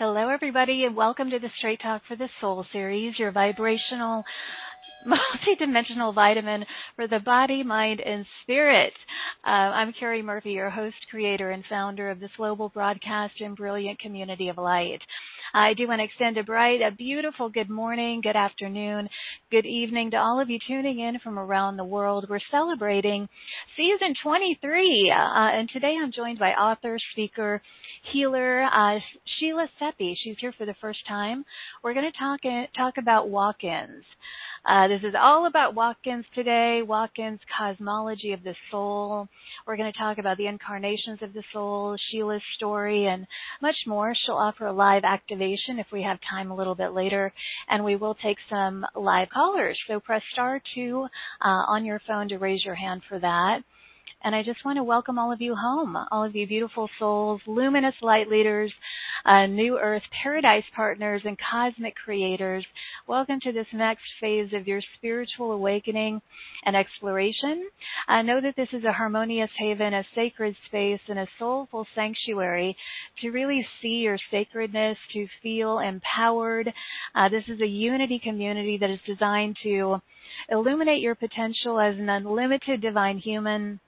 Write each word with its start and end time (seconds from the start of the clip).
Hello, 0.00 0.30
everybody, 0.30 0.84
and 0.84 0.96
welcome 0.96 1.28
to 1.28 1.38
the 1.38 1.50
Straight 1.58 1.82
Talk 1.82 2.00
for 2.08 2.16
the 2.16 2.30
Soul 2.40 2.64
series, 2.72 3.18
your 3.18 3.32
vibrational, 3.32 4.24
multi-dimensional 5.04 6.14
vitamin 6.14 6.64
for 6.96 7.06
the 7.06 7.18
body, 7.18 7.62
mind, 7.62 8.00
and 8.00 8.24
spirit. 8.40 8.94
Uh, 9.46 9.50
I'm 9.50 9.92
Cari 9.92 10.22
Murphy, 10.22 10.52
your 10.52 10.70
host, 10.70 10.96
creator, 11.10 11.50
and 11.50 11.62
founder 11.68 12.08
of 12.08 12.18
this 12.18 12.30
global 12.38 12.70
broadcast 12.70 13.34
and 13.40 13.54
brilliant 13.54 13.98
community 13.98 14.48
of 14.48 14.56
light. 14.56 15.00
I 15.52 15.74
do 15.74 15.88
want 15.88 15.98
to 16.00 16.04
extend 16.04 16.38
a 16.38 16.44
bright, 16.44 16.80
a 16.80 16.94
beautiful 16.94 17.48
good 17.48 17.68
morning, 17.68 18.20
good 18.22 18.36
afternoon, 18.36 19.08
good 19.50 19.66
evening 19.66 20.12
to 20.12 20.16
all 20.16 20.40
of 20.40 20.48
you 20.48 20.58
tuning 20.64 21.00
in 21.00 21.18
from 21.18 21.38
around 21.38 21.76
the 21.76 21.84
world. 21.84 22.26
We're 22.28 22.38
celebrating 22.52 23.28
season 23.76 24.14
23, 24.22 25.12
uh, 25.12 25.58
and 25.58 25.68
today 25.68 25.96
I'm 26.00 26.12
joined 26.12 26.38
by 26.38 26.50
author, 26.50 26.98
speaker, 27.12 27.60
healer 28.12 28.62
uh, 28.62 29.00
Sheila 29.38 29.66
Seppi. 29.80 30.16
She's 30.22 30.36
here 30.38 30.54
for 30.56 30.66
the 30.66 30.76
first 30.80 31.00
time. 31.08 31.44
We're 31.82 31.94
going 31.94 32.10
to 32.10 32.18
talk 32.18 32.40
talk 32.76 32.94
about 32.98 33.28
walk-ins. 33.28 34.04
Uh, 34.68 34.88
this 34.88 35.00
is 35.02 35.14
all 35.18 35.46
about 35.46 35.74
walk-ins 35.74 36.26
today, 36.34 36.82
walk-ins 36.82 37.40
cosmology 37.58 38.32
of 38.32 38.42
the 38.42 38.54
soul. 38.70 39.26
We're 39.66 39.78
going 39.78 39.90
to 39.90 39.98
talk 39.98 40.18
about 40.18 40.36
the 40.36 40.46
incarnations 40.46 41.20
of 41.22 41.32
the 41.32 41.42
soul, 41.52 41.96
Sheila's 42.10 42.42
story, 42.56 43.06
and 43.06 43.26
much 43.62 43.76
more. 43.86 44.14
She'll 44.14 44.36
offer 44.36 44.66
a 44.66 44.72
live 44.72 45.02
activation 45.04 45.78
if 45.78 45.86
we 45.90 46.02
have 46.02 46.18
time 46.30 46.50
a 46.50 46.56
little 46.56 46.74
bit 46.74 46.92
later, 46.92 47.32
and 47.68 47.84
we 47.84 47.96
will 47.96 48.14
take 48.14 48.36
some 48.50 48.84
live 48.94 49.28
callers. 49.30 49.78
So 49.88 49.98
press 49.98 50.22
star 50.32 50.60
two 50.74 51.06
uh, 51.42 51.48
on 51.48 51.86
your 51.86 52.00
phone 52.06 52.28
to 52.28 52.36
raise 52.36 52.64
your 52.64 52.74
hand 52.74 53.02
for 53.08 53.18
that. 53.18 53.62
And 54.22 54.34
I 54.34 54.42
just 54.42 54.66
want 54.66 54.76
to 54.76 54.84
welcome 54.84 55.18
all 55.18 55.32
of 55.32 55.40
you 55.40 55.54
home, 55.54 55.96
all 56.10 56.24
of 56.24 56.36
you 56.36 56.46
beautiful 56.46 56.90
souls, 56.98 57.40
luminous 57.46 57.94
light 58.02 58.28
leaders, 58.28 58.70
uh, 59.24 59.46
new 59.46 59.78
earth 59.78 60.02
paradise 60.22 60.64
partners, 60.76 61.22
and 61.24 61.38
cosmic 61.50 61.94
creators. 61.94 62.66
Welcome 63.06 63.40
to 63.40 63.52
this 63.52 63.66
next 63.72 64.02
phase 64.20 64.52
of 64.52 64.68
your 64.68 64.82
spiritual 64.98 65.52
awakening 65.52 66.20
and 66.66 66.76
exploration. 66.76 67.70
I 68.08 68.20
know 68.20 68.42
that 68.42 68.56
this 68.56 68.68
is 68.74 68.84
a 68.84 68.92
harmonious 68.92 69.50
haven, 69.58 69.94
a 69.94 70.04
sacred 70.14 70.54
space, 70.66 71.00
and 71.08 71.18
a 71.18 71.28
soulful 71.38 71.86
sanctuary 71.94 72.76
to 73.22 73.30
really 73.30 73.66
see 73.80 74.02
your 74.04 74.18
sacredness, 74.30 74.98
to 75.14 75.28
feel 75.42 75.78
empowered. 75.78 76.70
Uh, 77.14 77.30
this 77.30 77.44
is 77.48 77.62
a 77.62 77.66
unity 77.66 78.20
community 78.22 78.76
that 78.82 78.90
is 78.90 79.00
designed 79.06 79.56
to 79.62 79.96
illuminate 80.50 81.00
your 81.00 81.14
potential 81.14 81.80
as 81.80 81.96
an 81.96 82.10
unlimited 82.10 82.82
divine 82.82 83.16
human 83.16 83.80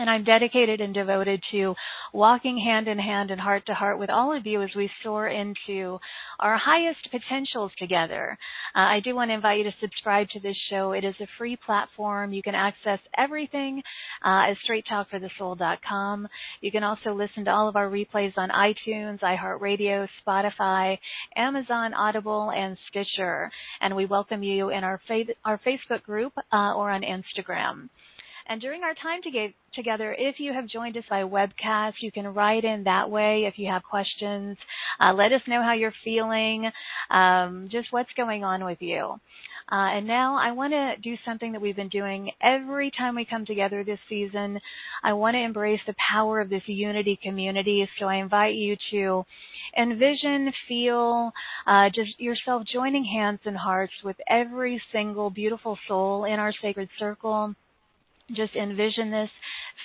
and 0.00 0.08
I'm 0.08 0.24
dedicated 0.24 0.80
and 0.80 0.94
devoted 0.94 1.42
to 1.52 1.74
walking 2.12 2.58
hand 2.58 2.88
in 2.88 2.98
hand 2.98 3.30
and 3.30 3.40
heart 3.40 3.66
to 3.66 3.74
heart 3.74 3.98
with 3.98 4.08
all 4.08 4.34
of 4.34 4.46
you 4.46 4.62
as 4.62 4.70
we 4.74 4.90
soar 5.02 5.28
into 5.28 5.98
our 6.38 6.56
highest 6.56 7.10
potentials 7.10 7.70
together. 7.78 8.38
Uh, 8.74 8.78
I 8.80 9.00
do 9.04 9.14
want 9.14 9.30
to 9.30 9.34
invite 9.34 9.58
you 9.58 9.64
to 9.64 9.74
subscribe 9.78 10.28
to 10.30 10.40
this 10.40 10.56
show. 10.70 10.92
It 10.92 11.04
is 11.04 11.14
a 11.20 11.26
free 11.36 11.56
platform. 11.66 12.32
You 12.32 12.42
can 12.42 12.54
access 12.54 12.98
everything 13.16 13.82
uh, 14.24 14.50
at 14.50 14.56
straighttalkforthesoul.com. 14.66 16.28
You 16.62 16.72
can 16.72 16.82
also 16.82 17.12
listen 17.12 17.44
to 17.44 17.50
all 17.50 17.68
of 17.68 17.76
our 17.76 17.90
replays 17.90 18.32
on 18.38 18.48
iTunes, 18.48 19.20
iHeartRadio, 19.20 20.08
Spotify, 20.26 20.96
Amazon, 21.36 21.92
Audible, 21.92 22.50
and 22.50 22.78
Stitcher. 22.88 23.50
And 23.82 23.94
we 23.94 24.06
welcome 24.06 24.42
you 24.42 24.70
in 24.70 24.82
our, 24.82 24.98
fa- 25.06 25.34
our 25.44 25.60
Facebook 25.66 26.02
group 26.04 26.32
uh, 26.52 26.74
or 26.74 26.90
on 26.90 27.02
Instagram. 27.02 27.90
And 28.50 28.60
during 28.60 28.82
our 28.82 28.94
time 28.94 29.22
to 29.22 29.48
together, 29.76 30.12
if 30.18 30.40
you 30.40 30.52
have 30.52 30.66
joined 30.66 30.96
us 30.96 31.04
by 31.08 31.22
webcast, 31.22 31.92
you 32.00 32.10
can 32.10 32.26
write 32.26 32.64
in 32.64 32.82
that 32.82 33.08
way 33.08 33.44
if 33.46 33.60
you 33.60 33.68
have 33.70 33.84
questions. 33.84 34.58
Uh, 34.98 35.12
let 35.12 35.30
us 35.30 35.40
know 35.46 35.62
how 35.62 35.72
you're 35.72 35.94
feeling, 36.02 36.68
um, 37.10 37.68
just 37.70 37.92
what's 37.92 38.10
going 38.16 38.42
on 38.42 38.64
with 38.64 38.82
you. 38.82 39.20
Uh, 39.70 39.94
and 39.94 40.08
now 40.08 40.36
I 40.36 40.50
want 40.50 40.72
to 40.72 40.94
do 41.00 41.16
something 41.24 41.52
that 41.52 41.60
we've 41.60 41.76
been 41.76 41.90
doing 41.90 42.32
every 42.42 42.90
time 42.90 43.14
we 43.14 43.24
come 43.24 43.46
together 43.46 43.84
this 43.84 44.00
season. 44.08 44.58
I 45.04 45.12
want 45.12 45.36
to 45.36 45.40
embrace 45.40 45.80
the 45.86 45.94
power 46.10 46.40
of 46.40 46.50
this 46.50 46.64
unity 46.66 47.20
community. 47.22 47.88
So 48.00 48.06
I 48.06 48.16
invite 48.16 48.56
you 48.56 48.76
to 48.90 49.24
envision, 49.78 50.52
feel, 50.66 51.30
uh, 51.68 51.88
just 51.94 52.18
yourself 52.18 52.64
joining 52.66 53.04
hands 53.04 53.38
and 53.44 53.56
hearts 53.56 53.92
with 54.02 54.16
every 54.28 54.82
single 54.90 55.30
beautiful 55.30 55.78
soul 55.86 56.24
in 56.24 56.40
our 56.40 56.52
sacred 56.60 56.88
circle 56.98 57.54
just 58.34 58.54
envision 58.54 59.10
this, 59.10 59.30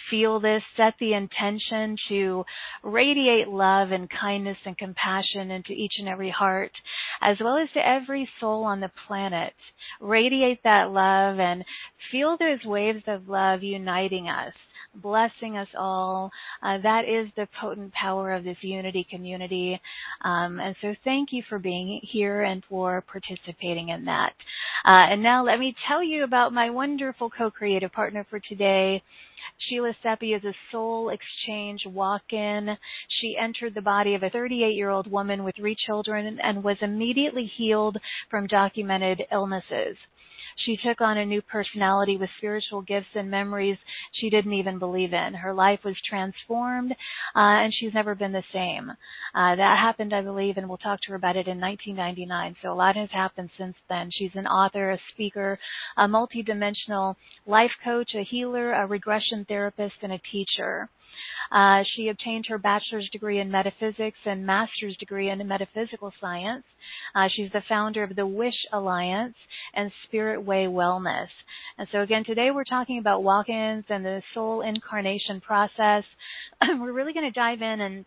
feel 0.10 0.40
this, 0.40 0.64
set 0.78 0.94
the 1.00 1.14
intention 1.14 1.96
to 2.10 2.46
radiate 2.84 3.48
love 3.48 3.92
and 3.92 4.10
kindness 4.10 4.58
and 4.66 4.78
compassion 4.78 5.52
into 5.52 5.72
each 5.72 5.94
and 6.00 6.08
every 6.08 6.30
heart, 6.30 6.72
as 7.22 7.38
well 7.40 7.58
as 7.58 7.70
to 7.74 7.88
every 7.88 8.30
soul 8.40 8.64
on 8.64 8.80
the 8.80 8.92
planet. 9.08 9.54
Radiate 10.00 10.64
that 10.64 10.92
love 10.92 11.40
and 11.40 11.64
feel 12.12 12.38
those 12.38 12.64
waves 12.66 13.04
of 13.08 13.28
love 13.28 13.64
uniting 13.64 14.28
us 14.28 14.54
blessing 14.96 15.58
us 15.58 15.68
all. 15.78 16.32
Uh, 16.64 16.78
that 16.84 17.04
is 17.06 17.30
the 17.36 17.48
potent 17.60 17.94
power 17.94 18.34
of 18.34 18.44
this 18.44 18.58
unity 18.62 19.06
community. 19.10 19.80
Um, 20.24 20.60
and 20.60 20.76
so 20.82 20.96
thank 21.04 21.30
you 21.32 21.44
for 21.50 21.60
being 21.60 22.00
here 22.04 22.44
and 22.44 22.64
for 22.70 23.02
participating 23.02 23.90
in 23.90 24.06
that. 24.06 24.34
Uh, 24.86 25.12
and 25.12 25.24
now 25.24 25.44
let 25.44 25.60
me 25.60 25.76
tell 25.88 26.04
you 26.04 26.24
about 26.24 26.54
my 26.54 26.70
wonderful 26.70 27.30
co-creative 27.30 27.92
partner 27.92 28.26
for 28.30 28.40
today. 28.40 29.02
Sheila 29.60 29.94
Seppi 30.02 30.34
is 30.34 30.44
a 30.44 30.54
soul 30.72 31.10
exchange 31.10 31.86
walk-in. 31.86 32.78
She 33.08 33.38
entered 33.38 33.74
the 33.74 33.82
body 33.82 34.16
of 34.16 34.24
a 34.24 34.30
38-year-old 34.30 35.10
woman 35.10 35.44
with 35.44 35.56
three 35.56 35.76
children 35.86 36.40
and 36.42 36.64
was 36.64 36.78
immediately 36.82 37.46
healed 37.58 37.98
from 38.30 38.48
documented 38.48 39.24
illnesses. 39.32 39.98
She 40.58 40.78
took 40.78 41.02
on 41.02 41.18
a 41.18 41.26
new 41.26 41.42
personality 41.42 42.18
with 42.18 42.30
spiritual 42.38 42.82
gifts 42.82 43.16
and 43.16 43.30
memories 43.30 43.78
she 44.14 44.30
didn't 44.30 44.54
even 44.54 44.80
believe 44.80 45.14
in. 45.14 45.34
Her 45.34 45.54
life 45.54 45.84
was 45.84 45.96
transformed, 46.08 46.92
uh, 46.92 46.96
and 47.36 47.74
she's 47.74 47.94
never 47.94 48.16
been 48.16 48.32
the 48.32 48.44
same. 48.54 48.92
Uh, 49.34 49.56
that 49.56 49.80
happened, 49.80 50.14
I 50.14 50.22
believe, 50.22 50.58
and 50.58 50.68
we'll 50.68 50.78
talk 50.78 51.02
to 51.02 51.10
her 51.10 51.16
about 51.16 51.36
it 51.36 51.48
in 51.48 51.60
1999. 51.60 52.56
So 52.62 52.72
a 52.72 52.74
lot 52.74 52.96
has 52.96 53.10
happened 53.12 53.50
since 53.58 53.76
then. 53.90 54.10
She's 54.12 54.36
an 54.36 54.48
author, 54.48 54.92
a 54.92 55.00
speaker, 55.14 55.60
a 55.98 56.08
multidimensional 56.08 57.16
life 57.46 57.72
coach, 57.84 58.16
a 58.16 58.24
healer, 58.24 58.74
a 58.74 58.88
regression 58.88 59.46
therapist, 59.46 59.96
and 60.02 60.14
a 60.14 60.22
teacher. 60.32 60.90
Uh, 61.52 61.84
she 61.96 62.10
obtained 62.10 62.46
her 62.48 62.58
bachelor's 62.58 63.10
degree 63.12 63.40
in 63.40 63.52
metaphysics 63.52 64.18
and 64.26 64.46
master's 64.46 64.96
degree 64.98 65.30
in 65.30 65.46
metaphysical 65.48 66.12
science. 66.20 66.64
Uh, 67.16 67.28
she's 67.34 67.52
the 67.52 67.64
founder 67.68 68.04
of 68.04 68.16
the 68.16 68.26
Wish 68.26 68.56
Alliance 68.74 69.36
and 69.74 69.92
Spirit 70.06 70.44
Way 70.44 70.66
Wellness. 70.66 71.28
And 71.78 71.88
so 71.92 72.02
again, 72.02 72.24
today 72.26 72.50
we're 72.54 72.64
talking 72.64 73.00
about 73.00 73.24
walk-ins 73.24 73.86
and 73.90 74.06
the 74.06 74.22
soul 74.34 74.62
incarnation 74.62 75.42
process. 75.42 76.04
we're 76.62 76.94
really 76.94 77.14
going 77.14 77.32
to 77.32 77.40
dive 77.40 77.62
in 77.62 77.82
and 77.82 78.06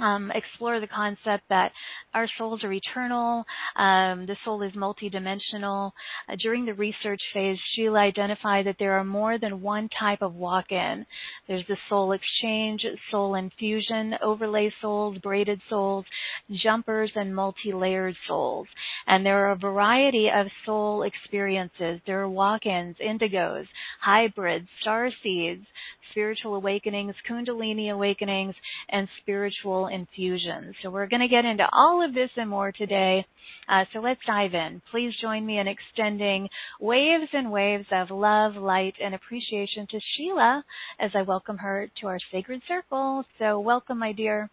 um, 0.00 0.30
explore 0.34 0.80
the 0.80 0.86
concept 0.86 1.44
that 1.48 1.72
our 2.14 2.28
souls 2.38 2.62
are 2.64 2.72
eternal, 2.72 3.44
um, 3.76 4.26
the 4.26 4.36
soul 4.44 4.62
is 4.62 4.72
multidimensional. 4.72 5.92
Uh, 6.28 6.36
during 6.40 6.66
the 6.66 6.74
research 6.74 7.20
phase, 7.32 7.58
Sheila 7.74 8.00
identified 8.00 8.66
that 8.66 8.76
there 8.78 8.98
are 8.98 9.04
more 9.04 9.38
than 9.38 9.62
one 9.62 9.88
type 9.98 10.22
of 10.22 10.34
walk-in. 10.34 11.06
There's 11.48 11.66
the 11.68 11.76
soul 11.88 12.12
exchange, 12.12 12.84
soul 13.10 13.34
infusion, 13.34 14.14
overlay 14.22 14.72
souls, 14.80 15.18
braided 15.18 15.60
souls, 15.68 16.04
jumpers, 16.50 17.10
and 17.14 17.34
multi-layered 17.34 18.16
souls. 18.26 18.66
And 19.06 19.24
there 19.24 19.46
are 19.46 19.52
a 19.52 19.56
variety 19.56 20.28
of 20.34 20.46
soul 20.64 21.02
experiences. 21.02 22.00
There 22.06 22.20
are 22.20 22.28
walk-ins, 22.28 22.96
indigos, 22.98 23.66
hybrids, 24.00 24.68
star 24.80 25.10
seeds, 25.22 25.66
spiritual 26.10 26.54
awakenings, 26.54 27.14
kundalini 27.28 27.92
awakenings, 27.92 28.54
and 28.88 29.06
spiritual 29.20 29.85
infusions. 29.86 30.74
So 30.82 30.90
we're 30.90 31.06
going 31.06 31.22
to 31.22 31.28
get 31.28 31.44
into 31.44 31.66
all 31.72 32.04
of 32.04 32.14
this 32.14 32.30
and 32.36 32.50
more 32.50 32.72
today. 32.72 33.26
Uh, 33.68 33.84
so 33.92 34.00
let's 34.00 34.20
dive 34.26 34.54
in. 34.54 34.82
Please 34.90 35.12
join 35.20 35.44
me 35.44 35.58
in 35.58 35.68
extending 35.68 36.48
waves 36.80 37.28
and 37.32 37.50
waves 37.50 37.86
of 37.92 38.10
love, 38.10 38.56
light, 38.56 38.94
and 39.02 39.14
appreciation 39.14 39.86
to 39.90 40.00
Sheila 40.16 40.64
as 41.00 41.10
I 41.14 41.22
welcome 41.22 41.58
her 41.58 41.90
to 42.00 42.06
our 42.06 42.18
sacred 42.32 42.62
circle. 42.68 43.24
So 43.38 43.60
welcome, 43.60 43.98
my 43.98 44.12
dear. 44.12 44.50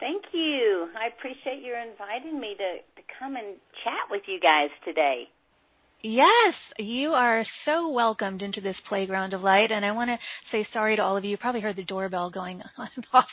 Thank 0.00 0.24
you. 0.32 0.88
I 0.94 1.08
appreciate 1.08 1.62
you 1.62 1.74
inviting 1.74 2.38
me 2.38 2.54
to, 2.56 3.02
to 3.02 3.08
come 3.18 3.34
and 3.36 3.56
chat 3.82 4.06
with 4.10 4.22
you 4.26 4.38
guys 4.40 4.70
today. 4.84 5.28
Yes, 6.02 6.54
you 6.78 7.10
are 7.10 7.44
so 7.64 7.88
welcomed 7.88 8.40
into 8.40 8.60
this 8.60 8.76
playground 8.88 9.34
of 9.34 9.42
light, 9.42 9.72
and 9.72 9.84
I 9.84 9.90
want 9.90 10.10
to 10.10 10.18
say 10.52 10.66
sorry 10.72 10.94
to 10.94 11.02
all 11.02 11.16
of 11.16 11.24
you. 11.24 11.30
You 11.32 11.36
probably 11.36 11.60
heard 11.60 11.74
the 11.74 11.82
doorbell 11.82 12.30
going 12.30 12.62
off, 13.12 13.24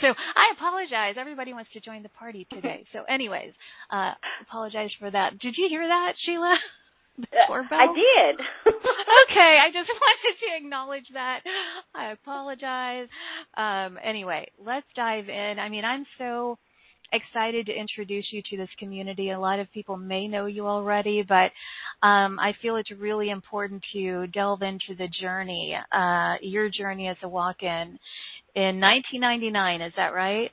so 0.00 0.06
I 0.08 0.54
apologize. 0.56 1.16
Everybody 1.18 1.52
wants 1.52 1.70
to 1.74 1.80
join 1.80 2.02
the 2.02 2.08
party 2.08 2.46
today. 2.50 2.86
So, 2.94 3.02
anyways, 3.02 3.52
uh, 3.92 4.12
apologize 4.40 4.90
for 4.98 5.10
that. 5.10 5.38
Did 5.38 5.54
you 5.58 5.68
hear 5.68 5.86
that, 5.86 6.12
Sheila? 6.24 6.56
The 7.18 7.26
doorbell? 7.46 7.78
I 7.78 7.86
did. 7.86 8.40
okay, 9.30 9.58
I 9.62 9.68
just 9.70 9.90
wanted 9.90 10.38
to 10.40 10.64
acknowledge 10.64 11.06
that. 11.12 11.40
I 11.94 12.12
apologize. 12.12 13.08
Um, 13.54 13.98
anyway, 14.02 14.50
let's 14.64 14.86
dive 14.96 15.28
in. 15.28 15.58
I 15.58 15.68
mean, 15.68 15.84
I'm 15.84 16.06
so 16.16 16.58
excited 17.12 17.66
to 17.66 17.72
introduce 17.72 18.26
you 18.30 18.42
to 18.50 18.56
this 18.56 18.68
community. 18.78 19.30
A 19.30 19.40
lot 19.40 19.58
of 19.58 19.70
people 19.72 19.96
may 19.96 20.28
know 20.28 20.46
you 20.46 20.66
already, 20.66 21.22
but 21.26 21.50
um, 22.06 22.38
I 22.38 22.52
feel 22.60 22.76
it's 22.76 22.90
really 22.90 23.30
important 23.30 23.82
to 23.92 24.26
delve 24.28 24.62
into 24.62 24.94
the 24.96 25.08
journey, 25.20 25.76
uh, 25.92 26.34
your 26.42 26.68
journey 26.68 27.08
as 27.08 27.16
a 27.22 27.28
walk-in 27.28 27.98
in 28.54 28.80
1999. 28.80 29.80
Is 29.82 29.92
that 29.96 30.14
right? 30.14 30.50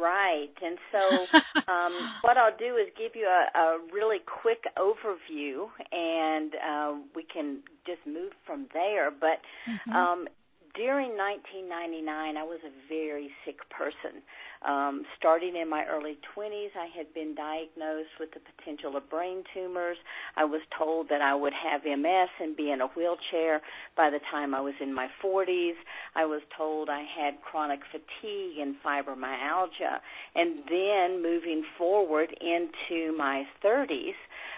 Right. 0.00 0.50
And 0.62 0.78
so, 0.90 1.38
um, 1.72 1.92
what 2.22 2.36
I'll 2.36 2.56
do 2.56 2.76
is 2.76 2.92
give 2.98 3.12
you 3.14 3.26
a, 3.26 3.58
a 3.58 3.78
really 3.92 4.18
quick 4.42 4.64
overview, 4.76 5.66
and 5.92 6.52
uh, 6.54 6.94
we 7.14 7.22
can 7.22 7.60
just 7.86 8.00
move 8.06 8.32
from 8.44 8.66
there. 8.72 9.10
But 9.10 9.38
mm-hmm. 9.68 9.92
um, 9.92 10.28
during 10.76 11.16
1999, 11.16 12.36
I 12.36 12.42
was 12.42 12.60
a 12.60 12.72
very 12.88 13.30
sick 13.44 13.56
person. 13.70 14.20
Um, 14.66 15.04
starting 15.18 15.56
in 15.56 15.68
my 15.68 15.84
early 15.86 16.18
20s, 16.36 16.76
I 16.76 16.88
had 16.96 17.12
been 17.14 17.34
diagnosed 17.34 18.12
with 18.20 18.30
the 18.32 18.40
potential 18.40 18.96
of 18.96 19.08
brain 19.08 19.42
tumors. 19.54 19.96
I 20.36 20.44
was 20.44 20.60
told 20.76 21.08
that 21.08 21.22
I 21.22 21.34
would 21.34 21.52
have 21.52 21.82
MS 21.84 22.28
and 22.40 22.56
be 22.56 22.70
in 22.70 22.80
a 22.80 22.88
wheelchair 22.88 23.62
by 23.96 24.10
the 24.10 24.20
time 24.30 24.54
I 24.54 24.60
was 24.60 24.74
in 24.80 24.92
my 24.92 25.08
40s. 25.24 25.76
I 26.14 26.26
was 26.26 26.42
told 26.56 26.90
I 26.90 27.04
had 27.04 27.40
chronic 27.40 27.80
fatigue 27.90 28.58
and 28.60 28.76
fibromyalgia. 28.84 30.00
And 30.34 30.60
then 30.68 31.22
moving 31.22 31.64
forward 31.78 32.36
into 32.40 33.16
my 33.16 33.44
30s, 33.64 34.16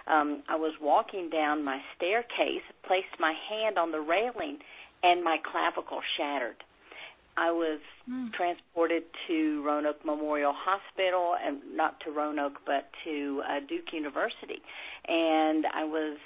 um, 0.09 0.43
I 0.49 0.57
was 0.57 0.73
walking 0.81 1.31
down 1.31 1.65
my 1.65 1.79
staircase, 1.97 2.65
placed 2.87 3.21
my 3.21 3.35
hand 3.51 3.79
on 3.79 3.93
the 3.93 4.01
railing, 4.01 4.59
and 5.03 5.23
my 5.23 5.39
clavicle 5.51 6.01
shattered. 6.17 6.57
I 7.37 7.53
was 7.53 7.79
mm. 8.11 8.33
transported 8.33 9.05
to 9.29 9.63
Roanoke 9.65 10.05
Memorial 10.05 10.53
Hospital, 10.57 11.37
and 11.41 11.59
not 11.77 12.01
to 12.01 12.11
Roanoke, 12.11 12.59
but 12.67 12.91
to 13.05 13.43
uh, 13.49 13.61
Duke 13.69 13.93
University, 13.93 14.61
and 15.07 15.65
I 15.73 15.85
was 15.85 16.19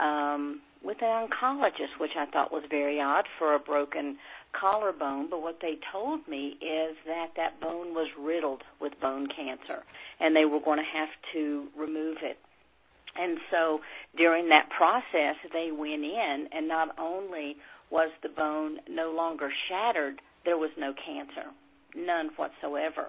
um, 0.00 0.60
with 0.82 0.98
an 1.02 1.28
oncologist, 1.28 1.98
which 2.00 2.12
I 2.18 2.26
thought 2.26 2.52
was 2.52 2.64
very 2.68 3.00
odd 3.00 3.24
for 3.38 3.54
a 3.54 3.58
broken 3.58 4.18
collarbone. 4.58 5.28
But 5.30 5.42
what 5.42 5.58
they 5.62 5.78
told 5.92 6.26
me 6.28 6.56
is 6.60 6.96
that 7.06 7.28
that 7.36 7.60
bone 7.60 7.94
was 7.94 8.08
riddled 8.18 8.62
with 8.80 8.92
bone 9.00 9.28
cancer, 9.28 9.82
and 10.20 10.34
they 10.34 10.44
were 10.44 10.60
going 10.60 10.78
to 10.78 10.98
have 10.98 11.08
to 11.32 11.66
remove 11.78 12.18
it. 12.22 12.38
And 13.18 13.38
so 13.50 13.80
during 14.16 14.48
that 14.50 14.68
process, 14.76 15.36
they 15.52 15.70
went 15.72 16.04
in, 16.04 16.48
and 16.52 16.68
not 16.68 16.98
only 16.98 17.56
was 17.90 18.10
the 18.22 18.28
bone 18.28 18.78
no 18.88 19.12
longer 19.12 19.50
shattered, 19.68 20.20
there 20.44 20.58
was 20.58 20.70
no 20.78 20.92
cancer, 20.92 21.50
none 21.94 22.30
whatsoever. 22.36 23.06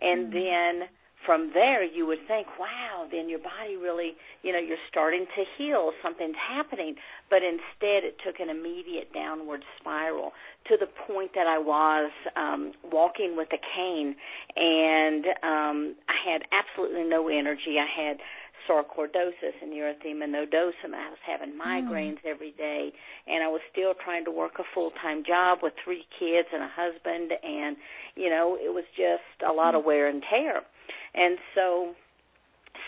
And 0.00 0.32
mm. 0.32 0.32
then 0.32 0.88
from 1.26 1.50
there 1.52 1.84
you 1.84 2.06
would 2.06 2.26
think, 2.28 2.46
wow, 2.58 3.06
then 3.10 3.28
your 3.28 3.40
body 3.40 3.76
really, 3.76 4.12
you 4.42 4.52
know, 4.52 4.58
you're 4.58 4.78
starting 4.88 5.26
to 5.36 5.44
heal, 5.56 5.90
something's 6.02 6.36
happening. 6.36 6.94
But 7.28 7.42
instead 7.42 8.04
it 8.04 8.16
took 8.24 8.40
an 8.40 8.48
immediate 8.48 9.12
downward 9.12 9.62
spiral 9.80 10.32
to 10.68 10.76
the 10.78 10.86
point 11.06 11.32
that 11.34 11.46
I 11.46 11.58
was 11.58 12.10
um 12.36 12.72
walking 12.84 13.36
with 13.36 13.48
a 13.52 13.58
cane 13.74 14.14
and 14.56 15.24
um 15.42 15.96
I 16.08 16.30
had 16.30 16.42
absolutely 16.52 17.04
no 17.04 17.28
energy. 17.28 17.76
I 17.78 17.88
had 18.08 18.18
sarcoidosis 18.68 19.56
and 19.62 19.72
erythema 19.72 20.28
nodosum. 20.28 20.94
I 20.94 21.10
was 21.10 21.18
having 21.26 21.52
hmm. 21.52 21.60
migraines 21.60 22.20
mm. 22.20 22.30
every 22.30 22.52
day, 22.52 22.92
and 23.26 23.42
I 23.42 23.48
was 23.48 23.60
still 23.72 23.94
trying 23.94 24.24
to 24.26 24.30
work 24.30 24.58
a 24.58 24.64
full 24.74 24.90
time 25.02 25.24
job 25.26 25.58
with 25.62 25.72
three 25.82 26.04
kids 26.18 26.48
and 26.52 26.62
a 26.62 26.70
husband, 26.70 27.32
and 27.42 27.76
you 28.14 28.30
know 28.30 28.56
it 28.60 28.72
was 28.72 28.84
just 28.96 29.42
a 29.46 29.52
lot 29.52 29.74
mm. 29.74 29.78
of 29.78 29.84
wear 29.84 30.08
and 30.08 30.22
tear. 30.28 30.62
And 31.14 31.38
so 31.54 31.94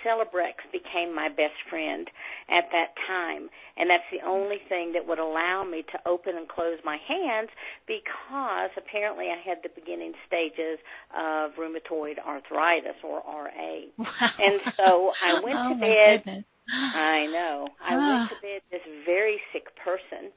Celebrex 0.05 0.65
became 0.73 1.15
my 1.15 1.29
best 1.29 1.57
friend 1.69 2.09
at 2.49 2.65
that 2.73 2.95
time. 3.07 3.49
And 3.77 3.89
that's 3.89 4.07
the 4.13 4.27
only 4.27 4.59
thing 4.69 4.93
that 4.93 5.07
would 5.07 5.19
allow 5.19 5.65
me 5.65 5.83
to 5.93 5.99
open 6.09 6.37
and 6.37 6.49
close 6.49 6.79
my 6.85 6.99
hands 7.09 7.49
because 7.87 8.71
apparently 8.77 9.27
I 9.27 9.39
had 9.41 9.59
the 9.63 9.71
beginning 9.75 10.13
stages 10.27 10.79
of 11.17 11.53
rheumatoid 11.59 12.19
arthritis 12.19 12.99
or 13.05 13.23
RA. 13.27 13.75
Wow. 13.97 14.07
And 14.39 14.61
so 14.77 15.13
I 15.25 15.41
went 15.45 15.59
oh, 15.59 15.69
to 15.75 15.81
bed. 15.81 16.25
Goodness. 16.25 16.45
I 16.71 17.27
know. 17.27 17.69
I 17.83 17.97
went 17.97 18.31
to 18.31 18.37
bed 18.43 18.63
this 18.71 18.83
very 19.05 19.41
sick 19.53 19.67
person. 19.83 20.31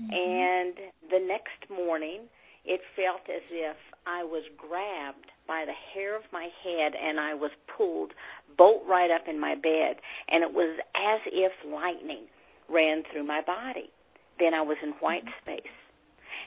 Mm-hmm. 0.00 0.12
And 0.12 0.74
the 1.10 1.26
next 1.26 1.70
morning, 1.70 2.28
it 2.66 2.80
felt 2.94 3.22
as 3.28 3.42
if 3.50 3.76
I 4.06 4.22
was 4.22 4.44
grabbed 4.56 5.30
by 5.48 5.64
the 5.66 5.74
hair 5.94 6.16
of 6.16 6.22
my 6.32 6.48
head 6.62 6.92
and 6.94 7.18
I 7.18 7.34
was 7.34 7.50
pulled 7.76 8.12
bolt 8.56 8.82
right 8.88 9.10
up 9.10 9.28
in 9.28 9.38
my 9.38 9.54
bed, 9.54 9.96
and 10.28 10.42
it 10.42 10.52
was 10.52 10.78
as 10.94 11.20
if 11.26 11.52
lightning 11.66 12.26
ran 12.68 13.02
through 13.10 13.26
my 13.26 13.40
body. 13.42 13.90
Then 14.38 14.54
I 14.54 14.62
was 14.62 14.76
in 14.82 14.90
white 15.00 15.24
mm-hmm. 15.24 15.42
space. 15.42 15.76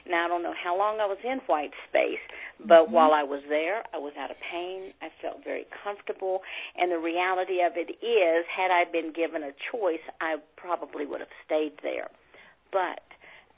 Now 0.08 0.24
I 0.24 0.28
don't 0.28 0.42
know 0.42 0.54
how 0.56 0.78
long 0.78 0.98
I 1.00 1.06
was 1.06 1.18
in 1.22 1.38
white 1.46 1.72
space, 1.88 2.22
but 2.58 2.88
mm-hmm. 2.88 2.92
while 2.92 3.12
I 3.12 3.22
was 3.22 3.42
there, 3.48 3.82
I 3.92 3.98
was 3.98 4.12
out 4.18 4.30
of 4.30 4.36
pain. 4.50 4.92
I 5.02 5.08
felt 5.20 5.44
very 5.44 5.66
comfortable, 5.84 6.40
and 6.76 6.90
the 6.90 6.98
reality 6.98 7.60
of 7.62 7.72
it 7.76 7.90
is, 8.00 8.44
had 8.48 8.70
I 8.70 8.90
been 8.90 9.12
given 9.12 9.42
a 9.42 9.52
choice, 9.70 10.02
I 10.20 10.36
probably 10.56 11.06
would 11.06 11.20
have 11.20 11.34
stayed 11.44 11.78
there. 11.82 12.08
But 12.72 13.02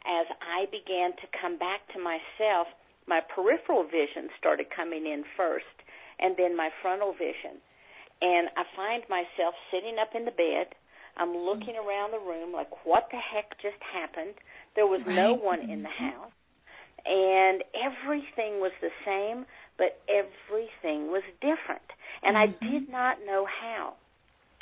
as 0.06 0.26
I 0.42 0.66
began 0.70 1.12
to 1.18 1.26
come 1.40 1.58
back 1.58 1.86
to 1.94 1.98
myself, 1.98 2.68
my 3.06 3.20
peripheral 3.20 3.84
vision 3.84 4.30
started 4.38 4.66
coming 4.74 5.06
in 5.06 5.24
first, 5.36 5.76
and 6.18 6.36
then 6.36 6.56
my 6.56 6.70
frontal 6.82 7.12
vision 7.12 7.60
and 8.22 8.48
I 8.56 8.62
find 8.76 9.02
myself 9.10 9.54
sitting 9.74 9.98
up 10.00 10.14
in 10.14 10.24
the 10.24 10.30
bed. 10.30 10.78
I'm 11.18 11.34
looking 11.36 11.74
around 11.74 12.14
the 12.14 12.22
room 12.22 12.54
like, 12.54 12.70
what 12.86 13.08
the 13.10 13.18
heck 13.18 13.50
just 13.60 13.82
happened? 13.82 14.38
There 14.76 14.86
was 14.86 15.02
right. 15.04 15.14
no 15.14 15.34
one 15.34 15.60
in 15.60 15.82
the 15.82 15.90
mm-hmm. 15.90 16.22
house. 16.22 16.32
And 17.04 17.66
everything 17.74 18.62
was 18.62 18.70
the 18.80 18.94
same, 19.04 19.44
but 19.76 19.98
everything 20.06 21.10
was 21.10 21.26
different. 21.42 21.84
And 22.22 22.36
mm-hmm. 22.38 22.64
I 22.64 22.70
did 22.70 22.88
not 22.88 23.18
know 23.26 23.44
how. 23.44 23.94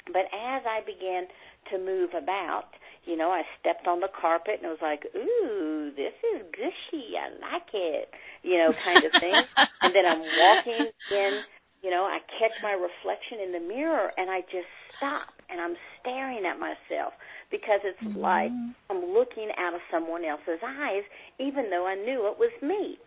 But 0.06 0.24
as 0.32 0.64
I 0.64 0.80
began 0.80 1.28
to 1.70 1.78
move 1.78 2.10
about, 2.16 2.72
you 3.04 3.16
know, 3.16 3.30
I 3.30 3.42
stepped 3.58 3.86
on 3.86 4.00
the 4.00 4.08
carpet 4.08 4.60
and 4.60 4.66
I 4.66 4.70
was 4.70 4.82
like, 4.82 5.04
ooh, 5.16 5.90
this 5.96 6.14
is 6.34 6.42
gushy. 6.52 7.16
I 7.16 7.30
like 7.40 7.70
it, 7.72 8.10
you 8.42 8.58
know, 8.58 8.72
kind 8.84 9.04
of 9.04 9.12
thing. 9.20 9.34
and 9.82 9.94
then 9.94 10.06
I'm 10.06 10.20
walking 10.20 10.92
in 11.10 11.42
you 11.82 11.90
know, 11.90 12.04
I 12.04 12.18
catch 12.38 12.52
my 12.62 12.72
reflection 12.72 13.40
in 13.40 13.52
the 13.52 13.60
mirror 13.60 14.12
and 14.16 14.30
I 14.30 14.40
just 14.52 14.68
stop 14.96 15.32
and 15.48 15.60
I'm 15.60 15.76
staring 16.00 16.44
at 16.44 16.58
myself 16.60 17.16
because 17.50 17.80
it's 17.84 18.00
mm-hmm. 18.04 18.20
like 18.20 18.52
I'm 18.90 19.12
looking 19.12 19.48
out 19.56 19.74
of 19.74 19.80
someone 19.90 20.24
else's 20.24 20.60
eyes, 20.62 21.02
even 21.38 21.70
though 21.70 21.86
I 21.86 21.96
knew 21.96 22.28
it 22.28 22.38
was 22.38 22.52
me. 22.62 22.98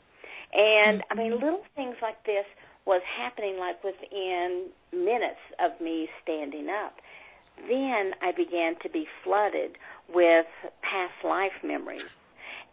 And 0.54 1.02
mm-hmm. 1.02 1.12
I 1.12 1.16
mean, 1.16 1.32
mm-hmm. 1.34 1.44
little 1.44 1.66
things 1.76 1.96
like 2.02 2.18
this 2.26 2.46
was 2.86 3.02
happening 3.18 3.58
like 3.60 3.82
within 3.84 4.70
minutes 4.92 5.42
of 5.62 5.80
me 5.80 6.10
standing 6.22 6.68
up. 6.68 6.98
Then 7.58 8.12
I 8.22 8.32
began 8.36 8.76
to 8.84 8.90
be 8.90 9.08
flooded 9.24 9.78
with 10.14 10.46
past 10.82 11.14
life 11.24 11.54
memories 11.64 12.10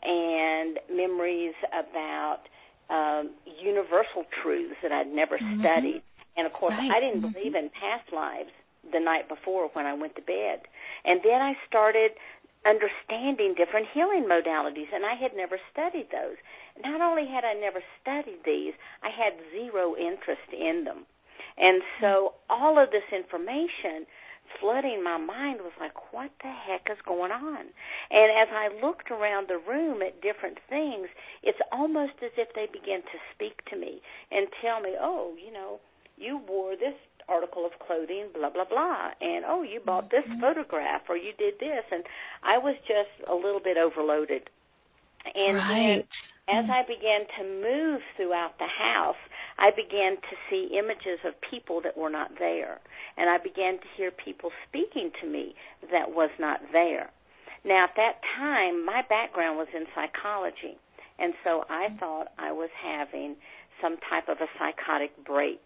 and 0.03 0.79
memories 0.91 1.55
about 1.73 2.49
um, 2.89 3.31
universal 3.63 4.25
truths 4.43 4.77
that 4.83 4.93
I'd 4.93 5.13
never 5.13 5.39
mm-hmm. 5.39 5.61
studied. 5.61 6.03
And 6.37 6.47
of 6.47 6.53
course, 6.53 6.75
right. 6.77 6.91
I 6.91 7.01
didn't 7.01 7.23
mm-hmm. 7.23 7.33
believe 7.33 7.55
in 7.55 7.71
past 7.71 8.13
lives 8.13 8.51
the 8.93 9.01
night 9.01 9.29
before 9.29 9.69
when 9.75 9.87
I 9.87 9.95
went 9.95 10.17
to 10.17 10.23
bed. 10.23 10.67
And 11.05 11.21
then 11.23 11.41
I 11.41 11.55
started 11.69 12.13
understanding 12.67 13.55
different 13.57 13.87
healing 13.93 14.29
modalities, 14.29 14.93
and 14.93 15.05
I 15.05 15.15
had 15.15 15.33
never 15.37 15.59
studied 15.73 16.09
those. 16.13 16.37
Not 16.83 17.01
only 17.01 17.27
had 17.27 17.45
I 17.45 17.55
never 17.55 17.81
studied 18.03 18.45
these, 18.45 18.75
I 19.03 19.09
had 19.09 19.33
zero 19.53 19.97
interest 19.97 20.49
in 20.53 20.85
them. 20.85 21.07
And 21.57 21.83
so 22.01 22.35
all 22.49 22.79
of 22.79 22.91
this 22.91 23.07
information 23.13 24.07
flooding 24.59 25.03
my 25.05 25.19
mind 25.19 25.61
was 25.61 25.73
like, 25.79 26.13
what 26.13 26.31
the 26.43 26.51
heck 26.51 26.89
is 26.91 26.99
going 27.07 27.31
on? 27.31 27.71
And 28.11 28.29
as 28.35 28.49
I 28.51 28.69
looked 28.85 29.11
around 29.11 29.49
the 29.49 29.59
room 29.59 30.03
at 30.03 30.21
different 30.21 30.59
things, 30.69 31.09
it's 31.43 31.61
almost 31.73 32.15
as 32.25 32.33
if 32.37 32.49
they 32.55 32.67
began 32.67 33.01
to 33.01 33.19
speak 33.35 33.65
to 33.71 33.77
me 33.77 34.01
and 34.31 34.49
tell 34.61 34.81
me, 34.81 34.95
oh, 35.01 35.35
you 35.39 35.53
know, 35.53 35.81
you 36.17 36.41
wore 36.49 36.77
this 36.77 36.95
article 37.29 37.65
of 37.65 37.73
clothing, 37.87 38.27
blah, 38.35 38.51
blah, 38.51 38.65
blah. 38.65 39.11
And, 39.21 39.45
oh, 39.47 39.63
you 39.63 39.81
bought 39.85 40.11
this 40.11 40.25
mm-hmm. 40.29 40.41
photograph 40.41 41.03
or 41.09 41.17
you 41.17 41.33
did 41.39 41.55
this. 41.61 41.85
And 41.91 42.05
I 42.43 42.59
was 42.59 42.75
just 42.87 43.29
a 43.29 43.35
little 43.35 43.61
bit 43.63 43.77
overloaded. 43.77 44.51
And 45.35 45.57
right. 45.57 46.07
As 46.49 46.65
mm-hmm. 46.65 46.71
I 46.71 46.83
began 46.83 47.27
to 47.39 47.43
move 47.45 48.01
throughout 48.17 48.59
the 48.59 48.67
house, 48.71 49.21
I 49.59 49.71
began 49.71 50.17
to 50.17 50.35
see 50.49 50.77
images 50.77 51.21
of 51.25 51.35
people 51.51 51.81
that 51.83 51.97
were 51.97 52.11
not 52.11 52.31
there. 52.39 52.81
And 53.17 53.29
I 53.29 53.39
began 53.39 53.79
to 53.79 53.89
hear 53.97 54.11
people 54.11 54.51
speaking 54.69 55.11
to 55.21 55.27
me 55.29 55.55
that 55.93 56.11
was 56.11 56.31
not 56.39 56.61
there. 56.73 57.11
Now, 57.65 57.85
at 57.85 57.95
that 57.97 58.21
time, 58.39 58.85
my 58.87 59.03
background 59.09 59.59
was 59.59 59.69
in 59.75 59.85
psychology. 59.95 60.81
And 61.19 61.35
so 61.45 61.65
I 61.69 61.89
mm-hmm. 61.89 61.99
thought 61.99 62.29
I 62.39 62.53
was 62.53 62.71
having 62.81 63.37
some 63.83 63.97
type 64.09 64.29
of 64.29 64.39
a 64.41 64.49
psychotic 64.59 65.13
break 65.25 65.61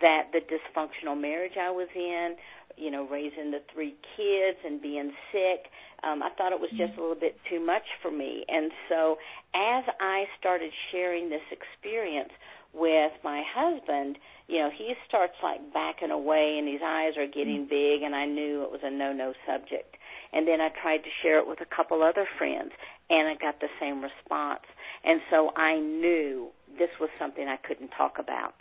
that 0.00 0.30
the 0.32 0.40
dysfunctional 0.40 1.20
marriage 1.20 1.58
I 1.60 1.70
was 1.70 1.88
in, 1.94 2.36
you 2.76 2.90
know, 2.90 3.06
raising 3.08 3.50
the 3.50 3.60
three 3.72 3.94
kids 4.16 4.58
and 4.64 4.80
being 4.80 5.12
sick, 5.32 5.70
um, 6.04 6.22
I 6.22 6.30
thought 6.36 6.52
it 6.52 6.60
was 6.60 6.70
just 6.70 6.98
a 6.98 7.00
little 7.00 7.18
bit 7.18 7.36
too 7.48 7.64
much 7.64 7.86
for 8.00 8.10
me. 8.10 8.44
And 8.48 8.72
so 8.88 9.16
as 9.54 9.84
I 10.00 10.24
started 10.38 10.72
sharing 10.90 11.30
this 11.30 11.44
experience 11.50 12.32
with 12.74 13.12
my 13.22 13.42
husband, 13.54 14.18
you 14.48 14.58
know, 14.58 14.70
he 14.76 14.94
starts 15.06 15.34
like 15.42 15.60
backing 15.72 16.10
away 16.10 16.56
and 16.58 16.66
his 16.66 16.80
eyes 16.84 17.16
are 17.16 17.26
getting 17.26 17.66
big 17.70 18.02
and 18.02 18.14
I 18.14 18.26
knew 18.26 18.62
it 18.62 18.70
was 18.70 18.80
a 18.82 18.90
no-no 18.90 19.32
subject. 19.46 19.96
And 20.32 20.48
then 20.48 20.60
I 20.60 20.70
tried 20.82 21.04
to 21.04 21.10
share 21.22 21.38
it 21.38 21.46
with 21.46 21.60
a 21.60 21.74
couple 21.74 22.02
other 22.02 22.26
friends 22.38 22.72
and 23.10 23.28
I 23.28 23.34
got 23.40 23.60
the 23.60 23.68
same 23.78 24.02
response. 24.02 24.66
And 25.04 25.20
so 25.30 25.50
I 25.56 25.78
knew 25.78 26.48
this 26.78 26.90
was 26.98 27.10
something 27.18 27.46
I 27.46 27.56
couldn't 27.56 27.90
talk 27.96 28.16
about 28.18 28.54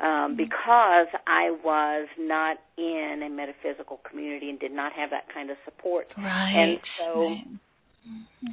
um, 0.00 0.36
because 0.36 1.08
I 1.26 1.50
was 1.64 2.08
not 2.18 2.58
in 2.78 3.22
a 3.24 3.30
metaphysical 3.30 4.00
community 4.08 4.50
and 4.50 4.58
did 4.58 4.72
not 4.72 4.92
have 4.92 5.10
that 5.10 5.32
kind 5.32 5.50
of 5.50 5.56
support. 5.64 6.08
Right. 6.16 6.52
And 6.54 6.78
so, 6.98 7.22
right. 7.22 7.46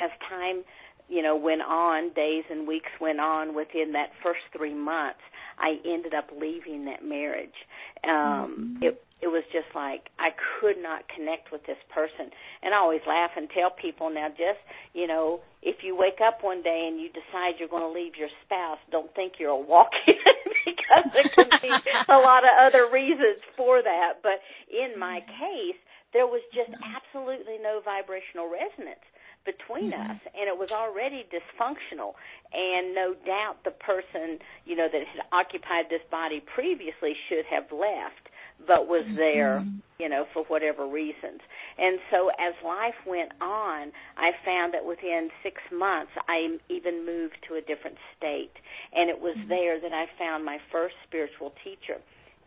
as 0.03 0.11
time, 0.29 0.63
you 1.07 1.23
know, 1.23 1.35
went 1.35 1.61
on, 1.61 2.13
days 2.13 2.43
and 2.49 2.67
weeks 2.67 2.89
went 3.01 3.19
on. 3.19 3.55
Within 3.55 3.93
that 3.93 4.09
first 4.23 4.41
three 4.55 4.75
months, 4.75 5.21
I 5.57 5.77
ended 5.85 6.13
up 6.13 6.29
leaving 6.39 6.85
that 6.85 7.03
marriage. 7.03 7.55
Um, 8.03 8.77
mm-hmm. 8.79 8.83
It 8.83 9.03
it 9.21 9.27
was 9.27 9.43
just 9.51 9.67
like 9.75 10.07
I 10.17 10.29
could 10.31 10.79
not 10.81 11.03
connect 11.11 11.51
with 11.51 11.65
this 11.67 11.79
person. 11.93 12.31
And 12.63 12.73
I 12.73 12.77
always 12.77 13.03
laugh 13.07 13.31
and 13.35 13.49
tell 13.51 13.69
people 13.69 14.09
now 14.09 14.29
just, 14.29 14.63
you 14.93 15.07
know, 15.07 15.41
if 15.61 15.83
you 15.83 15.95
wake 15.95 16.23
up 16.25 16.39
one 16.41 16.63
day 16.63 16.87
and 16.87 16.99
you 16.99 17.09
decide 17.09 17.59
you're 17.59 17.67
going 17.67 17.83
to 17.83 17.91
leave 17.91 18.15
your 18.15 18.31
spouse, 18.45 18.79
don't 18.91 19.13
think 19.15 19.33
you're 19.37 19.51
a 19.51 19.59
walk-in 19.59 20.15
because 20.69 21.05
there 21.13 21.29
could 21.35 21.51
be 21.61 21.71
a 22.09 22.19
lot 22.19 22.43
of 22.43 22.53
other 22.61 22.89
reasons 22.91 23.39
for 23.55 23.81
that. 23.81 24.21
But 24.23 24.41
in 24.69 24.99
my 24.99 25.21
case, 25.21 25.79
there 26.13 26.25
was 26.25 26.41
just 26.53 26.71
absolutely 26.81 27.61
no 27.61 27.81
vibrational 27.83 28.49
resonance 28.49 29.03
between 29.45 29.91
mm-hmm. 29.91 30.11
us 30.11 30.19
and 30.35 30.51
it 30.51 30.57
was 30.57 30.69
already 30.69 31.23
dysfunctional 31.31 32.13
and 32.51 32.93
no 32.93 33.15
doubt 33.25 33.63
the 33.63 33.71
person 33.71 34.37
you 34.65 34.75
know 34.75 34.87
that 34.91 34.99
had 34.99 35.23
occupied 35.31 35.87
this 35.89 36.03
body 36.11 36.43
previously 36.43 37.15
should 37.29 37.47
have 37.47 37.63
left 37.71 38.27
but 38.67 38.87
was 38.87 39.05
there, 39.15 39.61
mm-hmm. 39.63 39.79
you 39.99 40.09
know, 40.09 40.25
for 40.33 40.43
whatever 40.45 40.87
reasons. 40.87 41.41
And 41.77 41.99
so 42.11 42.29
as 42.35 42.53
life 42.63 42.97
went 43.07 43.31
on, 43.41 43.91
I 44.17 44.31
found 44.45 44.73
that 44.73 44.85
within 44.85 45.29
six 45.43 45.61
months, 45.71 46.11
I 46.27 46.57
even 46.69 47.05
moved 47.05 47.37
to 47.47 47.55
a 47.55 47.61
different 47.61 47.97
state. 48.17 48.53
And 48.93 49.09
it 49.09 49.19
was 49.19 49.35
mm-hmm. 49.37 49.49
there 49.49 49.79
that 49.79 49.93
I 49.93 50.05
found 50.17 50.45
my 50.45 50.57
first 50.71 50.95
spiritual 51.07 51.53
teacher, 51.63 52.01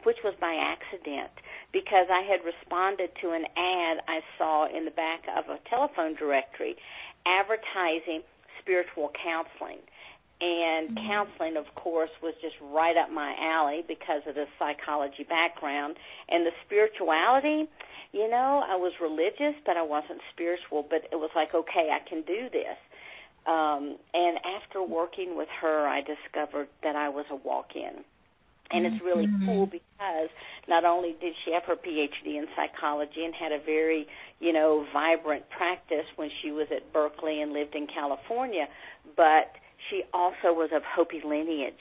which 0.04 0.19
was 0.25 0.35
by 0.40 0.54
accident 0.54 1.33
because 1.73 2.07
I 2.12 2.23
had 2.28 2.45
responded 2.45 3.11
to 3.23 3.33
an 3.33 3.45
ad 3.57 4.04
I 4.07 4.21
saw 4.37 4.69
in 4.69 4.85
the 4.85 4.95
back 4.95 5.25
of 5.33 5.49
a 5.49 5.59
telephone 5.71 6.14
directory 6.14 6.76
advertising 7.25 8.23
spiritual 8.61 9.11
counseling 9.19 9.83
and 10.42 10.99
counseling 11.06 11.56
of 11.56 11.72
course 11.76 12.11
was 12.22 12.34
just 12.42 12.56
right 12.61 12.96
up 12.96 13.11
my 13.11 13.34
alley 13.38 13.84
because 13.87 14.22
of 14.26 14.34
the 14.34 14.46
psychology 14.58 15.22
background. 15.22 15.96
And 16.28 16.44
the 16.44 16.50
spirituality 16.66 17.70
you 18.12 18.28
know 18.28 18.62
i 18.68 18.76
was 18.76 18.92
religious 19.00 19.54
but 19.64 19.76
i 19.76 19.82
wasn't 19.82 20.20
spiritual. 20.34 20.84
But 20.88 21.06
it 21.12 21.16
was 21.16 21.30
like 21.34 21.54
okay 21.54 21.88
i 21.94 22.06
can 22.08 22.22
do 22.22 22.50
this. 22.50 22.76
Um 23.46 23.96
and 24.12 24.38
after 24.58 24.82
working 24.82 25.37
with 25.37 25.49
her 25.61 25.87
i 25.87 26.00
discovered 26.02 26.68
that 26.82 26.96
i 26.96 27.08
was 27.08 27.26
a 27.30 27.37
walk 27.37 27.76
in 27.76 28.04
and 28.72 28.87
it's 28.87 29.04
really 29.04 29.26
mm-hmm. 29.26 29.46
cool 29.46 29.66
because 29.66 30.30
not 30.68 30.84
only 30.84 31.14
did 31.20 31.34
she 31.44 31.52
have 31.52 31.64
her 31.64 31.76
phd 31.76 32.26
in 32.26 32.46
psychology 32.56 33.25
and 33.25 33.34
had 33.34 33.52
a 33.52 33.62
very 33.64 34.06
you 34.40 34.52
know 34.52 34.87
vibrant 34.92 35.44
practice 35.50 36.06
when 36.16 36.30
she 36.42 36.50
was 36.50 36.66
at 36.75 36.92
berkeley 36.92 37.40
and 37.40 37.52
lived 37.52 37.75
in 37.75 37.87
california 37.87 38.66
but 39.16 39.52
she 39.88 40.02
also 40.12 40.52
was 40.52 40.70
of 40.74 40.82
Hopi 40.84 41.22
lineage. 41.24 41.74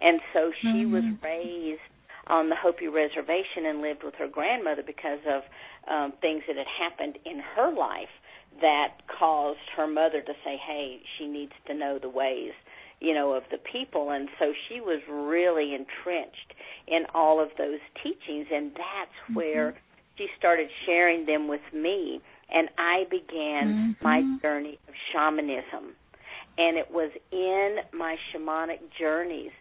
And 0.00 0.20
so 0.32 0.52
she 0.60 0.68
mm-hmm. 0.68 0.92
was 0.92 1.04
raised 1.22 1.80
on 2.28 2.48
the 2.48 2.56
Hopi 2.56 2.88
reservation 2.88 3.66
and 3.66 3.80
lived 3.80 4.02
with 4.04 4.14
her 4.16 4.28
grandmother 4.28 4.82
because 4.86 5.20
of 5.26 5.42
um, 5.90 6.12
things 6.20 6.42
that 6.46 6.56
had 6.56 6.66
happened 6.66 7.18
in 7.24 7.40
her 7.56 7.72
life 7.72 8.12
that 8.60 9.00
caused 9.18 9.58
her 9.76 9.86
mother 9.86 10.20
to 10.20 10.32
say, 10.44 10.56
hey, 10.56 11.00
she 11.16 11.26
needs 11.26 11.52
to 11.66 11.74
know 11.74 11.98
the 12.00 12.08
ways, 12.08 12.52
you 13.00 13.14
know, 13.14 13.32
of 13.32 13.44
the 13.50 13.58
people. 13.58 14.10
And 14.10 14.28
so 14.38 14.52
she 14.68 14.80
was 14.80 15.00
really 15.08 15.74
entrenched 15.74 16.54
in 16.86 17.04
all 17.14 17.42
of 17.42 17.48
those 17.56 17.80
teachings, 18.02 18.46
and 18.52 18.72
that's 18.72 19.10
mm-hmm. 19.24 19.34
where 19.34 19.80
she 20.16 20.26
started 20.38 20.68
sharing 20.86 21.26
them 21.26 21.48
with 21.48 21.60
me. 21.72 22.20
And 22.50 22.68
I 22.78 23.04
began 23.10 23.96
mm-hmm. 24.00 24.04
my 24.04 24.22
journey 24.42 24.78
of 24.88 24.94
shamanism 25.12 25.94
and 26.58 26.76
it 26.76 26.90
was 26.90 27.10
in 27.32 27.76
my 27.96 28.16
shamanic 28.32 28.80
journeys 28.98 29.52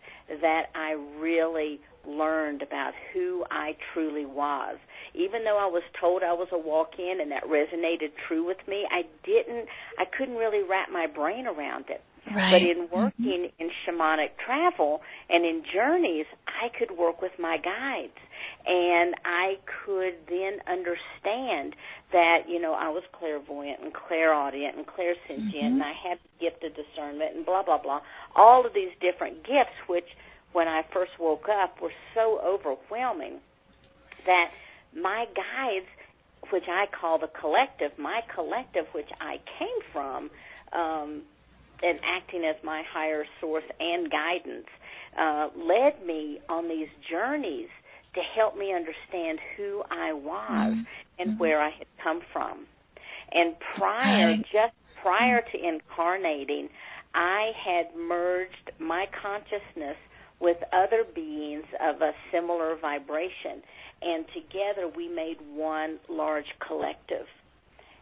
that 0.42 0.66
I 0.76 0.94
really 1.20 1.80
learned 2.08 2.62
about 2.62 2.94
who 3.14 3.46
I 3.52 3.76
truly 3.94 4.26
was. 4.26 4.78
Even 5.14 5.44
though 5.44 5.58
I 5.58 5.66
was 5.66 5.84
told 6.00 6.24
I 6.24 6.34
was 6.34 6.48
a 6.52 6.58
walk-in 6.58 7.20
and 7.22 7.32
that 7.32 7.44
resonated 7.44 8.12
true 8.28 8.46
with 8.46 8.58
me, 8.68 8.86
I 8.90 9.04
didn't 9.26 9.68
I 9.98 10.06
couldn't 10.18 10.36
really 10.36 10.64
wrap 10.68 10.90
my 10.92 11.08
brain 11.08 11.48
around 11.48 11.86
it. 11.90 12.02
Right. 12.34 12.52
But 12.52 12.62
in 12.62 12.88
working 12.92 13.50
mm-hmm. 13.50 13.62
in 13.62 13.70
shamanic 13.86 14.32
travel 14.44 15.02
and 15.30 15.46
in 15.46 15.64
journeys, 15.74 16.26
I 16.48 16.70
could 16.78 16.98
work 16.98 17.22
with 17.22 17.32
my 17.40 17.58
guides 17.58 18.18
and 18.66 19.16
I 19.24 19.56
could 19.86 20.16
then 20.28 20.60
understand 20.68 21.76
that 22.12 22.44
you 22.48 22.60
know 22.60 22.74
I 22.74 22.90
was 22.90 23.04
clairvoyant 23.18 23.82
and 23.82 23.94
clairaudient 23.94 24.76
and 24.78 24.86
clairsentient, 24.86 25.54
mm-hmm. 25.54 25.66
and 25.66 25.84
I 25.84 25.94
had 25.94 26.20
the 26.20 26.50
gift 26.50 26.64
of 26.64 26.72
discernment 26.76 27.36
and 27.36 27.46
blah 27.46 27.64
blah 27.64 27.82
blah. 27.82 28.02
All 28.36 28.66
of 28.66 28.74
these 28.74 28.92
different 29.00 29.44
gifts, 29.44 29.76
which 29.88 30.08
when 30.54 30.68
I 30.68 30.82
first 30.94 31.12
woke 31.20 31.48
up 31.50 31.82
were 31.82 31.96
so 32.14 32.40
overwhelming 32.44 33.40
that 34.26 34.52
my 34.96 35.26
guides, 35.36 35.88
which 36.52 36.68
I 36.68 36.86
call 37.00 37.20
the 37.20 37.30
collective, 37.40 37.92
my 37.98 38.22
collective, 38.34 38.86
which 38.94 39.10
I 39.20 39.38
came 39.60 39.80
from. 39.94 40.30
Um, 40.74 41.22
and 41.84 42.00
acting 42.04 42.44
as 42.44 42.56
my 42.64 42.84
higher 42.92 43.26
source 43.40 43.64
and 43.80 44.10
guidance 44.12 44.68
uh, 45.20 45.50
led 45.56 46.06
me 46.06 46.40
on 46.50 46.68
these 46.68 46.90
journeys 47.10 47.68
to 48.16 48.22
help 48.36 48.58
me 48.58 48.74
understand 48.74 49.40
who 49.56 49.84
I 49.92 50.14
was 50.14 50.74
mm-hmm. 50.74 50.82
and 51.20 51.32
mm-hmm. 51.32 51.40
where 51.40 51.62
I 51.62 51.70
had 51.70 51.88
come 52.04 52.22
from. 52.34 52.66
And 53.32 53.56
prior, 53.78 54.32
okay. 54.32 54.44
just 54.52 54.74
prior 55.02 55.42
to 55.42 55.58
incarnating, 55.58 56.70
I 57.14 57.52
had 57.64 57.96
merged 57.96 58.72
my 58.80 59.06
consciousness 59.22 59.98
with 60.40 60.58
other 60.72 61.04
beings 61.16 61.66
of 61.82 62.02
a 62.02 62.12
similar 62.32 62.78
vibration, 62.80 63.64
and 64.02 64.26
together 64.34 64.88
we 64.96 65.08
made 65.08 65.38
one 65.52 65.98
large 66.10 66.46
collective. 66.66 67.26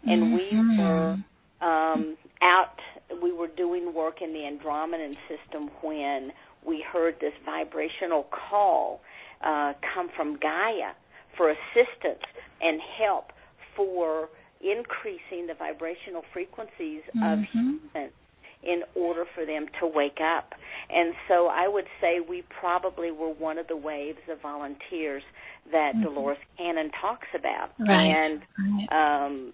And 0.03 0.33
we 0.33 0.49
mm-hmm. 0.53 0.81
were 0.81 1.17
um, 1.61 2.17
out, 2.43 2.77
we 3.21 3.31
were 3.31 3.47
doing 3.47 3.93
work 3.93 4.21
in 4.21 4.33
the 4.33 4.39
Andromedan 4.39 5.15
system 5.27 5.69
when 5.81 6.31
we 6.65 6.83
heard 6.91 7.15
this 7.19 7.33
vibrational 7.45 8.27
call 8.31 9.01
uh, 9.43 9.73
come 9.93 10.09
from 10.15 10.37
Gaia 10.37 10.93
for 11.37 11.51
assistance 11.51 12.23
and 12.61 12.79
help 12.97 13.31
for 13.75 14.29
increasing 14.61 15.47
the 15.47 15.53
vibrational 15.53 16.23
frequencies 16.33 17.01
mm-hmm. 17.15 17.23
of 17.23 17.39
humans 17.51 18.13
in 18.63 18.81
order 18.95 19.25
for 19.35 19.45
them 19.45 19.67
to 19.79 19.85
wake 19.85 20.19
up. 20.19 20.53
And 20.89 21.13
so 21.27 21.47
I 21.47 21.67
would 21.67 21.85
say 22.01 22.19
we 22.19 22.43
probably 22.59 23.11
were 23.11 23.29
one 23.29 23.59
of 23.59 23.67
the 23.67 23.77
waves 23.77 24.19
of 24.29 24.41
volunteers 24.41 25.23
that 25.71 25.93
mm-hmm. 25.93 26.03
Dolores 26.03 26.37
Cannon 26.57 26.89
talks 26.99 27.27
about. 27.37 27.71
Right. 27.79 28.05
And 28.05 28.41
um 28.91 29.53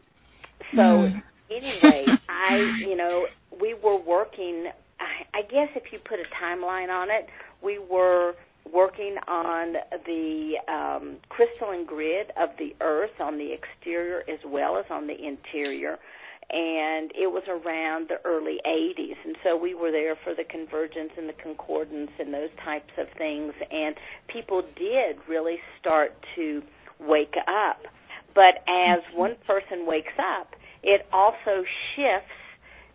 so 0.71 0.77
mm. 0.77 1.23
Anyway, 1.51 2.05
I 2.29 2.57
you 2.79 2.95
know, 2.95 3.25
we 3.59 3.73
were 3.73 3.99
working 3.99 4.71
I, 4.99 5.39
I 5.39 5.41
guess 5.41 5.69
if 5.75 5.91
you 5.91 5.99
put 5.99 6.19
a 6.19 6.43
timeline 6.43 6.89
on 6.89 7.09
it, 7.09 7.27
we 7.63 7.79
were 7.79 8.33
working 8.71 9.15
on 9.27 9.73
the 10.05 10.53
um, 10.71 11.17
crystalline 11.29 11.85
grid 11.85 12.27
of 12.39 12.49
the 12.57 12.73
Earth 12.81 13.19
on 13.19 13.37
the 13.37 13.49
exterior 13.53 14.23
as 14.31 14.39
well 14.45 14.77
as 14.77 14.85
on 14.89 15.07
the 15.07 15.13
interior. 15.15 15.97
And 16.53 17.11
it 17.15 17.31
was 17.31 17.43
around 17.47 18.09
the 18.09 18.17
early 18.25 18.57
80s. 18.67 19.15
And 19.25 19.37
so 19.43 19.55
we 19.55 19.73
were 19.73 19.91
there 19.91 20.15
for 20.23 20.35
the 20.35 20.43
convergence 20.43 21.11
and 21.17 21.29
the 21.29 21.37
concordance 21.41 22.11
and 22.19 22.33
those 22.33 22.49
types 22.63 22.91
of 22.97 23.07
things. 23.17 23.53
And 23.71 23.95
people 24.27 24.61
did 24.75 25.15
really 25.29 25.57
start 25.79 26.11
to 26.35 26.61
wake 26.99 27.35
up. 27.47 27.79
But 28.35 28.63
as 28.67 28.99
one 29.15 29.35
person 29.47 29.85
wakes 29.85 30.13
up, 30.19 30.47
it 30.83 31.07
also 31.11 31.63
shifts 31.95 32.35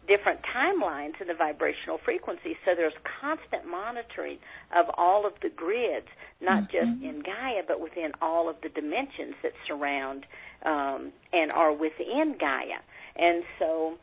different 0.07 0.41
timelines 0.55 1.21
in 1.21 1.27
the 1.27 1.35
vibrational 1.35 1.99
frequency. 2.05 2.57
So 2.65 2.73
there's 2.77 2.95
constant 3.21 3.69
monitoring 3.69 4.39
of 4.77 4.87
all 4.97 5.27
of 5.27 5.33
the 5.43 5.51
grids, 5.51 6.07
not 6.41 6.65
mm-hmm. 6.65 6.73
just 6.73 7.05
in 7.05 7.23
Gaia, 7.23 7.63
but 7.67 7.81
within 7.81 8.13
all 8.23 8.49
of 8.49 8.57
the 8.63 8.69
dimensions 8.69 9.35
that 9.43 9.53
surround 9.67 10.27
um, 10.65 11.13
and 11.33 11.51
are 11.51 11.73
within 11.73 12.37
Gaia. 12.39 12.81
And 13.17 13.43
so, 13.59 13.95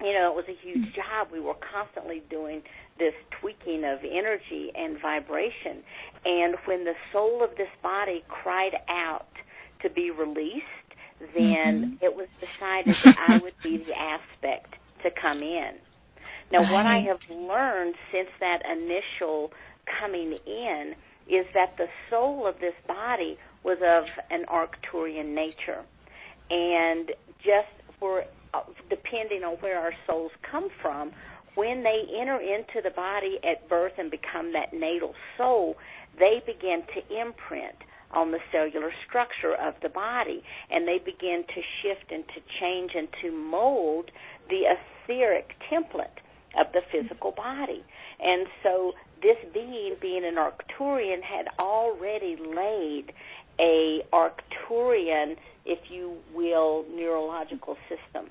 you 0.00 0.12
know, 0.12 0.30
it 0.30 0.36
was 0.36 0.46
a 0.48 0.58
huge 0.64 0.86
mm-hmm. 0.88 0.94
job. 0.94 1.28
We 1.32 1.40
were 1.40 1.54
constantly 1.72 2.22
doing 2.30 2.62
this 2.98 3.14
tweaking 3.40 3.84
of 3.84 3.98
energy 4.04 4.70
and 4.74 5.00
vibration. 5.00 5.82
And 6.24 6.54
when 6.64 6.84
the 6.84 6.94
soul 7.12 7.42
of 7.42 7.50
this 7.56 7.68
body 7.82 8.22
cried 8.28 8.74
out 8.88 9.26
to 9.82 9.90
be 9.90 10.10
released, 10.10 10.83
then 11.20 11.98
mm-hmm. 11.98 12.04
it 12.04 12.14
was 12.14 12.28
decided 12.40 12.94
that 13.04 13.16
I 13.28 13.38
would 13.42 13.54
be 13.62 13.78
the 13.78 13.94
aspect 13.94 14.74
to 15.02 15.10
come 15.20 15.38
in. 15.38 15.72
Now, 16.52 16.60
right. 16.62 16.72
what 16.72 16.86
I 16.86 17.00
have 17.08 17.20
learned 17.30 17.94
since 18.12 18.28
that 18.40 18.62
initial 18.70 19.50
coming 20.00 20.38
in 20.46 20.94
is 21.28 21.46
that 21.54 21.76
the 21.78 21.86
soul 22.10 22.46
of 22.46 22.56
this 22.60 22.74
body 22.86 23.38
was 23.64 23.78
of 23.82 24.04
an 24.30 24.44
Arcturian 24.46 25.34
nature. 25.34 25.84
And 26.50 27.08
just 27.38 27.72
for 27.98 28.24
uh, 28.52 28.60
depending 28.90 29.42
on 29.42 29.56
where 29.60 29.78
our 29.78 29.92
souls 30.06 30.30
come 30.50 30.68
from, 30.82 31.12
when 31.54 31.82
they 31.82 32.02
enter 32.20 32.40
into 32.40 32.82
the 32.82 32.90
body 32.94 33.38
at 33.42 33.68
birth 33.68 33.92
and 33.98 34.10
become 34.10 34.52
that 34.52 34.72
natal 34.72 35.14
soul, 35.38 35.76
they 36.18 36.42
begin 36.46 36.82
to 36.94 37.20
imprint 37.20 37.76
on 38.14 38.30
the 38.30 38.38
cellular 38.52 38.90
structure 39.06 39.54
of 39.54 39.74
the 39.82 39.88
body 39.88 40.42
and 40.70 40.86
they 40.86 40.98
begin 40.98 41.44
to 41.48 41.60
shift 41.82 42.10
and 42.12 42.24
to 42.28 42.40
change 42.60 42.92
and 42.94 43.08
to 43.22 43.32
mold 43.32 44.10
the 44.48 44.62
etheric 44.64 45.54
template 45.70 46.22
of 46.58 46.66
the 46.72 46.80
physical 46.92 47.32
body. 47.32 47.84
And 48.20 48.46
so 48.62 48.92
this 49.22 49.36
being, 49.52 49.96
being 50.00 50.24
an 50.24 50.36
Arcturian, 50.36 51.22
had 51.22 51.46
already 51.58 52.36
laid 52.36 53.12
a 53.58 54.00
Arcturian, 54.12 55.36
if 55.64 55.78
you 55.90 56.16
will, 56.34 56.84
neurological 56.94 57.76
system 57.88 58.30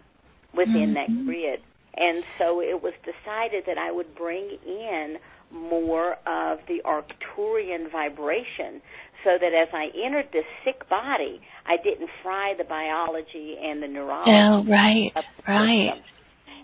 within 0.56 0.94
mm-hmm. 0.96 1.16
that 1.16 1.26
grid. 1.26 1.60
And 1.96 2.24
so 2.40 2.60
it 2.62 2.82
was 2.82 2.94
decided 3.04 3.66
that 3.68 3.78
I 3.78 3.92
would 3.92 4.16
bring 4.16 4.58
in 4.66 5.18
more 5.54 6.14
of 6.26 6.60
the 6.68 6.82
Arcturian 6.86 7.92
vibration 7.92 8.82
so 9.24 9.38
that 9.40 9.54
as 9.54 9.70
I 9.74 9.88
entered 10.06 10.28
this 10.34 10.46
sick 10.66 10.88
body, 10.90 11.40
I 11.66 11.78
didn't 11.82 12.10
fry 12.22 12.54
the 12.58 12.66
biology 12.66 13.56
and 13.62 13.82
the 13.82 13.88
neurology. 13.88 14.32
Oh, 14.32 14.66
right, 14.70 15.12
right. 15.48 16.02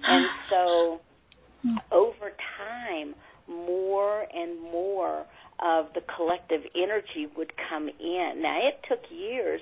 And 0.04 0.26
so 0.50 1.00
hmm. 1.64 1.78
over 1.92 2.32
time, 2.58 3.16
more 3.48 4.26
and 4.34 4.62
more 4.62 5.26
of 5.60 5.88
the 5.94 6.02
collective 6.16 6.62
energy 6.76 7.28
would 7.36 7.52
come 7.70 7.90
in. 7.90 8.42
Now, 8.42 8.60
it 8.68 8.80
took 8.88 9.00
years 9.12 9.62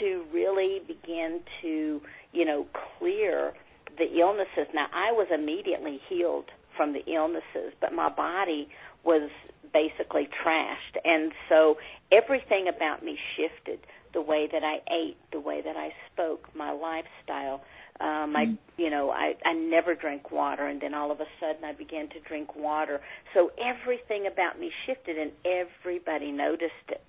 to 0.00 0.24
really 0.32 0.80
begin 0.86 1.40
to, 1.62 2.00
you 2.32 2.44
know, 2.44 2.66
clear 2.98 3.52
the 3.98 4.20
illnesses. 4.20 4.72
Now, 4.74 4.86
I 4.92 5.12
was 5.12 5.28
immediately 5.32 6.00
healed 6.08 6.46
from 6.76 6.92
the 6.92 7.04
illnesses, 7.10 7.72
but 7.80 7.92
my 7.92 8.08
body 8.08 8.68
was 9.04 9.30
basically 9.72 10.28
trashed. 10.44 10.96
And 11.04 11.32
so 11.48 11.76
everything 12.10 12.68
about 12.68 13.04
me 13.04 13.18
shifted 13.36 13.80
the 14.12 14.20
way 14.20 14.48
that 14.52 14.62
I 14.62 14.76
ate, 14.92 15.16
the 15.32 15.40
way 15.40 15.62
that 15.62 15.76
I 15.76 15.90
spoke, 16.12 16.48
my 16.54 16.70
lifestyle. 16.70 17.62
Um, 18.00 18.34
I, 18.36 18.58
you 18.76 18.90
know, 18.90 19.10
I, 19.10 19.34
I 19.44 19.52
never 19.52 19.94
drank 19.94 20.30
water, 20.30 20.66
and 20.66 20.80
then 20.80 20.92
all 20.92 21.10
of 21.10 21.20
a 21.20 21.26
sudden 21.40 21.64
I 21.64 21.72
began 21.72 22.08
to 22.10 22.20
drink 22.26 22.56
water. 22.56 23.00
So 23.32 23.50
everything 23.62 24.26
about 24.26 24.58
me 24.58 24.70
shifted, 24.86 25.18
and 25.18 25.30
everybody 25.46 26.32
noticed 26.32 26.88
it. 26.88 27.04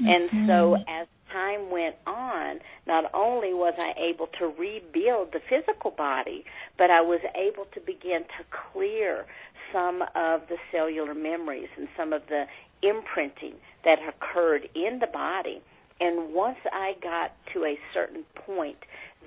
Mm-hmm. 0.00 0.34
And 0.34 0.48
so 0.48 0.74
as 0.76 1.08
time 1.32 1.70
went 1.70 1.96
on, 2.06 2.60
not 2.86 3.10
only 3.14 3.54
was 3.54 3.74
I 3.78 3.92
able 3.98 4.28
to 4.38 4.46
rebuild 4.46 5.32
the 5.32 5.40
physical 5.48 5.90
body, 5.90 6.44
but 6.76 6.90
I 6.90 7.00
was 7.00 7.20
able 7.34 7.66
to 7.74 7.80
begin 7.80 8.22
to 8.22 8.44
clear 8.72 9.26
some 9.72 10.02
of 10.14 10.42
the 10.48 10.56
cellular 10.72 11.14
memories 11.14 11.68
and 11.76 11.88
some 11.96 12.12
of 12.12 12.22
the 12.28 12.44
imprinting 12.82 13.54
that 13.84 13.98
occurred 14.08 14.68
in 14.74 14.98
the 15.00 15.06
body. 15.06 15.60
And 16.00 16.32
once 16.32 16.58
I 16.72 16.94
got 17.02 17.32
to 17.52 17.64
a 17.64 17.78
certain 17.92 18.24
point, 18.46 18.78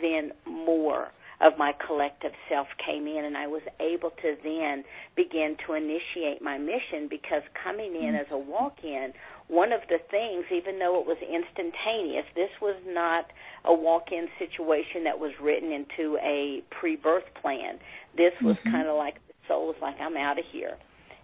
then 0.01 0.31
more 0.45 1.11
of 1.41 1.57
my 1.57 1.73
collective 1.85 2.31
self 2.49 2.67
came 2.85 3.07
in, 3.07 3.25
and 3.25 3.35
I 3.35 3.47
was 3.47 3.61
able 3.79 4.11
to 4.21 4.35
then 4.43 4.83
begin 5.15 5.57
to 5.65 5.73
initiate 5.73 6.41
my 6.41 6.57
mission 6.57 7.07
because 7.09 7.41
coming 7.63 7.95
in 7.95 8.15
as 8.15 8.27
a 8.31 8.37
walk 8.37 8.77
in, 8.83 9.13
one 9.47 9.73
of 9.73 9.81
the 9.89 9.97
things, 10.09 10.45
even 10.53 10.79
though 10.79 11.01
it 11.01 11.05
was 11.05 11.17
instantaneous, 11.19 12.25
this 12.35 12.51
was 12.61 12.77
not 12.87 13.25
a 13.65 13.73
walk 13.73 14.11
in 14.11 14.27
situation 14.39 15.03
that 15.03 15.19
was 15.19 15.31
written 15.41 15.71
into 15.71 16.17
a 16.23 16.61
pre 16.69 16.95
birth 16.95 17.27
plan. 17.41 17.79
This 18.15 18.33
was 18.41 18.55
mm-hmm. 18.57 18.71
kind 18.71 18.87
of 18.87 18.95
like 18.95 19.15
the 19.27 19.33
soul 19.47 19.67
was 19.67 19.75
like, 19.81 19.95
I'm 19.99 20.15
out 20.15 20.37
of 20.37 20.45
here. 20.51 20.77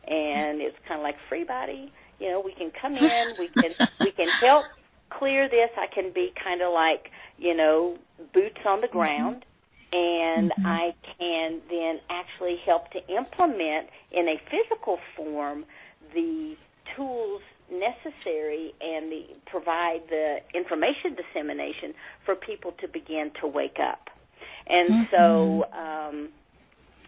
And 0.08 0.62
it's 0.62 0.78
kind 0.88 1.00
of 1.00 1.04
like 1.04 1.16
free 1.30 1.44
body, 1.44 1.92
you 2.20 2.30
know, 2.30 2.42
we 2.44 2.54
can 2.54 2.72
come 2.82 2.96
in, 2.98 3.34
we 3.40 3.50
can 3.50 3.72
we 4.00 4.12
can 4.12 4.28
help 4.42 4.66
clear 5.10 5.48
this. 5.48 5.70
I 5.78 5.94
can 5.94 6.12
be 6.14 6.32
kind 6.44 6.62
of 6.62 6.74
like, 6.74 7.12
you 7.38 7.56
know, 7.56 7.98
boots 8.34 8.60
on 8.66 8.82
the 8.82 8.88
mm-hmm. 8.88 8.98
And 9.92 10.52
mm-hmm. 10.52 10.66
I 10.66 10.94
can 11.18 11.62
then 11.70 12.00
actually 12.10 12.58
help 12.66 12.92
to 12.92 13.00
implement 13.08 13.88
in 14.12 14.28
a 14.28 14.38
physical 14.50 15.00
form 15.16 15.66
the 16.14 16.56
tools 16.96 17.42
necessary 17.72 18.74
and 18.82 19.12
the, 19.12 19.26
provide 19.46 20.02
the 20.10 20.38
information 20.54 21.16
dissemination 21.16 21.94
for 22.26 22.36
people 22.36 22.74
to 22.80 22.88
begin 22.88 23.32
to 23.42 23.48
wake 23.48 23.78
up. 23.80 24.10
And 24.68 24.90
mm-hmm. 24.90 25.16
so, 25.16 25.66
um, 25.74 26.30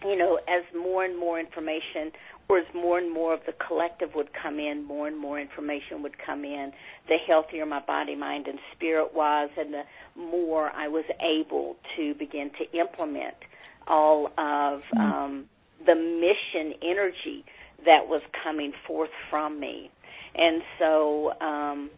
you 0.04 0.18
know, 0.18 0.40
as 0.48 0.64
more 0.76 1.04
and 1.04 1.18
more 1.18 1.40
information 1.40 2.12
as 2.58 2.66
more 2.74 2.98
and 2.98 3.12
more 3.12 3.34
of 3.34 3.42
the 3.46 3.54
collective 3.68 4.10
would 4.16 4.30
come 4.34 4.60
in, 4.60 4.84
more 4.84 5.08
and 5.08 5.18
more 5.18 5.40
information 5.40 6.02
would 6.02 6.16
come 6.18 6.44
in, 6.44 6.72
the 7.08 7.18
healthier 7.28 7.66
my 7.66 7.82
body, 7.86 8.16
mind, 8.16 8.48
and 8.48 8.58
spirit 8.76 9.14
was, 9.14 9.50
and 9.58 9.74
the 9.74 9.84
more 10.16 10.72
I 10.72 10.88
was 10.88 11.06
able 11.22 11.76
to 11.96 12.14
begin 12.16 12.50
to 12.58 12.80
implement 12.80 13.36
all 13.88 14.28
of 14.28 14.82
mm-hmm. 14.82 15.00
um, 15.00 15.46
the 15.86 15.96
mission 15.96 16.74
energy 16.82 17.46
that 17.86 18.08
was 18.08 18.22
coming 18.44 18.74
forth 18.88 19.12
from 19.30 19.60
me. 19.60 19.92
And 20.36 20.62
so, 20.80 21.34
um, 21.42 21.90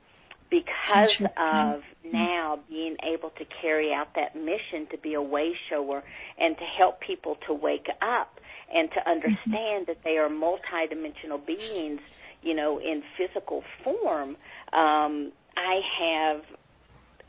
because 0.50 1.30
of 1.38 1.82
now 2.04 2.60
being 2.70 2.98
able 3.10 3.30
to 3.30 3.46
carry 3.62 3.94
out 3.94 4.10
that 4.16 4.36
mission 4.36 4.86
to 4.92 4.98
be 4.98 5.14
a 5.14 5.22
way 5.22 5.54
shower 5.70 6.04
and 6.38 6.58
to 6.58 6.64
help 6.78 7.00
people 7.00 7.38
to 7.48 7.54
wake 7.54 7.88
up 8.02 8.40
and 8.74 8.90
to 8.92 9.10
understand 9.10 9.88
that 9.88 9.98
they 10.04 10.18
are 10.18 10.30
multidimensional 10.30 11.46
beings, 11.46 12.00
you 12.42 12.54
know, 12.56 12.80
in 12.80 13.04
physical 13.18 13.64
form, 13.84 14.38
um, 14.74 15.32
I 15.58 15.80
have 16.00 16.42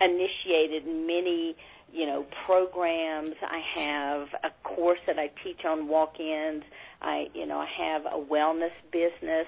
initiated 0.01 0.87
many 0.87 1.55
you 1.93 2.07
know 2.07 2.25
programs. 2.47 3.35
I 3.43 3.61
have 3.79 4.29
a 4.45 4.69
course 4.69 4.99
that 5.07 5.19
i 5.19 5.31
teach 5.45 5.65
on 5.65 5.89
walk-ins. 5.89 6.65
I 7.01 7.27
you 7.35 7.47
know 7.47 7.59
i 7.59 7.69
have 7.79 8.07
a 8.07 8.19
wellness 8.19 8.73
business 8.91 9.47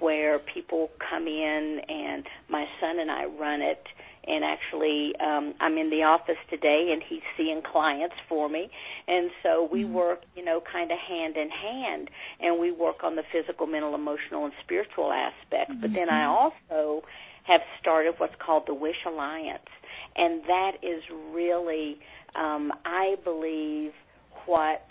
where 0.00 0.38
people 0.38 0.90
come 1.10 1.26
in 1.26 1.80
and 1.88 2.26
my 2.48 2.64
son 2.80 2.98
and 2.98 3.10
i 3.10 3.24
run 3.24 3.60
it 3.60 3.82
and 4.26 4.44
actually 4.44 5.12
um 5.20 5.54
I'm 5.60 5.76
in 5.78 5.90
the 5.90 6.02
office 6.02 6.40
today 6.50 6.90
and 6.92 7.02
he's 7.06 7.22
seeing 7.36 7.62
clients 7.62 8.14
for 8.28 8.48
me 8.48 8.70
and 9.08 9.30
so 9.42 9.68
we 9.70 9.82
mm-hmm. 9.82 9.94
work 9.94 10.22
you 10.36 10.44
know 10.44 10.62
kind 10.72 10.90
of 10.90 10.98
hand 10.98 11.36
in 11.36 11.50
hand 11.50 12.10
and 12.40 12.60
we 12.60 12.70
work 12.70 13.02
on 13.02 13.16
the 13.16 13.22
physical 13.32 13.66
mental 13.66 13.94
emotional 13.94 14.44
and 14.44 14.54
spiritual 14.62 15.12
aspects 15.12 15.72
mm-hmm. 15.72 15.80
but 15.80 15.90
then 15.94 16.08
I 16.08 16.24
mm-hmm. 16.24 16.74
also 16.74 17.06
have 17.44 17.60
started 17.80 18.14
what's 18.18 18.36
called 18.44 18.64
the 18.66 18.74
Wish 18.74 19.04
Alliance 19.06 19.68
and 20.16 20.42
that 20.44 20.72
is 20.82 21.02
really 21.32 21.98
um 22.36 22.72
I 22.84 23.16
believe 23.24 23.92
what 24.46 24.86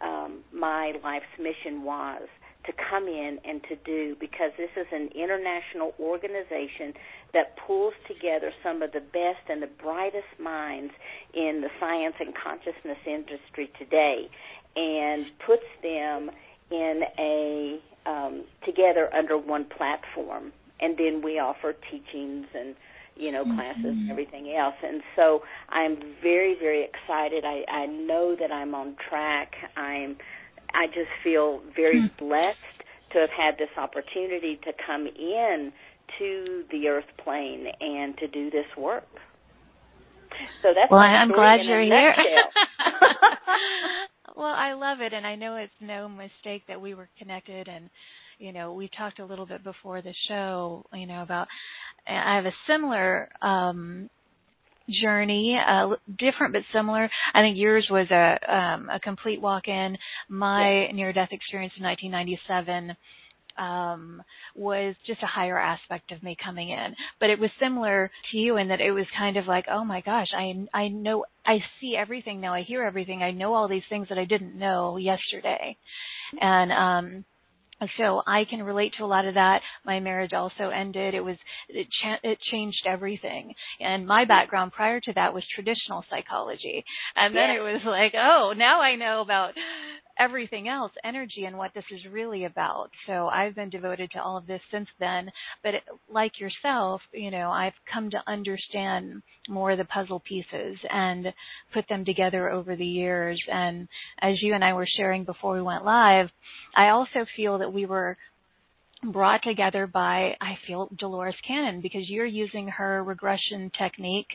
um 0.00 0.40
my 0.52 0.92
life's 1.02 1.24
mission 1.38 1.82
was 1.84 2.28
to 2.66 2.72
come 2.90 3.06
in 3.06 3.38
and 3.44 3.62
to 3.68 3.76
do 3.76 4.16
because 4.18 4.50
this 4.58 4.70
is 4.76 4.86
an 4.92 5.08
international 5.14 5.94
organization 6.00 6.92
that 7.32 7.56
pulls 7.66 7.94
together 8.06 8.52
some 8.62 8.82
of 8.82 8.92
the 8.92 9.00
best 9.00 9.48
and 9.48 9.62
the 9.62 9.70
brightest 9.82 10.38
minds 10.40 10.92
in 11.34 11.60
the 11.62 11.68
science 11.80 12.14
and 12.20 12.34
consciousness 12.34 12.98
industry 13.06 13.70
today 13.78 14.28
and 14.76 15.26
puts 15.46 15.66
them 15.82 16.30
in 16.70 17.02
a 17.18 17.80
um, 18.06 18.44
together 18.64 19.12
under 19.14 19.36
one 19.36 19.64
platform 19.64 20.52
and 20.80 20.96
then 20.98 21.22
we 21.22 21.38
offer 21.38 21.74
teachings 21.90 22.46
and 22.54 22.74
you 23.16 23.32
know 23.32 23.44
classes 23.44 23.80
mm-hmm. 23.80 23.88
and 23.88 24.10
everything 24.10 24.54
else 24.56 24.74
and 24.82 25.02
so 25.16 25.42
i'm 25.70 25.96
very 26.22 26.54
very 26.58 26.84
excited 26.84 27.44
i 27.44 27.64
i 27.70 27.86
know 27.86 28.36
that 28.38 28.52
i'm 28.52 28.74
on 28.74 28.94
track 29.08 29.52
i'm 29.76 30.16
i 30.74 30.86
just 30.86 31.10
feel 31.24 31.60
very 31.74 32.00
mm-hmm. 32.00 32.26
blessed 32.26 32.58
to 33.12 33.18
have 33.18 33.30
had 33.30 33.58
this 33.58 33.70
opportunity 33.78 34.60
to 34.62 34.72
come 34.86 35.06
in 35.06 35.72
to 36.18 36.64
the 36.70 36.88
earth 36.88 37.04
plane 37.22 37.66
and 37.80 38.16
to 38.18 38.28
do 38.28 38.50
this 38.50 38.66
work 38.76 39.06
so 40.62 40.68
that's 40.74 40.90
well 40.90 41.00
i'm 41.00 41.32
glad 41.32 41.60
you're 41.62 41.82
here 41.82 42.14
well 44.36 44.46
i 44.46 44.74
love 44.74 45.00
it 45.00 45.12
and 45.12 45.26
i 45.26 45.34
know 45.34 45.56
it's 45.56 45.72
no 45.80 46.08
mistake 46.08 46.62
that 46.68 46.80
we 46.80 46.94
were 46.94 47.08
connected 47.18 47.68
and 47.68 47.90
you 48.38 48.52
know, 48.52 48.72
we 48.72 48.90
talked 48.96 49.18
a 49.18 49.24
little 49.24 49.46
bit 49.46 49.64
before 49.64 50.02
the 50.02 50.14
show, 50.28 50.84
you 50.92 51.06
know, 51.06 51.22
about 51.22 51.48
I 52.06 52.36
have 52.36 52.46
a 52.46 52.52
similar 52.66 53.28
um 53.42 54.08
journey, 54.88 55.58
uh, 55.66 55.96
different 56.18 56.52
but 56.52 56.62
similar. 56.72 57.10
I 57.34 57.40
think 57.40 57.56
yours 57.56 57.86
was 57.90 58.08
a 58.10 58.54
um, 58.54 58.88
a 58.90 59.00
complete 59.00 59.40
walk-in. 59.40 59.96
My 60.28 60.90
near-death 60.92 61.30
experience 61.32 61.72
in 61.76 61.84
1997 61.84 62.96
um, 63.58 64.22
was 64.54 64.94
just 65.06 65.22
a 65.22 65.26
higher 65.26 65.58
aspect 65.58 66.12
of 66.12 66.22
me 66.22 66.36
coming 66.42 66.70
in. 66.70 66.94
But 67.20 67.30
it 67.30 67.38
was 67.38 67.50
similar 67.60 68.10
to 68.30 68.36
you 68.36 68.56
in 68.56 68.68
that 68.68 68.80
it 68.80 68.92
was 68.92 69.06
kind 69.16 69.36
of 69.36 69.46
like, 69.46 69.66
oh 69.70 69.84
my 69.84 70.00
gosh, 70.00 70.28
I 70.36 70.66
I 70.72 70.88
know 70.88 71.24
I 71.44 71.58
see 71.80 71.96
everything 71.96 72.40
now. 72.40 72.54
I 72.54 72.62
hear 72.62 72.82
everything. 72.82 73.22
I 73.22 73.30
know 73.30 73.54
all 73.54 73.68
these 73.68 73.82
things 73.88 74.08
that 74.08 74.18
I 74.18 74.24
didn't 74.24 74.58
know 74.58 74.96
yesterday, 74.96 75.76
and 76.40 76.72
um, 76.72 77.24
so 77.98 78.22
I 78.26 78.44
can 78.48 78.62
relate 78.62 78.94
to 78.98 79.04
a 79.04 79.06
lot 79.06 79.26
of 79.26 79.34
that. 79.34 79.60
My 79.84 80.00
marriage 80.00 80.32
also 80.32 80.70
ended. 80.70 81.14
It 81.14 81.20
was 81.20 81.36
it, 81.68 81.86
cha- 82.02 82.20
it 82.22 82.38
changed 82.50 82.86
everything. 82.86 83.54
And 83.80 84.06
my 84.06 84.24
background 84.24 84.72
prior 84.72 85.00
to 85.00 85.12
that 85.14 85.34
was 85.34 85.44
traditional 85.54 86.04
psychology. 86.08 86.84
And 87.14 87.34
then 87.34 87.50
it 87.50 87.60
was 87.60 87.82
like, 87.84 88.14
oh, 88.14 88.54
now 88.56 88.80
I 88.80 88.96
know 88.96 89.20
about 89.20 89.52
everything 90.18 90.68
else, 90.68 90.92
energy 91.04 91.44
and 91.44 91.58
what 91.58 91.72
this 91.74 91.84
is 91.90 92.00
really 92.10 92.44
about. 92.44 92.90
So 93.06 93.28
I've 93.28 93.54
been 93.54 93.70
devoted 93.70 94.10
to 94.12 94.22
all 94.22 94.36
of 94.36 94.46
this 94.46 94.60
since 94.70 94.88
then. 94.98 95.30
But 95.62 95.74
it, 95.74 95.82
like 96.08 96.40
yourself, 96.40 97.02
you 97.12 97.30
know, 97.30 97.50
I've 97.50 97.74
come 97.92 98.10
to 98.10 98.22
understand 98.26 99.22
more 99.48 99.72
of 99.72 99.78
the 99.78 99.84
puzzle 99.84 100.20
pieces 100.20 100.78
and 100.90 101.26
put 101.72 101.86
them 101.88 102.04
together 102.04 102.50
over 102.50 102.76
the 102.76 102.86
years. 102.86 103.40
And 103.50 103.88
as 104.20 104.40
you 104.40 104.54
and 104.54 104.64
I 104.64 104.72
were 104.72 104.88
sharing 104.96 105.24
before 105.24 105.54
we 105.54 105.62
went 105.62 105.84
live, 105.84 106.30
I 106.74 106.88
also 106.88 107.26
feel 107.36 107.58
that 107.58 107.65
we 107.72 107.86
were 107.86 108.16
brought 109.02 109.42
together 109.42 109.86
by 109.86 110.36
I 110.40 110.58
feel 110.66 110.88
Dolores 110.98 111.34
Cannon 111.46 111.80
because 111.80 112.08
you're 112.08 112.26
using 112.26 112.68
her 112.68 113.04
regression 113.04 113.70
technique. 113.78 114.26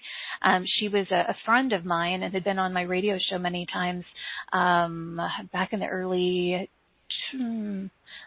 Um, 0.42 0.66
she 0.80 0.88
was 0.88 1.08
a, 1.12 1.32
a, 1.32 1.36
friend 1.46 1.74
of 1.74 1.84
mine 1.84 2.24
and 2.24 2.34
had 2.34 2.44
been 2.44 2.60
on 2.60 2.74
my 2.74 2.84
radio 2.84 3.18
show 3.30 3.38
many 3.38 3.66
times 3.72 4.06
um, 4.54 5.20
back 5.52 5.74
in 5.74 5.80
the 5.80 5.88
early. 5.88 6.70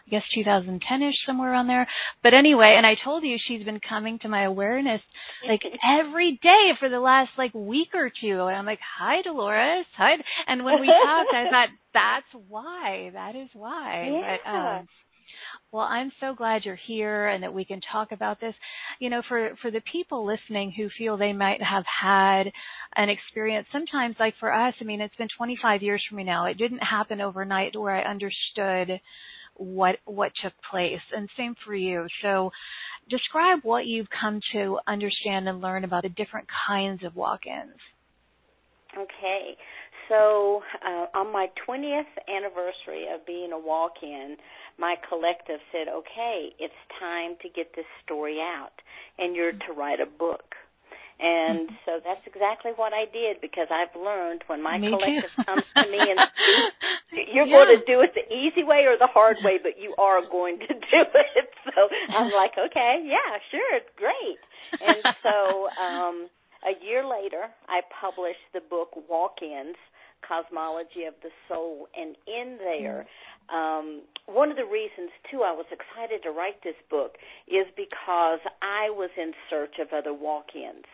I 0.07 0.09
guess 0.09 0.23
2010ish 0.37 1.13
somewhere 1.25 1.51
around 1.51 1.67
there. 1.67 1.87
But 2.23 2.33
anyway, 2.33 2.75
and 2.77 2.85
I 2.85 2.95
told 3.03 3.23
you 3.23 3.37
she's 3.39 3.63
been 3.63 3.79
coming 3.79 4.19
to 4.19 4.27
my 4.27 4.43
awareness 4.43 5.01
like 5.47 5.61
every 5.83 6.39
day 6.41 6.71
for 6.79 6.89
the 6.89 6.99
last 6.99 7.31
like 7.37 7.53
week 7.53 7.89
or 7.93 8.09
two. 8.09 8.41
And 8.41 8.55
I'm 8.55 8.65
like, 8.65 8.79
"Hi 8.97 9.21
Dolores." 9.21 9.85
Hi. 9.97 10.13
And 10.47 10.63
when 10.63 10.79
we 10.81 10.87
talked, 10.87 11.33
I 11.33 11.49
thought 11.49 11.69
that's 11.93 12.45
why. 12.49 13.11
That 13.13 13.35
is 13.35 13.49
why. 13.53 14.09
Yeah. 14.11 14.37
But 14.43 14.49
um 14.49 14.87
well, 15.71 15.83
I'm 15.83 16.11
so 16.19 16.33
glad 16.33 16.63
you're 16.63 16.75
here 16.87 17.27
and 17.27 17.43
that 17.43 17.53
we 17.53 17.65
can 17.65 17.81
talk 17.91 18.11
about 18.11 18.39
this. 18.39 18.53
You 18.99 19.09
know, 19.09 19.21
for 19.27 19.55
for 19.61 19.71
the 19.71 19.81
people 19.91 20.25
listening 20.25 20.71
who 20.71 20.89
feel 20.97 21.17
they 21.17 21.33
might 21.33 21.61
have 21.61 21.83
had 21.85 22.51
an 22.95 23.09
experience, 23.09 23.67
sometimes 23.71 24.15
like 24.19 24.35
for 24.39 24.53
us, 24.53 24.73
I 24.79 24.83
mean, 24.85 25.01
it's 25.01 25.15
been 25.15 25.27
25 25.37 25.81
years 25.81 26.03
for 26.07 26.15
me 26.15 26.23
now. 26.23 26.45
It 26.45 26.57
didn't 26.57 26.79
happen 26.79 27.21
overnight 27.21 27.77
where 27.77 27.95
I 27.95 28.09
understood 28.09 29.01
what 29.55 29.97
what 30.05 30.31
took 30.41 30.53
place, 30.69 31.01
and 31.15 31.29
same 31.37 31.55
for 31.65 31.75
you. 31.75 32.07
So, 32.21 32.51
describe 33.09 33.59
what 33.63 33.85
you've 33.85 34.09
come 34.09 34.39
to 34.53 34.79
understand 34.87 35.47
and 35.47 35.61
learn 35.61 35.83
about 35.83 36.03
the 36.03 36.09
different 36.09 36.47
kinds 36.67 37.03
of 37.03 37.15
walk-ins. 37.15 37.79
Okay. 38.97 39.55
So, 40.07 40.61
uh, 40.85 41.17
on 41.17 41.33
my 41.33 41.47
20th 41.67 42.03
anniversary 42.29 43.07
of 43.13 43.25
being 43.25 43.51
a 43.51 43.59
walk 43.59 43.93
in, 44.03 44.37
my 44.77 44.95
collective 45.09 45.59
said, 45.71 45.87
okay, 45.87 46.49
it's 46.59 46.73
time 46.99 47.35
to 47.41 47.49
get 47.49 47.73
this 47.75 47.85
story 48.03 48.39
out, 48.39 48.73
and 49.17 49.35
you're 49.35 49.51
to 49.51 49.73
write 49.75 49.99
a 49.99 50.05
book. 50.05 50.53
And 51.19 51.71
mm-hmm. 51.71 51.75
so 51.85 52.03
that's 52.03 52.21
exactly 52.27 52.71
what 52.75 52.91
I 52.91 53.05
did 53.07 53.39
because 53.39 53.67
I've 53.71 53.95
learned 53.95 54.43
when 54.47 54.61
my 54.61 54.77
me 54.77 54.89
collective 54.91 55.31
comes 55.45 55.63
to 55.75 55.87
me 55.87 55.99
and 55.99 56.19
speaks, 57.07 57.31
you're 57.33 57.47
yeah. 57.47 57.55
going 57.55 57.79
to 57.79 57.83
do 57.87 58.01
it 58.01 58.11
the 58.11 58.27
easy 58.27 58.63
way 58.63 58.83
or 58.83 58.99
the 58.99 59.07
hard 59.07 59.37
way, 59.43 59.59
but 59.61 59.79
you 59.79 59.95
are 59.97 60.19
going 60.27 60.59
to 60.59 60.67
do 60.73 61.01
it. 61.13 61.49
So 61.75 61.89
I'm 62.13 62.31
like, 62.31 62.53
okay, 62.55 63.03
yeah, 63.03 63.35
sure, 63.51 63.75
it's 63.75 63.89
great. 63.97 64.39
And 64.79 65.03
so 65.23 65.67
um, 65.75 66.29
a 66.63 66.71
year 66.85 67.03
later, 67.03 67.49
I 67.67 67.81
published 67.99 68.47
the 68.53 68.61
book 68.61 68.91
Walk-ins, 69.09 69.75
Cosmology 70.21 71.03
of 71.03 71.15
the 71.21 71.31
Soul, 71.49 71.89
and 71.97 72.15
in 72.27 72.57
there, 72.59 73.03
mm-hmm 73.03 73.35
um, 73.49 74.01
one 74.25 74.49
of 74.49 74.57
the 74.57 74.65
reasons 74.65 75.11
too 75.29 75.43
I 75.43 75.51
was 75.53 75.65
excited 75.69 76.23
to 76.23 76.31
write 76.31 76.63
this 76.63 76.77
book 76.89 77.17
is 77.47 77.67
because 77.77 78.39
I 78.61 78.89
was 78.89 79.09
in 79.17 79.33
search 79.49 79.77
of 79.79 79.93
other 79.93 80.13
walk-ins. 80.13 80.89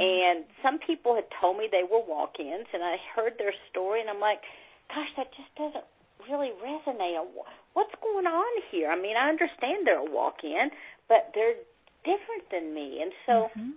And 0.00 0.44
some 0.62 0.78
people 0.78 1.14
had 1.14 1.24
told 1.40 1.58
me 1.58 1.68
they 1.70 1.84
were 1.84 2.02
walk-ins 2.02 2.66
and 2.72 2.82
I 2.82 2.96
heard 3.14 3.34
their 3.38 3.54
story 3.70 4.00
and 4.00 4.10
I'm 4.10 4.20
like, 4.20 4.40
gosh, 4.88 5.08
that 5.16 5.30
just 5.36 5.54
doesn't 5.56 5.84
really 6.28 6.50
resonate. 6.64 7.20
What's 7.74 7.94
going 8.02 8.26
on 8.26 8.62
here? 8.70 8.90
I 8.90 9.00
mean, 9.00 9.16
I 9.16 9.28
understand 9.28 9.86
they're 9.86 9.98
a 9.98 10.10
walk-in, 10.10 10.70
but 11.08 11.30
they're 11.34 11.54
different 12.04 12.50
than 12.50 12.74
me. 12.74 13.00
And 13.02 13.12
so 13.26 13.32
mm-hmm. 13.56 13.70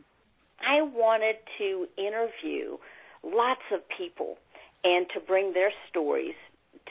I 0.62 0.82
wanted 0.82 1.38
to 1.60 1.88
interview 1.98 2.78
lots 3.24 3.62
of 3.74 3.82
people 3.98 4.38
and 4.84 5.06
to 5.14 5.20
bring 5.20 5.54
their 5.54 5.72
stories 5.90 6.36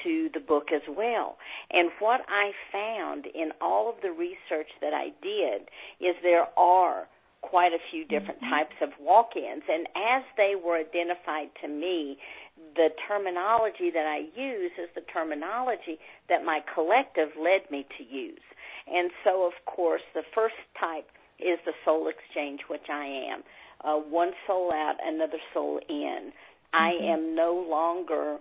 to 0.04 0.28
the 0.34 0.40
book 0.40 0.68
as 0.74 0.82
well. 0.88 1.38
And 1.70 1.90
what 2.00 2.20
I 2.28 2.52
found 2.70 3.26
in 3.26 3.50
all 3.60 3.88
of 3.88 3.96
the 4.02 4.10
research 4.10 4.68
that 4.80 4.92
I 4.92 5.08
did 5.22 5.62
is 6.00 6.14
there 6.22 6.46
are 6.58 7.08
quite 7.50 7.72
a 7.72 7.82
few 7.90 8.04
different 8.04 8.40
mm-hmm. 8.40 8.50
types 8.50 8.76
of 8.82 8.90
walk-ins 9.00 9.62
and 9.68 9.86
as 9.94 10.22
they 10.36 10.54
were 10.54 10.76
identified 10.76 11.48
to 11.62 11.68
me 11.68 12.18
the 12.74 12.88
terminology 13.08 13.90
that 13.92 14.06
I 14.06 14.28
use 14.38 14.72
is 14.78 14.88
the 14.94 15.02
terminology 15.12 15.98
that 16.28 16.44
my 16.44 16.60
collective 16.74 17.28
led 17.38 17.70
me 17.70 17.86
to 17.98 18.04
use. 18.04 18.44
And 18.86 19.10
so 19.24 19.46
of 19.46 19.52
course 19.66 20.02
the 20.14 20.22
first 20.34 20.56
type 20.78 21.06
is 21.38 21.58
the 21.64 21.72
soul 21.84 22.08
exchange 22.08 22.60
which 22.68 22.88
I 22.90 23.04
am. 23.32 23.42
Uh, 23.84 24.00
one 24.00 24.32
soul 24.46 24.72
out, 24.72 24.96
another 25.04 25.38
soul 25.52 25.80
in. 25.88 26.32
Mm-hmm. 26.32 26.76
I 26.76 26.90
am 27.12 27.34
no 27.34 27.64
longer 27.68 28.38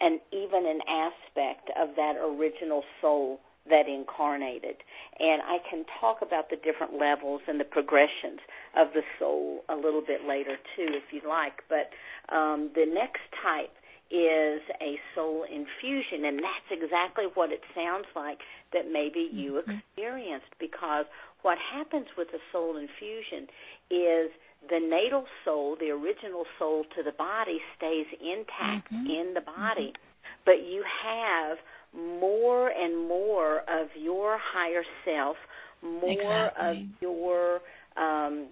and 0.00 0.20
even 0.32 0.66
an 0.66 0.80
aspect 0.88 1.70
of 1.80 1.96
that 1.96 2.16
original 2.20 2.82
soul 3.00 3.40
that 3.70 3.88
incarnated. 3.88 4.76
And 5.18 5.42
I 5.42 5.58
can 5.68 5.84
talk 6.00 6.18
about 6.22 6.50
the 6.50 6.56
different 6.56 6.98
levels 6.98 7.42
and 7.48 7.58
the 7.58 7.64
progressions 7.64 8.40
of 8.76 8.88
the 8.94 9.02
soul 9.18 9.64
a 9.68 9.76
little 9.76 10.02
bit 10.06 10.26
later 10.26 10.56
too, 10.76 10.88
if 10.90 11.12
you 11.12 11.20
like. 11.28 11.62
But 11.68 11.90
um, 12.34 12.70
the 12.74 12.86
next 12.86 13.22
type 13.42 13.72
is 14.10 14.62
a 14.80 15.00
soul 15.14 15.44
infusion, 15.44 16.24
and 16.24 16.38
that's 16.38 16.70
exactly 16.70 17.24
what 17.34 17.50
it 17.50 17.62
sounds 17.74 18.06
like 18.14 18.38
that 18.72 18.90
maybe 18.90 19.28
you 19.32 19.62
mm-hmm. 19.62 19.78
experienced. 19.78 20.52
Because 20.60 21.06
what 21.42 21.58
happens 21.58 22.06
with 22.16 22.28
a 22.28 22.42
soul 22.52 22.76
infusion 22.76 23.48
is 23.90 24.30
the 24.68 24.78
natal 24.78 25.24
soul, 25.44 25.76
the 25.78 25.90
original 25.90 26.44
soul 26.58 26.84
to 26.96 27.02
the 27.02 27.12
body 27.12 27.60
stays 27.76 28.06
intact 28.20 28.92
mm-hmm. 28.92 29.06
in 29.06 29.34
the 29.34 29.40
body, 29.40 29.92
mm-hmm. 29.92 30.42
but 30.44 30.62
you 30.66 30.84
have 31.02 31.58
more 31.94 32.68
and 32.68 33.08
more 33.08 33.58
of 33.60 33.88
your 33.98 34.38
higher 34.40 34.82
self, 35.04 35.36
more 35.82 36.10
exactly. 36.10 36.68
of 36.68 36.76
your 37.00 37.60
um, 37.96 38.48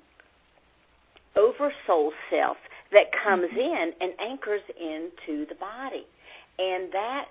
over 1.37 1.73
soul 1.87 2.13
self 2.31 2.57
that 2.93 3.07
comes 3.25 3.45
mm-hmm. 3.45 3.59
in 3.59 3.93
and 4.01 4.13
anchors 4.21 4.63
into 4.79 5.47
the 5.47 5.55
body. 5.55 6.07
And 6.59 6.93
that 6.93 7.25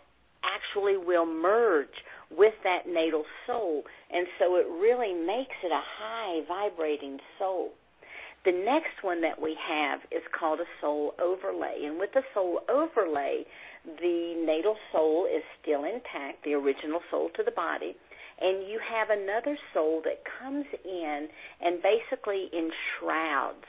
actually 0.44 0.98
will 0.98 1.26
merge 1.26 1.88
with 2.30 2.54
that 2.64 2.88
natal 2.88 3.24
soul. 3.48 3.84
And 4.12 4.28
so 4.40 4.56
it 4.56 4.68
really 4.68 5.14
makes 5.14 5.56
it 5.64 5.72
a 5.72 5.82
high 5.82 6.42
vibrating 6.48 7.20
soul. 7.40 7.70
The 8.46 8.52
next 8.52 9.04
one 9.04 9.22
that 9.22 9.42
we 9.42 9.56
have 9.70 10.02
is 10.12 10.22
called 10.38 10.60
a 10.60 10.68
soul 10.82 11.14
overlay. 11.22 11.86
And 11.86 11.98
with 11.98 12.10
the 12.14 12.24
soul 12.34 12.60
overlay, 12.70 13.46
the 13.86 14.44
natal 14.46 14.76
soul 14.92 15.26
is 15.26 15.44
still 15.62 15.84
intact, 15.84 16.44
the 16.44 16.54
original 16.54 17.02
soul 17.12 17.30
to 17.36 17.44
the 17.44 17.52
body, 17.52 17.96
and 18.40 18.68
you 18.68 18.80
have 18.80 19.10
another 19.10 19.58
soul 19.74 20.02
that 20.06 20.24
comes 20.40 20.66
in 20.86 21.28
and 21.62 21.82
basically 21.82 22.50
enshrouds 22.54 23.68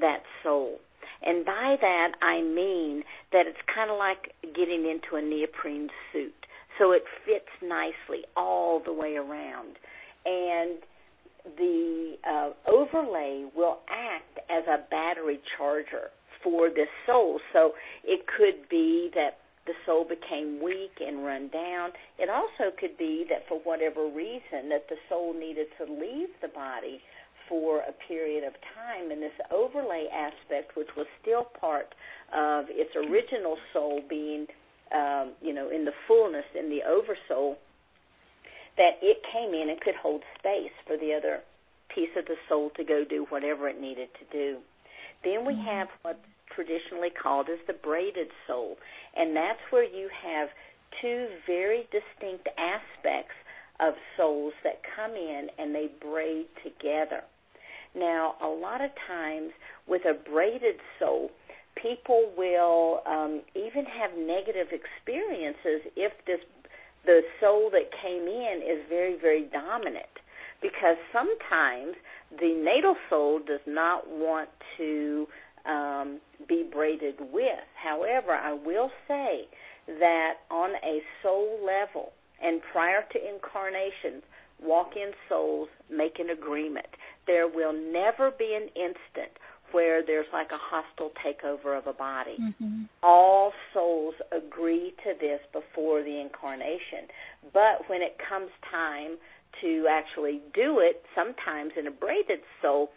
that 0.00 0.22
soul. 0.42 0.78
And 1.22 1.44
by 1.44 1.76
that 1.80 2.12
I 2.22 2.42
mean 2.42 3.02
that 3.32 3.46
it's 3.46 3.58
kind 3.74 3.90
of 3.90 3.98
like 3.98 4.32
getting 4.54 4.86
into 4.88 5.16
a 5.16 5.22
neoprene 5.22 5.88
suit. 6.12 6.34
So 6.78 6.92
it 6.92 7.02
fits 7.26 7.50
nicely 7.62 8.24
all 8.36 8.80
the 8.84 8.92
way 8.92 9.16
around. 9.16 9.76
And 10.24 10.78
the 11.56 12.16
uh, 12.28 12.50
overlay 12.70 13.46
will 13.56 13.78
act 13.88 14.38
as 14.50 14.64
a 14.68 14.88
battery 14.90 15.40
charger 15.56 16.10
for 16.42 16.68
this 16.68 16.88
soul. 17.06 17.40
So 17.52 17.72
it 18.04 18.26
could 18.26 18.68
be 18.68 19.10
that 19.14 19.38
the 19.68 19.76
soul 19.84 20.04
became 20.08 20.64
weak 20.64 20.96
and 20.98 21.24
run 21.24 21.48
down. 21.48 21.90
It 22.18 22.30
also 22.32 22.74
could 22.80 22.96
be 22.96 23.26
that 23.28 23.46
for 23.48 23.60
whatever 23.60 24.08
reason 24.08 24.72
that 24.72 24.88
the 24.88 24.96
soul 25.08 25.34
needed 25.38 25.68
to 25.76 25.84
leave 25.84 26.32
the 26.40 26.48
body 26.48 27.00
for 27.48 27.80
a 27.80 27.92
period 28.08 28.44
of 28.44 28.52
time 28.74 29.10
and 29.10 29.22
this 29.22 29.36
overlay 29.50 30.06
aspect 30.12 30.76
which 30.76 30.88
was 30.96 31.06
still 31.22 31.44
part 31.58 31.94
of 32.34 32.66
its 32.68 32.90
original 32.96 33.56
soul 33.72 34.02
being 34.08 34.46
um, 34.94 35.32
you 35.40 35.54
know 35.54 35.70
in 35.70 35.84
the 35.86 35.96
fullness 36.06 36.44
in 36.58 36.68
the 36.68 36.80
oversoul 36.84 37.56
that 38.76 39.00
it 39.00 39.16
came 39.32 39.54
in 39.54 39.70
and 39.70 39.80
could 39.80 39.94
hold 39.96 40.22
space 40.38 40.76
for 40.86 40.98
the 40.98 41.14
other 41.14 41.40
piece 41.94 42.12
of 42.18 42.26
the 42.26 42.36
soul 42.50 42.70
to 42.76 42.84
go 42.84 43.02
do 43.08 43.24
whatever 43.30 43.66
it 43.66 43.80
needed 43.80 44.08
to 44.20 44.26
do 44.30 44.58
then 45.24 45.46
we 45.46 45.54
mm-hmm. 45.54 45.64
have 45.64 45.88
what's 46.02 46.18
traditionally 46.58 47.10
called 47.14 47.46
as 47.46 47.62
the 47.68 47.78
braided 47.78 48.34
soul 48.46 48.74
and 49.14 49.36
that's 49.36 49.62
where 49.70 49.84
you 49.84 50.08
have 50.10 50.48
two 51.00 51.28
very 51.46 51.86
distinct 51.92 52.48
aspects 52.58 53.34
of 53.80 53.94
souls 54.16 54.52
that 54.64 54.80
come 54.96 55.12
in 55.12 55.48
and 55.58 55.74
they 55.74 55.88
braid 56.00 56.46
together. 56.64 57.22
Now, 57.94 58.34
a 58.42 58.46
lot 58.48 58.80
of 58.80 58.90
times 59.06 59.50
with 59.86 60.02
a 60.04 60.14
braided 60.14 60.76
soul, 60.98 61.30
people 61.80 62.32
will 62.36 63.02
um, 63.06 63.42
even 63.54 63.84
have 63.84 64.10
negative 64.18 64.68
experiences 64.72 65.90
if 65.96 66.12
this 66.26 66.40
the 67.06 67.22
soul 67.40 67.70
that 67.70 67.88
came 68.02 68.22
in 68.26 68.60
is 68.62 68.84
very 68.88 69.16
very 69.20 69.44
dominant. 69.52 70.06
Because 70.60 70.96
sometimes 71.12 71.94
the 72.40 72.52
natal 72.52 72.96
soul 73.08 73.38
does 73.38 73.60
not 73.66 74.08
want 74.10 74.48
to 74.76 75.26
braided 76.98 77.20
with. 77.32 77.64
However, 77.74 78.32
I 78.32 78.52
will 78.52 78.90
say 79.06 79.46
that 79.86 80.34
on 80.50 80.70
a 80.84 81.00
soul 81.22 81.58
level 81.64 82.12
and 82.42 82.60
prior 82.72 83.02
to 83.12 83.18
incarnation, 83.18 84.22
walk 84.62 84.92
in 84.96 85.12
souls 85.28 85.68
make 85.90 86.18
an 86.18 86.30
agreement. 86.30 86.86
There 87.26 87.48
will 87.48 87.72
never 87.72 88.30
be 88.30 88.54
an 88.54 88.68
instant 88.74 89.32
where 89.72 90.04
there's 90.04 90.26
like 90.32 90.48
a 90.50 90.58
hostile 90.58 91.12
takeover 91.24 91.76
of 91.76 91.86
a 91.86 91.92
body. 91.92 92.36
Mm-hmm. 92.40 92.84
All 93.02 93.52
souls 93.74 94.14
agree 94.32 94.94
to 95.04 95.12
this 95.20 95.40
before 95.52 96.02
the 96.02 96.20
incarnation. 96.20 97.08
But 97.52 97.88
when 97.88 98.00
it 98.00 98.16
comes 98.28 98.50
time 98.70 99.18
to 99.60 99.86
actually 99.90 100.40
do 100.54 100.78
it, 100.78 101.02
sometimes 101.14 101.72
in 101.78 101.86
a 101.86 101.90
braided 101.90 102.40
soul, 102.62 102.90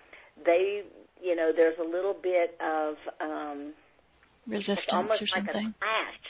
they, 0.46 0.84
you 1.22 1.36
know, 1.36 1.52
there's 1.54 1.78
a 1.80 1.84
little 1.84 2.16
bit 2.22 2.58
of 2.62 2.96
um 3.20 3.74
resistance 4.48 4.92
almost 4.92 5.22
or 5.22 5.28
like 5.36 5.46
something. 5.46 5.74
a 5.74 5.80
clash 5.80 6.26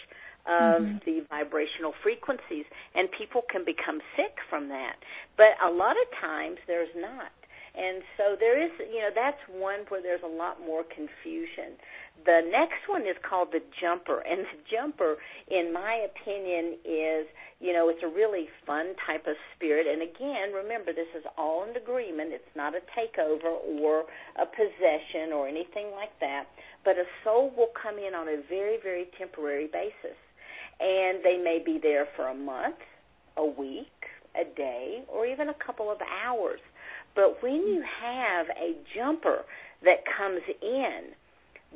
of 0.47 0.81
mm-hmm. 0.81 0.97
the 1.05 1.21
vibrational 1.29 1.93
frequencies, 2.01 2.65
and 2.95 3.09
people 3.13 3.41
can 3.51 3.63
become 3.63 4.01
sick 4.17 4.41
from 4.49 4.69
that. 4.69 4.97
But 5.37 5.53
a 5.61 5.69
lot 5.69 5.93
of 5.93 6.07
times 6.19 6.57
there's 6.65 6.91
not. 6.97 7.31
And 7.71 8.03
so 8.17 8.35
there 8.35 8.59
is, 8.59 8.71
you 8.91 8.99
know, 8.99 9.15
that's 9.15 9.39
one 9.47 9.87
where 9.87 10.01
there's 10.01 10.23
a 10.25 10.27
lot 10.27 10.59
more 10.59 10.83
confusion. 10.83 11.79
The 12.25 12.41
next 12.49 12.87
one 12.87 13.01
is 13.03 13.15
called 13.27 13.49
the 13.51 13.61
jumper, 13.81 14.19
and 14.19 14.41
the 14.41 14.59
jumper, 14.69 15.17
in 15.49 15.73
my 15.73 16.05
opinion, 16.05 16.77
is, 16.85 17.25
you 17.59 17.73
know, 17.73 17.89
it's 17.89 18.03
a 18.03 18.07
really 18.07 18.47
fun 18.65 18.93
type 19.07 19.25
of 19.27 19.35
spirit. 19.55 19.87
And 19.87 20.01
again, 20.01 20.53
remember, 20.53 20.93
this 20.93 21.09
is 21.17 21.23
all 21.37 21.63
in 21.63 21.75
agreement. 21.75 22.31
It's 22.33 22.55
not 22.55 22.73
a 22.75 22.81
takeover 22.93 23.57
or 23.81 24.05
a 24.37 24.45
possession 24.45 25.33
or 25.33 25.47
anything 25.47 25.91
like 25.95 26.13
that. 26.19 26.45
But 26.85 26.97
a 26.97 27.05
soul 27.23 27.51
will 27.57 27.71
come 27.73 27.97
in 27.97 28.13
on 28.13 28.27
a 28.27 28.41
very, 28.49 28.77
very 28.81 29.07
temporary 29.17 29.67
basis 29.67 30.17
and 30.81 31.23
they 31.23 31.37
may 31.37 31.61
be 31.63 31.79
there 31.81 32.07
for 32.15 32.27
a 32.27 32.33
month, 32.33 32.81
a 33.37 33.45
week, 33.45 33.85
a 34.35 34.43
day, 34.55 35.03
or 35.07 35.25
even 35.25 35.49
a 35.49 35.53
couple 35.53 35.91
of 35.91 35.99
hours. 36.25 36.59
But 37.15 37.43
when 37.43 37.67
you 37.67 37.83
have 38.01 38.47
a 38.49 38.75
jumper 38.95 39.43
that 39.83 40.03
comes 40.17 40.41
in, 40.61 41.13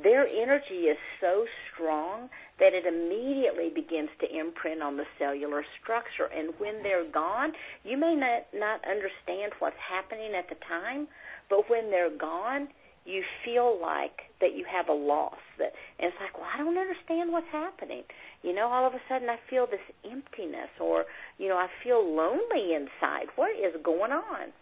their 0.02 0.26
energy 0.26 0.92
is 0.92 0.98
so 1.20 1.46
strong 1.72 2.28
that 2.58 2.72
it 2.74 2.84
immediately 2.84 3.70
begins 3.74 4.10
to 4.20 4.26
imprint 4.28 4.82
on 4.82 4.96
the 4.96 5.04
cellular 5.18 5.64
structure. 5.80 6.28
And 6.34 6.52
when 6.58 6.82
they're 6.82 7.10
gone, 7.10 7.52
you 7.84 7.96
may 7.96 8.14
not, 8.14 8.44
not 8.52 8.80
understand 8.84 9.52
what's 9.58 9.80
happening 9.80 10.32
at 10.36 10.48
the 10.48 10.56
time, 10.68 11.08
but 11.48 11.70
when 11.70 11.90
they're 11.90 12.14
gone, 12.16 12.68
you 13.06 13.22
feel 13.44 13.78
like 13.80 14.34
that 14.40 14.56
you 14.56 14.66
have 14.68 14.88
a 14.88 14.92
loss. 14.92 15.38
That 15.58 15.72
and 15.98 16.12
it's 16.12 16.16
like, 16.20 16.36
well, 16.36 16.48
I 16.52 16.58
don't 16.58 16.76
understand 16.76 17.32
what's 17.32 17.48
happening. 17.52 18.02
You 18.42 18.54
know, 18.54 18.66
all 18.66 18.86
of 18.86 18.94
a 18.94 19.00
sudden 19.08 19.30
I 19.30 19.38
feel 19.48 19.66
this 19.66 19.80
emptiness, 20.04 20.70
or 20.80 21.04
you 21.38 21.48
know, 21.48 21.56
I 21.56 21.68
feel 21.84 22.02
lonely 22.02 22.74
inside. 22.74 23.30
What 23.36 23.52
is 23.52 23.72
going 23.82 24.12
on? 24.12 24.52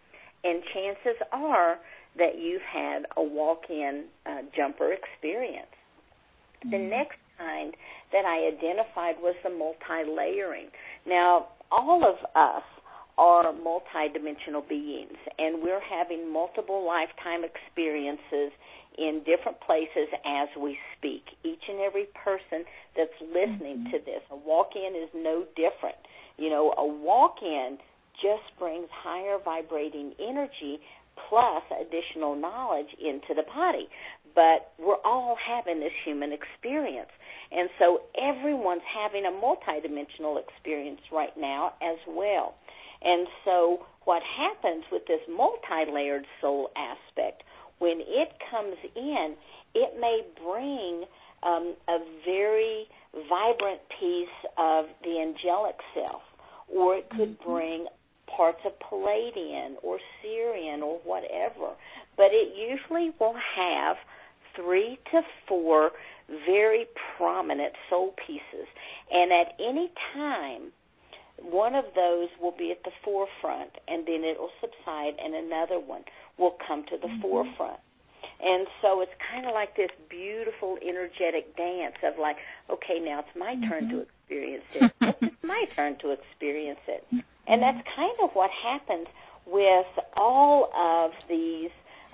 And 0.45 0.63
chances 0.75 1.17
are 1.33 1.79
that 2.17 2.39
you've 2.39 2.63
had 2.63 3.07
a 3.17 3.23
walk-in 3.23 4.05
uh, 4.27 4.43
jumper 4.57 4.93
experience. 4.93 5.67
Mm-hmm. 6.65 6.71
The 6.71 6.79
next 6.79 7.19
kind 7.39 7.75
that 8.13 8.25
I 8.25 8.47
identified 8.47 9.17
was 9.21 9.35
the 9.43 9.51
multi-layering. 9.51 10.69
Now, 11.07 11.49
all 11.71 12.05
of 12.05 12.17
us 12.37 12.63
are 13.19 13.53
multidimensional 13.53 14.67
beings, 14.69 15.19
and 15.39 15.63
we're 15.63 15.83
having 15.83 16.33
multiple 16.33 16.85
lifetime 16.87 17.43
experiences 17.45 18.53
in 18.99 19.23
different 19.27 19.61
places 19.61 20.07
as 20.25 20.49
we 20.61 20.79
speak. 20.97 21.23
Each 21.45 21.63
and 21.69 21.81
every 21.81 22.07
person 22.15 22.65
that's 22.97 23.15
listening 23.21 23.87
mm-hmm. 23.87 23.91
to 23.91 23.99
this, 24.05 24.23
a 24.31 24.37
walk 24.37 24.71
in 24.77 24.95
is 24.95 25.11
no 25.15 25.45
different. 25.57 25.99
You 26.39 26.51
know, 26.51 26.75
a 26.79 26.87
walk 26.87 27.37
in 27.43 27.79
just 28.23 28.47
brings 28.59 28.87
higher 28.91 29.39
vibrating 29.45 30.15
energy 30.21 30.79
plus 31.29 31.63
additional 31.81 32.35
knowledge 32.35 32.89
into 33.01 33.35
the 33.35 33.43
body. 33.43 33.89
But 34.35 34.73
we're 34.79 35.01
all 35.05 35.37
having 35.39 35.81
this 35.81 35.93
human 36.05 36.33
experience. 36.33 37.11
And 37.53 37.69
so 37.79 38.03
everyone's 38.21 38.83
having 38.91 39.25
a 39.27 39.31
multidimensional 39.31 40.43
experience 40.43 41.01
right 41.13 41.37
now 41.39 41.75
as 41.81 41.99
well. 42.09 42.55
And 43.03 43.29
so 43.45 43.87
what 44.05 44.23
happens 44.23 44.85
with 44.91 45.03
this 45.07 45.21
multi-layered 45.29 46.27
soul 46.41 46.71
aspect, 46.77 47.45
when 47.79 48.01
it 48.01 48.33
comes 48.51 48.77
in, 48.97 49.35
it 49.75 50.01
may 50.01 50.23
bring 50.43 51.05
um, 51.43 51.75
a 51.89 51.99
very 52.25 52.87
vibrant 53.29 53.81
piece 54.01 54.29
of 54.59 54.87
the 55.03 55.21
angelic 55.21 55.77
self, 55.95 56.23
or 56.75 56.97
it 56.97 57.09
could 57.11 57.39
mm-hmm. 57.39 57.53
bring 57.53 57.87
parts 58.27 58.61
of 58.65 58.73
Pleiadian 58.81 59.75
or 59.83 59.99
Sirian 60.23 60.83
or 60.83 61.01
whatever. 61.05 61.75
But 62.17 62.31
it 62.31 62.55
usually 62.57 63.13
will 63.19 63.37
have 63.57 63.97
three 64.57 64.99
to 65.13 65.21
four 65.49 65.91
very 66.47 66.87
prominent 67.17 67.75
soul 67.91 68.15
pieces. 68.27 68.67
And 69.11 69.33
at 69.33 69.55
any 69.61 69.91
time, 70.15 70.73
one 71.43 71.75
of 71.75 71.85
those 71.95 72.29
will 72.41 72.55
be 72.57 72.71
at 72.71 72.83
the 72.85 72.93
forefront 73.05 73.71
and 73.89 74.07
then 74.07 74.23
it 74.25 74.39
will 74.39 74.55
subside 74.61 75.15
and 75.23 75.35
another 75.35 75.81
one 75.81 76.05
will 76.39 76.57
come 76.67 76.85
to 76.91 76.97
the 76.97 77.09
mm-hmm. 77.09 77.23
forefront. 77.23 77.81
And 78.41 78.67
so 78.83 79.01
it's 79.01 79.13
kind 79.33 79.47
of 79.47 79.53
like 79.55 79.77
this 79.77 79.91
beautiful 80.09 80.79
energetic 80.83 81.57
dance 81.57 81.97
of 82.03 82.15
like, 82.19 82.37
okay, 82.71 82.99
now 83.01 83.21
it's 83.21 83.37
my 83.37 83.55
mm-hmm. 83.55 83.69
turn 83.69 83.89
to 83.89 83.95
mm-hmm. 83.95 84.03
experience 84.03 84.65
it. 84.75 84.93
it's 85.23 85.43
my 85.43 85.65
turn 85.77 85.97
to 86.01 86.11
experience 86.11 86.81
it. 86.89 87.05
And 87.47 87.63
that's 87.63 87.87
kind 87.97 88.17
of 88.23 88.31
what 88.33 88.51
happens 88.51 89.07
with 89.47 89.87
all 90.17 90.71
of 90.75 91.11
these 91.29 91.71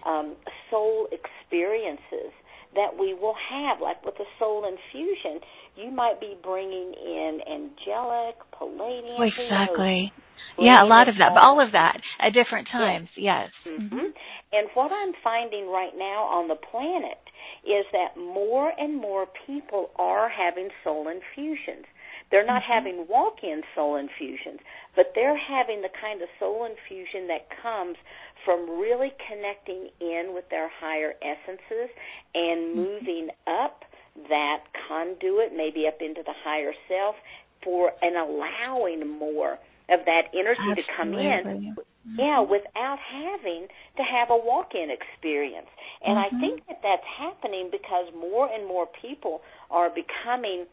um, 0.06 0.34
soul 0.70 1.08
experiences 1.12 2.32
that 2.74 2.98
we 2.98 3.14
will 3.14 3.34
have, 3.50 3.80
like 3.80 4.04
with 4.04 4.16
the 4.16 4.26
soul 4.38 4.64
infusion 4.64 5.40
you 5.76 5.90
might 5.90 6.20
be 6.20 6.36
bringing 6.42 6.94
in 6.94 7.40
angelic, 7.46 8.36
Pleiadian. 8.58 9.26
Exactly. 9.26 10.12
Yeah, 10.58 10.84
a 10.84 10.86
lot 10.86 11.08
of 11.08 11.16
that, 11.18 11.32
all 11.36 11.64
of 11.64 11.72
that 11.72 12.00
at 12.20 12.32
different 12.32 12.68
times. 12.68 13.08
Yes. 13.16 13.50
yes. 13.64 13.80
Mm-hmm. 13.80 14.06
And 14.52 14.68
what 14.74 14.90
I'm 14.92 15.12
finding 15.22 15.68
right 15.68 15.92
now 15.96 16.24
on 16.24 16.48
the 16.48 16.56
planet 16.56 17.20
is 17.64 17.84
that 17.92 18.18
more 18.18 18.72
and 18.76 19.00
more 19.00 19.26
people 19.46 19.90
are 19.96 20.28
having 20.28 20.68
soul 20.82 21.08
infusions 21.08 21.86
They're 22.30 22.46
not 22.46 22.62
mm-hmm. 22.62 22.72
having 22.72 23.06
walk 23.08 23.42
in 23.42 23.62
soul 23.74 23.96
infusions, 23.96 24.60
but 24.96 25.12
they're 25.14 25.38
having 25.38 25.82
the 25.82 25.90
kind 26.00 26.22
of 26.22 26.28
soul 26.38 26.64
infusion 26.64 27.28
that 27.28 27.48
comes 27.62 27.96
from 28.44 28.68
really 28.80 29.12
connecting 29.28 29.90
in 30.00 30.32
with 30.32 30.48
their 30.50 30.70
higher 30.80 31.14
essences 31.22 31.90
and 32.34 32.58
mm-hmm. 32.60 32.80
moving 32.80 33.28
up 33.46 33.84
that 34.28 34.64
conduit, 34.88 35.52
maybe 35.56 35.86
up 35.86 35.98
into 36.00 36.22
the 36.24 36.34
higher 36.44 36.72
self, 36.88 37.14
for 37.62 37.92
and 38.02 38.16
allowing 38.16 39.06
more 39.18 39.58
of 39.90 40.00
that 40.06 40.30
energy 40.32 40.60
Absolutely. 40.70 40.82
to 40.82 40.88
come 40.96 41.12
in 41.14 41.76
yeah 42.16 42.40
without 42.40 42.98
having 43.12 43.66
to 43.96 44.02
have 44.02 44.30
a 44.30 44.36
walk 44.36 44.72
in 44.74 44.88
experience 44.88 45.68
and 46.04 46.16
mm-hmm. 46.16 46.36
i 46.36 46.40
think 46.40 46.66
that 46.66 46.80
that's 46.82 47.04
happening 47.18 47.68
because 47.70 48.06
more 48.18 48.48
and 48.52 48.66
more 48.66 48.86
people 49.02 49.42
are 49.70 49.90
becoming 49.90 50.64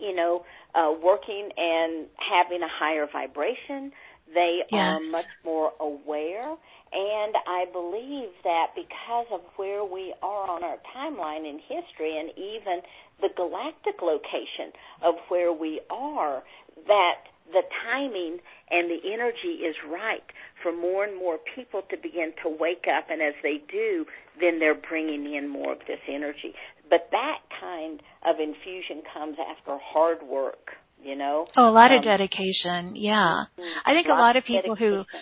you 0.00 0.14
know 0.14 0.44
uh 0.74 0.92
working 1.02 1.50
and 1.56 2.06
having 2.18 2.62
a 2.62 2.68
higher 2.70 3.06
vibration 3.12 3.92
they 4.32 4.60
yes. 4.70 4.72
are 4.72 5.00
much 5.00 5.26
more 5.44 5.72
aware 5.80 6.56
and 6.92 7.34
I 7.46 7.66
believe 7.72 8.30
that 8.42 8.68
because 8.74 9.26
of 9.32 9.40
where 9.56 9.84
we 9.84 10.12
are 10.22 10.50
on 10.50 10.64
our 10.64 10.78
timeline 10.94 11.48
in 11.48 11.60
history 11.60 12.18
and 12.18 12.30
even 12.36 12.82
the 13.20 13.28
galactic 13.36 14.02
location 14.02 14.72
of 15.02 15.14
where 15.28 15.52
we 15.52 15.80
are, 15.88 16.42
that 16.88 17.14
the 17.52 17.62
timing 17.84 18.38
and 18.70 18.90
the 18.90 18.98
energy 19.12 19.62
is 19.62 19.76
right 19.88 20.22
for 20.62 20.72
more 20.72 21.04
and 21.04 21.16
more 21.16 21.38
people 21.54 21.82
to 21.90 21.96
begin 21.96 22.32
to 22.42 22.48
wake 22.48 22.86
up. 22.90 23.06
And 23.08 23.22
as 23.22 23.34
they 23.42 23.62
do, 23.70 24.04
then 24.40 24.58
they're 24.58 24.74
bringing 24.74 25.32
in 25.32 25.48
more 25.48 25.72
of 25.72 25.78
this 25.86 26.00
energy. 26.08 26.54
But 26.90 27.08
that 27.12 27.38
kind 27.60 28.02
of 28.26 28.36
infusion 28.40 29.02
comes 29.14 29.36
after 29.38 29.78
hard 29.82 30.18
work, 30.22 30.70
you 31.02 31.16
know? 31.16 31.46
Oh, 31.56 31.68
a 31.68 31.70
lot 31.70 31.92
um, 31.92 31.98
of 31.98 32.04
dedication. 32.04 32.96
Yeah. 32.96 33.44
Mm-hmm. 33.58 33.62
I 33.86 33.94
think 33.94 34.08
a 34.08 34.20
lot 34.20 34.36
of 34.36 34.44
people 34.44 34.74
dedication. 34.74 35.04
who 35.06 35.18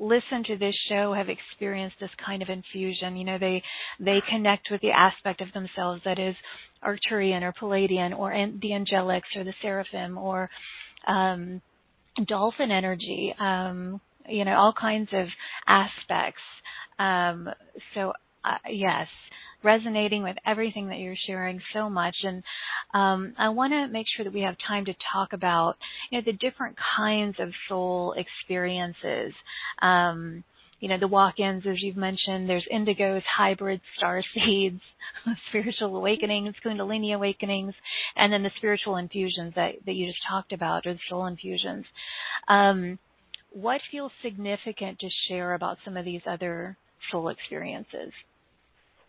listen 0.00 0.44
to 0.44 0.56
this 0.56 0.74
show 0.88 1.12
have 1.12 1.28
experienced 1.28 1.96
this 2.00 2.10
kind 2.24 2.42
of 2.42 2.48
infusion. 2.48 3.16
You 3.16 3.24
know, 3.24 3.38
they 3.38 3.62
they 3.98 4.22
connect 4.30 4.68
with 4.70 4.80
the 4.80 4.90
aspect 4.90 5.40
of 5.40 5.52
themselves 5.52 6.00
that 6.04 6.18
is 6.18 6.34
Arcturian 6.82 7.42
or 7.42 7.52
Pleiadian 7.52 8.16
or 8.18 8.30
the 8.32 8.70
angelics 8.70 9.36
or 9.36 9.44
the 9.44 9.54
seraphim 9.60 10.16
or 10.16 10.48
um, 11.06 11.60
dolphin 12.26 12.70
energy. 12.70 13.34
Um, 13.38 14.00
you 14.28 14.44
know, 14.44 14.54
all 14.54 14.72
kinds 14.72 15.10
of 15.12 15.26
aspects. 15.66 16.42
Um, 16.98 17.48
so 17.94 18.12
uh, 18.44 18.56
yes, 18.70 19.08
resonating 19.62 20.22
with 20.22 20.36
everything 20.46 20.88
that 20.88 20.98
you're 20.98 21.16
sharing 21.26 21.60
so 21.72 21.90
much. 21.90 22.16
And 22.22 22.42
um, 22.94 23.34
I 23.38 23.50
want 23.50 23.72
to 23.72 23.88
make 23.88 24.06
sure 24.14 24.24
that 24.24 24.34
we 24.34 24.42
have 24.42 24.56
time 24.66 24.84
to 24.86 24.94
talk 25.12 25.32
about 25.32 25.76
you 26.10 26.18
know 26.18 26.24
the 26.24 26.36
different 26.36 26.76
kinds 26.96 27.36
of 27.38 27.50
soul 27.68 28.14
experiences. 28.16 29.32
Um, 29.82 30.44
you 30.80 30.88
know, 30.88 30.98
the 30.98 31.08
walk-ins, 31.08 31.64
as 31.66 31.82
you've 31.82 31.96
mentioned, 31.96 32.48
there's 32.48 32.66
indigos, 32.72 33.22
hybrids, 33.36 33.82
star 33.98 34.22
seeds, 34.34 34.80
spiritual 35.48 35.96
awakenings, 35.96 36.54
kundalini 36.64 37.14
awakenings, 37.14 37.74
and 38.16 38.32
then 38.32 38.42
the 38.42 38.50
spiritual 38.56 38.96
infusions 38.96 39.52
that, 39.56 39.72
that 39.84 39.92
you 39.92 40.06
just 40.06 40.22
talked 40.28 40.52
about, 40.52 40.86
or 40.86 40.94
the 40.94 41.00
soul 41.08 41.26
infusions. 41.26 41.84
Um, 42.48 42.98
what 43.52 43.80
feels 43.90 44.12
significant 44.22 44.98
to 45.00 45.08
share 45.28 45.54
about 45.54 45.78
some 45.84 45.96
of 45.96 46.04
these 46.04 46.22
other 46.26 46.76
soul 47.10 47.28
experiences? 47.28 48.12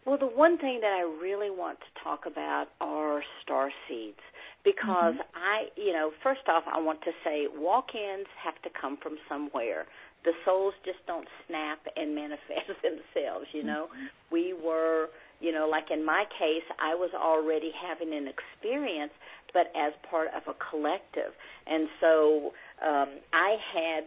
Well, 0.05 0.17
the 0.17 0.27
one 0.27 0.57
thing 0.57 0.79
that 0.81 0.91
I 0.91 1.01
really 1.01 1.49
want 1.49 1.79
to 1.79 2.03
talk 2.03 2.25
about 2.25 2.67
are 2.79 3.21
star 3.43 3.71
seeds 3.87 4.19
because 4.63 5.13
mm-hmm. 5.13 5.37
I, 5.37 5.65
you 5.75 5.93
know, 5.93 6.11
first 6.23 6.41
off, 6.47 6.63
I 6.71 6.81
want 6.81 7.01
to 7.03 7.11
say 7.23 7.47
walk 7.53 7.93
ins 7.93 8.27
have 8.43 8.59
to 8.63 8.69
come 8.79 8.97
from 9.01 9.17
somewhere. 9.29 9.85
The 10.23 10.31
souls 10.45 10.73
just 10.85 10.99
don't 11.07 11.27
snap 11.47 11.79
and 11.95 12.15
manifest 12.23 12.81
themselves, 12.81 13.47
you 13.53 13.63
know. 13.63 13.89
Mm-hmm. 13.93 14.05
We 14.31 14.53
were, 14.53 15.09
you 15.39 15.51
know, 15.51 15.67
like 15.69 15.91
in 15.91 16.03
my 16.05 16.25
case, 16.37 16.65
I 16.79 16.95
was 16.95 17.11
already 17.15 17.71
having 17.71 18.13
an 18.13 18.27
experience, 18.27 19.13
but 19.53 19.67
as 19.77 19.93
part 20.09 20.29
of 20.35 20.43
a 20.47 20.57
collective. 20.69 21.33
And 21.67 21.87
so 21.99 22.53
um, 22.85 23.09
I 23.33 23.57
had 23.73 24.03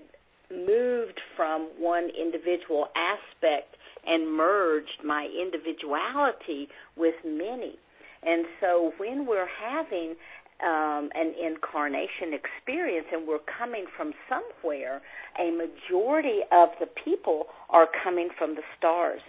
moved 0.50 1.20
from 1.36 1.70
one 1.78 2.10
individual 2.10 2.88
aspect 2.96 3.76
and 4.06 4.36
merged 4.36 5.04
my 5.04 5.28
individuality 5.40 6.68
with 6.96 7.14
many. 7.24 7.78
And 8.22 8.46
so 8.60 8.92
when 8.98 9.26
we're 9.26 9.48
having 9.48 10.14
um, 10.62 11.10
an 11.14 11.34
incarnation 11.40 12.32
experience 12.32 13.06
and 13.12 13.26
we're 13.26 13.44
coming 13.58 13.86
from 13.96 14.12
somewhere, 14.28 15.02
a 15.38 15.50
majority 15.50 16.40
of 16.52 16.70
the 16.80 16.86
people 17.04 17.46
are 17.70 17.88
coming 18.02 18.28
from 18.38 18.54
the 18.54 18.62
stars. 18.78 19.20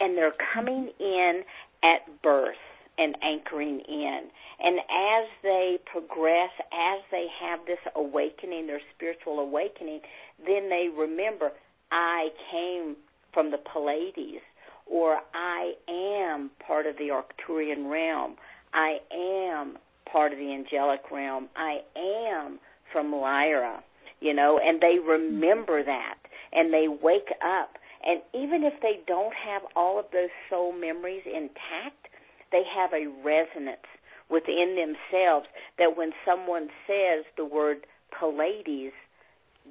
And 0.00 0.16
they're 0.16 0.34
coming 0.54 0.90
in 1.00 1.42
at 1.82 2.22
birth 2.22 2.54
and 2.98 3.16
anchoring 3.22 3.80
in. 3.88 4.20
And 4.58 4.78
as 4.78 5.28
they 5.42 5.78
progress, 5.90 6.50
as 6.72 7.02
they 7.10 7.26
have 7.42 7.60
this 7.66 7.78
awakening, 7.94 8.66
their 8.66 8.80
spiritual 8.94 9.38
awakening, 9.38 10.00
then 10.46 10.68
they 10.68 10.88
remember, 10.96 11.50
I 11.90 12.28
came 12.50 12.96
from 13.36 13.50
the 13.50 13.58
Pleiades, 13.58 14.40
or 14.86 15.18
I 15.34 15.74
am 15.90 16.50
part 16.66 16.86
of 16.86 16.96
the 16.96 17.10
Arcturian 17.10 17.90
realm. 17.90 18.36
I 18.72 18.96
am 19.12 19.76
part 20.10 20.32
of 20.32 20.38
the 20.38 20.54
angelic 20.54 21.10
realm. 21.12 21.50
I 21.54 21.80
am 21.98 22.58
from 22.90 23.12
Lyra, 23.12 23.84
you 24.20 24.32
know, 24.32 24.58
and 24.58 24.80
they 24.80 24.98
remember 25.06 25.84
that 25.84 26.14
and 26.50 26.72
they 26.72 26.88
wake 26.88 27.28
up. 27.44 27.76
And 28.02 28.22
even 28.32 28.62
if 28.62 28.80
they 28.80 29.00
don't 29.06 29.34
have 29.34 29.62
all 29.76 29.98
of 29.98 30.06
those 30.14 30.30
soul 30.48 30.72
memories 30.72 31.24
intact, 31.26 32.08
they 32.52 32.62
have 32.74 32.94
a 32.94 33.06
resonance 33.22 33.84
within 34.30 34.76
themselves 34.76 35.46
that 35.78 35.94
when 35.94 36.12
someone 36.24 36.68
says 36.86 37.26
the 37.36 37.44
word 37.44 37.86
Pleiades, 38.18 38.94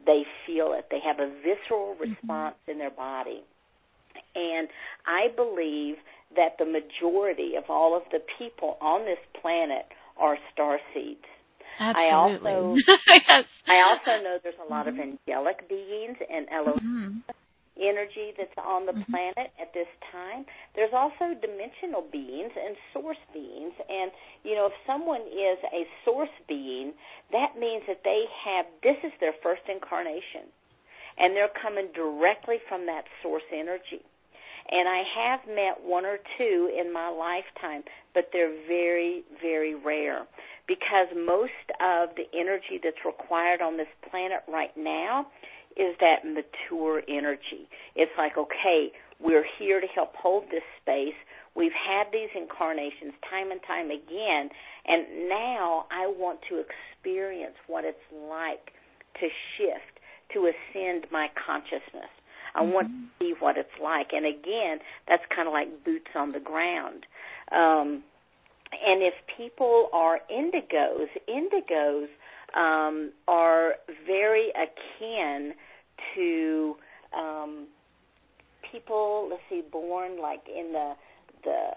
they 0.05 0.23
feel 0.45 0.73
it. 0.77 0.85
They 0.91 0.99
have 0.99 1.19
a 1.19 1.31
visceral 1.41 1.95
mm-hmm. 1.95 2.11
response 2.11 2.55
mm-hmm. 2.61 2.71
in 2.71 2.77
their 2.77 2.91
body. 2.91 3.41
And 4.35 4.67
I 5.07 5.27
believe 5.35 5.95
that 6.35 6.57
the 6.59 6.65
majority 6.65 7.55
of 7.55 7.65
all 7.69 7.95
of 7.95 8.03
the 8.11 8.19
people 8.37 8.77
on 8.81 9.05
this 9.05 9.19
planet 9.41 9.85
are 10.17 10.37
star 10.53 10.79
seeds. 10.93 11.25
Absolutely. 11.79 12.51
I 12.51 12.55
also 12.55 12.75
yes. 13.27 13.45
I 13.67 13.77
also 13.83 14.23
know 14.23 14.37
there's 14.41 14.55
a 14.65 14.71
lot 14.71 14.87
mm-hmm. 14.87 14.99
of 14.99 15.07
angelic 15.27 15.67
beings 15.67 16.17
and 16.29 16.47
Elohim 16.49 17.23
mm-hmm. 17.27 17.81
energy 17.81 18.31
that's 18.37 18.55
on 18.57 18.85
the 18.85 18.93
mm-hmm. 18.93 19.11
planet 19.11 19.51
at 19.59 19.73
this 19.73 19.89
time. 20.11 20.45
There's 20.75 20.93
also 20.95 21.35
dimensional 21.35 22.07
beings 22.11 22.51
and 22.55 22.75
source 22.93 23.19
beings 23.33 23.73
and 23.89 24.11
you 24.43 24.55
know 24.55 24.67
if 24.67 24.75
someone 24.87 25.21
is 25.27 25.59
a 25.73 25.83
source 26.05 26.31
being, 26.47 26.93
that 27.31 27.59
means 27.59 27.83
that 27.87 28.01
they 28.03 28.23
have 28.45 28.65
this 28.83 28.97
is 29.03 29.11
their 29.19 29.35
first 29.43 29.63
incarnation 29.67 30.47
and 31.17 31.35
they're 31.35 31.51
coming 31.61 31.87
directly 31.95 32.57
from 32.67 32.85
that 32.87 33.03
source 33.23 33.47
energy. 33.51 34.03
And 34.71 34.89
I 34.89 35.03
have 35.15 35.39
met 35.47 35.83
one 35.83 36.05
or 36.05 36.17
two 36.37 36.71
in 36.73 36.91
my 36.91 37.09
lifetime, 37.09 37.83
but 38.13 38.29
they're 38.33 38.53
very, 38.67 39.23
very 39.41 39.75
rare 39.75 40.25
because 40.67 41.07
most 41.15 41.51
of 41.79 42.09
the 42.15 42.25
energy 42.33 42.79
that's 42.83 43.05
required 43.05 43.61
on 43.61 43.77
this 43.77 43.91
planet 44.09 44.41
right 44.47 44.75
now 44.75 45.27
is 45.77 45.95
that 45.99 46.25
mature 46.25 47.03
energy. 47.07 47.69
It's 47.95 48.11
like, 48.17 48.37
okay, 48.37 48.91
we're 49.19 49.45
here 49.59 49.79
to 49.81 49.87
help 49.87 50.15
hold 50.15 50.45
this 50.45 50.63
space. 50.81 51.15
We've 51.55 51.75
had 51.75 52.07
these 52.11 52.29
incarnations 52.35 53.13
time 53.29 53.51
and 53.51 53.61
time 53.67 53.91
again, 53.91 54.49
and 54.87 55.29
now 55.29 55.85
I 55.91 56.07
want 56.07 56.39
to 56.49 56.63
experience 56.63 57.55
what 57.67 57.85
it's 57.85 57.97
like 58.11 58.73
to 59.21 59.27
shift, 59.55 59.99
to 60.33 60.51
ascend 60.51 61.05
my 61.11 61.27
consciousness. 61.45 62.11
I 62.55 62.61
mm-hmm. 62.61 62.73
want 62.73 62.87
to 62.87 62.93
see 63.19 63.33
what 63.39 63.57
it's 63.57 63.69
like. 63.81 64.07
And 64.13 64.25
again, 64.25 64.79
that's 65.07 65.23
kind 65.33 65.47
of 65.47 65.53
like 65.53 65.83
boots 65.83 66.11
on 66.15 66.31
the 66.31 66.39
ground. 66.39 67.05
Um, 67.51 68.03
and 68.71 69.03
if 69.03 69.13
people 69.37 69.89
are 69.93 70.19
indigos, 70.31 71.07
indigos 71.29 72.07
um, 72.55 73.11
are 73.27 73.75
very 74.05 74.49
akin 74.49 75.53
to 76.15 76.75
um, 77.15 77.67
people. 78.71 79.27
Let's 79.29 79.43
see, 79.49 79.61
born 79.71 80.21
like 80.21 80.43
in 80.47 80.73
the 80.73 80.93
the 81.43 81.69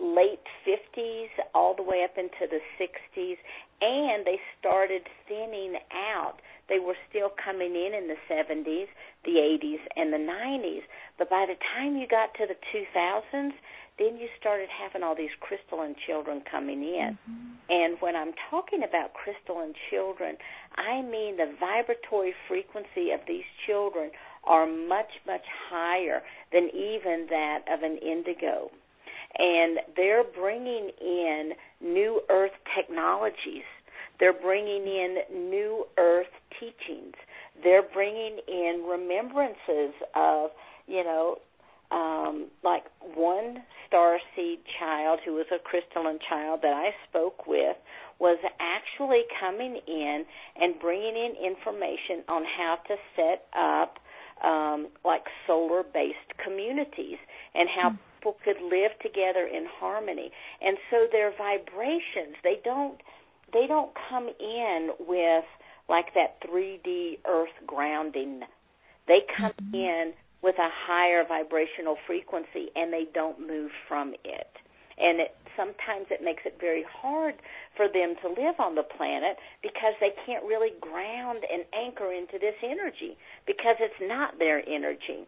late 0.00 0.44
50s 0.66 1.28
all 1.54 1.74
the 1.74 1.82
way 1.82 2.04
up 2.04 2.18
into 2.18 2.50
the 2.50 2.58
60s, 2.78 3.36
and 3.80 4.26
they 4.26 4.38
started 4.60 5.02
thinning 5.26 5.76
out 5.92 6.40
they 6.68 6.78
were 6.78 6.96
still 7.08 7.30
coming 7.42 7.74
in 7.74 7.92
in 7.94 8.08
the 8.08 8.16
70s, 8.30 8.88
the 9.24 9.36
80s, 9.40 9.80
and 9.96 10.12
the 10.12 10.18
90s. 10.18 10.82
But 11.18 11.30
by 11.30 11.46
the 11.46 11.56
time 11.74 11.96
you 11.96 12.06
got 12.06 12.34
to 12.34 12.46
the 12.46 12.56
2000s, 12.72 13.52
then 13.98 14.16
you 14.16 14.26
started 14.38 14.68
having 14.68 15.02
all 15.02 15.14
these 15.14 15.34
crystalline 15.40 15.94
children 16.06 16.42
coming 16.50 16.82
in. 16.82 17.16
Mm-hmm. 17.30 17.54
And 17.70 17.96
when 18.00 18.16
I'm 18.16 18.32
talking 18.50 18.82
about 18.82 19.14
crystalline 19.14 19.74
children, 19.90 20.36
I 20.76 21.02
mean 21.02 21.36
the 21.36 21.54
vibratory 21.60 22.34
frequency 22.48 23.12
of 23.12 23.20
these 23.28 23.44
children 23.66 24.10
are 24.44 24.66
much, 24.66 25.10
much 25.26 25.44
higher 25.70 26.22
than 26.52 26.68
even 26.74 27.26
that 27.30 27.60
of 27.72 27.82
an 27.82 27.98
indigo. 27.98 28.70
And 29.38 29.78
they're 29.96 30.24
bringing 30.24 30.90
in 31.00 31.52
new 31.80 32.20
earth 32.28 32.52
technologies. 32.76 33.64
They're 34.20 34.32
bringing 34.32 34.86
in 34.86 35.50
new 35.50 35.86
earth 35.98 36.30
teachings. 36.60 37.14
They're 37.62 37.82
bringing 37.82 38.38
in 38.48 38.84
remembrances 38.88 39.94
of, 40.14 40.50
you 40.86 41.04
know, 41.04 41.38
um, 41.90 42.46
like 42.62 42.84
one 43.14 43.62
star 43.86 44.18
seed 44.34 44.58
child 44.78 45.20
who 45.24 45.34
was 45.34 45.46
a 45.54 45.58
crystalline 45.58 46.18
child 46.28 46.60
that 46.62 46.72
I 46.72 46.90
spoke 47.08 47.46
with 47.46 47.76
was 48.18 48.38
actually 48.58 49.22
coming 49.40 49.78
in 49.86 50.24
and 50.56 50.78
bringing 50.80 51.16
in 51.16 51.34
information 51.44 52.24
on 52.28 52.44
how 52.44 52.78
to 52.88 52.96
set 53.16 53.46
up 53.56 53.98
um, 54.42 54.88
like 55.04 55.24
solar 55.46 55.82
based 55.82 56.34
communities 56.42 57.18
and 57.54 57.68
how 57.68 57.90
mm. 57.90 57.98
people 58.18 58.36
could 58.44 58.60
live 58.62 58.92
together 59.02 59.46
in 59.46 59.66
harmony. 59.78 60.30
And 60.60 60.76
so 60.90 61.06
their 61.10 61.32
vibrations, 61.36 62.36
they 62.42 62.60
don't 62.64 63.00
they 63.52 63.66
don't 63.68 63.92
come 64.10 64.28
in 64.40 64.90
with 64.98 65.44
like 65.88 66.14
that 66.14 66.40
3D 66.42 67.18
earth 67.26 67.54
grounding. 67.66 68.40
They 69.06 69.20
come 69.36 69.52
mm-hmm. 69.60 69.74
in 69.74 70.12
with 70.42 70.56
a 70.58 70.68
higher 70.86 71.24
vibrational 71.26 71.96
frequency 72.06 72.70
and 72.76 72.92
they 72.92 73.06
don't 73.12 73.40
move 73.40 73.70
from 73.88 74.14
it. 74.24 74.48
And 74.96 75.20
it 75.20 75.36
sometimes 75.56 76.06
it 76.10 76.22
makes 76.22 76.42
it 76.44 76.56
very 76.60 76.84
hard 76.88 77.34
for 77.76 77.86
them 77.86 78.14
to 78.22 78.28
live 78.28 78.58
on 78.58 78.74
the 78.74 78.82
planet 78.82 79.36
because 79.62 79.94
they 80.00 80.10
can't 80.26 80.44
really 80.44 80.70
ground 80.80 81.42
and 81.50 81.64
anchor 81.74 82.12
into 82.12 82.38
this 82.38 82.54
energy 82.62 83.16
because 83.46 83.76
it's 83.80 84.00
not 84.02 84.38
their 84.38 84.62
energy. 84.68 85.26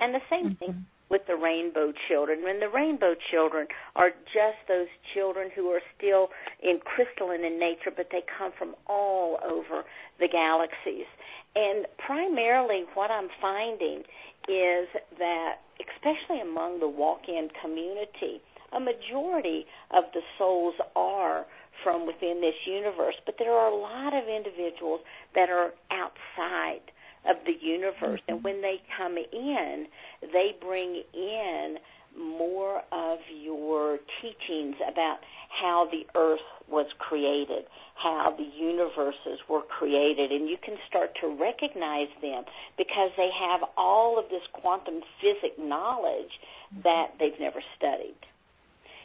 And 0.00 0.14
the 0.14 0.24
same 0.30 0.56
mm-hmm. 0.56 0.64
thing 0.64 0.86
with 1.08 1.22
the 1.26 1.36
rainbow 1.36 1.92
children. 2.08 2.42
When 2.42 2.60
the 2.60 2.68
rainbow 2.68 3.14
children 3.30 3.66
are 3.94 4.10
just 4.10 4.58
those 4.68 4.88
children 5.14 5.50
who 5.54 5.68
are 5.68 5.82
still 5.96 6.28
in 6.62 6.80
crystalline 6.84 7.44
in 7.44 7.58
nature, 7.58 7.92
but 7.94 8.08
they 8.10 8.22
come 8.38 8.52
from 8.58 8.74
all 8.86 9.38
over 9.44 9.84
the 10.18 10.28
galaxies. 10.28 11.06
And 11.54 11.86
primarily, 11.98 12.84
what 12.94 13.10
I'm 13.10 13.28
finding 13.40 14.02
is 14.48 14.88
that, 15.18 15.62
especially 15.80 16.40
among 16.40 16.80
the 16.80 16.88
walk 16.88 17.28
in 17.28 17.48
community, 17.62 18.42
a 18.72 18.80
majority 18.80 19.66
of 19.90 20.04
the 20.12 20.20
souls 20.38 20.74
are 20.94 21.46
from 21.84 22.06
within 22.06 22.40
this 22.40 22.54
universe, 22.66 23.14
but 23.24 23.36
there 23.38 23.52
are 23.52 23.70
a 23.70 23.76
lot 23.76 24.12
of 24.14 24.28
individuals 24.28 25.00
that 25.34 25.48
are 25.50 25.70
outside 25.90 26.82
of 27.28 27.36
the 27.44 27.54
universe. 27.60 28.20
And 28.28 28.42
when 28.42 28.62
they 28.62 28.80
come 28.96 29.16
in, 29.16 29.86
they 30.20 30.56
bring 30.60 31.02
in 31.14 31.76
more 32.18 32.82
of 32.92 33.18
your 33.42 33.98
teachings 34.22 34.76
about 34.90 35.18
how 35.60 35.88
the 35.90 36.06
earth 36.18 36.40
was 36.68 36.86
created, 36.98 37.64
how 37.94 38.34
the 38.36 38.48
universes 38.58 39.38
were 39.48 39.62
created, 39.62 40.32
and 40.32 40.48
you 40.48 40.56
can 40.62 40.76
start 40.88 41.10
to 41.20 41.28
recognize 41.28 42.08
them 42.22 42.44
because 42.76 43.10
they 43.16 43.30
have 43.30 43.60
all 43.76 44.18
of 44.18 44.28
this 44.30 44.42
quantum 44.52 45.00
physics 45.20 45.56
knowledge 45.58 46.32
that 46.82 47.12
they've 47.18 47.38
never 47.38 47.62
studied. 47.76 48.16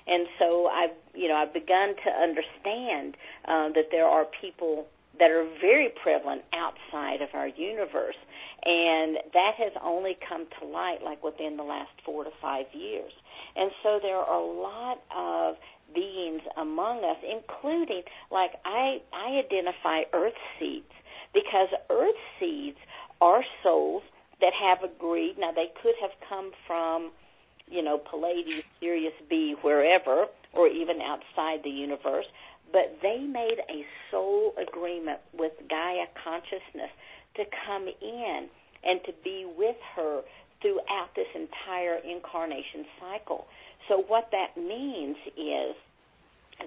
And 0.08 0.28
so 0.40 0.68
I've, 0.68 0.96
you 1.14 1.28
know, 1.28 1.36
I've 1.36 1.54
begun 1.54 1.96
to 2.04 2.10
understand 2.10 3.16
uh, 3.46 3.70
that 3.76 3.92
there 3.92 4.08
are 4.08 4.26
people 4.42 4.88
that 5.22 5.30
are 5.30 5.46
very 5.62 5.90
prevalent 6.02 6.42
outside 6.52 7.22
of 7.22 7.30
our 7.36 7.48
universe, 7.48 8.18
and 8.66 9.18
that 9.38 9.54
has 9.62 9.72
only 9.84 10.18
come 10.28 10.48
to 10.60 10.66
light 10.66 10.98
like 11.06 11.24
within 11.24 11.58
the 11.58 11.64
last 11.64 11.92
four 12.04 12.24
to 12.24 12.32
five 12.42 12.66
years. 12.74 13.14
And 13.56 13.70
so 13.84 14.00
there 14.02 14.18
are 14.18 14.34
a 14.34 14.44
lot 14.44 14.98
of 15.16 15.56
beings 15.94 16.42
among 16.58 17.04
us, 17.06 17.18
including 17.22 18.02
like 18.32 18.52
I 18.66 18.98
I 19.14 19.46
identify 19.46 20.10
earth 20.12 20.40
seeds 20.58 20.90
because 21.36 21.70
earth 21.92 22.22
seeds 22.40 22.78
are 23.22 23.44
souls 23.62 24.02
that 24.42 24.54
have 24.58 24.80
agreed. 24.84 25.36
Now 25.38 25.52
they 25.52 25.70
could 25.84 25.94
have 26.02 26.18
come 26.28 26.50
from, 26.66 27.12
you 27.68 27.84
know, 27.84 28.00
Pleiades, 28.00 28.66
Sirius 28.80 29.14
B, 29.30 29.54
wherever, 29.62 30.26
or 30.54 30.68
even 30.68 31.00
outside 31.00 31.64
the 31.64 31.70
universe, 31.70 32.26
but 32.72 32.98
they 33.02 33.20
made 33.20 33.58
a 33.70 33.86
soul 34.10 34.54
agreement 34.62 35.20
with 35.34 35.54
Gaia 35.70 36.06
consciousness 36.24 36.92
to 37.36 37.44
come 37.68 37.88
in 37.88 38.48
and 38.84 39.00
to 39.06 39.12
be 39.24 39.46
with 39.58 39.76
her 39.96 40.22
throughout 40.62 41.10
this 41.16 41.28
entire 41.36 41.98
incarnation 41.98 42.86
cycle. 43.00 43.46
So 43.88 44.04
what 44.08 44.30
that 44.32 44.58
means 44.58 45.18
is 45.38 45.76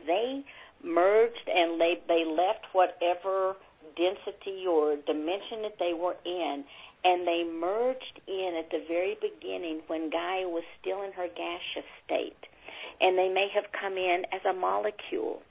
they 0.07 0.45
merged 0.83 1.49
and 1.49 1.81
they 1.81 1.95
they 2.09 2.25
left 2.25 2.67
whatever 2.73 3.55
density 3.97 4.67
or 4.69 4.97
dimension 5.07 5.63
that 5.63 5.79
they 5.79 5.95
were 5.95 6.17
in 6.25 6.65
and 7.05 7.27
they 7.27 7.45
merged 7.45 8.21
in 8.27 8.57
at 8.59 8.71
the 8.71 8.83
very 8.89 9.17
beginning 9.21 9.83
when 9.87 10.11
Gaia 10.11 10.49
was 10.49 10.65
still 10.81 11.03
in 11.03 11.13
her 11.13 11.29
gaseous 11.29 11.89
state. 12.05 12.41
And 13.01 13.19
they 13.19 13.29
may 13.29 13.49
have 13.55 13.65
come 13.79 13.99
in 13.99 14.25
as 14.33 14.41
a 14.49 14.55
molecule. 14.55 15.43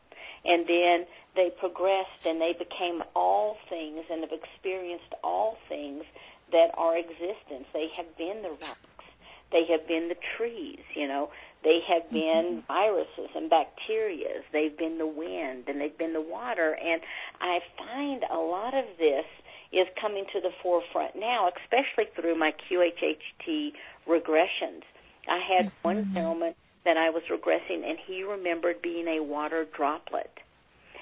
And 0.45 0.67
then 0.67 1.05
they 1.35 1.49
progressed 1.59 2.25
and 2.25 2.39
they 2.39 2.53
became 2.53 3.01
all 3.15 3.57
things 3.69 4.05
and 4.09 4.21
have 4.21 4.31
experienced 4.31 5.13
all 5.23 5.57
things 5.69 6.03
that 6.51 6.71
are 6.77 6.97
existence. 6.97 7.65
They 7.73 7.87
have 7.97 8.17
been 8.17 8.41
the 8.43 8.51
rocks. 8.61 9.05
They 9.51 9.65
have 9.69 9.87
been 9.87 10.09
the 10.09 10.17
trees, 10.37 10.81
you 10.95 11.07
know. 11.07 11.29
They 11.63 11.79
have 11.87 12.09
been 12.11 12.61
mm-hmm. 12.61 12.67
viruses 12.67 13.29
and 13.35 13.49
bacteria. 13.49 14.41
They've 14.51 14.77
been 14.77 14.97
the 14.97 15.07
wind 15.07 15.65
and 15.67 15.79
they've 15.79 15.97
been 15.97 16.13
the 16.13 16.21
water. 16.21 16.75
And 16.75 17.01
I 17.39 17.59
find 17.77 18.23
a 18.29 18.37
lot 18.37 18.73
of 18.73 18.85
this 18.97 19.25
is 19.71 19.87
coming 19.99 20.25
to 20.33 20.41
the 20.41 20.51
forefront 20.61 21.15
now, 21.15 21.49
especially 21.49 22.11
through 22.15 22.37
my 22.37 22.51
QHHT 22.51 23.71
regressions. 24.07 24.83
I 25.29 25.39
had 25.39 25.67
mm-hmm. 25.67 25.87
one 25.87 26.11
gentleman 26.13 26.55
that 26.85 26.97
I 26.97 27.09
was 27.09 27.23
regressing, 27.31 27.87
and 27.87 27.97
he 28.05 28.23
remembered 28.23 28.81
being 28.81 29.07
a 29.07 29.23
water 29.23 29.65
droplet. 29.75 30.31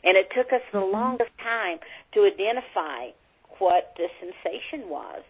And 0.03 0.17
it 0.17 0.27
took 0.35 0.51
us 0.53 0.61
the 0.71 0.79
longest 0.79 1.31
time 1.41 1.77
to 2.13 2.21
identify 2.25 3.13
what 3.59 3.93
the 3.97 4.07
sensation 4.19 4.89
was. 4.89 5.21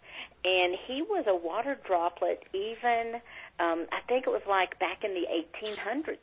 And 0.43 0.75
he 0.87 1.01
was 1.01 1.25
a 1.27 1.35
water 1.35 1.77
droplet 1.85 2.43
even 2.53 3.21
um, 3.61 3.85
I 3.91 4.01
think 4.07 4.25
it 4.25 4.29
was 4.29 4.41
like 4.49 4.79
back 4.79 5.03
in 5.03 5.13
the 5.13 5.27
1800s, 5.29 6.17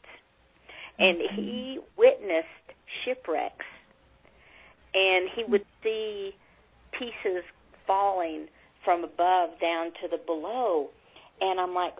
and 0.99 1.19
he 1.37 1.79
witnessed 1.97 2.67
shipwrecks, 3.05 3.67
and 4.93 5.29
he 5.37 5.45
would 5.45 5.65
see 5.83 6.33
pieces 6.93 7.45
falling 7.87 8.49
from 8.85 9.05
above 9.05 9.51
down 9.61 9.93
to 10.03 10.09
the 10.11 10.19
below, 10.27 10.89
and 11.41 11.61
I'm 11.61 11.75
like, 11.75 11.95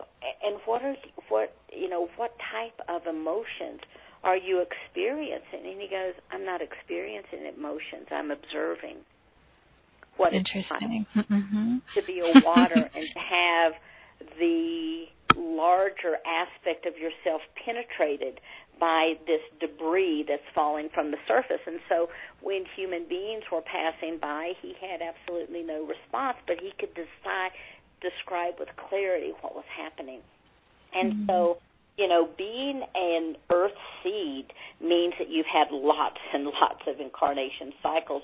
and 0.45 0.57
what 0.65 0.83
are 0.83 0.97
what 1.29 1.55
you 1.73 1.89
know 1.89 2.09
what 2.17 2.33
type 2.51 2.79
of 2.89 3.07
emotions 3.07 3.81
are 4.25 4.37
you 4.37 4.65
experiencing? 4.65 5.65
And 5.65 5.81
he 5.81 5.89
goes, 5.89 6.15
I'm 6.33 6.45
not 6.45 6.61
experiencing 6.61 7.47
emotions. 7.57 8.07
I'm 8.11 8.31
observing 8.31 8.99
what 10.17 10.35
Interesting. 10.35 11.07
it's 11.15 11.17
like 11.17 11.29
mm-hmm. 11.29 11.77
to 11.95 12.07
be 12.07 12.19
a 12.19 12.45
water 12.45 12.75
and 12.75 13.07
to 13.15 13.21
have 13.21 13.73
the 14.39 15.05
larger 15.37 16.19
aspect 16.27 16.87
of 16.87 16.95
yourself 16.99 17.41
penetrated 17.65 18.41
by 18.81 19.15
this 19.27 19.43
debris 19.61 20.25
that's 20.27 20.43
falling 20.55 20.89
from 20.95 21.11
the 21.11 21.19
surface. 21.27 21.63
And 21.67 21.81
so 21.89 22.09
when 22.43 22.65
human 22.77 23.07
beings 23.09 23.43
were 23.51 23.63
passing 23.63 24.19
by, 24.21 24.53
he 24.63 24.75
had 24.81 25.01
absolutely 25.03 25.63
no 25.63 25.87
response, 25.87 26.39
but 26.47 26.59
he 26.61 26.73
could 26.79 26.95
decide, 26.95 27.51
describe 28.01 28.55
with 28.59 28.69
clarity 28.89 29.33
what 29.41 29.55
was 29.55 29.65
happening. 29.77 30.21
And 30.95 31.13
mm-hmm. 31.13 31.27
so, 31.29 31.59
you 31.97 32.09
know, 32.09 32.29
being 32.37 32.83
an 32.95 33.37
earth 33.51 33.77
seed 34.03 34.47
means 34.81 35.15
that 35.19 35.29
you've 35.29 35.47
had 35.47 35.69
lots 35.71 36.19
and 36.33 36.45
lots 36.61 36.83
of 36.87 37.01
incarnation 37.01 37.73
cycles, 37.83 38.23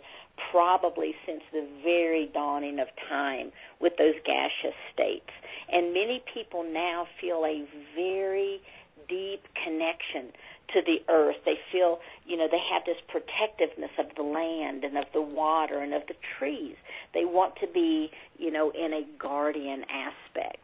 probably 0.50 1.14
since 1.26 1.42
the 1.52 1.66
very 1.82 2.30
dawning 2.32 2.78
of 2.80 2.88
time 3.08 3.52
with 3.80 3.92
those 3.98 4.14
gaseous 4.24 4.74
states. 4.92 5.30
And 5.70 5.92
many 5.92 6.22
people 6.32 6.64
now 6.64 7.06
feel 7.20 7.44
a 7.44 7.64
very 7.94 8.60
deep 9.08 9.42
connection 9.62 10.32
to 10.72 10.80
the 10.84 11.00
earth. 11.12 11.36
They 11.44 11.58
feel, 11.70 11.98
you 12.26 12.36
know, 12.36 12.48
they 12.50 12.62
have 12.72 12.84
this 12.86 12.96
protectiveness 13.08 13.90
of 13.98 14.06
the 14.16 14.22
land 14.22 14.84
and 14.84 14.96
of 14.96 15.04
the 15.12 15.22
water 15.22 15.78
and 15.78 15.92
of 15.94 16.02
the 16.08 16.14
trees. 16.38 16.76
They 17.12 17.24
want 17.24 17.54
to 17.60 17.66
be, 17.66 18.10
you 18.38 18.50
know, 18.50 18.70
in 18.70 18.92
a 18.92 19.02
guardian 19.18 19.84
aspect. 19.84 20.58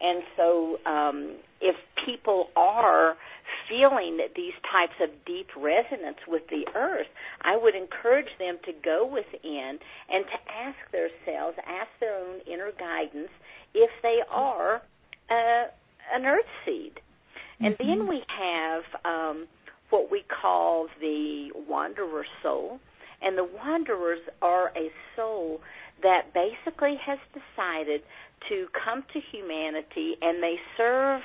And 0.00 0.22
so, 0.36 0.78
um, 0.84 1.36
if 1.60 1.76
people 2.04 2.48
are 2.54 3.16
feeling 3.68 4.18
that 4.18 4.34
these 4.36 4.52
types 4.70 4.94
of 5.00 5.08
deep 5.24 5.48
resonance 5.56 6.18
with 6.28 6.42
the 6.48 6.66
earth, 6.74 7.06
I 7.42 7.56
would 7.56 7.74
encourage 7.74 8.30
them 8.38 8.58
to 8.64 8.72
go 8.84 9.06
within 9.06 9.78
and 10.10 10.24
to 10.24 10.38
ask 10.52 10.76
themselves, 10.92 11.56
ask 11.66 11.88
their 12.00 12.16
own 12.16 12.40
inner 12.46 12.72
guidance 12.78 13.30
if 13.74 13.90
they 14.02 14.18
are 14.30 14.82
uh, 15.30 15.64
an 16.14 16.26
earth 16.26 16.46
seed. 16.64 17.00
And 17.60 17.74
mm-hmm. 17.74 17.86
then 17.86 18.08
we 18.08 18.22
have 18.28 18.82
um, 19.04 19.46
what 19.90 20.10
we 20.10 20.22
call 20.40 20.88
the 21.00 21.50
wanderer 21.68 22.26
soul. 22.42 22.80
And 23.22 23.38
the 23.38 23.44
wanderers 23.44 24.20
are 24.42 24.68
a 24.76 24.90
soul 25.14 25.60
that 26.02 26.34
basically 26.34 26.96
has 27.04 27.18
decided 27.32 28.02
to 28.48 28.66
come 28.84 29.02
to 29.12 29.20
humanity 29.32 30.16
and 30.20 30.42
they 30.42 30.56
serve 30.76 31.22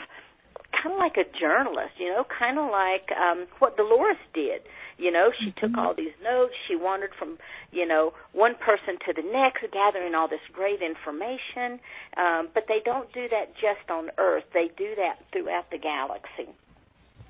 kind 0.82 0.96
of 0.96 1.00
like 1.00 1.18
a 1.18 1.28
journalist, 1.40 1.92
you 2.00 2.08
know, 2.08 2.24
kind 2.40 2.58
of 2.58 2.72
like 2.72 3.12
um 3.12 3.48
what 3.60 3.76
Dolores 3.78 4.18
did. 4.34 4.62
You 5.02 5.12
know, 5.12 5.32
she 5.40 5.50
mm-hmm. 5.50 5.66
took 5.66 5.78
all 5.78 5.96
these 5.96 6.14
notes, 6.24 6.54
she 6.68 6.76
wandered 6.76 7.10
from, 7.18 7.38
you 7.72 7.88
know, 7.88 8.14
one 8.34 8.54
person 8.56 9.02
to 9.08 9.14
the 9.14 9.28
next 9.28 9.66
gathering 9.74 10.14
all 10.14 10.28
this 10.28 10.46
great 10.54 10.82
information. 10.82 11.82
Um 12.16 12.50
but 12.54 12.66
they 12.68 12.82
don't 12.86 13.12
do 13.14 13.28
that 13.30 13.54
just 13.56 13.90
on 13.90 14.12
Earth. 14.18 14.46
They 14.54 14.70
do 14.78 14.94
that 14.96 15.18
throughout 15.32 15.72
the 15.72 15.80
galaxy. 15.80 16.54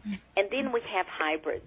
Mm-hmm. 0.03 0.13
And 0.37 0.47
then 0.51 0.71
we 0.73 0.81
have 0.93 1.05
hybrids. 1.07 1.65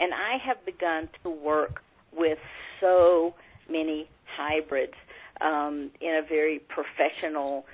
And 0.00 0.14
I 0.14 0.36
have 0.46 0.64
begun 0.64 1.08
to 1.22 1.30
work 1.30 1.80
with 2.16 2.38
so 2.80 3.34
many 3.68 4.08
hybrids 4.36 4.94
um, 5.40 5.90
in 6.00 6.14
a 6.14 6.22
very 6.26 6.60
professional 6.60 7.64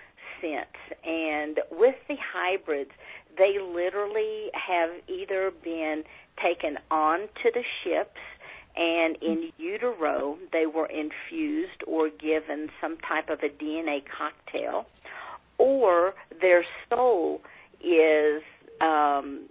sense. 0.41 0.77
And 1.05 1.61
with 1.71 1.97
the 2.09 2.17
hybrids, 2.33 2.91
they 3.37 3.59
literally 3.59 4.51
have 4.55 4.91
either 5.09 5.53
been 5.63 6.05
taken 6.43 6.79
onto 6.91 7.51
the 7.53 7.65
ships 7.83 8.21
and 8.77 9.17
in 9.23 9.53
utero 9.59 10.37
they 10.53 10.67
were 10.67 10.87
infused 10.87 11.83
or 11.87 12.11
given 12.11 12.71
some 12.81 12.97
type 12.99 13.29
of 13.31 13.41
a 13.41 13.49
DNA 13.49 14.03
cocktail, 14.05 14.87
or 15.59 16.15
their 16.41 16.65
soul 16.91 17.41
is 17.81 18.43
um, 18.81 19.43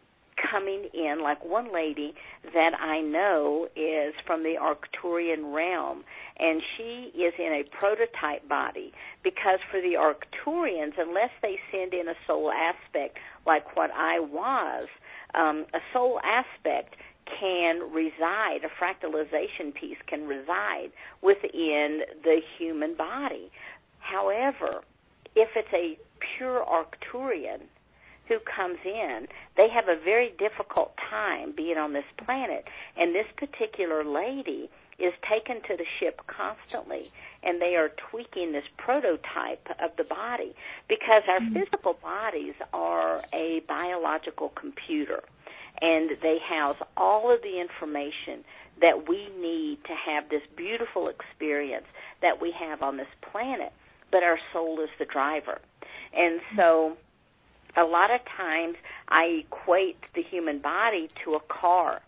coming 0.54 0.86
in. 0.94 1.22
Like 1.22 1.44
one 1.44 1.74
lady 1.74 2.14
that 2.54 2.74
I 2.80 3.02
know 3.02 3.68
is 3.76 4.14
from 4.26 4.44
the 4.44 4.56
Arcturian 4.62 5.54
realm, 5.54 6.04
and 6.40 6.62
she 6.78 7.12
is 7.16 7.34
in 7.40 7.52
a 7.52 7.64
prototype 7.76 8.48
body 8.48 8.94
because 9.24 9.60
for 9.72 9.82
the 9.82 9.96
Arcturians, 9.98 10.94
unless 10.98 11.32
they 11.42 11.58
send 11.72 11.94
in 11.94 12.08
a 12.08 12.16
soul 12.28 12.52
aspect 12.52 13.18
like 13.46 13.76
what 13.76 13.90
I 13.92 14.20
was, 14.20 14.88
um, 15.34 15.66
a 15.74 15.80
soul 15.92 16.20
aspect 16.24 16.96
can 17.40 17.92
reside, 17.92 18.60
a 18.64 18.84
fractalization 18.84 19.74
piece 19.74 19.98
can 20.08 20.28
reside 20.28 20.92
within 21.22 22.02
the 22.24 22.42
human 22.58 22.96
body. 22.96 23.50
However, 24.00 24.82
if 25.36 25.50
it's 25.56 25.74
a 25.74 25.98
pure 26.38 26.64
Arcturian, 26.64 27.62
who 28.28 28.38
comes 28.40 28.78
in, 28.86 29.28
they 29.58 29.68
have 29.70 29.86
a 29.88 30.02
very 30.04 30.34
difficult 30.40 30.94
time 31.10 31.54
being 31.56 31.78
on 31.78 31.94
this 31.94 32.08
planet. 32.26 32.66
And 32.98 33.14
this 33.14 33.28
particular 33.38 34.04
lady 34.04 34.70
is 35.00 35.14
taken 35.30 35.62
to 35.64 35.76
the 35.76 35.86
ship 36.00 36.22
constantly, 36.28 37.12
and 37.44 37.62
they 37.62 37.76
are 37.76 37.90
tweaking 38.12 38.52
this 38.54 38.64
prototype 38.78 39.68
of 39.84 39.92
the 39.98 40.04
body 40.04 40.54
because 40.88 41.24
our 41.28 41.40
mm-hmm. 41.40 41.60
physical 41.60 41.98
bodies 42.02 42.54
are 42.74 43.22
a 43.34 43.62
biological 43.68 44.54
computer, 44.60 45.24
and 45.82 46.12
they 46.22 46.38
house 46.48 46.78
all 46.96 47.34
of 47.34 47.42
the 47.42 47.60
information 47.60 48.46
that 48.82 49.10
we 49.10 49.28
need 49.40 49.80
to 49.86 49.94
have 49.94 50.30
this 50.30 50.42
beautiful 50.56 51.10
experience 51.10 51.86
that 52.22 52.42
we 52.42 52.54
have 52.58 52.82
on 52.82 52.98
this 52.98 53.12
planet. 53.32 53.72
But 54.12 54.24
our 54.24 54.38
soul 54.54 54.80
is 54.82 54.90
the 55.00 55.06
driver. 55.06 55.60
And 56.16 56.40
so 56.56 56.98
a 57.78 57.84
lot 57.84 58.12
of 58.14 58.22
times 58.38 58.76
I 59.10 59.44
equate 59.46 59.98
the 60.16 60.22
human 60.22 60.60
body 60.60 61.10
to 61.24 61.34
a 61.34 61.40
car. 61.52 62.02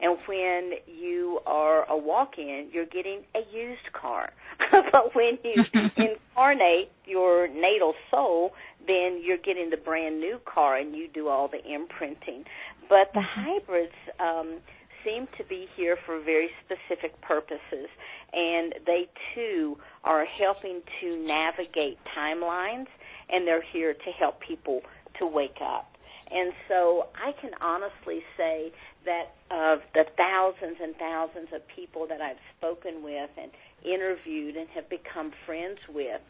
And 0.00 0.18
when 0.26 0.72
you 0.86 1.38
are 1.46 1.88
a 1.88 1.96
walk 1.96 2.32
in, 2.36 2.68
you're 2.72 2.86
getting 2.86 3.20
a 3.36 3.56
used 3.56 3.92
car. 3.92 4.32
but 4.92 5.14
when 5.14 5.38
you 5.44 5.62
incarnate 5.96 6.90
your 7.06 7.46
natal 7.46 7.94
soul, 8.10 8.52
then 8.86 9.22
you're 9.24 9.38
getting 9.38 9.70
the 9.70 9.76
brand 9.76 10.18
new 10.18 10.40
car 10.44 10.76
and 10.76 10.96
you 10.96 11.08
do 11.12 11.28
all 11.28 11.48
the 11.48 11.62
imprinting. 11.72 12.44
But 12.88 13.12
the 13.14 13.20
mm-hmm. 13.20 13.40
hybrids 13.40 13.92
um, 14.18 14.58
seem 15.04 15.28
to 15.38 15.44
be 15.44 15.66
here 15.76 15.96
for 16.04 16.20
very 16.20 16.50
specific 16.64 17.20
purposes, 17.20 17.88
and 18.32 18.74
they 18.86 19.08
too 19.34 19.76
are 20.04 20.24
helping 20.24 20.80
to 21.00 21.16
navigate 21.26 21.98
timelines, 22.16 22.86
and 23.30 23.46
they're 23.46 23.64
here 23.72 23.94
to 23.94 24.10
help 24.18 24.40
people 24.40 24.82
to 25.18 25.26
wake 25.26 25.58
up. 25.62 25.92
And 26.30 26.52
so 26.66 27.08
I 27.14 27.32
can 27.40 27.50
honestly 27.60 28.22
say 28.36 28.72
that 29.04 29.34
of 29.50 29.80
the 29.92 30.04
thousands 30.16 30.78
and 30.82 30.96
thousands 30.96 31.48
of 31.54 31.60
people 31.68 32.06
that 32.08 32.20
I've 32.22 32.40
spoken 32.56 33.02
with 33.02 33.30
and 33.36 33.50
interviewed 33.84 34.56
and 34.56 34.68
have 34.70 34.88
become 34.88 35.32
friends 35.44 35.78
with, 35.92 36.22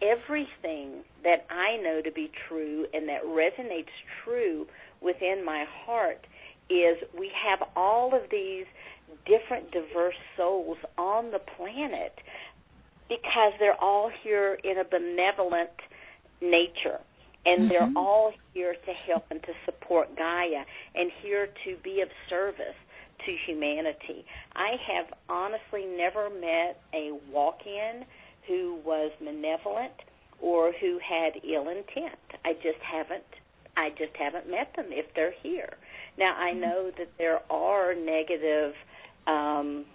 everything 0.00 1.04
that 1.24 1.44
I 1.50 1.76
know 1.82 2.00
to 2.02 2.10
be 2.10 2.30
true 2.48 2.86
and 2.94 3.08
that 3.08 3.24
resonates 3.24 3.92
true 4.24 4.66
within 5.02 5.44
my 5.44 5.64
heart 5.84 6.26
is 6.70 6.96
we 7.18 7.30
have 7.44 7.68
all 7.76 8.14
of 8.14 8.30
these 8.30 8.64
different 9.26 9.70
diverse 9.72 10.14
souls 10.36 10.78
on 10.96 11.30
the 11.32 11.40
planet 11.56 12.14
because 13.08 13.52
they're 13.58 13.80
all 13.80 14.10
here 14.22 14.58
in 14.64 14.78
a 14.78 14.84
benevolent 14.84 15.70
nature 16.40 17.00
and 17.48 17.62
mm-hmm. 17.62 17.68
they're 17.68 17.92
all 17.96 18.32
here 18.52 18.74
to 18.74 18.92
help 19.06 19.24
and 19.30 19.42
to 19.42 19.52
support 19.64 20.14
Gaia 20.16 20.64
and 20.94 21.10
here 21.22 21.48
to 21.64 21.76
be 21.82 22.02
of 22.02 22.08
service 22.28 22.76
to 23.24 23.32
humanity. 23.46 24.24
I 24.54 24.76
have 24.86 25.06
honestly 25.28 25.86
never 25.86 26.28
met 26.28 26.80
a 26.94 27.12
walk 27.32 27.60
in 27.66 28.04
who 28.46 28.78
was 28.84 29.10
malevolent 29.22 29.92
or 30.40 30.72
who 30.80 30.98
had 30.98 31.32
ill 31.42 31.68
intent. 31.68 32.20
I 32.44 32.52
just 32.54 32.80
haven't 32.82 33.24
I 33.76 33.90
just 33.90 34.16
haven't 34.18 34.50
met 34.50 34.72
them 34.74 34.86
if 34.90 35.06
they're 35.14 35.34
here. 35.42 35.76
Now 36.18 36.34
I 36.36 36.50
mm-hmm. 36.50 36.60
know 36.60 36.90
that 36.98 37.08
there 37.16 37.40
are 37.50 37.94
negative 37.94 38.74
um 39.26 39.86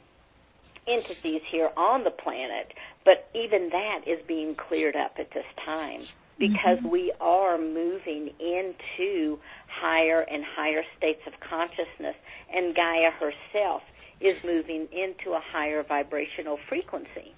entities 0.86 1.42
here 1.50 1.70
on 1.78 2.04
the 2.04 2.12
planet, 2.12 2.74
but 3.06 3.30
even 3.34 3.70
that 3.72 4.00
is 4.06 4.20
being 4.28 4.56
cleared 4.68 4.96
up 4.98 5.14
at 5.18 5.30
this 5.34 5.46
time 5.66 6.02
because 6.40 6.78
mm-hmm. 6.80 6.90
we 6.90 7.14
are 7.22 7.58
moving 7.58 8.30
into 8.40 9.38
higher 9.68 10.22
and 10.22 10.44
higher 10.56 10.82
states 10.98 11.22
of 11.28 11.34
consciousness, 11.48 12.16
and 12.54 12.76
Gaia 12.76 13.12
herself 13.12 13.82
is 14.22 14.36
moving 14.44 14.88
into 14.92 15.36
a 15.36 15.42
higher 15.52 15.84
vibrational 15.84 16.58
frequency. 16.70 17.34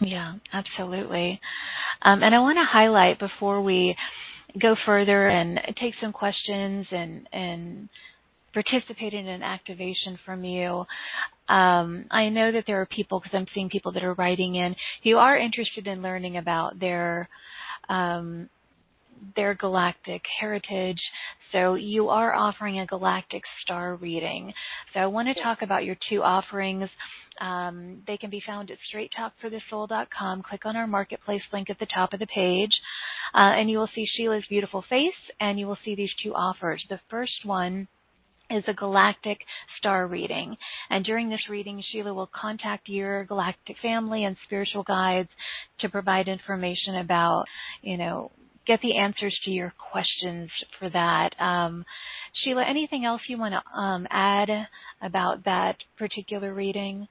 Yeah, 0.00 0.34
absolutely. 0.52 1.40
Um, 2.02 2.22
and 2.22 2.34
I 2.34 2.38
want 2.38 2.58
to 2.58 2.64
highlight 2.64 3.18
before 3.18 3.62
we 3.62 3.96
go 4.60 4.76
further 4.86 5.28
and 5.28 5.60
take 5.80 5.94
some 6.00 6.12
questions 6.12 6.86
and 6.90 7.28
and 7.32 7.88
participate 8.52 9.12
in 9.12 9.26
an 9.26 9.42
activation 9.42 10.18
from 10.24 10.44
you. 10.44 10.84
Um, 11.48 12.06
I 12.10 12.28
know 12.30 12.52
that 12.52 12.64
there 12.66 12.80
are 12.80 12.86
people, 12.86 13.20
because 13.20 13.36
I'm 13.36 13.46
seeing 13.54 13.68
people 13.68 13.92
that 13.92 14.04
are 14.04 14.14
writing 14.14 14.54
in, 14.54 14.74
who 15.02 15.16
are 15.16 15.36
interested 15.36 15.86
in 15.86 16.02
learning 16.02 16.36
about 16.36 16.80
their 16.80 17.28
um, 17.88 18.48
their 19.36 19.54
galactic 19.54 20.22
heritage. 20.40 21.00
So 21.52 21.74
you 21.74 22.08
are 22.08 22.34
offering 22.34 22.80
a 22.80 22.86
galactic 22.86 23.42
star 23.62 23.96
reading. 23.96 24.52
So 24.92 25.00
I 25.00 25.06
want 25.06 25.28
to 25.28 25.42
talk 25.42 25.62
about 25.62 25.84
your 25.84 25.96
two 26.08 26.22
offerings. 26.22 26.88
Um, 27.40 28.02
they 28.06 28.16
can 28.16 28.30
be 28.30 28.42
found 28.46 28.70
at 28.70 28.78
straighttalkforthesoul.com. 28.92 30.42
Click 30.42 30.66
on 30.66 30.76
our 30.76 30.86
marketplace 30.86 31.42
link 31.52 31.70
at 31.70 31.78
the 31.78 31.86
top 31.86 32.12
of 32.12 32.20
the 32.20 32.26
page, 32.26 32.72
uh, 33.34 33.58
and 33.58 33.68
you 33.70 33.78
will 33.78 33.90
see 33.94 34.06
Sheila's 34.16 34.44
beautiful 34.48 34.84
face, 34.88 35.12
and 35.40 35.58
you 35.58 35.66
will 35.66 35.78
see 35.84 35.94
these 35.94 36.12
two 36.22 36.34
offers. 36.34 36.84
The 36.88 37.00
first 37.10 37.44
one 37.44 37.88
is 38.54 38.64
a 38.68 38.74
galactic 38.74 39.38
star 39.78 40.06
reading. 40.06 40.56
And 40.90 41.04
during 41.04 41.28
this 41.28 41.48
reading, 41.50 41.82
Sheila 41.90 42.14
will 42.14 42.30
contact 42.34 42.88
your 42.88 43.24
galactic 43.24 43.76
family 43.82 44.24
and 44.24 44.36
spiritual 44.46 44.82
guides 44.82 45.28
to 45.80 45.88
provide 45.88 46.28
information 46.28 46.96
about, 46.96 47.44
you 47.82 47.96
know, 47.96 48.30
get 48.66 48.80
the 48.80 48.96
answers 48.96 49.38
to 49.44 49.50
your 49.50 49.72
questions 49.92 50.50
for 50.78 50.88
that. 50.90 51.30
Um, 51.38 51.84
Sheila, 52.42 52.64
anything 52.68 53.04
else 53.04 53.20
you 53.28 53.38
want 53.38 53.54
to 53.54 53.78
um, 53.78 54.06
add 54.10 54.48
about 55.02 55.44
that 55.44 55.76
particular 55.98 56.54
reading? 56.54 57.08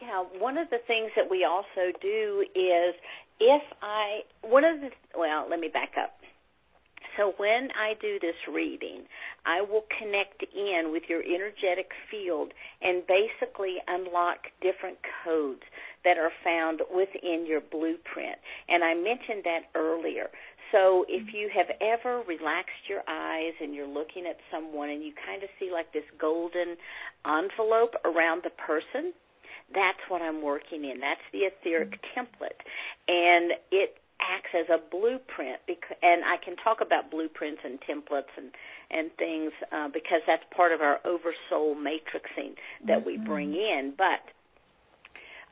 Yeah, 0.00 0.24
one 0.38 0.56
of 0.56 0.70
the 0.70 0.78
things 0.86 1.10
that 1.16 1.30
we 1.30 1.44
also 1.44 1.92
do 2.00 2.44
is 2.54 2.94
if 3.38 3.62
I 3.82 4.20
one 4.42 4.64
of 4.64 4.80
the 4.80 4.90
well, 5.16 5.46
let 5.48 5.60
me 5.60 5.68
back 5.68 5.92
up. 6.02 6.19
So 7.16 7.34
when 7.36 7.68
I 7.76 7.94
do 8.00 8.18
this 8.20 8.36
reading, 8.52 9.02
I 9.44 9.60
will 9.62 9.84
connect 9.98 10.44
in 10.54 10.92
with 10.92 11.04
your 11.08 11.22
energetic 11.22 11.90
field 12.10 12.52
and 12.82 13.02
basically 13.06 13.76
unlock 13.88 14.48
different 14.60 14.98
codes 15.24 15.62
that 16.04 16.18
are 16.18 16.32
found 16.44 16.80
within 16.94 17.46
your 17.46 17.60
blueprint. 17.60 18.38
And 18.68 18.84
I 18.84 18.94
mentioned 18.94 19.44
that 19.44 19.70
earlier. 19.74 20.30
So 20.72 21.04
if 21.08 21.34
you 21.34 21.50
have 21.54 21.66
ever 21.80 22.22
relaxed 22.28 22.86
your 22.88 23.02
eyes 23.08 23.54
and 23.60 23.74
you're 23.74 23.88
looking 23.88 24.24
at 24.26 24.36
someone 24.52 24.88
and 24.88 25.02
you 25.02 25.12
kind 25.26 25.42
of 25.42 25.48
see 25.58 25.70
like 25.72 25.92
this 25.92 26.06
golden 26.18 26.76
envelope 27.26 27.94
around 28.04 28.42
the 28.44 28.54
person, 28.54 29.12
that's 29.74 29.98
what 30.08 30.22
I'm 30.22 30.42
working 30.42 30.84
in. 30.84 31.00
That's 31.00 31.26
the 31.32 31.50
etheric 31.50 31.98
template. 32.16 32.58
And 33.08 33.52
it 33.70 33.98
acts 34.20 34.50
as 34.54 34.66
a 34.68 34.78
blueprint 34.90 35.58
because, 35.66 35.96
and 36.02 36.22
I 36.24 36.36
can 36.42 36.56
talk 36.56 36.80
about 36.80 37.10
blueprints 37.10 37.62
and 37.64 37.78
templates 37.80 38.32
and 38.36 38.50
and 38.90 39.10
things 39.18 39.52
uh, 39.72 39.88
because 39.88 40.20
that's 40.26 40.42
part 40.54 40.72
of 40.72 40.80
our 40.80 40.98
oversoul 41.04 41.76
matrixing 41.76 42.54
that 42.86 42.98
mm-hmm. 42.98 43.06
we 43.06 43.16
bring 43.18 43.54
in. 43.54 43.94
But 43.96 44.20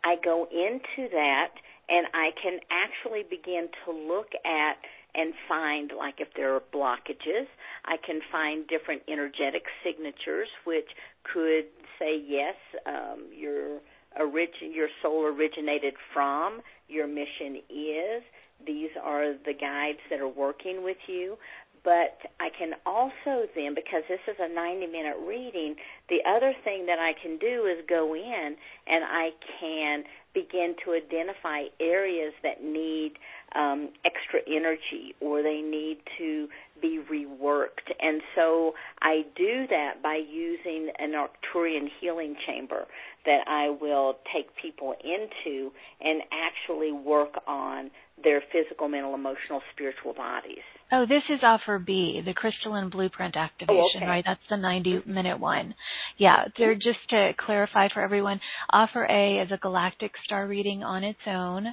I 0.04 0.16
go 0.22 0.48
into 0.50 1.08
that 1.10 1.50
and 1.88 2.06
I 2.14 2.30
can 2.40 2.60
actually 2.70 3.22
begin 3.28 3.68
to 3.84 3.92
look 3.92 4.28
at 4.44 4.78
and 5.14 5.32
find 5.48 5.90
like 5.96 6.16
if 6.18 6.28
there 6.36 6.54
are 6.54 6.62
blockages 6.72 7.46
i 7.86 7.96
can 8.04 8.20
find 8.30 8.66
different 8.68 9.02
energetic 9.08 9.64
signatures 9.82 10.48
which 10.64 10.88
could 11.24 11.64
say 11.98 12.20
yes 12.26 12.54
um, 12.86 13.24
your 13.34 13.78
origin 14.18 14.72
your 14.72 14.88
soul 15.02 15.24
originated 15.24 15.94
from 16.12 16.60
your 16.88 17.06
mission 17.06 17.56
is 17.70 18.22
these 18.66 18.90
are 19.02 19.34
the 19.44 19.54
guides 19.54 19.98
that 20.10 20.20
are 20.20 20.28
working 20.28 20.82
with 20.82 20.98
you. 21.06 21.36
But 21.84 22.18
I 22.40 22.48
can 22.58 22.72
also 22.84 23.46
then, 23.54 23.74
because 23.74 24.02
this 24.08 24.20
is 24.26 24.36
a 24.40 24.52
90 24.52 24.86
minute 24.88 25.16
reading, 25.26 25.76
the 26.08 26.18
other 26.28 26.52
thing 26.64 26.86
that 26.86 26.98
I 26.98 27.12
can 27.20 27.38
do 27.38 27.66
is 27.66 27.84
go 27.88 28.14
in 28.14 28.56
and 28.86 29.04
I 29.04 29.30
can 29.60 30.04
begin 30.34 30.74
to 30.84 30.92
identify 30.92 31.64
areas 31.80 32.32
that 32.42 32.62
need 32.62 33.12
um, 33.54 33.90
extra 34.04 34.40
energy 34.46 35.14
or 35.20 35.42
they 35.42 35.62
need 35.62 35.98
to 36.18 36.48
be 36.80 37.00
reworked. 37.10 37.92
And 38.00 38.20
so 38.34 38.72
I 39.00 39.22
do 39.36 39.66
that 39.68 40.02
by 40.02 40.16
using 40.16 40.90
an 40.98 41.12
Arcturian 41.12 41.88
healing 42.00 42.36
chamber 42.46 42.86
that 43.24 43.44
I 43.46 43.70
will 43.70 44.18
take 44.34 44.46
people 44.60 44.94
into 45.02 45.70
and 46.00 46.22
actually 46.32 46.92
work 46.92 47.34
on 47.46 47.90
their 48.22 48.42
physical, 48.52 48.88
mental, 48.88 49.14
emotional, 49.14 49.60
spiritual 49.72 50.12
bodies. 50.14 50.62
Oh, 50.90 51.04
this 51.06 51.22
is 51.28 51.40
offer 51.42 51.78
B, 51.78 52.22
the 52.24 52.32
crystalline 52.32 52.88
blueprint 52.88 53.36
activation, 53.36 53.76
oh, 53.76 53.98
okay. 53.98 54.06
right? 54.06 54.24
That's 54.26 54.40
the 54.48 54.56
90 54.56 55.02
minute 55.06 55.38
one. 55.38 55.74
Yeah, 56.16 56.44
they're 56.56 56.74
just 56.74 56.98
to 57.10 57.32
clarify 57.38 57.88
for 57.92 58.02
everyone, 58.02 58.40
offer 58.70 59.04
A 59.04 59.42
is 59.42 59.52
a 59.52 59.58
galactic 59.58 60.12
star 60.24 60.46
reading 60.46 60.82
on 60.82 61.04
its 61.04 61.20
own. 61.26 61.66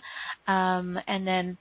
Um, 0.47 0.99
and 1.07 1.25
then 1.25 1.57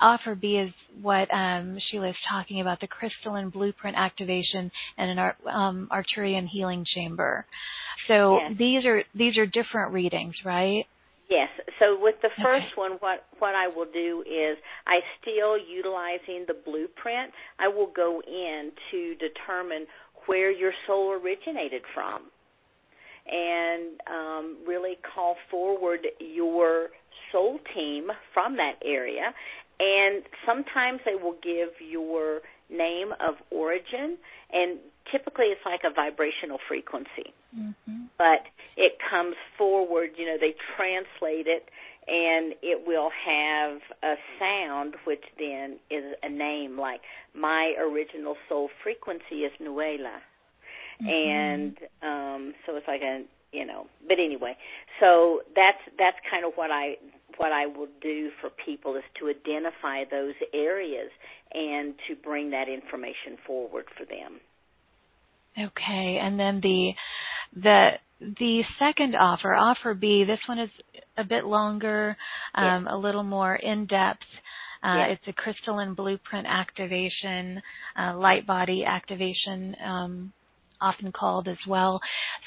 offer 0.00 0.34
B 0.34 0.56
is 0.56 0.72
what 1.02 1.32
um, 1.32 1.78
Sheila 1.90 2.10
is 2.10 2.16
talking 2.30 2.60
about, 2.60 2.80
the 2.80 2.86
crystalline 2.86 3.50
blueprint 3.50 3.96
activation 3.96 4.70
and 4.96 5.18
an 5.18 5.32
um, 5.50 5.88
Arcturian 5.92 6.46
healing 6.46 6.84
chamber. 6.94 7.46
So 8.06 8.38
yes. 8.38 8.52
these 8.58 8.84
are 8.86 9.02
these 9.14 9.36
are 9.36 9.46
different 9.46 9.92
readings, 9.92 10.34
right? 10.44 10.84
Yes. 11.28 11.48
So 11.78 11.98
with 12.00 12.14
the 12.22 12.30
first 12.42 12.66
okay. 12.72 12.76
one, 12.76 12.92
what 13.00 13.26
what 13.38 13.54
I 13.54 13.68
will 13.68 13.90
do 13.92 14.24
is 14.26 14.56
I 14.86 15.00
still 15.20 15.58
utilizing 15.58 16.44
the 16.46 16.56
blueprint. 16.64 17.32
I 17.58 17.68
will 17.68 17.92
go 17.94 18.22
in 18.26 18.72
to 18.90 19.14
determine 19.16 19.86
where 20.26 20.50
your 20.50 20.72
soul 20.86 21.12
originated 21.12 21.82
from, 21.94 22.22
and 23.26 24.00
um, 24.10 24.56
really 24.66 24.96
call 25.14 25.36
forward 25.50 26.00
your 26.18 26.88
soul 27.30 27.58
team 27.74 28.08
from 28.32 28.56
that 28.56 28.74
area. 28.84 29.34
And 29.80 30.24
sometimes 30.44 31.00
they 31.04 31.14
will 31.14 31.36
give 31.42 31.70
your 31.80 32.40
name 32.70 33.12
of 33.20 33.36
origin, 33.50 34.18
and 34.52 34.78
typically 35.10 35.46
it's 35.46 35.60
like 35.64 35.80
a 35.84 35.94
vibrational 35.94 36.58
frequency. 36.68 37.32
Mm-hmm. 37.56 38.06
But 38.18 38.44
it 38.76 38.98
comes 39.10 39.36
forward, 39.56 40.10
you 40.16 40.26
know, 40.26 40.36
they 40.38 40.54
translate 40.76 41.46
it, 41.46 41.68
and 42.06 42.54
it 42.62 42.86
will 42.86 43.10
have 43.10 43.80
a 44.02 44.14
sound, 44.38 44.94
which 45.06 45.22
then 45.38 45.78
is 45.90 46.14
a 46.22 46.28
name. 46.28 46.78
Like 46.78 47.00
my 47.34 47.74
original 47.78 48.36
soul 48.48 48.70
frequency 48.82 49.44
is 49.44 49.52
Nuela, 49.60 50.18
mm-hmm. 51.00 51.08
and 51.08 51.76
um, 52.02 52.54
so 52.66 52.76
it's 52.76 52.88
like 52.88 53.02
a 53.02 53.24
you 53.52 53.66
know. 53.66 53.86
But 54.06 54.18
anyway, 54.18 54.56
so 55.00 55.40
that's 55.54 55.80
that's 55.98 56.16
kind 56.30 56.44
of 56.44 56.52
what 56.54 56.70
I 56.70 56.96
what 57.38 57.52
I 57.52 57.66
will 57.66 57.88
do 58.00 58.30
for 58.40 58.50
people 58.64 58.96
is 58.96 59.02
to 59.20 59.28
identify 59.28 60.04
those 60.10 60.34
areas 60.52 61.10
and 61.52 61.94
to 62.08 62.16
bring 62.16 62.50
that 62.50 62.68
information 62.68 63.38
forward 63.46 63.86
for 63.96 64.04
them. 64.04 64.40
Okay, 65.58 66.18
and 66.22 66.38
then 66.38 66.60
the 66.60 66.92
the 67.54 67.90
the 68.20 68.62
second 68.78 69.14
offer, 69.16 69.54
offer 69.54 69.94
B, 69.94 70.24
this 70.26 70.40
one 70.46 70.58
is 70.58 70.70
a 71.16 71.24
bit 71.24 71.44
longer, 71.44 72.16
um, 72.54 72.84
yes. 72.84 72.92
a 72.92 72.96
little 72.96 73.22
more 73.22 73.54
in 73.54 73.86
depth. 73.86 74.26
Uh, 74.82 75.08
yes. 75.08 75.18
It's 75.18 75.28
a 75.28 75.32
crystalline 75.32 75.94
blueprint 75.94 76.46
activation, 76.46 77.60
uh, 77.98 78.16
light 78.16 78.46
body 78.46 78.84
activation, 78.84 79.74
um, 79.84 80.32
often 80.80 81.12
called 81.12 81.48
as 81.48 81.58
well. 81.66 82.00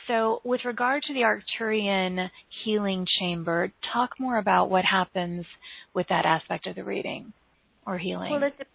So, 0.08 0.42
with 0.44 0.62
regard 0.66 1.04
to 1.04 1.14
the 1.14 1.22
Arcturian 1.22 2.30
healing 2.64 3.06
chamber, 3.20 3.72
talk 3.94 4.12
more 4.20 4.38
about 4.38 4.70
what 4.70 4.86
happens 4.86 5.46
with 5.94 6.08
that 6.10 6.26
aspect 6.26 6.68
of 6.68 6.76
the 6.76 6.84
reading 6.84 7.34
or 7.86 7.98
healing. 7.98 8.32
Well, 8.32 8.44
it, 8.44 8.58
de- 8.58 8.66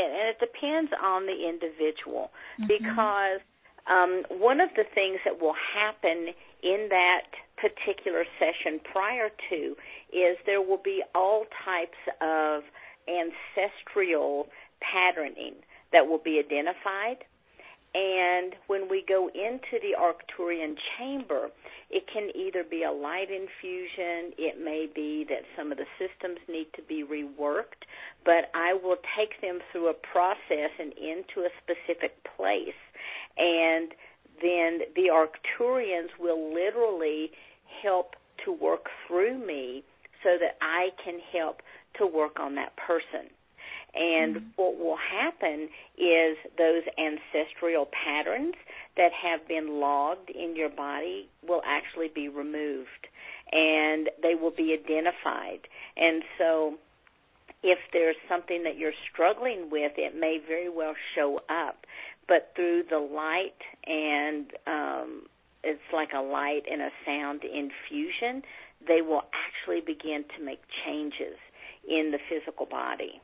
and 0.00 0.28
it 0.28 0.38
depends 0.38 0.92
on 1.02 1.26
the 1.26 1.48
individual 1.48 2.30
mm-hmm. 2.60 2.66
because 2.66 3.40
um, 3.86 4.22
one 4.40 4.60
of 4.60 4.70
the 4.76 4.84
things 4.94 5.18
that 5.24 5.40
will 5.40 5.54
happen 5.74 6.28
in 6.62 6.88
that 6.90 7.30
particular 7.56 8.24
session 8.38 8.80
prior 8.92 9.28
to 9.50 9.76
is 10.12 10.36
there 10.44 10.60
will 10.60 10.80
be 10.82 11.02
all 11.14 11.44
types 11.64 11.98
of 12.20 12.62
ancestral 13.08 14.48
patterning 14.80 15.54
that 15.92 16.06
will 16.06 16.20
be 16.22 16.42
identified. 16.44 17.24
And 17.94 18.54
when 18.66 18.88
we 18.90 19.04
go 19.08 19.28
into 19.28 19.80
the 19.80 19.96
Arcturian 19.98 20.76
chamber, 20.98 21.48
it 21.88 22.04
can 22.12 22.30
either 22.34 22.62
be 22.62 22.82
a 22.82 22.92
light 22.92 23.28
infusion, 23.30 24.34
it 24.36 24.62
may 24.62 24.86
be 24.92 25.24
that 25.28 25.42
some 25.56 25.72
of 25.72 25.78
the 25.78 25.86
systems 25.98 26.38
need 26.48 26.66
to 26.74 26.82
be 26.82 27.04
reworked, 27.04 27.88
but 28.24 28.50
I 28.54 28.74
will 28.74 28.98
take 29.16 29.40
them 29.40 29.60
through 29.72 29.88
a 29.88 29.94
process 29.94 30.70
and 30.78 30.92
into 30.92 31.46
a 31.46 31.50
specific 31.62 32.16
place 32.36 32.74
and 33.36 33.92
then 34.42 34.80
the 34.94 35.10
Arcturians 35.12 36.08
will 36.18 36.52
literally 36.52 37.30
help 37.82 38.14
to 38.44 38.52
work 38.52 38.86
through 39.06 39.38
me 39.38 39.82
so 40.22 40.36
that 40.40 40.56
I 40.60 40.90
can 41.02 41.18
help 41.32 41.62
to 41.98 42.06
work 42.06 42.38
on 42.38 42.54
that 42.56 42.76
person. 42.76 43.30
And 43.96 44.36
mm-hmm. 44.36 44.48
what 44.56 44.78
will 44.78 44.96
happen 44.96 45.68
is 45.96 46.36
those 46.58 46.82
ancestral 46.98 47.86
patterns 47.86 48.54
that 48.96 49.10
have 49.12 49.46
been 49.48 49.80
logged 49.80 50.30
in 50.30 50.54
your 50.56 50.68
body 50.68 51.28
will 51.46 51.62
actually 51.64 52.08
be 52.14 52.28
removed 52.28 53.08
and 53.52 54.10
they 54.22 54.34
will 54.34 54.50
be 54.50 54.72
identified. 54.72 55.60
And 55.96 56.22
so 56.36 56.74
if 57.62 57.78
there's 57.92 58.16
something 58.28 58.64
that 58.64 58.76
you're 58.76 58.96
struggling 59.12 59.70
with, 59.70 59.92
it 59.96 60.14
may 60.18 60.38
very 60.46 60.68
well 60.68 60.94
show 61.14 61.40
up 61.48 61.86
but 62.28 62.52
through 62.54 62.84
the 62.90 62.98
light 62.98 63.60
and 63.86 64.46
um, 64.66 65.22
it's 65.62 65.80
like 65.92 66.10
a 66.16 66.20
light 66.20 66.62
and 66.70 66.82
a 66.82 66.90
sound 67.04 67.42
infusion, 67.44 68.42
they 68.86 69.00
will 69.00 69.22
actually 69.32 69.80
begin 69.80 70.24
to 70.36 70.44
make 70.44 70.60
changes 70.84 71.38
in 71.88 72.12
the 72.12 72.18
physical 72.28 72.66
body. 72.66 73.20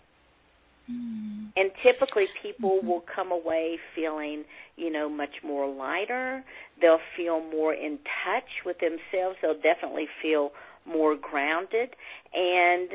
Mm. 0.91 1.53
And 1.57 1.71
typically, 1.83 2.27
people 2.43 2.79
mm-hmm. 2.79 2.89
will 2.89 3.05
come 3.15 3.33
away 3.33 3.79
feeling, 3.95 4.45
you 4.77 4.91
know, 4.91 5.09
much 5.09 5.43
more 5.45 5.73
lighter. 5.73 6.45
They'll 6.81 6.99
feel 7.17 7.41
more 7.41 7.75
in 7.75 7.99
touch 8.25 8.65
with 8.65 8.79
themselves. 8.79 9.37
They'll 9.43 9.61
definitely 9.61 10.09
feel 10.21 10.53
more 10.87 11.17
grounded. 11.17 11.91
And 12.35 12.89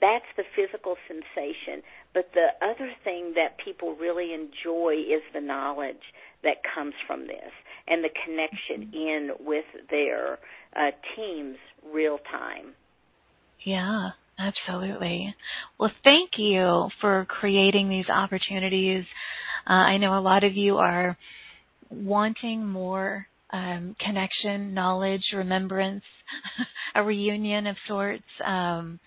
that's 0.00 0.24
the 0.36 0.44
physical 0.56 0.96
sensation. 1.06 1.82
But 2.12 2.30
the 2.34 2.48
other 2.64 2.90
thing 3.04 3.34
that 3.36 3.58
people 3.64 3.94
really 3.94 4.34
enjoy 4.34 4.94
is 4.94 5.22
the 5.32 5.40
knowledge 5.40 6.14
that 6.42 6.56
comes 6.74 6.94
from 7.06 7.26
this 7.26 7.52
and 7.86 8.02
the 8.02 8.10
connection 8.24 8.92
in 8.94 9.30
with 9.38 9.64
their 9.90 10.38
uh, 10.74 10.90
teams 11.14 11.56
real 11.92 12.18
time. 12.30 12.72
Yeah, 13.64 14.10
Absolutely. 14.40 15.34
Well, 15.78 15.90
thank 16.04 16.30
you 16.38 16.88
for 17.00 17.26
creating 17.28 17.88
these 17.88 18.08
opportunities. 18.08 19.04
Uh, 19.68 19.74
I 19.74 19.98
know 19.98 20.18
a 20.18 20.20
lot 20.22 20.44
of 20.44 20.56
you 20.56 20.78
are 20.78 21.16
wanting 21.90 22.66
more 22.66 23.26
um, 23.52 23.96
connection, 24.00 24.72
knowledge, 24.74 25.22
remembrance, 25.34 26.04
a 26.94 27.02
reunion 27.02 27.66
of 27.66 27.76
sorts. 27.86 28.24
Um, 28.44 28.98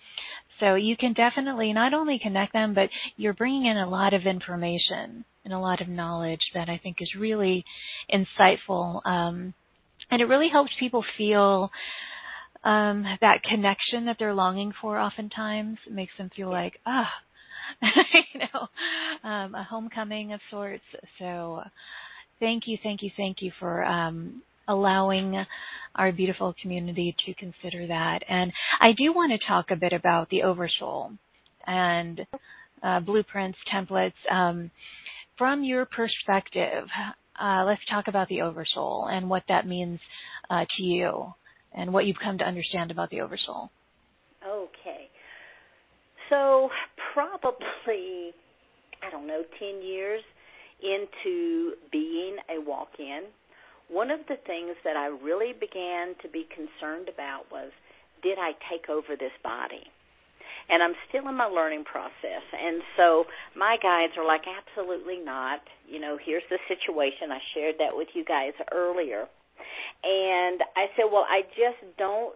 so 0.60 0.76
you 0.76 0.96
can 0.96 1.14
definitely 1.14 1.72
not 1.72 1.94
only 1.94 2.20
connect 2.22 2.52
them, 2.52 2.74
but 2.74 2.88
you're 3.16 3.34
bringing 3.34 3.66
in 3.66 3.78
a 3.78 3.88
lot 3.88 4.14
of 4.14 4.22
information 4.26 5.24
and 5.44 5.52
a 5.52 5.58
lot 5.58 5.80
of 5.80 5.88
knowledge 5.88 6.42
that 6.54 6.68
I 6.68 6.78
think 6.82 6.98
is 7.00 7.10
really 7.18 7.64
insightful. 8.12 9.04
Um, 9.06 9.54
and 10.10 10.22
it 10.22 10.26
really 10.26 10.48
helps 10.50 10.72
people 10.78 11.04
feel 11.18 11.70
um, 12.64 13.04
that 13.20 13.42
connection 13.42 14.06
that 14.06 14.16
they're 14.18 14.34
longing 14.34 14.72
for 14.80 14.98
oftentimes. 14.98 15.78
Makes 15.90 16.12
them 16.18 16.30
feel 16.34 16.50
like, 16.50 16.80
ah, 16.86 17.10
you 17.82 18.40
know, 18.40 19.28
um, 19.28 19.54
a 19.54 19.62
homecoming 19.62 20.32
of 20.32 20.40
sorts. 20.50 20.84
So 21.18 21.62
thank 22.40 22.64
you, 22.66 22.78
thank 22.82 23.02
you, 23.02 23.10
thank 23.16 23.42
you 23.42 23.52
for 23.60 23.84
um, 23.84 24.42
allowing 24.66 25.44
our 25.94 26.10
beautiful 26.10 26.54
community 26.60 27.14
to 27.26 27.34
consider 27.34 27.86
that. 27.86 28.20
And 28.28 28.52
I 28.80 28.92
do 28.92 29.12
want 29.12 29.32
to 29.32 29.46
talk 29.46 29.70
a 29.70 29.76
bit 29.76 29.92
about 29.92 30.30
the 30.30 30.42
Oversoul 30.42 31.12
and 31.66 32.26
uh, 32.82 33.00
blueprints, 33.00 33.58
templates. 33.72 34.12
Um, 34.30 34.70
from 35.36 35.64
your 35.64 35.84
perspective, 35.84 36.88
uh, 37.40 37.64
let's 37.64 37.82
talk 37.90 38.08
about 38.08 38.28
the 38.28 38.42
Oversoul 38.42 39.08
and 39.10 39.28
what 39.28 39.44
that 39.48 39.66
means 39.66 40.00
uh, 40.50 40.64
to 40.76 40.82
you 40.82 41.34
and 41.74 41.92
what 41.92 42.06
you've 42.06 42.18
come 42.22 42.38
to 42.38 42.44
understand 42.44 42.90
about 42.90 43.10
the 43.10 43.20
Oversoul. 43.20 43.70
Okay. 44.46 45.08
So, 46.30 46.70
probably, 47.12 48.32
I 49.02 49.10
don't 49.10 49.26
know, 49.26 49.42
10 49.58 49.82
years 49.82 50.22
into 50.82 51.72
being 51.92 52.36
a 52.50 52.60
walk 52.60 52.88
in, 52.98 53.24
one 53.88 54.10
of 54.10 54.20
the 54.28 54.36
things 54.46 54.76
that 54.84 54.96
I 54.96 55.06
really 55.06 55.52
began 55.52 56.14
to 56.22 56.28
be 56.28 56.46
concerned 56.48 57.08
about 57.12 57.44
was 57.52 57.70
did 58.22 58.38
I 58.38 58.52
take 58.72 58.88
over 58.88 59.16
this 59.18 59.34
body? 59.42 59.84
And 60.68 60.82
I'm 60.82 60.94
still 61.08 61.28
in 61.28 61.36
my 61.36 61.44
learning 61.44 61.84
process. 61.84 62.44
And 62.56 62.80
so 62.96 63.24
my 63.54 63.76
guides 63.82 64.14
are 64.16 64.24
like, 64.24 64.48
absolutely 64.48 65.18
not. 65.18 65.60
You 65.86 66.00
know, 66.00 66.16
here's 66.16 66.42
the 66.48 66.58
situation. 66.68 67.30
I 67.30 67.38
shared 67.52 67.76
that 67.78 67.92
with 67.92 68.08
you 68.14 68.24
guys 68.24 68.52
earlier. 68.72 69.28
And 70.02 70.60
I 70.76 70.86
said, 70.96 71.06
well, 71.10 71.26
I 71.28 71.42
just 71.56 71.80
don't 71.98 72.34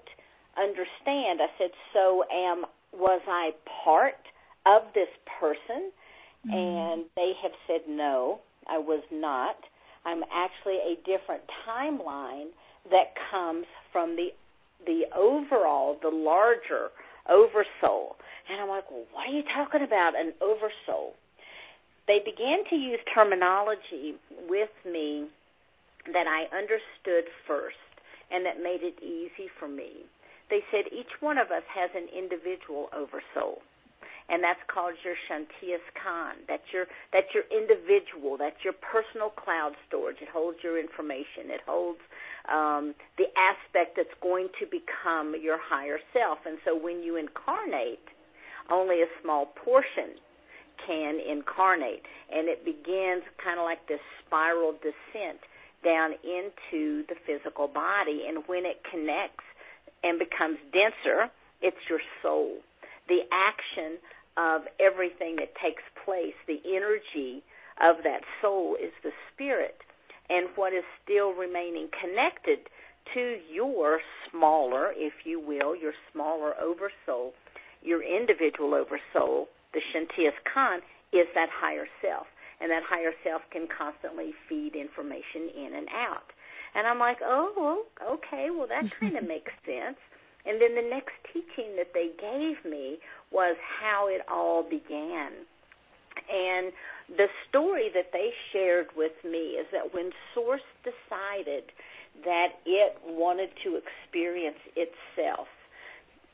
understand. 0.57 1.41
I 1.41 1.49
said, 1.59 1.71
so 1.93 2.25
am 2.33 2.65
was 2.93 3.21
I 3.29 3.51
part 3.85 4.21
of 4.67 4.83
this 4.95 5.09
person? 5.41 5.91
Mm-hmm. 6.47 6.53
And 6.53 7.05
they 7.17 7.33
have 7.43 7.53
said, 7.67 7.81
no, 7.89 8.41
I 8.67 8.79
was 8.79 9.03
not. 9.13 9.57
I'm 10.05 10.23
actually 10.33 10.79
a 10.79 10.97
different 11.05 11.43
timeline 11.69 12.49
that 12.91 13.15
comes 13.31 13.67
from 13.93 14.17
the 14.17 14.29
the 14.87 15.03
overall, 15.15 15.99
the 16.01 16.09
larger 16.09 16.89
oversoul. 17.29 18.17
And 18.49 18.61
I'm 18.61 18.69
like, 18.69 18.91
well, 18.91 19.05
what 19.13 19.29
are 19.29 19.33
you 19.33 19.43
talking 19.55 19.83
about, 19.83 20.13
an 20.17 20.33
oversoul? 20.41 21.15
They 22.07 22.21
began 22.25 22.65
to 22.71 22.77
use 22.77 23.01
terminology 23.13 24.15
with 24.49 24.71
me 24.87 25.29
that 26.13 26.27
I 26.27 26.49
understood 26.55 27.31
first 27.47 27.77
and 28.31 28.45
that 28.45 28.63
made 28.63 28.83
it 28.83 29.01
easy 29.03 29.49
for 29.59 29.69
me. 29.69 30.05
They 30.51 30.61
said 30.71 30.93
each 30.93 31.21
one 31.21 31.39
of 31.39 31.51
us 31.51 31.65
has 31.73 31.91
an 31.95 32.09
individual 32.09 32.89
oversoul. 32.97 33.61
And 34.29 34.45
that's 34.45 34.61
called 34.69 34.93
your 35.05 35.17
Shantias 35.25 35.85
Khan. 35.97 36.37
That's 36.49 36.69
your 36.73 36.85
that's 37.17 37.33
your 37.33 37.49
individual. 37.49 38.37
That's 38.37 38.61
your 38.61 38.77
personal 38.77 39.33
cloud 39.33 39.73
storage. 39.89 40.21
It 40.21 40.29
holds 40.29 40.59
your 40.63 40.79
information. 40.79 41.49
It 41.49 41.65
holds 41.65 42.01
um, 42.45 42.93
the 43.17 43.25
aspect 43.41 43.97
that's 43.97 44.13
going 44.21 44.53
to 44.61 44.69
become 44.69 45.33
your 45.41 45.57
higher 45.57 45.97
self. 46.13 46.45
And 46.45 46.59
so 46.65 46.77
when 46.77 47.01
you 47.01 47.17
incarnate, 47.17 48.05
only 48.69 49.01
a 49.01 49.09
small 49.23 49.47
portion 49.65 50.21
can 50.87 51.19
incarnate, 51.19 52.05
and 52.31 52.49
it 52.49 52.65
begins 52.65 53.25
kind 53.43 53.59
of 53.59 53.65
like 53.65 53.81
this 53.89 54.01
spiral 54.25 54.73
descent 54.85 55.41
down 55.85 56.13
into 56.25 57.05
the 57.09 57.15
physical 57.27 57.69
body. 57.69 58.25
And 58.29 58.45
when 58.47 58.65
it 58.65 58.81
connects 58.91 59.45
and 60.03 60.19
becomes 60.19 60.59
denser, 60.73 61.31
it's 61.63 61.79
your 61.89 62.01
soul. 62.23 62.59
The 63.09 63.21
action 63.33 63.99
of 64.37 64.63
everything 64.79 65.37
that 65.37 65.55
takes 65.63 65.83
place, 66.05 66.35
the 66.47 66.61
energy 66.65 67.43
of 67.81 68.03
that 68.05 68.23
soul 68.43 68.77
is 68.81 68.93
the 69.03 69.13
spirit. 69.33 69.77
And 70.29 70.49
what 70.57 70.73
is 70.73 70.85
still 71.03 71.33
remaining 71.33 71.89
connected 71.91 72.69
to 73.15 73.39
your 73.51 74.01
smaller, 74.31 74.93
if 74.95 75.25
you 75.25 75.41
will, 75.41 75.75
your 75.75 75.95
smaller 76.13 76.55
oversoul, 76.61 77.33
your 77.83 78.03
individual 78.03 78.75
oversoul, 78.75 79.49
the 79.73 79.81
Shantias 79.81 80.37
Khan, 80.53 80.81
is 81.13 81.27
that 81.35 81.49
higher 81.51 81.87
self 82.03 82.27
and 82.61 82.71
that 82.71 82.83
higher 82.83 83.13
self 83.23 83.43
can 83.51 83.67
constantly 83.67 84.35
feed 84.49 84.75
information 84.75 85.51
in 85.55 85.75
and 85.77 85.89
out. 85.91 86.33
And 86.75 86.87
I'm 86.87 86.99
like, 86.99 87.19
oh, 87.25 87.85
okay, 88.03 88.49
well, 88.51 88.69
that 88.69 88.85
kind 89.01 89.17
of 89.17 89.27
makes 89.27 89.53
sense. 89.65 89.97
And 90.47 90.61
then 90.61 90.75
the 90.75 90.89
next 90.89 91.15
teaching 91.33 91.77
that 91.77 91.93
they 91.93 92.11
gave 92.21 92.65
me 92.71 92.99
was 93.31 93.57
how 93.81 94.09
it 94.09 94.23
all 94.31 94.63
began. 94.63 95.45
And 96.29 96.73
the 97.17 97.27
story 97.49 97.91
that 97.95 98.11
they 98.13 98.31
shared 98.53 98.89
with 98.97 99.13
me 99.25 99.57
is 99.61 99.67
that 99.73 99.95
when 99.95 100.11
Source 100.35 100.67
decided 100.83 101.65
that 102.25 102.59
it 102.67 102.99
wanted 103.05 103.51
to 103.65 103.79
experience 103.79 104.59
itself, 104.75 105.47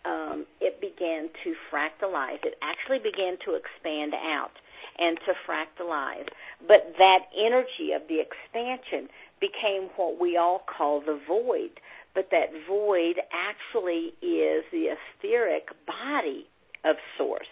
um, 0.04 0.46
it 0.60 0.80
began 0.80 1.28
to 1.44 1.54
fractalize. 1.72 2.44
It 2.44 2.54
actually 2.62 2.98
began 2.98 3.36
to 3.44 3.56
expand 3.56 4.14
out 4.14 4.52
and 4.98 5.18
to 5.26 5.32
fractalize. 5.46 6.28
But 6.66 6.94
that 6.98 7.26
energy 7.36 7.92
of 7.94 8.02
the 8.08 8.20
expansion 8.20 9.08
became 9.40 9.90
what 9.96 10.20
we 10.20 10.36
all 10.36 10.62
call 10.66 11.00
the 11.00 11.20
void. 11.26 11.80
But 12.14 12.30
that 12.30 12.50
void 12.68 13.16
actually 13.32 14.14
is 14.22 14.64
the 14.70 14.94
etheric 14.94 15.68
body 15.86 16.46
of 16.84 16.96
Source. 17.18 17.46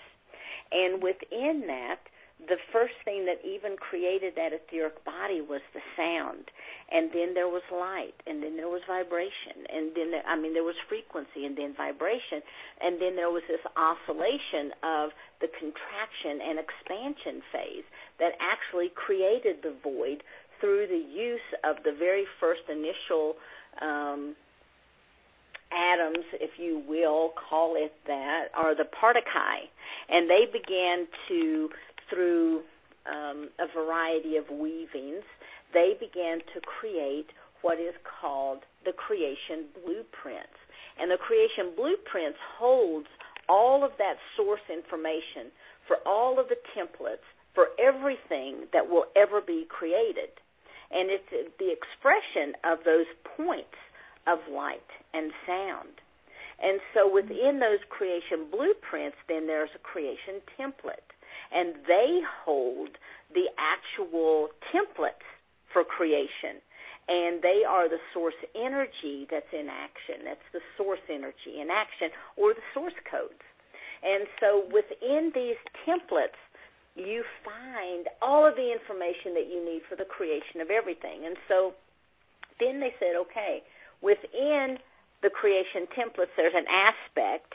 And 0.71 1.03
within 1.03 1.65
that, 1.67 1.99
the 2.49 2.59
first 2.73 2.95
thing 3.05 3.27
that 3.27 3.39
even 3.47 3.77
created 3.77 4.35
that 4.35 4.53
etheric 4.53 5.05
body 5.05 5.41
was 5.41 5.61
the 5.75 5.81
sound 5.97 6.51
and 6.91 7.11
then 7.15 7.35
there 7.35 7.49
was 7.49 7.63
light 7.71 8.15
and 8.27 8.43
then 8.43 8.57
there 8.57 8.69
was 8.69 8.83
vibration 8.87 9.63
and 9.71 9.95
then 9.95 10.11
there, 10.11 10.27
i 10.27 10.35
mean 10.35 10.53
there 10.53 10.67
was 10.67 10.75
frequency 10.89 11.47
and 11.47 11.57
then 11.57 11.75
vibration 11.77 12.43
and 12.81 13.01
then 13.01 13.15
there 13.15 13.31
was 13.31 13.43
this 13.47 13.63
oscillation 13.79 14.75
of 14.83 15.11
the 15.41 15.49
contraction 15.55 16.43
and 16.43 16.59
expansion 16.59 17.43
phase 17.55 17.87
that 18.19 18.35
actually 18.43 18.91
created 18.95 19.63
the 19.63 19.75
void 19.83 20.23
through 20.61 20.87
the 20.87 21.05
use 21.11 21.49
of 21.63 21.77
the 21.85 21.95
very 21.95 22.27
first 22.41 22.63
initial 22.69 23.35
um 23.81 24.35
atoms, 25.73 26.25
if 26.35 26.51
you 26.59 26.83
will, 26.87 27.33
call 27.49 27.75
it 27.77 27.93
that, 28.07 28.49
are 28.55 28.75
the 28.77 28.85
partakai. 28.85 29.73
And 30.09 30.29
they 30.29 30.45
began 30.45 31.09
to 31.29 31.71
through 32.13 32.61
um, 33.09 33.49
a 33.59 33.67
variety 33.73 34.37
of 34.37 34.45
weavings, 34.51 35.25
they 35.73 35.97
began 35.99 36.39
to 36.53 36.61
create 36.61 37.33
what 37.63 37.79
is 37.81 37.95
called 38.21 38.61
the 38.85 38.93
creation 38.93 39.71
blueprints. 39.73 40.59
And 41.01 41.11
the 41.11 41.17
creation 41.17 41.73
blueprints 41.75 42.39
holds 42.59 43.09
all 43.49 43.85
of 43.85 43.93
that 43.99 44.21
source 44.37 44.63
information 44.69 45.51
for 45.89 45.97
all 46.07 46.39
of 46.39 46.49
the 46.49 46.61
templates 46.77 47.25
for 47.55 47.69
everything 47.81 48.69
that 48.73 48.89
will 48.89 49.07
ever 49.17 49.41
be 49.41 49.67
created. 49.69 50.31
And 50.93 51.09
it's 51.09 51.29
the 51.59 51.73
expression 51.73 52.55
of 52.65 52.85
those 52.85 53.09
points 53.37 53.77
of 54.27 54.39
light 54.53 54.89
and 55.15 55.33
sound. 55.47 56.01
And 56.63 56.79
so 56.95 57.11
within 57.11 57.59
those 57.59 57.83
creation 57.89 58.47
blueprints, 58.51 59.17
then 59.29 59.47
there's 59.47 59.73
a 59.75 59.83
creation 59.83 60.45
template 60.61 61.12
and 61.55 61.75
they 61.87 62.21
hold 62.45 62.91
the 63.35 63.49
actual 63.59 64.49
templates 64.75 65.27
for 65.73 65.85
creation. 65.85 66.61
And 67.09 67.43
they 67.43 67.67
are 67.67 67.89
the 67.89 67.99
source 68.15 68.39
energy 68.55 69.27
that's 69.31 69.51
in 69.53 69.69
action. 69.69 70.25
That's 70.25 70.49
the 70.53 70.63
source 70.77 71.03
energy 71.11 71.59
in 71.61 71.69
action 71.69 72.11
or 72.37 72.55
the 72.55 72.63
source 72.73 72.95
codes. 73.11 73.43
And 74.03 74.27
so 74.39 74.65
within 74.71 75.33
these 75.35 75.59
templates, 75.87 76.39
you 76.95 77.25
find 77.45 78.07
all 78.21 78.47
of 78.47 78.55
the 78.55 78.71
information 78.71 79.35
that 79.35 79.49
you 79.51 79.65
need 79.65 79.83
for 79.89 79.97
the 79.97 80.05
creation 80.05 80.61
of 80.61 80.71
everything. 80.71 81.25
And 81.27 81.37
so 81.49 81.75
then 82.61 82.81
they 82.81 82.95
said, 83.01 83.17
okay, 83.27 83.63
within 84.01 84.79
the 85.23 85.31
creation 85.31 85.89
templates, 85.91 86.35
there's 86.37 86.55
an 86.55 86.69
aspect 86.69 87.55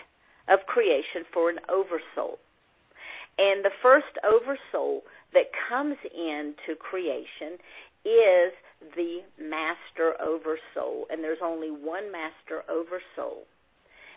of 0.50 0.66
creation 0.66 1.24
for 1.34 1.50
an 1.50 1.60
oversoul. 1.70 2.40
And 3.38 3.64
the 3.64 3.72
first 3.82 4.18
oversoul 4.26 5.04
that 5.34 5.52
comes 5.70 5.98
into 6.14 6.76
creation 6.80 7.60
is 8.04 8.54
the 8.96 9.22
master 9.40 10.20
oversoul. 10.22 11.06
And 11.10 11.24
there's 11.24 11.44
only 11.44 11.70
one 11.70 12.12
master 12.12 12.64
oversoul. 12.70 13.44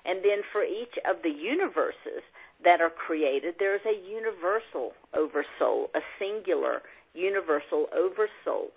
And 0.05 0.25
then 0.25 0.41
for 0.53 0.65
each 0.65 0.97
of 1.09 1.23
the 1.23 1.31
universes 1.31 2.25
that 2.65 2.81
are 2.81 2.91
created, 2.91 3.57
there's 3.59 3.85
a 3.85 4.09
universal 4.09 4.93
oversoul, 5.15 5.91
a 5.95 6.01
singular 6.19 6.83
universal 7.15 7.87
oversoul. 7.93 8.71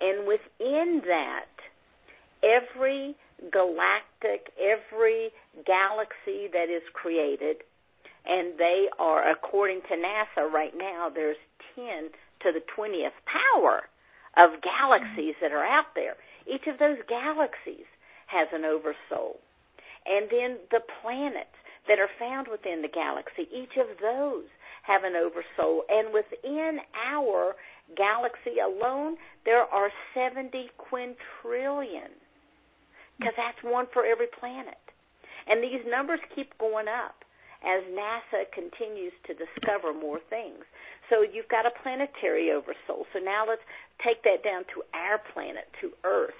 And 0.00 0.26
within 0.26 1.02
that, 1.06 1.48
every 2.42 3.16
galactic, 3.52 4.52
every 4.58 5.30
galaxy 5.66 6.48
that 6.52 6.68
is 6.68 6.82
created, 6.92 7.56
and 8.26 8.58
they 8.58 8.86
are, 8.98 9.30
according 9.30 9.80
to 9.88 9.96
NASA 9.96 10.50
right 10.50 10.76
now, 10.76 11.08
there's 11.12 11.40
10 11.74 12.10
to 12.42 12.52
the 12.52 12.64
20th 12.76 13.16
power 13.24 13.88
of 14.36 14.60
galaxies 14.62 15.34
that 15.40 15.52
are 15.52 15.64
out 15.64 15.94
there. 15.94 16.16
Each 16.46 16.66
of 16.66 16.78
those 16.78 16.98
galaxies 17.08 17.88
has 18.26 18.48
an 18.52 18.64
oversoul. 18.64 19.40
And 20.06 20.30
then 20.30 20.58
the 20.70 20.80
planets 21.02 21.56
that 21.88 21.98
are 21.98 22.10
found 22.18 22.48
within 22.48 22.82
the 22.82 22.88
galaxy, 22.88 23.48
each 23.52 23.76
of 23.76 23.98
those 24.00 24.44
have 24.82 25.04
an 25.04 25.16
oversoul. 25.16 25.84
And 25.88 26.12
within 26.12 26.78
our 26.94 27.54
galaxy 27.96 28.60
alone, 28.62 29.16
there 29.44 29.62
are 29.64 29.90
70 30.14 30.70
quintillion, 30.78 32.12
because 33.18 33.34
that's 33.36 33.60
one 33.62 33.86
for 33.92 34.06
every 34.06 34.28
planet. 34.38 34.78
And 35.46 35.62
these 35.62 35.84
numbers 35.88 36.20
keep 36.34 36.56
going 36.58 36.86
up 36.88 37.24
as 37.62 37.84
NASA 37.92 38.48
continues 38.52 39.12
to 39.26 39.34
discover 39.34 39.92
more 39.92 40.20
things. 40.30 40.64
So 41.08 41.22
you've 41.22 41.48
got 41.48 41.66
a 41.66 41.74
planetary 41.82 42.50
oversoul. 42.50 43.06
So 43.12 43.18
now 43.18 43.44
let's 43.48 43.64
take 44.04 44.22
that 44.24 44.42
down 44.44 44.64
to 44.74 44.82
our 44.94 45.20
planet, 45.34 45.68
to 45.80 45.92
Earth. 46.04 46.38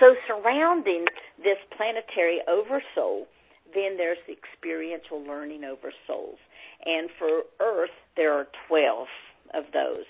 So 0.00 0.14
surrounding 0.26 1.04
this 1.38 1.58
planetary 1.76 2.40
oversoul, 2.48 3.28
then 3.74 3.96
there's 3.96 4.18
the 4.26 4.34
experiential 4.34 5.22
learning 5.22 5.62
oversouls. 5.62 6.40
And 6.84 7.08
for 7.18 7.42
Earth, 7.60 7.94
there 8.16 8.32
are 8.32 8.48
12 8.68 9.06
of 9.54 9.64
those. 9.72 10.08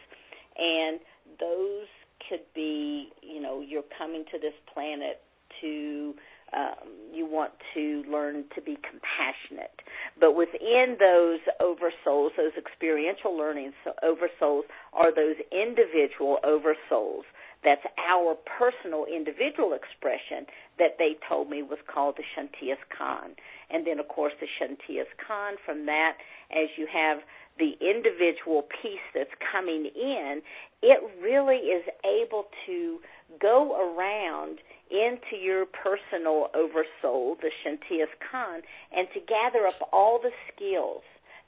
And 0.57 1.01
those 1.39 1.87
could 2.29 2.47
be, 2.55 3.11
you 3.23 3.41
know, 3.41 3.61
you're 3.61 3.85
coming 3.99 4.25
to 4.33 4.39
this 4.39 4.55
planet 4.73 5.21
to 5.61 6.15
um, 6.55 6.89
you 7.13 7.27
want 7.27 7.53
to 7.75 8.05
learn 8.11 8.45
to 8.55 8.61
be 8.63 8.77
compassionate. 8.77 9.81
But 10.19 10.37
within 10.37 10.97
those 10.99 11.41
oversouls, 11.61 12.31
those 12.37 12.53
experiential 12.57 13.37
learning 13.37 13.73
so 13.85 13.93
oversouls, 14.03 14.63
are 14.93 15.15
those 15.15 15.37
individual 15.51 16.39
oversouls. 16.45 17.23
That's 17.65 17.85
our 17.97 18.37
personal 18.59 19.07
individual 19.07 19.73
expression 19.73 20.47
that 20.79 20.99
they 20.99 21.17
told 21.29 21.49
me 21.49 21.63
was 21.63 21.79
called 21.87 22.17
the 22.17 22.25
Shantias 22.35 22.83
Khan. 22.97 23.37
And 23.71 23.87
then, 23.87 24.01
of 24.01 24.09
course, 24.09 24.33
the 24.41 24.47
Shantias 24.59 25.09
Khan, 25.27 25.55
from 25.65 25.87
that, 25.87 26.17
as 26.51 26.69
you 26.77 26.89
have 26.93 27.19
the 27.59 27.73
individual 27.81 28.63
piece 28.83 29.05
that's 29.15 29.31
coming 29.53 29.91
in, 29.95 30.43
it 30.83 31.01
really 31.23 31.71
is 31.71 31.85
able 32.05 32.47
to 32.67 32.99
go 33.41 33.77
around 33.79 34.59
into 34.93 35.41
your 35.43 35.65
personal 35.65 36.49
oversoul, 36.55 37.37
the 37.41 37.51
Shantias 37.65 38.13
Khan, 38.31 38.61
and 38.95 39.09
to 39.15 39.21
gather 39.21 39.67
up 39.67 39.89
all 39.93 40.21
the 40.23 40.31
skills 40.53 41.03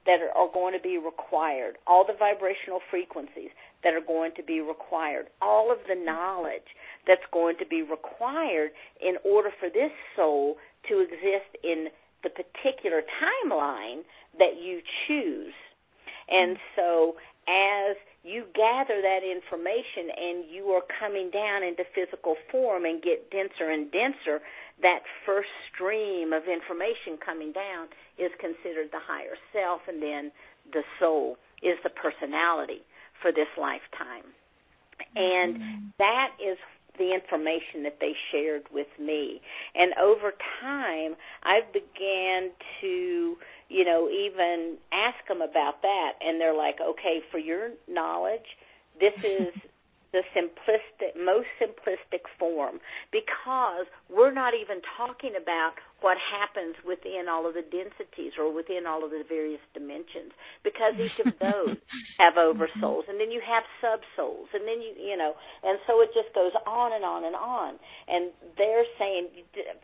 that 0.07 0.21
are, 0.21 0.49
going 0.53 0.75
to 0.75 0.83
be 0.83 0.99
required, 0.99 1.77
all 1.87 2.05
the 2.07 2.17
vibrational 2.19 2.81
frequencies 2.91 3.51
that 3.83 3.95
are 3.95 4.05
going 4.05 4.33
to 4.37 4.43
be 4.43 4.61
required, 4.61 5.27
all 5.41 5.73
of 5.73 5.79
the 5.89 5.95
knowledge 5.95 6.77
that's 7.07 7.25
going 7.33 7.57
to 7.59 7.67
be 7.67 7.83
required 7.83 8.71
in 9.01 9.17
order 9.25 9.51
for 9.59 9.69
this 9.69 9.93
soul 10.17 10.57
to 10.89 11.01
exist 11.01 11.57
in 11.63 11.89
the 12.23 12.29
particular 12.29 13.01
timeline 13.21 14.01
that 14.39 14.61
you 14.61 14.81
choose. 15.07 15.55
And 16.29 16.57
so 16.77 17.17
as 17.49 17.97
you 18.25 18.45
gather 18.55 19.01
that 19.03 19.20
information 19.22 20.09
and 20.16 20.45
you 20.51 20.72
are 20.72 20.83
coming 20.99 21.31
down 21.31 21.62
into 21.62 21.85
physical 21.95 22.37
form 22.51 22.85
and 22.85 23.03
get 23.03 23.31
denser 23.31 23.70
and 23.70 23.93
denser, 23.93 24.41
that 24.81 25.01
first 25.27 25.53
stream 25.72 26.33
of 26.33 26.45
information 26.49 27.20
coming 27.25 27.53
down 27.53 27.87
is 28.18 28.33
considered 28.41 28.89
the 28.91 28.99
higher 28.99 29.37
self, 29.53 29.83
and 29.87 30.03
then 30.03 30.33
the 30.72 30.83
soul 30.99 31.37
is 31.62 31.77
the 31.85 31.91
personality 31.91 32.83
for 33.20 33.31
this 33.31 33.49
lifetime. 33.61 34.25
And 35.14 35.57
mm-hmm. 35.57 35.87
that 35.99 36.31
is 36.41 36.57
the 36.99 37.12
information 37.12 37.83
that 37.83 37.99
they 38.01 38.12
shared 38.31 38.62
with 38.72 38.87
me. 39.01 39.41
And 39.75 39.93
over 40.01 40.33
time, 40.61 41.16
I 41.43 41.61
began 41.72 42.51
to, 42.81 43.37
you 43.69 43.85
know, 43.85 44.09
even 44.09 44.77
ask 44.93 45.27
them 45.29 45.43
about 45.43 45.83
that. 45.83 46.12
And 46.21 46.41
they're 46.41 46.57
like, 46.57 46.77
okay, 46.81 47.21
for 47.31 47.39
your 47.39 47.71
knowledge, 47.89 48.47
this 49.01 49.15
is 49.19 49.53
the 50.15 50.23
simplistic, 50.31 51.19
most 51.19 51.51
simplistic 51.59 52.23
form 52.39 52.79
because 53.11 53.91
we're 54.07 54.33
not 54.33 54.55
even 54.55 54.79
talking 54.97 55.35
about 55.35 55.75
what 56.07 56.17
happens 56.23 56.79
within 56.87 57.27
all 57.27 57.49
of 57.51 57.59
the 57.59 57.67
densities 57.67 58.39
or 58.39 58.55
within 58.55 58.87
all 58.87 59.03
of 59.03 59.11
the 59.11 59.27
various 59.27 59.59
dimensions 59.75 60.31
because 60.62 60.95
each 61.03 61.19
of 61.27 61.35
those 61.43 61.75
have 62.23 62.39
oversouls 62.39 63.03
mm-hmm. 63.03 63.11
and 63.11 63.19
then 63.19 63.35
you 63.35 63.43
have 63.43 63.67
subsouls 63.83 64.47
and 64.55 64.62
then 64.62 64.79
you 64.79 64.95
you 64.95 65.17
know 65.19 65.35
and 65.67 65.83
so 65.89 65.99
it 65.99 66.15
just 66.15 66.31
goes 66.31 66.55
on 66.62 66.95
and 66.95 67.03
on 67.03 67.25
and 67.25 67.35
on 67.35 67.75
and 68.07 68.31
they're 68.55 68.87
saying 69.01 69.27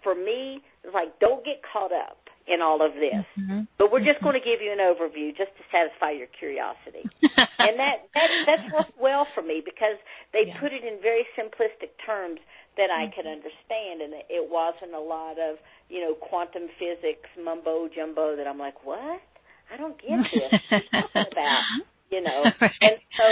for 0.05 0.15
me 0.15 0.63
it's 0.85 0.95
like 0.95 1.11
don't 1.19 1.43
get 1.43 1.59
caught 1.67 1.91
up 1.91 2.31
in 2.51 2.61
all 2.61 2.83
of 2.83 2.93
this. 2.99 3.23
Mm-hmm. 3.39 3.71
But 3.79 3.95
we're 3.95 4.03
just 4.03 4.19
mm-hmm. 4.19 4.35
going 4.35 4.39
to 4.43 4.45
give 4.45 4.59
you 4.59 4.75
an 4.75 4.83
overview 4.83 5.31
just 5.31 5.55
to 5.55 5.63
satisfy 5.71 6.11
your 6.11 6.27
curiosity. 6.27 7.07
and 7.63 7.79
that, 7.79 8.11
that 8.13 8.31
that's 8.45 8.67
worked 8.75 8.99
well 8.99 9.27
for 9.35 9.43
me 9.43 9.63
because 9.63 9.95
they 10.35 10.51
yeah. 10.51 10.59
put 10.59 10.75
it 10.75 10.83
in 10.83 10.99
very 10.99 11.23
simplistic 11.39 11.95
terms 12.03 12.43
that 12.75 12.91
I 12.91 13.07
could 13.15 13.25
mm-hmm. 13.25 13.39
understand 13.39 14.03
and 14.03 14.13
it 14.27 14.43
wasn't 14.51 14.99
a 14.99 15.01
lot 15.01 15.39
of, 15.39 15.63
you 15.87 16.03
know, 16.03 16.19
quantum 16.19 16.67
physics 16.75 17.31
mumbo 17.39 17.87
jumbo 17.87 18.35
that 18.35 18.47
I'm 18.47 18.59
like, 18.59 18.85
"What? 18.85 19.23
I 19.71 19.77
don't 19.79 19.95
get 20.03 20.19
this. 20.35 20.51
What 20.51 20.75
are 20.75 20.83
you 20.83 20.91
talking 20.91 21.33
about?" 21.33 21.63
You 22.11 22.21
know. 22.23 22.43
right. 22.61 22.73
And 22.81 22.99
so 23.17 23.23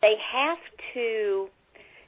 they 0.00 0.14
have 0.32 0.56
to 0.94 1.48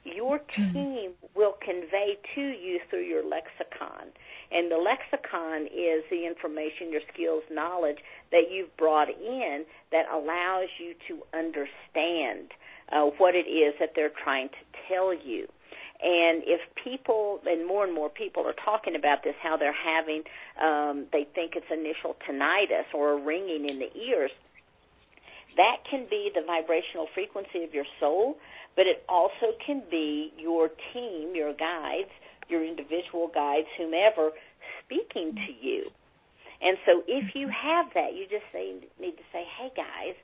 your 0.05 0.39
team 0.55 1.11
will 1.35 1.55
convey 1.61 2.17
to 2.35 2.41
you 2.41 2.79
through 2.89 3.03
your 3.03 3.23
lexicon 3.23 4.11
and 4.51 4.71
the 4.71 4.77
lexicon 4.77 5.65
is 5.65 6.03
the 6.09 6.25
information, 6.25 6.91
your 6.91 7.01
skills, 7.13 7.43
knowledge 7.51 7.97
that 8.31 8.51
you've 8.51 8.75
brought 8.77 9.09
in 9.09 9.65
that 9.91 10.05
allows 10.11 10.69
you 10.79 10.93
to 11.07 11.23
understand 11.37 12.51
uh, 12.91 13.09
what 13.17 13.35
it 13.35 13.49
is 13.49 13.73
that 13.79 13.91
they're 13.95 14.13
trying 14.23 14.49
to 14.49 14.63
tell 14.87 15.13
you. 15.13 15.47
And 16.01 16.43
if 16.45 16.61
people, 16.83 17.39
and 17.45 17.65
more 17.65 17.85
and 17.85 17.93
more 17.93 18.09
people 18.09 18.45
are 18.45 18.55
talking 18.63 18.95
about 18.95 19.23
this, 19.23 19.33
how 19.41 19.57
they're 19.57 19.73
having, 19.73 20.23
um, 20.61 21.07
they 21.11 21.25
think 21.33 21.53
it's 21.55 21.65
initial 21.71 22.15
tinnitus 22.27 22.93
or 22.93 23.13
a 23.13 23.23
ringing 23.23 23.67
in 23.67 23.79
the 23.79 23.89
ears, 23.97 24.31
that 25.57 25.77
can 25.89 26.07
be 26.09 26.31
the 26.33 26.41
vibrational 26.45 27.07
frequency 27.13 27.63
of 27.63 27.73
your 27.73 27.85
soul, 27.99 28.37
but 28.75 28.87
it 28.87 29.03
also 29.07 29.55
can 29.65 29.83
be 29.89 30.33
your 30.37 30.69
team, 30.93 31.33
your 31.33 31.53
guides, 31.53 32.11
your 32.49 32.63
individual 32.63 33.29
guides, 33.33 33.67
whomever, 33.77 34.31
speaking 34.83 35.35
to 35.35 35.65
you. 35.65 35.85
And 36.61 36.77
so 36.85 37.03
if 37.07 37.35
you 37.35 37.49
have 37.49 37.87
that, 37.95 38.15
you 38.15 38.25
just 38.29 38.45
say, 38.51 38.75
need 38.99 39.17
to 39.17 39.25
say, 39.31 39.43
hey 39.59 39.69
guys, 39.75 40.15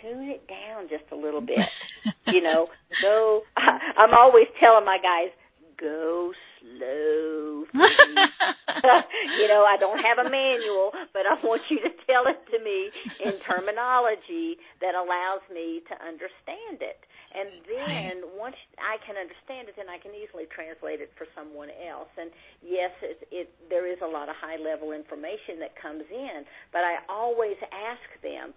tune 0.00 0.28
it 0.30 0.46
down 0.46 0.88
just 0.88 1.04
a 1.12 1.16
little 1.16 1.40
bit. 1.40 1.58
you 2.26 2.42
know, 2.42 2.68
go. 3.02 3.42
I'm 3.56 4.14
always 4.14 4.46
telling 4.58 4.84
my 4.84 4.98
guys, 4.98 5.32
go 5.78 6.32
slow. 6.60 7.64
you 7.74 9.46
know, 9.48 9.64
I 9.64 9.76
don't 9.80 10.00
have 10.00 10.20
a 10.20 10.28
manual, 10.28 10.92
but 11.12 11.24
I 11.26 11.34
want 11.42 11.62
you 11.70 11.80
to 11.80 11.90
tell 12.06 12.28
it 12.28 12.40
to 12.52 12.58
me 12.62 12.92
in 13.24 13.40
terminology 13.44 14.60
that 14.80 14.94
allows 14.94 15.42
me 15.52 15.82
to 15.88 15.94
understand 16.04 16.84
it. 16.84 17.00
And 17.30 17.62
then 17.62 18.14
once 18.34 18.58
I 18.82 18.98
can 19.06 19.14
understand 19.14 19.70
it, 19.70 19.78
then 19.78 19.86
I 19.86 20.02
can 20.02 20.10
easily 20.18 20.50
translate 20.50 20.98
it 20.98 21.14
for 21.14 21.30
someone 21.30 21.70
else. 21.70 22.10
And 22.18 22.34
yes, 22.58 22.90
it, 23.06 23.22
it 23.30 23.46
there 23.70 23.86
is 23.86 24.02
a 24.02 24.10
lot 24.10 24.26
of 24.26 24.34
high 24.34 24.58
level 24.58 24.90
information 24.90 25.62
that 25.62 25.78
comes 25.78 26.02
in, 26.10 26.42
but 26.74 26.82
I 26.82 26.98
always 27.06 27.56
ask 27.70 28.02
them, 28.22 28.50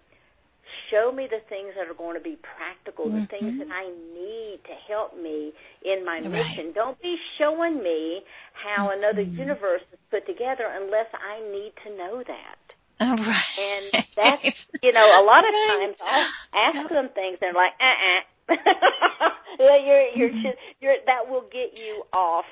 show 0.91 1.11
me 1.11 1.27
the 1.29 1.41
things 1.49 1.73
that 1.77 1.87
are 1.87 1.97
going 1.97 2.17
to 2.17 2.23
be 2.23 2.37
practical, 2.41 3.05
mm-hmm. 3.05 3.25
the 3.25 3.27
things 3.27 3.59
that 3.59 3.71
I 3.71 3.89
need 3.89 4.59
to 4.65 4.75
help 4.87 5.15
me 5.17 5.53
in 5.83 6.05
my 6.05 6.19
right. 6.19 6.29
mission. 6.29 6.73
Don't 6.73 6.99
be 7.01 7.15
showing 7.37 7.81
me 7.81 8.21
how 8.53 8.89
mm-hmm. 8.89 8.99
another 8.99 9.21
universe 9.21 9.81
is 9.91 9.99
put 10.11 10.25
together 10.25 10.67
unless 10.67 11.07
I 11.13 11.41
need 11.51 11.73
to 11.85 11.89
know 11.97 12.23
that. 12.25 12.59
Oh, 13.01 13.17
right. 13.17 13.57
And 13.57 14.03
that's 14.15 14.45
you 14.81 14.93
know, 14.93 15.05
a 15.05 15.23
lot 15.25 15.43
of 15.43 15.53
times 15.53 15.95
I'll 15.99 16.29
ask 16.53 16.89
them 16.89 17.09
things 17.15 17.37
and 17.41 17.51
they're 17.51 17.57
like, 17.57 17.73
uh 17.81 18.55
uh 18.55 19.79
you're 19.79 20.07
you're 20.15 20.29
mm-hmm. 20.29 20.43
just 20.43 20.57
you're 20.79 20.95
that 21.05 21.29
will 21.29 21.47
get 21.51 21.73
you 21.73 22.03
off 22.11 22.45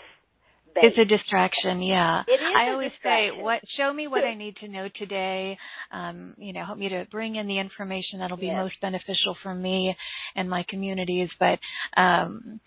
base. 0.74 0.84
It's 0.88 0.97
a 0.97 1.05
distraction, 1.05 1.82
yeah. 1.82 2.24
It 2.28 2.34
is 2.34 2.39
I 2.55 2.72
always 2.72 2.91
say, 3.03 3.30
"What? 3.32 3.61
Show 3.78 3.91
me 3.93 4.07
what 4.07 4.24
I 4.24 4.34
need 4.43 4.57
to 4.57 4.67
know 4.67 4.88
today. 4.95 5.57
Um, 5.91 6.34
you 6.38 6.53
know, 6.53 6.65
help 6.65 6.78
me 6.78 6.89
to 6.89 7.05
bring 7.11 7.36
in 7.36 7.47
the 7.47 7.59
information 7.59 8.19
that'll 8.19 8.38
be 8.38 8.47
yes. 8.47 8.57
most 8.57 8.82
beneficial 8.82 9.36
for 9.43 9.53
me 9.53 9.95
and 10.36 10.49
my 10.49 10.65
communities." 10.69 11.30
But 11.39 11.59
um, 11.95 12.59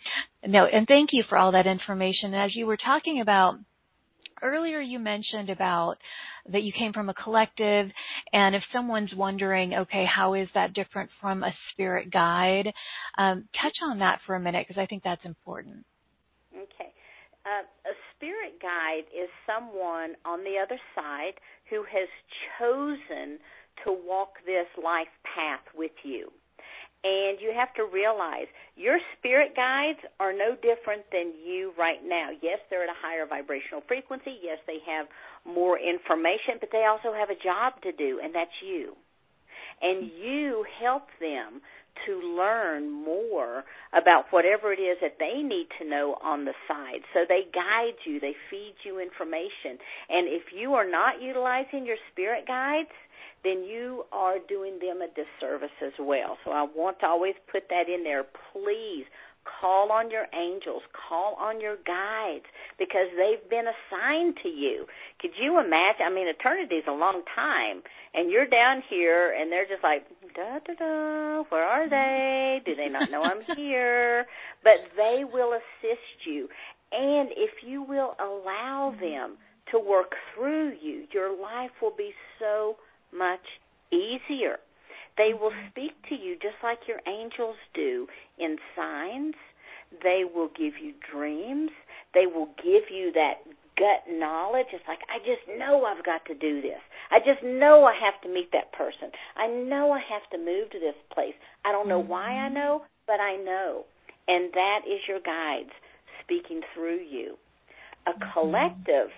no, 0.47 0.67
and 0.67 0.87
thank 0.87 1.11
you 1.13 1.25
for 1.29 1.39
all 1.39 1.53
that 1.53 1.67
information. 1.67 2.35
As 2.35 2.55
you 2.55 2.67
were 2.67 2.79
talking 2.79 3.21
about 3.21 3.57
earlier 4.43 4.81
you 4.81 4.99
mentioned 4.99 5.51
about 5.51 5.97
that 6.53 6.63
you 6.63 6.73
came 6.73 6.93
from 6.93 7.09
a 7.09 7.15
collective 7.15 7.91
and 8.33 8.55
if 8.55 8.63
someone's 8.73 9.15
wondering 9.15 9.75
okay 9.75 10.05
how 10.05 10.35
is 10.35 10.49
that 10.55 10.75
different 10.75 11.11
from 11.21 11.43
a 11.43 11.55
spirit 11.73 12.11
guide 12.13 12.71
um, 13.19 13.49
touch 13.61 13.77
on 13.89 13.99
that 13.99 14.19
for 14.27 14.35
a 14.35 14.41
minute 14.41 14.67
because 14.67 14.81
i 14.81 14.87
think 14.87 15.03
that's 15.03 15.25
important 15.25 15.85
okay 16.55 16.93
uh, 17.45 17.65
a 17.89 17.95
spirit 18.17 18.61
guide 18.61 19.05
is 19.13 19.29
someone 19.45 20.17
on 20.25 20.45
the 20.45 20.57
other 20.57 20.81
side 20.95 21.37
who 21.69 21.85
has 21.85 22.09
chosen 22.59 23.39
to 23.85 23.93
walk 23.93 24.41
this 24.47 24.69
life 24.83 25.13
path 25.25 25.65
with 25.75 25.93
you. 26.03 26.31
And 27.05 27.37
you 27.37 27.53
have 27.53 27.69
to 27.75 27.85
realize 27.85 28.49
your 28.77 28.97
spirit 29.19 29.53
guides 29.55 30.01
are 30.19 30.33
no 30.33 30.57
different 30.57 31.05
than 31.13 31.37
you 31.45 31.73
right 31.77 32.01
now. 32.01 32.31
Yes, 32.41 32.65
they're 32.71 32.83
at 32.83 32.89
a 32.89 32.97
higher 32.97 33.27
vibrational 33.29 33.83
frequency. 33.87 34.41
Yes, 34.41 34.57
they 34.67 34.81
have 34.89 35.07
more 35.45 35.79
information, 35.79 36.57
but 36.61 36.71
they 36.73 36.89
also 36.89 37.13
have 37.13 37.29
a 37.29 37.37
job 37.37 37.77
to 37.83 37.93
do, 37.93 38.21
and 38.25 38.35
that's 38.35 38.57
you. 38.65 38.97
And 39.83 40.09
you 40.17 40.65
help 40.81 41.09
them 41.21 41.61
to 42.07 42.37
learn 42.37 42.91
more 42.91 43.65
about 43.93 44.27
whatever 44.31 44.73
it 44.73 44.81
is 44.81 44.99
that 45.01 45.17
they 45.19 45.43
need 45.43 45.69
to 45.81 45.89
know 45.89 46.17
on 46.23 46.45
the 46.45 46.55
side. 46.69 47.03
So 47.13 47.21
they 47.29 47.43
guide 47.53 47.99
you, 48.05 48.21
they 48.21 48.35
feed 48.51 48.75
you 48.85 49.01
information. 49.01 49.79
And 50.09 50.29
if 50.29 50.53
you 50.57 50.75
are 50.75 50.89
not 50.89 51.23
utilizing 51.23 51.87
your 51.87 51.99
spirit 52.13 52.47
guides, 52.47 52.93
then 53.45 53.65
you 53.65 54.05
are 54.13 54.37
doing 54.49 54.79
them 54.81 55.03
a 55.03 55.09
disservice 55.09 55.77
as 55.85 55.93
well. 56.01 56.39
So 56.45 56.51
I 56.51 56.63
want 56.63 57.01
to 57.01 57.07
always 57.07 57.35
put 57.53 57.69
that 57.69 57.93
in 57.93 58.03
there. 58.05 58.25
Please 58.53 59.05
Call 59.45 59.93
on 59.93 60.11
your 60.11 60.25
angels, 60.33 60.83
call 60.97 61.37
on 61.37 61.61
your 61.61 61.77
guides 61.85 62.49
because 62.79 63.13
they've 63.13 63.45
been 63.51 63.69
assigned 63.69 64.37
to 64.43 64.49
you. 64.49 64.87
Could 65.21 65.37
you 65.37 65.61
imagine? 65.61 66.09
I 66.09 66.11
mean, 66.11 66.29
eternity 66.29 66.77
is 66.77 66.89
a 66.89 66.97
long 66.97 67.23
time, 67.37 67.85
and 68.15 68.31
you're 68.31 68.49
down 68.49 68.83
here, 68.89 69.37
and 69.37 69.53
they're 69.53 69.69
just 69.69 69.85
like, 69.85 70.09
da 70.35 70.59
da 70.67 70.75
da, 70.75 71.43
where 71.49 71.65
are 71.65 71.87
mm-hmm. 71.87 71.91
they? 71.91 72.61
Do 72.65 72.75
they 72.75 72.89
not 72.89 73.11
know 73.11 73.23
I'm 73.23 73.43
here? 73.57 74.27
But 74.63 74.75
they 74.97 75.25
will 75.31 75.53
assist 75.53 76.27
you, 76.27 76.49
and 76.93 77.31
if 77.37 77.51
you 77.67 77.83
will 77.83 78.15
allow 78.21 78.93
mm-hmm. 78.93 79.01
them 79.01 79.37
to 79.73 79.79
work 79.79 80.13
through 80.35 80.75
you, 80.83 81.05
your 81.13 81.31
life 81.41 81.71
will 81.81 81.95
be 81.97 82.13
so 82.39 82.77
much 83.17 83.41
easier. 83.93 84.59
They 85.17 85.33
will 85.33 85.51
mm-hmm. 85.51 85.69
speak 85.71 85.93
to 86.09 86.15
you 86.15 86.35
just 86.35 86.57
like 86.63 86.79
your 86.89 87.01
angels 87.07 87.57
do 87.75 88.07
in 88.39 88.57
signs. 88.77 89.35
They 90.03 90.23
will 90.25 90.49
give 90.49 90.75
you 90.83 90.95
dreams. 91.13 91.71
They 92.15 92.27
will 92.27 92.49
give 92.63 92.91
you 92.91 93.13
that 93.13 93.35
gut 93.77 94.07
knowledge. 94.11 94.67
It's 94.73 94.85
like, 94.89 95.01
I 95.11 95.19
just 95.19 95.43
know 95.59 95.85
I've 95.85 96.05
got 96.05 96.25
to 96.27 96.35
do 96.35 96.61
this. 96.61 96.81
I 97.11 97.19
just 97.19 97.43
know 97.45 97.85
I 97.85 97.95
have 97.95 98.21
to 98.23 98.29
meet 98.29 98.51
that 98.53 98.73
person. 98.73 99.11
I 99.37 99.47
know 99.47 99.93
I 99.93 100.01
have 100.01 100.29
to 100.33 100.39
move 100.39 100.71
to 100.71 100.81
this 100.81 100.97
place. 101.13 101.35
I 101.65 101.73
don't 101.73 101.89
know 101.89 101.99
why 101.99 102.33
I 102.33 102.47
mm-hmm. 102.47 102.55
know, 102.55 102.83
but 103.07 103.21
I 103.21 103.37
know. 103.37 103.85
And 104.27 104.53
that 104.53 104.81
is 104.87 105.01
your 105.07 105.21
guides 105.21 105.71
speaking 106.23 106.61
through 106.75 107.01
you. 107.01 107.37
A 108.07 108.11
mm-hmm. 108.11 108.33
collective 108.33 109.11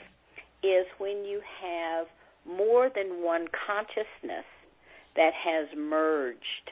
is 0.63 0.87
when 0.99 1.25
you 1.25 1.41
have 1.63 2.07
more 2.47 2.91
than 2.95 3.23
one 3.23 3.47
consciousness 3.67 4.47
that 5.17 5.33
has 5.35 5.69
merged 5.77 6.71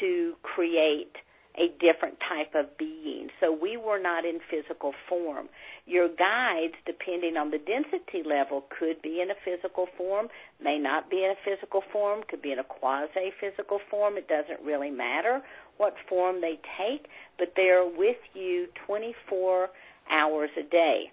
to 0.00 0.34
create 0.42 1.12
a 1.56 1.68
different 1.78 2.18
type 2.20 2.54
of 2.54 2.76
being. 2.76 3.28
So 3.40 3.52
we 3.52 3.76
were 3.76 4.00
not 4.00 4.24
in 4.24 4.40
physical 4.50 4.92
form. 5.08 5.48
Your 5.86 6.08
guides, 6.08 6.74
depending 6.84 7.36
on 7.36 7.50
the 7.50 7.58
density 7.58 8.26
level, 8.26 8.64
could 8.76 9.00
be 9.02 9.20
in 9.20 9.30
a 9.30 9.38
physical 9.44 9.86
form, 9.96 10.28
may 10.62 10.78
not 10.78 11.10
be 11.10 11.24
in 11.24 11.30
a 11.30 11.40
physical 11.44 11.82
form, 11.92 12.22
could 12.28 12.42
be 12.42 12.52
in 12.52 12.58
a 12.58 12.64
quasi 12.64 13.32
physical 13.40 13.78
form. 13.90 14.16
It 14.16 14.28
doesn't 14.28 14.64
really 14.64 14.90
matter 14.90 15.42
what 15.76 15.94
form 16.08 16.40
they 16.40 16.58
take, 16.78 17.06
but 17.38 17.52
they're 17.56 17.86
with 17.86 18.18
you 18.34 18.66
24 18.86 19.68
hours 20.10 20.50
a 20.58 20.62
day. 20.62 21.12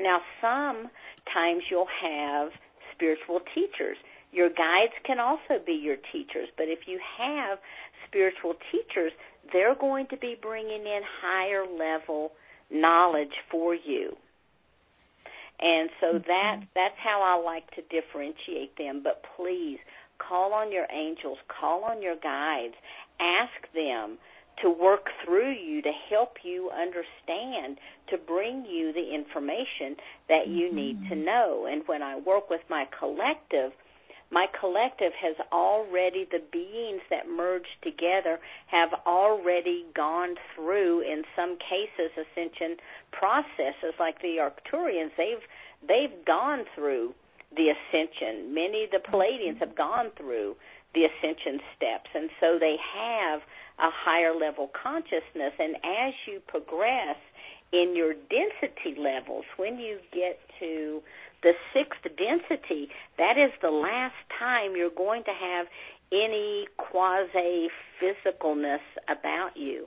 Now, 0.00 0.18
sometimes 0.40 1.64
you'll 1.70 1.86
have 2.02 2.50
spiritual 2.94 3.40
teachers 3.54 3.96
your 4.34 4.50
guides 4.50 4.92
can 5.06 5.20
also 5.20 5.62
be 5.64 5.72
your 5.72 5.96
teachers, 6.10 6.48
but 6.58 6.66
if 6.66 6.90
you 6.90 6.98
have 7.18 7.58
spiritual 8.08 8.54
teachers, 8.72 9.12
they're 9.52 9.74
going 9.74 10.06
to 10.08 10.16
be 10.16 10.36
bringing 10.40 10.82
in 10.82 11.00
higher 11.22 11.64
level 11.66 12.32
knowledge 12.70 13.34
for 13.50 13.74
you. 13.74 14.16
And 15.60 15.90
so 16.00 16.18
that 16.26 16.60
that's 16.74 16.98
how 17.02 17.22
I 17.22 17.42
like 17.42 17.70
to 17.72 17.82
differentiate 17.82 18.76
them. 18.76 19.02
But 19.02 19.22
please 19.36 19.78
call 20.18 20.52
on 20.52 20.72
your 20.72 20.86
angels, 20.92 21.38
call 21.48 21.84
on 21.84 22.02
your 22.02 22.16
guides, 22.16 22.74
ask 23.20 23.72
them 23.72 24.18
to 24.62 24.70
work 24.70 25.06
through 25.24 25.52
you 25.52 25.82
to 25.82 25.90
help 26.10 26.36
you 26.44 26.70
understand, 26.70 27.78
to 28.08 28.18
bring 28.18 28.64
you 28.64 28.92
the 28.92 29.14
information 29.14 29.96
that 30.28 30.46
you 30.46 30.66
mm-hmm. 30.66 30.76
need 30.76 31.08
to 31.08 31.16
know. 31.16 31.66
And 31.70 31.82
when 31.86 32.02
I 32.02 32.18
work 32.18 32.50
with 32.50 32.60
my 32.68 32.86
collective, 32.98 33.72
my 34.34 34.46
collective 34.58 35.12
has 35.22 35.36
already, 35.52 36.26
the 36.28 36.42
beings 36.50 37.02
that 37.08 37.28
merge 37.30 37.70
together 37.84 38.40
have 38.66 38.90
already 39.06 39.86
gone 39.94 40.34
through, 40.54 41.02
in 41.02 41.22
some 41.36 41.56
cases, 41.56 42.10
ascension 42.18 42.76
processes. 43.12 43.94
Like 44.00 44.20
the 44.20 44.42
Arcturians, 44.42 45.12
they've 45.16 45.46
they've 45.86 46.24
gone 46.26 46.64
through 46.74 47.14
the 47.56 47.70
ascension. 47.70 48.52
Many 48.52 48.84
of 48.84 48.90
the 48.90 48.98
Pleiadians 48.98 49.60
have 49.60 49.76
gone 49.76 50.10
through 50.18 50.56
the 50.94 51.04
ascension 51.04 51.60
steps, 51.76 52.10
and 52.12 52.28
so 52.40 52.58
they 52.58 52.74
have 52.92 53.40
a 53.78 53.90
higher 53.90 54.34
level 54.34 54.68
consciousness. 54.74 55.54
And 55.60 55.76
as 55.76 56.14
you 56.26 56.40
progress 56.48 57.18
in 57.72 57.94
your 57.94 58.14
density 58.14 58.98
levels, 58.98 59.44
when 59.56 59.78
you 59.78 59.98
get 60.12 60.40
to 60.58 61.02
the 61.44 61.52
sixth 61.72 62.02
density, 62.02 62.88
that 63.18 63.36
is 63.38 63.52
the 63.62 63.70
last 63.70 64.16
time 64.38 64.74
you're 64.74 64.90
going 64.90 65.22
to 65.24 65.30
have 65.30 65.66
any 66.10 66.66
quasi 66.76 67.68
physicalness 68.00 68.82
about 69.08 69.56
you. 69.56 69.86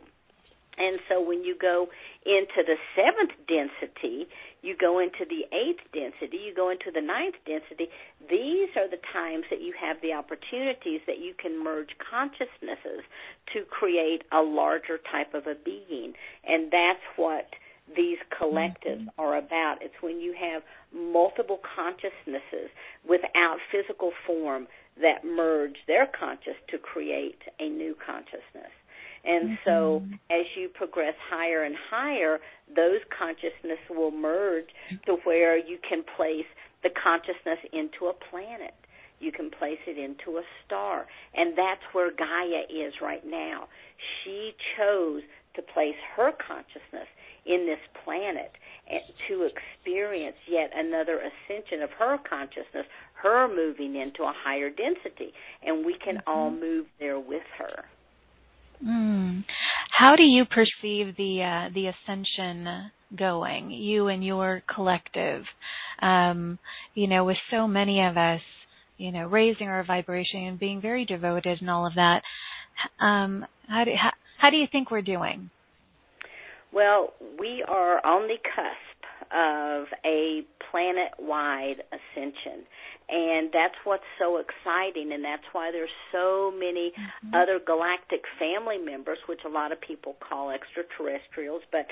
And 0.78 1.00
so 1.10 1.20
when 1.20 1.44
you 1.44 1.58
go 1.60 1.90
into 2.24 2.62
the 2.62 2.78
seventh 2.96 3.34
density, 3.48 4.28
you 4.62 4.76
go 4.78 5.00
into 5.00 5.26
the 5.28 5.50
eighth 5.50 5.82
density, 5.92 6.38
you 6.38 6.54
go 6.54 6.70
into 6.70 6.92
the 6.94 7.02
ninth 7.02 7.36
density, 7.48 7.90
these 8.30 8.70
are 8.78 8.88
the 8.88 9.02
times 9.12 9.46
that 9.50 9.62
you 9.62 9.74
have 9.80 9.98
the 10.02 10.14
opportunities 10.14 11.02
that 11.08 11.18
you 11.18 11.34
can 11.34 11.64
merge 11.64 11.98
consciousnesses 11.98 13.02
to 13.54 13.66
create 13.66 14.22
a 14.32 14.42
larger 14.42 15.00
type 15.12 15.34
of 15.34 15.48
a 15.48 15.56
being. 15.56 16.14
And 16.46 16.70
that's 16.72 17.02
what 17.16 17.50
these 17.96 18.18
collectives 18.40 19.08
mm-hmm. 19.08 19.22
are 19.22 19.38
about. 19.38 19.78
It's 19.82 19.96
when 20.02 20.20
you 20.20 20.34
have 20.40 20.64
multiple 20.94 21.60
consciousnesses 21.76 22.70
without 23.08 23.58
physical 23.72 24.12
form 24.26 24.68
that 25.02 25.24
merge 25.24 25.76
their 25.88 26.08
conscious 26.08 26.58
to 26.72 26.78
create 26.78 27.40
a 27.60 27.70
new 27.70 27.96
consciousness. 28.04 28.74
And 29.24 29.50
mm-hmm. 29.50 29.56
so 29.66 30.04
as 30.32 30.46
you 30.56 30.70
progress 30.70 31.16
higher 31.30 31.64
and 31.64 31.76
higher, 31.90 32.40
those 32.76 33.02
consciousness 33.18 33.80
will 33.90 34.12
merge 34.12 34.68
to 35.06 35.18
where 35.24 35.58
you 35.58 35.78
can 35.88 36.04
place 36.16 36.48
the 36.84 36.90
consciousness 36.90 37.60
into 37.74 38.08
a 38.08 38.14
planet. 38.32 38.74
You 39.20 39.32
can 39.32 39.50
place 39.50 39.80
it 39.88 39.98
into 39.98 40.38
a 40.38 40.44
star. 40.66 41.08
And 41.34 41.58
that's 41.58 41.82
where 41.92 42.12
Gaia 42.12 42.70
is 42.70 42.94
right 43.02 43.26
now. 43.26 43.68
She 44.24 44.54
chose 44.78 45.24
to 45.56 45.62
place 45.62 45.98
her 46.16 46.32
consciousness 46.32 47.10
in 47.48 47.66
this 47.66 47.80
planet 48.04 48.52
to 49.28 49.50
experience 49.50 50.38
yet 50.50 50.72
another 50.74 51.20
ascension 51.20 51.82
of 51.82 51.90
her 51.92 52.18
consciousness, 52.30 52.86
her 53.22 53.48
moving 53.48 53.96
into 53.96 54.24
a 54.24 54.34
higher 54.44 54.70
density, 54.70 55.34
and 55.64 55.86
we 55.86 55.96
can 56.04 56.16
mm-hmm. 56.16 56.30
all 56.30 56.52
move 56.52 56.86
there 57.00 57.20
with 57.20 57.44
her. 57.58 57.86
Mm. 58.86 59.44
How 59.92 60.16
do 60.16 60.24
you 60.24 60.46
perceive 60.46 61.18
the 61.18 61.42
uh, 61.44 61.74
the 61.74 61.88
ascension 61.88 62.92
going? 63.18 63.72
You 63.72 64.08
and 64.08 64.24
your 64.24 64.62
collective, 64.74 65.44
um, 66.02 66.60
you 66.94 67.08
know, 67.08 67.26
with 67.26 67.38
so 67.50 67.68
many 67.68 68.06
of 68.06 68.18
us 68.18 68.42
you 68.98 69.12
know, 69.12 69.28
raising 69.28 69.68
our 69.68 69.84
vibration 69.84 70.44
and 70.44 70.60
being 70.60 70.82
very 70.82 71.06
devoted 71.06 71.62
and 71.62 71.70
all 71.70 71.86
of 71.86 71.96
that. 71.96 72.24
Um, 73.00 73.46
how 73.68 73.84
do 73.84 73.92
how, 73.96 74.12
how 74.40 74.50
do 74.50 74.58
you 74.58 74.68
think 74.72 74.92
we're 74.92 75.02
doing? 75.02 75.50
Well, 76.72 77.14
we 77.40 77.64
are 77.68 78.06
on 78.06 78.28
the 78.28 78.38
cusp 78.44 78.98
of 79.32 79.88
a 80.06 80.42
planet-wide 80.72 81.84
ascension, 81.92 82.66
and 83.10 83.50
that's 83.54 83.76
what's 83.86 84.04
so 84.20 84.38
exciting 84.38 85.14
and 85.14 85.24
that's 85.24 85.44
why 85.54 85.72
there's 85.72 85.90
so 86.12 86.52
many 86.52 86.92
mm-hmm. 86.92 87.34
other 87.34 87.60
galactic 87.66 88.24
family 88.38 88.78
members 88.78 89.18
which 89.28 89.40
a 89.46 89.50
lot 89.50 89.72
of 89.72 89.80
people 89.80 90.16
call 90.20 90.50
extraterrestrials 90.50 91.62
but 91.72 91.88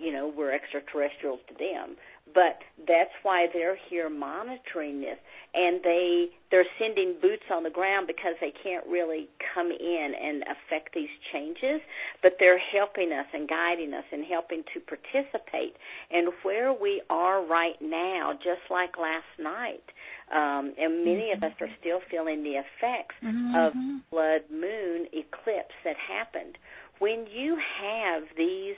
you 0.00 0.12
know 0.12 0.32
we're 0.36 0.52
extraterrestrials 0.52 1.38
to 1.46 1.54
them 1.54 1.96
but 2.34 2.58
that's 2.86 3.12
why 3.22 3.46
they're 3.52 3.78
here 3.88 4.08
monitoring 4.08 5.00
this 5.00 5.18
and 5.54 5.80
they 5.82 6.28
they're 6.50 6.66
sending 6.78 7.14
boots 7.20 7.44
on 7.52 7.62
the 7.62 7.70
ground 7.70 8.06
because 8.06 8.34
they 8.40 8.52
can't 8.62 8.86
really 8.86 9.28
come 9.54 9.70
in 9.70 10.12
and 10.20 10.42
affect 10.42 10.94
these 10.94 11.10
changes 11.32 11.80
but 12.22 12.32
they're 12.38 12.58
helping 12.58 13.12
us 13.12 13.26
and 13.32 13.48
guiding 13.48 13.92
us 13.92 14.04
and 14.12 14.24
helping 14.24 14.62
to 14.72 14.80
participate 14.80 15.74
and 16.10 16.28
where 16.42 16.72
we 16.72 17.02
are 17.10 17.44
right 17.44 17.80
now 17.80 18.32
just 18.34 18.62
like 18.70 18.96
last 18.98 19.30
night 19.38 19.84
um, 20.32 20.72
and 20.78 21.04
many 21.04 21.30
mm-hmm. 21.34 21.42
of 21.42 21.50
us 21.50 21.56
are 21.60 21.70
still 21.80 22.00
feeling 22.10 22.42
the 22.42 22.54
effects 22.62 23.16
mm-hmm. 23.22 23.54
of 23.56 23.72
blood 24.10 24.42
moon 24.50 25.06
eclipse 25.12 25.74
that 25.84 25.96
happened 25.96 26.56
when 27.00 27.26
you 27.32 27.58
have 27.82 28.22
these 28.36 28.76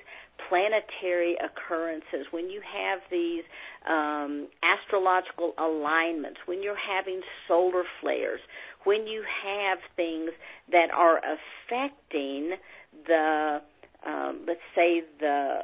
planetary 0.49 1.37
occurrences, 1.37 2.27
when 2.31 2.49
you 2.49 2.61
have 2.63 3.01
these 3.11 3.45
um, 3.89 4.49
astrological 4.63 5.53
alignments, 5.59 6.39
when 6.47 6.63
you're 6.63 6.75
having 6.77 7.21
solar 7.47 7.83
flares, 8.01 8.41
when 8.85 9.07
you 9.07 9.23
have 9.45 9.79
things 9.97 10.31
that 10.71 10.91
are 10.91 11.19
affecting 11.19 12.53
the, 13.07 13.61
um, 14.07 14.41
let's 14.47 14.61
say 14.75 15.03
the 15.21 15.61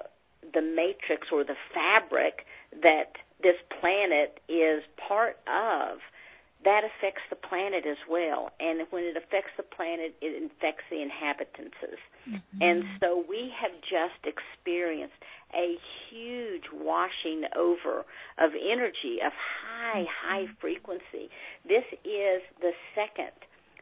the 0.55 0.63
matrix 0.63 1.29
or 1.33 1.45
the 1.45 1.57
fabric 1.75 2.47
that 2.83 3.13
this 3.43 3.57
planet 3.81 4.41
is 4.49 4.83
part 5.09 5.37
of, 5.47 5.99
that 6.65 6.83
affects 6.83 7.23
the 7.31 7.37
planet 7.37 7.87
as 7.87 7.99
well. 8.11 8.51
And 8.59 8.81
when 8.91 9.05
it 9.05 9.17
affects 9.17 9.53
the 9.57 9.63
planet, 9.63 10.15
it 10.21 10.43
infects 10.43 10.85
the 10.91 11.01
inhabitants. 11.01 11.77
Mm-hmm. 12.29 12.59
And 12.61 12.85
so 13.01 13.25
we 13.29 13.53
have 13.61 13.71
just 13.81 14.19
experienced 14.27 15.15
a 15.55 15.77
huge 16.11 16.65
washing 16.73 17.45
over 17.57 18.05
of 18.39 18.51
energy, 18.59 19.23
of 19.25 19.33
high, 19.33 20.03
mm-hmm. 20.03 20.29
high 20.29 20.47
frequency. 20.61 21.31
This 21.67 21.85
is 22.05 22.43
the 22.61 22.73
second 22.95 23.35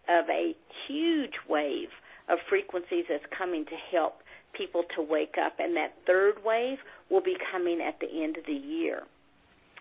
of 0.09 0.29
a 0.29 0.55
huge 0.87 1.35
wave 1.49 1.89
of 2.29 2.39
frequencies 2.49 3.07
that's 3.09 3.25
coming 3.37 3.65
to 3.65 3.77
help 3.91 4.21
people 4.53 4.85
to 4.97 5.03
wake 5.03 5.37
up. 5.45 5.55
And 5.59 5.77
that 5.77 5.95
third 6.07 6.45
wave 6.45 6.79
will 7.11 7.23
be 7.23 7.37
coming 7.51 7.81
at 7.81 8.01
the 8.01 8.23
end 8.23 8.37
of 8.37 8.45
the 8.45 8.53
year. 8.53 9.03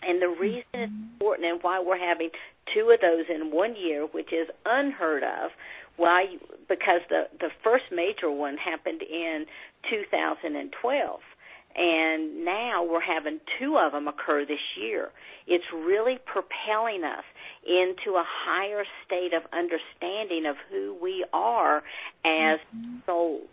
And 0.01 0.21
the 0.21 0.29
reason 0.29 0.63
it's 0.73 0.91
mm-hmm. 0.91 1.13
important 1.13 1.47
and 1.47 1.59
why 1.61 1.83
we're 1.85 1.99
having 1.99 2.29
two 2.73 2.89
of 2.91 3.01
those 3.01 3.25
in 3.29 3.51
one 3.51 3.75
year, 3.75 4.05
which 4.05 4.31
is 4.33 4.47
unheard 4.65 5.23
of, 5.23 5.51
why 5.97 6.25
because 6.67 7.01
the 7.09 7.27
the 7.39 7.49
first 7.63 7.85
major 7.91 8.29
one 8.29 8.57
happened 8.57 9.01
in 9.01 9.45
2012 9.89 11.19
and 11.75 12.45
now 12.45 12.83
we're 12.83 13.01
having 13.01 13.39
two 13.59 13.77
of 13.77 13.91
them 13.91 14.07
occur 14.07 14.45
this 14.45 14.63
year. 14.79 15.09
It's 15.45 15.65
really 15.73 16.17
propelling 16.25 17.03
us 17.03 17.23
into 17.67 18.17
a 18.17 18.23
higher 18.25 18.83
state 19.05 19.33
of 19.33 19.43
understanding 19.51 20.45
of 20.45 20.55
who 20.69 20.95
we 21.01 21.25
are 21.33 21.77
as 22.23 22.59
mm-hmm. 22.73 22.97
souls. 23.05 23.47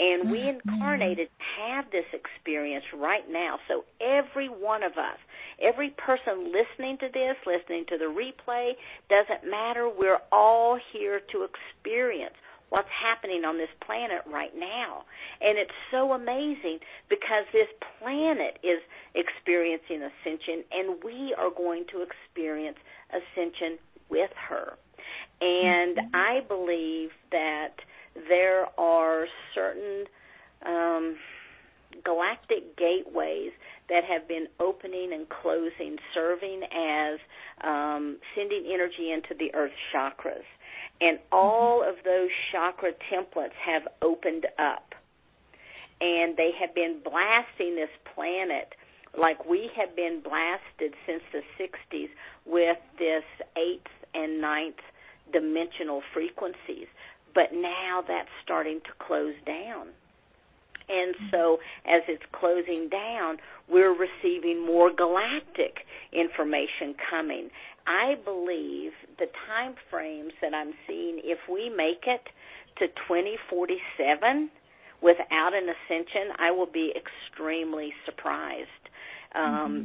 And 0.00 0.30
we 0.30 0.38
mm-hmm. 0.38 0.68
incarnated 0.68 1.28
have 1.58 1.90
this 1.90 2.06
experience 2.12 2.84
right 2.94 3.28
now. 3.28 3.58
So 3.66 3.84
every 4.00 4.48
one 4.48 4.82
of 4.82 4.92
us, 4.92 5.18
every 5.60 5.90
person 5.90 6.52
listening 6.52 6.98
to 6.98 7.08
this, 7.12 7.36
listening 7.46 7.84
to 7.88 7.98
the 7.98 8.04
replay, 8.04 8.72
doesn't 9.10 9.50
matter. 9.50 9.88
We're 9.88 10.22
all 10.30 10.78
here 10.92 11.20
to 11.32 11.46
experience 11.46 12.34
what's 12.70 12.88
happening 12.92 13.44
on 13.44 13.56
this 13.56 13.72
planet 13.84 14.22
right 14.26 14.54
now. 14.56 15.04
And 15.40 15.58
it's 15.58 15.74
so 15.90 16.12
amazing 16.12 16.78
because 17.08 17.44
this 17.52 17.68
planet 17.98 18.58
is 18.62 18.80
experiencing 19.14 20.02
ascension 20.02 20.64
and 20.70 21.02
we 21.02 21.34
are 21.38 21.50
going 21.50 21.86
to 21.92 22.04
experience 22.04 22.76
ascension 23.10 23.78
with 24.10 24.30
her. 24.48 24.74
And 25.40 25.96
mm-hmm. 25.96 26.14
I 26.14 26.40
believe 26.46 27.10
that 27.32 27.74
there 28.28 28.66
are 28.78 29.26
certain 29.54 30.04
um, 30.64 31.16
galactic 32.04 32.76
gateways 32.76 33.52
that 33.88 34.04
have 34.04 34.28
been 34.28 34.46
opening 34.60 35.12
and 35.12 35.26
closing, 35.28 35.96
serving 36.14 36.62
as 36.64 37.18
um, 37.62 38.18
sending 38.34 38.70
energy 38.72 39.12
into 39.12 39.34
the 39.38 39.54
earth 39.54 39.72
chakras. 39.94 40.44
And 41.00 41.18
all 41.32 41.82
of 41.82 41.96
those 42.04 42.28
chakra 42.52 42.92
templates 43.12 43.56
have 43.64 43.82
opened 44.02 44.46
up. 44.58 44.94
And 46.00 46.36
they 46.36 46.50
have 46.60 46.74
been 46.74 47.00
blasting 47.02 47.76
this 47.76 47.90
planet 48.14 48.74
like 49.18 49.44
we 49.46 49.70
have 49.76 49.96
been 49.96 50.20
blasted 50.22 50.94
since 51.06 51.22
the 51.32 51.42
60s 51.58 52.08
with 52.46 52.78
this 52.98 53.24
eighth 53.56 53.90
and 54.14 54.40
ninth 54.40 54.78
dimensional 55.32 56.02
frequencies 56.14 56.86
but 57.38 57.54
now 57.54 58.02
that's 58.02 58.34
starting 58.42 58.80
to 58.80 58.90
close 58.98 59.36
down. 59.46 59.86
And 60.88 61.14
so, 61.30 61.58
as 61.86 62.02
it's 62.08 62.24
closing 62.32 62.88
down, 62.88 63.36
we're 63.68 63.94
receiving 63.94 64.66
more 64.66 64.90
galactic 64.90 65.86
information 66.12 66.96
coming. 67.08 67.50
I 67.86 68.16
believe 68.24 68.90
the 69.20 69.26
time 69.46 69.74
frames 69.88 70.32
that 70.42 70.52
I'm 70.52 70.72
seeing, 70.88 71.20
if 71.22 71.38
we 71.48 71.70
make 71.70 72.08
it 72.08 72.26
to 72.80 72.88
2047 73.06 74.50
without 75.00 75.52
an 75.54 75.68
ascension, 75.70 76.34
I 76.40 76.50
will 76.50 76.66
be 76.66 76.92
extremely 76.96 77.92
surprised. 78.04 78.82
Um, 79.36 79.44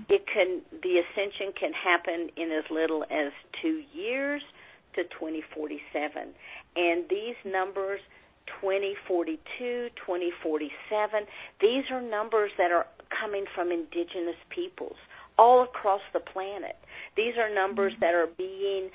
mm-hmm. 0.09 0.13
It 0.13 0.25
can 0.25 0.61
the 0.81 1.03
ascension 1.05 1.53
can 1.59 1.73
happen 1.73 2.29
in 2.35 2.49
as 2.51 2.63
little 2.71 3.03
as 3.11 3.31
two 3.61 3.83
years 3.93 4.41
to 4.95 5.03
2047. 5.03 6.33
And 6.75 7.03
these 7.09 7.35
numbers 7.45 7.99
2042, 8.61 9.89
2047, 9.95 11.23
these 11.61 11.83
are 11.91 12.01
numbers 12.01 12.51
that 12.57 12.71
are 12.71 12.87
coming 13.09 13.45
from 13.55 13.71
indigenous 13.71 14.39
peoples 14.49 14.97
all 15.37 15.63
across 15.63 16.01
the 16.13 16.19
planet. 16.19 16.75
These 17.15 17.33
are 17.37 17.53
numbers 17.53 17.93
that 18.01 18.13
are 18.13 18.27
being 18.37 18.89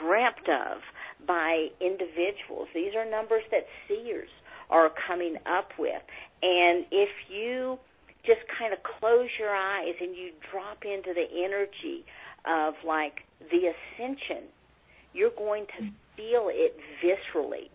dreamt 0.00 0.48
of 0.48 0.82
by 1.26 1.68
individuals. 1.80 2.68
These 2.74 2.94
are 2.94 3.08
numbers 3.08 3.42
that 3.50 3.66
seers 3.88 4.30
are 4.70 4.90
coming 5.06 5.36
up 5.46 5.70
with. 5.78 6.02
And 6.42 6.84
if 6.90 7.10
you 7.28 7.78
just 8.24 8.40
kind 8.58 8.72
of 8.72 8.78
close 8.82 9.28
your 9.38 9.54
eyes 9.54 9.94
and 10.00 10.14
you 10.14 10.30
drop 10.50 10.84
into 10.84 11.12
the 11.14 11.26
energy 11.44 12.04
of 12.44 12.74
like 12.86 13.24
the 13.50 13.72
ascension 13.72 14.44
you're 15.12 15.30
going 15.36 15.66
to 15.78 15.84
feel 16.16 16.48
it 16.50 16.76
viscerally 17.02 17.68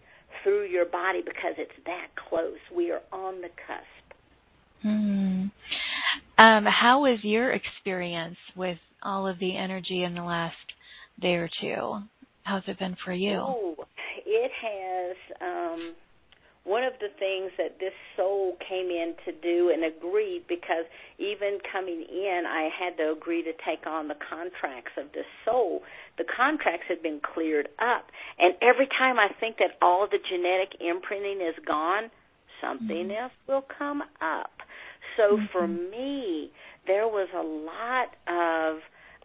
through 0.44 0.66
your 0.66 0.86
body 0.86 1.22
because 1.26 1.56
it's 1.58 1.72
that 1.86 2.08
close. 2.30 2.58
We 2.76 2.92
are 2.92 3.02
on 3.12 3.42
the 3.42 3.50
cusp. 3.50 4.06
Hmm. 4.82 5.46
Um, 6.38 6.66
how 6.66 7.02
was 7.02 7.20
your 7.24 7.52
experience 7.52 8.38
with 8.56 8.78
all 9.02 9.28
of 9.28 9.40
the 9.40 9.56
energy 9.58 10.04
in 10.04 10.14
the 10.14 10.24
last 10.24 10.56
day 11.20 11.36
or 11.36 11.50
two? 11.62 12.00
How's 12.44 12.64
it 12.68 12.78
been 12.78 12.96
for 13.04 13.14
you? 13.14 13.40
Oh, 13.40 13.76
it 14.26 14.52
has. 14.62 15.16
Um, 15.42 15.96
one 16.66 16.84
of 16.84 16.94
the 17.00 17.10
things 17.20 17.52
that 17.58 17.80
this 17.80 17.94
soul 18.18 18.58
came 18.68 18.90
in 18.90 19.14
to 19.24 19.32
do 19.32 19.72
and 19.72 19.86
agreed 19.86 20.44
because 20.50 20.86
even 21.20 21.60
coming 21.72 22.04
in 22.10 22.44
I 22.48 22.70
had 22.74 22.98
to 22.98 23.12
agree 23.12 23.44
to 23.44 23.54
take 23.54 23.86
on 23.88 24.08
the 24.08 24.16
contracts 24.16 24.92
of 24.98 25.14
this 25.14 25.30
soul. 25.46 25.84
The 26.18 26.26
contracts 26.26 26.86
had 26.90 27.02
been 27.04 27.22
cleared 27.22 27.70
up 27.80 28.10
and 28.40 28.56
every 28.62 28.88
time 28.88 29.20
I 29.20 29.30
think 29.40 29.58
that 29.58 29.78
all 29.82 30.08
the 30.10 30.18
genetic 30.18 30.82
imprinting 30.82 31.40
is 31.40 31.56
gone, 31.66 32.10
something 32.60 33.14
mm-hmm. 33.14 33.24
else 33.24 33.34
will 33.48 33.66
come 33.78 34.02
up. 34.20 34.52
So 35.18 35.38
mm-hmm. 35.38 35.46
for 35.52 35.68
me, 35.68 36.52
there 36.88 37.08
was 37.08 37.30
a 37.34 37.46
lot 37.46 38.10
of 38.28 38.82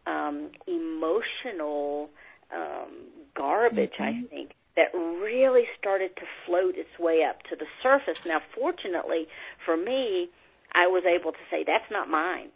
um 0.07 0.51
emotional 0.67 2.11
um 2.55 3.09
garbage 3.35 3.93
mm-hmm. 3.99 4.27
I 4.27 4.29
think 4.29 4.51
that 4.81 4.97
really 4.97 5.65
started 5.79 6.17
to 6.17 6.23
float 6.47 6.75
its 6.77 6.89
way 6.99 7.21
up 7.29 7.43
to 7.51 7.57
the 7.57 7.67
surface. 7.83 8.17
Now, 8.25 8.41
fortunately 8.57 9.27
for 9.67 9.77
me, 9.77 10.31
I 10.73 10.87
was 10.87 11.05
able 11.05 11.33
to 11.33 11.45
say, 11.51 11.65
that's 11.67 11.91
not 11.91 12.09
mine. 12.09 12.49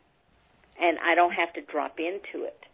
And 0.80 0.98
I 1.04 1.14
don't 1.14 1.32
have 1.32 1.52
to 1.52 1.60
drop 1.60 1.98
into 1.98 2.46
it. 2.46 2.64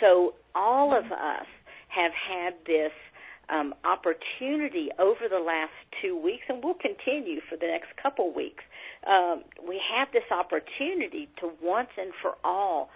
So 0.00 0.34
all 0.54 0.90
of 0.96 1.04
us 1.04 1.46
have 1.88 2.10
had 2.12 2.54
this 2.66 2.90
um, 3.48 3.74
opportunity 3.84 4.88
over 4.98 5.28
the 5.30 5.38
last 5.38 5.76
two 6.00 6.16
weeks, 6.16 6.44
and 6.48 6.64
we'll 6.64 6.74
continue 6.74 7.40
for 7.48 7.56
the 7.56 7.66
next 7.66 7.94
couple 8.02 8.34
weeks. 8.34 8.64
Um, 9.06 9.44
we 9.66 9.80
have 9.94 10.08
this 10.12 10.26
opportunity 10.30 11.28
to 11.40 11.50
once 11.62 11.90
and 11.96 12.12
for 12.20 12.34
all 12.42 12.90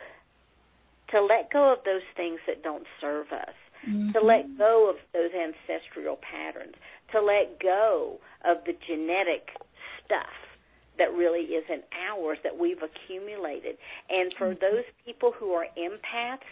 to 1.10 1.22
let 1.22 1.52
go 1.52 1.72
of 1.72 1.78
those 1.84 2.06
things 2.16 2.40
that 2.46 2.62
don't 2.62 2.86
serve 3.00 3.30
us, 3.30 3.54
mm-hmm. 3.88 4.12
to 4.12 4.20
let 4.20 4.56
go 4.58 4.88
of 4.90 4.96
those 5.12 5.30
ancestral 5.34 6.18
patterns, 6.22 6.74
to 7.12 7.20
let 7.20 7.60
go 7.60 8.18
of 8.44 8.58
the 8.66 8.72
genetic 8.86 9.48
stuff 10.04 10.36
that 10.98 11.12
really 11.12 11.52
isn't 11.52 11.84
ours 12.08 12.38
that 12.42 12.56
we've 12.56 12.80
accumulated. 12.82 13.76
And 14.08 14.32
for 14.38 14.54
mm-hmm. 14.54 14.60
those 14.60 14.84
people 15.04 15.32
who 15.38 15.52
are 15.52 15.66
empaths, 15.76 16.48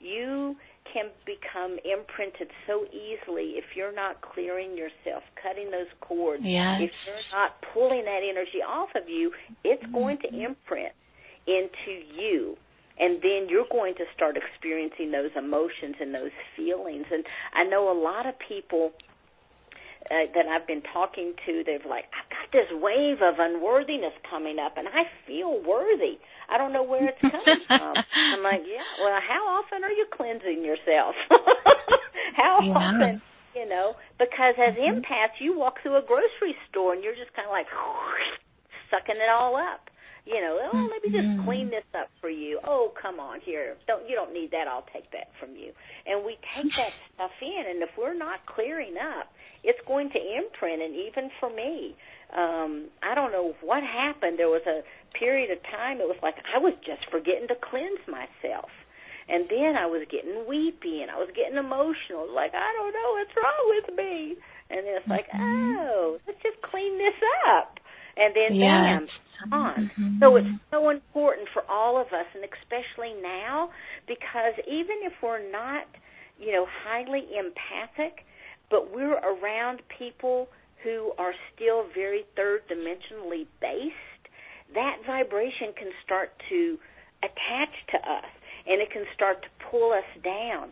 you 0.00 0.56
can 0.92 1.06
become 1.24 1.78
imprinted 1.84 2.48
so 2.66 2.84
easily 2.92 3.56
if 3.56 3.64
you're 3.74 3.94
not 3.94 4.20
clearing 4.20 4.76
yourself, 4.76 5.22
cutting 5.42 5.70
those 5.70 5.90
cords. 6.00 6.42
Yes. 6.44 6.80
If 6.82 6.90
you're 7.06 7.38
not 7.38 7.56
pulling 7.72 8.04
that 8.04 8.20
energy 8.22 8.62
off 8.66 8.90
of 8.94 9.08
you, 9.08 9.32
it's 9.64 9.82
mm-hmm. 9.82 9.94
going 9.94 10.18
to 10.18 10.28
imprint 10.28 10.92
into 11.46 12.20
you. 12.20 12.56
And 12.98 13.20
then 13.22 13.48
you're 13.48 13.68
going 13.70 13.94
to 13.96 14.04
start 14.14 14.36
experiencing 14.36 15.12
those 15.12 15.30
emotions 15.36 15.96
and 16.00 16.14
those 16.14 16.32
feelings. 16.56 17.04
And 17.12 17.24
I 17.52 17.64
know 17.64 17.92
a 17.92 17.96
lot 17.98 18.26
of 18.26 18.34
people 18.48 18.92
uh, 20.06 20.30
that 20.34 20.46
I've 20.46 20.66
been 20.66 20.82
talking 20.94 21.34
to, 21.46 21.62
they've 21.66 21.84
like, 21.88 22.06
I've 22.14 22.30
got 22.30 22.46
this 22.54 22.70
wave 22.70 23.18
of 23.26 23.42
unworthiness 23.42 24.14
coming 24.30 24.58
up, 24.58 24.78
and 24.78 24.86
I 24.86 25.10
feel 25.26 25.58
worthy. 25.66 26.22
I 26.48 26.58
don't 26.58 26.72
know 26.72 26.84
where 26.84 27.10
it's 27.10 27.20
coming 27.20 27.62
from. 27.66 27.94
I'm 27.98 28.42
like, 28.42 28.62
yeah. 28.70 28.86
Well, 29.02 29.18
how 29.18 29.58
often 29.58 29.82
are 29.82 29.90
you 29.90 30.06
cleansing 30.14 30.62
yourself? 30.62 31.18
how 32.36 32.60
yeah. 32.62 32.72
often? 32.72 33.22
You 33.56 33.68
know, 33.68 33.96
because 34.18 34.54
as 34.60 34.76
mm-hmm. 34.76 35.00
empaths, 35.00 35.40
you 35.40 35.58
walk 35.58 35.82
through 35.82 35.96
a 35.96 36.04
grocery 36.06 36.54
store 36.68 36.92
and 36.92 37.02
you're 37.02 37.16
just 37.16 37.32
kind 37.34 37.48
of 37.48 37.52
like 37.52 37.66
sucking 38.92 39.16
it 39.16 39.30
all 39.32 39.56
up. 39.56 39.88
You 40.26 40.42
know, 40.42 40.58
oh, 40.58 40.90
let 40.90 41.06
me 41.06 41.14
just 41.14 41.22
mm-hmm. 41.22 41.46
clean 41.46 41.70
this 41.70 41.86
up 41.94 42.10
for 42.20 42.28
you. 42.28 42.58
Oh, 42.66 42.90
come 43.00 43.22
on, 43.22 43.38
here. 43.46 43.78
Don't 43.86 44.10
you 44.10 44.18
don't 44.18 44.34
need 44.34 44.50
that. 44.50 44.66
I'll 44.66 44.86
take 44.92 45.06
that 45.14 45.30
from 45.38 45.54
you. 45.54 45.70
And 46.02 46.26
we 46.26 46.34
take 46.50 46.66
that 46.74 46.90
stuff 47.14 47.30
in, 47.40 47.62
and 47.70 47.78
if 47.78 47.90
we're 47.96 48.18
not 48.18 48.42
clearing 48.50 48.98
up, 48.98 49.30
it's 49.62 49.78
going 49.86 50.10
to 50.10 50.18
imprint. 50.18 50.82
And 50.82 50.98
even 50.98 51.30
for 51.38 51.46
me, 51.46 51.94
um, 52.34 52.90
I 53.06 53.14
don't 53.14 53.30
know 53.30 53.54
what 53.62 53.86
happened. 53.86 54.34
There 54.34 54.50
was 54.50 54.66
a 54.66 54.82
period 55.14 55.54
of 55.54 55.62
time. 55.70 56.02
It 56.02 56.10
was 56.10 56.18
like 56.26 56.34
I 56.42 56.58
was 56.58 56.74
just 56.82 57.06
forgetting 57.14 57.46
to 57.46 57.56
cleanse 57.62 58.02
myself. 58.10 58.70
And 59.30 59.46
then 59.50 59.74
I 59.74 59.86
was 59.86 60.06
getting 60.10 60.46
weepy 60.46 61.02
and 61.02 61.10
I 61.10 61.18
was 61.18 61.30
getting 61.34 61.58
emotional. 61.58 62.30
Like, 62.30 62.54
I 62.54 62.70
don't 62.78 62.94
know 62.94 63.10
what's 63.18 63.34
wrong 63.34 63.64
with 63.74 63.88
me. 63.98 64.38
And 64.70 64.86
it's 64.86 65.06
like, 65.06 65.26
mm-hmm. 65.30 65.82
oh, 65.82 66.18
let's 66.26 66.38
just 66.42 66.62
clean 66.62 66.98
this 66.98 67.18
up 67.50 67.78
and 68.16 68.34
then 68.34 68.56
yes. 68.56 68.64
bam, 68.70 69.08
on. 69.52 69.90
Mm-hmm. 69.90 70.18
So 70.20 70.36
it's 70.36 70.48
so 70.70 70.90
important 70.90 71.48
for 71.52 71.62
all 71.70 72.00
of 72.00 72.08
us, 72.08 72.26
and 72.34 72.44
especially 72.44 73.14
now, 73.22 73.70
because 74.08 74.54
even 74.66 74.96
if 75.02 75.12
we're 75.22 75.50
not, 75.50 75.84
you 76.38 76.52
know, 76.52 76.66
highly 76.84 77.24
empathic, 77.38 78.24
but 78.70 78.92
we're 78.92 79.18
around 79.18 79.80
people 79.98 80.48
who 80.82 81.12
are 81.18 81.32
still 81.54 81.84
very 81.94 82.24
third 82.34 82.62
dimensionally 82.68 83.46
based, 83.60 83.94
that 84.74 84.96
vibration 85.06 85.72
can 85.76 85.90
start 86.04 86.30
to 86.48 86.78
attach 87.22 87.74
to 87.90 87.98
us 87.98 88.30
and 88.66 88.80
it 88.80 88.90
can 88.90 89.04
start 89.14 89.42
to 89.42 89.48
pull 89.70 89.92
us 89.92 90.22
down. 90.24 90.70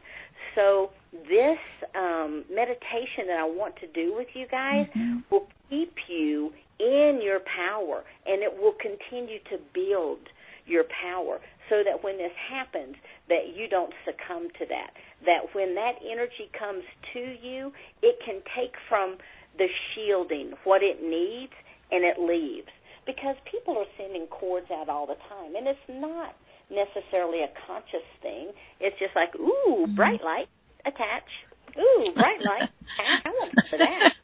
So 0.55 0.91
this 1.13 1.59
um, 1.95 2.45
meditation 2.53 3.27
that 3.29 3.39
I 3.39 3.45
want 3.45 3.77
to 3.77 3.87
do 3.87 4.15
with 4.15 4.29
you 4.35 4.47
guys 4.51 4.87
mm-hmm. 4.97 5.21
will 5.31 5.47
keep 5.71 5.95
you 6.09 6.53
in 6.79 7.21
your 7.23 7.41
power 7.41 8.05
and 8.27 8.43
it 8.43 8.53
will 8.53 8.75
continue 8.81 9.39
to 9.51 9.59
build 9.73 10.21
your 10.67 10.85
power 11.03 11.39
so 11.69 11.83
that 11.85 12.03
when 12.03 12.19
this 12.19 12.33
happens 12.51 12.97
that 13.29 13.55
you 13.55 13.69
don't 13.69 13.93
succumb 14.05 14.49
to 14.59 14.67
that. 14.69 14.91
That 15.25 15.55
when 15.55 15.75
that 15.75 15.97
energy 16.05 16.51
comes 16.59 16.85
to 17.13 17.21
you 17.21 17.73
it 18.03 18.17
can 18.25 18.41
take 18.57 18.75
from 18.89 19.17
the 19.57 19.67
shielding 19.95 20.53
what 20.65 20.83
it 20.83 21.03
needs 21.03 21.53
and 21.91 22.05
it 22.05 22.19
leaves. 22.19 22.69
Because 23.07 23.37
people 23.51 23.77
are 23.77 23.91
sending 23.99 24.27
cords 24.27 24.67
out 24.73 24.89
all 24.89 25.07
the 25.07 25.21
time 25.29 25.55
and 25.57 25.69
it's 25.69 25.89
not 25.89 26.35
necessarily 26.73 27.41
a 27.45 27.53
conscious 27.67 28.07
thing. 28.23 28.51
It's 28.81 28.99
just 28.99 29.15
like 29.15 29.35
ooh 29.37 29.87
mm-hmm. 29.87 29.95
bright 29.95 30.25
light 30.25 30.49
attach. 30.87 31.29
Ooh 31.77 32.13
bright 32.15 32.39
light 32.39 32.71
i 33.25 33.29
want 33.31 33.51
to 33.51 33.63
for 33.69 33.79
that 33.79 34.15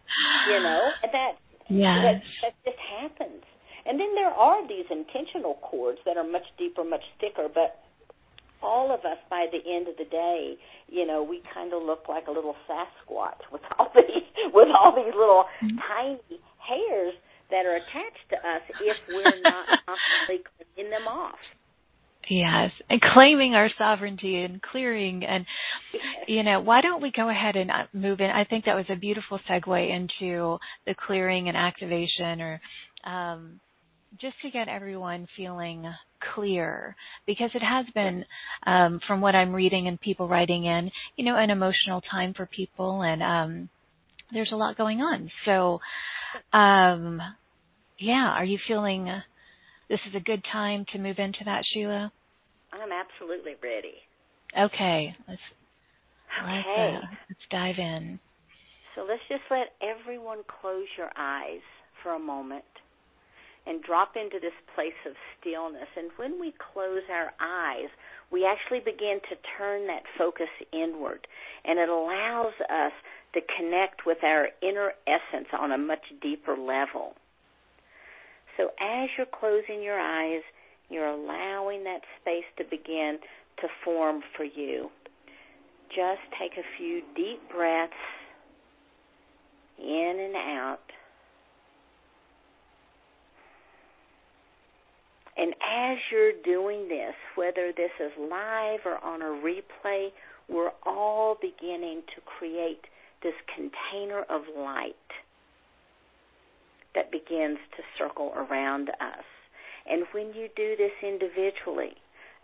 you 0.48 0.60
know? 0.62 0.90
That 1.12 1.32
Yes. 1.70 2.20
That, 2.42 2.50
that 2.50 2.54
just 2.66 2.82
happens. 3.00 3.42
And 3.86 3.98
then 3.98 4.14
there 4.14 4.30
are 4.30 4.66
these 4.68 4.84
intentional 4.90 5.54
cords 5.62 5.98
that 6.04 6.16
are 6.16 6.26
much 6.26 6.44
deeper, 6.58 6.84
much 6.84 7.04
thicker, 7.20 7.48
but 7.48 7.80
all 8.62 8.92
of 8.92 9.00
us 9.00 9.16
by 9.30 9.46
the 9.50 9.58
end 9.64 9.88
of 9.88 9.96
the 9.96 10.04
day, 10.04 10.56
you 10.88 11.06
know, 11.06 11.22
we 11.22 11.42
kind 11.54 11.72
of 11.72 11.82
look 11.82 12.08
like 12.08 12.26
a 12.28 12.30
little 12.30 12.56
Sasquatch 12.68 13.40
with 13.50 13.62
all 13.78 13.90
these 13.94 14.26
with 14.54 14.68
all 14.68 14.94
these 14.94 15.14
little 15.14 15.44
mm-hmm. 15.62 15.78
tiny 15.88 16.40
hairs 16.58 17.14
that 17.50 17.66
are 17.66 17.76
attached 17.76 18.26
to 18.30 18.36
us 18.36 18.62
if 18.80 18.96
we're 19.08 19.40
not 19.42 19.66
constantly 19.86 20.44
cleaning 20.74 20.90
them 20.90 21.08
off. 21.08 21.40
Yes, 22.30 22.70
and 22.88 23.00
claiming 23.00 23.56
our 23.56 23.68
sovereignty 23.76 24.36
and 24.44 24.62
clearing 24.62 25.24
and 25.24 25.44
you 26.28 26.44
know, 26.44 26.60
why 26.60 26.80
don't 26.80 27.02
we 27.02 27.10
go 27.10 27.28
ahead 27.28 27.56
and 27.56 27.72
uh, 27.72 27.86
move 27.92 28.20
in? 28.20 28.30
I 28.30 28.44
think 28.44 28.66
that 28.66 28.76
was 28.76 28.86
a 28.88 28.94
beautiful 28.94 29.40
segue 29.50 29.90
into 29.96 30.56
the 30.86 30.94
clearing 30.94 31.48
and 31.48 31.56
activation 31.56 32.40
or 32.40 32.60
um 33.04 33.58
just 34.20 34.36
to 34.42 34.50
get 34.50 34.68
everyone 34.68 35.26
feeling 35.36 35.84
clear 36.34 36.94
because 37.26 37.50
it 37.54 37.62
has 37.64 37.84
been 37.94 38.24
um 38.64 39.00
from 39.08 39.20
what 39.20 39.34
I'm 39.34 39.52
reading 39.52 39.88
and 39.88 40.00
people 40.00 40.28
writing 40.28 40.66
in, 40.66 40.92
you 41.16 41.24
know, 41.24 41.36
an 41.36 41.50
emotional 41.50 42.00
time 42.00 42.32
for 42.34 42.46
people 42.46 43.02
and 43.02 43.22
um 43.24 43.68
there's 44.32 44.52
a 44.52 44.56
lot 44.56 44.78
going 44.78 45.00
on. 45.00 45.30
So 45.44 45.80
um 46.56 47.20
yeah, 47.98 48.30
are 48.36 48.44
you 48.44 48.58
feeling 48.68 49.06
this 49.88 50.00
is 50.08 50.14
a 50.14 50.20
good 50.20 50.44
time 50.52 50.84
to 50.92 50.98
move 50.98 51.18
into 51.18 51.40
that, 51.46 51.64
Sheila? 51.74 52.12
I'm 52.72 52.90
absolutely 52.92 53.54
ready. 53.62 53.94
Okay, 54.56 55.14
let's 55.28 55.40
okay. 56.42 56.56
Let's, 56.56 57.04
uh, 57.04 57.06
let's 57.28 57.46
dive 57.50 57.78
in. 57.78 58.18
So 58.94 59.06
let's 59.08 59.22
just 59.28 59.42
let 59.50 59.72
everyone 59.82 60.38
close 60.60 60.86
your 60.98 61.10
eyes 61.16 61.62
for 62.02 62.14
a 62.14 62.18
moment 62.18 62.64
and 63.66 63.82
drop 63.82 64.16
into 64.16 64.38
this 64.40 64.56
place 64.74 64.96
of 65.06 65.12
stillness. 65.38 65.88
And 65.96 66.10
when 66.16 66.40
we 66.40 66.52
close 66.72 67.02
our 67.10 67.32
eyes, 67.40 67.88
we 68.32 68.46
actually 68.46 68.80
begin 68.80 69.20
to 69.28 69.36
turn 69.58 69.86
that 69.86 70.02
focus 70.16 70.48
inward, 70.72 71.26
and 71.64 71.78
it 71.78 71.88
allows 71.88 72.54
us 72.70 72.92
to 73.34 73.40
connect 73.56 74.06
with 74.06 74.18
our 74.24 74.48
inner 74.62 74.92
essence 75.06 75.48
on 75.58 75.72
a 75.72 75.78
much 75.78 76.02
deeper 76.22 76.56
level. 76.56 77.14
So 78.56 78.70
as 78.80 79.08
you're 79.16 79.26
closing 79.26 79.82
your 79.82 79.98
eyes, 79.98 80.42
you're 80.90 81.06
allowing 81.06 81.84
that 81.84 82.00
space 82.20 82.44
to 82.58 82.64
begin 82.64 83.18
to 83.60 83.68
form 83.84 84.22
for 84.36 84.44
you. 84.44 84.90
Just 85.88 86.20
take 86.38 86.52
a 86.52 86.66
few 86.76 87.02
deep 87.16 87.40
breaths 87.50 87.92
in 89.78 90.16
and 90.20 90.36
out. 90.36 90.80
And 95.36 95.54
as 95.54 95.98
you're 96.12 96.32
doing 96.44 96.88
this, 96.88 97.14
whether 97.34 97.72
this 97.74 97.90
is 97.98 98.12
live 98.18 98.80
or 98.84 99.02
on 99.02 99.22
a 99.22 99.40
replay, 99.42 100.08
we're 100.48 100.72
all 100.84 101.36
beginning 101.40 102.02
to 102.14 102.20
create 102.38 102.84
this 103.22 103.34
container 103.56 104.22
of 104.28 104.42
light 104.56 104.94
that 106.94 107.10
begins 107.10 107.58
to 107.76 107.82
circle 107.98 108.32
around 108.36 108.90
us. 108.90 109.24
And 109.88 110.04
when 110.12 110.28
you 110.34 110.48
do 110.56 110.76
this 110.76 110.92
individually, 111.02 111.94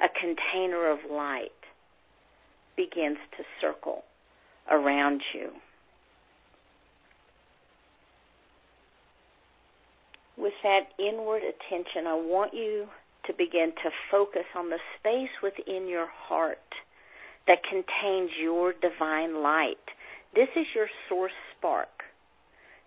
a 0.01 0.09
container 0.09 0.91
of 0.91 0.99
light 1.11 1.51
begins 2.77 3.19
to 3.37 3.45
circle 3.61 4.05
around 4.71 5.23
you. 5.35 5.51
With 10.37 10.53
that 10.63 10.89
inward 10.99 11.43
attention, 11.43 12.07
I 12.07 12.15
want 12.15 12.53
you 12.53 12.87
to 13.27 13.33
begin 13.33 13.73
to 13.83 13.91
focus 14.11 14.45
on 14.55 14.69
the 14.69 14.79
space 14.99 15.31
within 15.43 15.89
your 15.89 16.07
heart 16.07 16.59
that 17.47 17.59
contains 17.63 18.31
your 18.41 18.73
divine 18.73 19.43
light. 19.43 19.83
This 20.35 20.49
is 20.55 20.67
your 20.75 20.89
source 21.09 21.33
spark. 21.57 21.89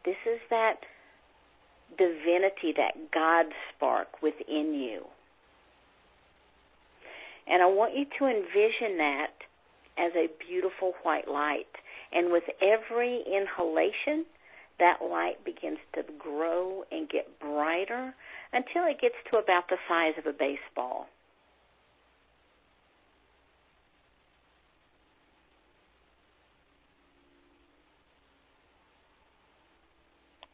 This 0.06 0.18
is 0.26 0.40
that 0.50 0.76
divinity, 2.00 2.74
that 2.76 3.12
God 3.14 3.46
spark 3.76 4.24
within 4.24 4.74
you. 4.74 5.06
And 7.46 7.62
I 7.62 7.66
want 7.66 7.96
you 7.96 8.06
to 8.18 8.26
envision 8.26 8.98
that 8.98 9.34
as 9.98 10.12
a 10.16 10.30
beautiful 10.48 10.94
white 11.04 11.28
light. 11.28 11.68
And 12.14 12.32
with 12.32 12.44
every 12.62 13.24
inhalation, 13.28 14.26
that 14.80 15.00
light 15.04 15.44
begins 15.44 15.80
to 15.94 16.04
grow 16.18 16.84
and 16.92 17.10
get 17.10 17.40
brighter 17.40 18.16
until 18.54 18.86
it 18.86 19.02
gets 19.02 19.16
to 19.30 19.38
about 19.38 19.68
the 19.70 19.78
size 19.88 20.14
of 20.18 20.26
a 20.26 20.34
baseball. 20.34 21.08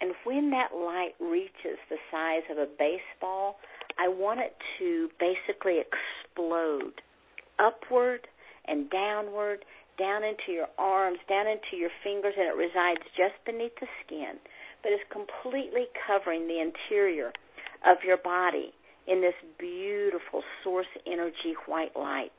And 0.05 0.13
when 0.23 0.51
that 0.51 0.69
light 0.71 1.15
reaches 1.19 1.81
the 1.89 1.97
size 2.11 2.43
of 2.51 2.59
a 2.59 2.69
baseball, 2.77 3.57
I 3.97 4.07
want 4.07 4.39
it 4.39 4.55
to 4.77 5.09
basically 5.17 5.81
explode 5.81 7.01
upward 7.57 8.27
and 8.67 8.87
downward, 8.91 9.65
down 9.97 10.23
into 10.23 10.51
your 10.51 10.67
arms, 10.77 11.17
down 11.27 11.47
into 11.47 11.75
your 11.75 11.89
fingers, 12.03 12.35
and 12.37 12.45
it 12.45 12.55
resides 12.55 13.01
just 13.17 13.33
beneath 13.47 13.73
the 13.81 13.87
skin, 14.05 14.37
but 14.83 14.91
is 14.91 15.01
completely 15.09 15.87
covering 16.05 16.45
the 16.45 16.61
interior 16.61 17.33
of 17.83 17.97
your 18.05 18.17
body 18.17 18.73
in 19.07 19.21
this 19.21 19.33
beautiful 19.57 20.43
source 20.63 20.85
energy 21.07 21.57
white 21.65 21.97
light. 21.97 22.29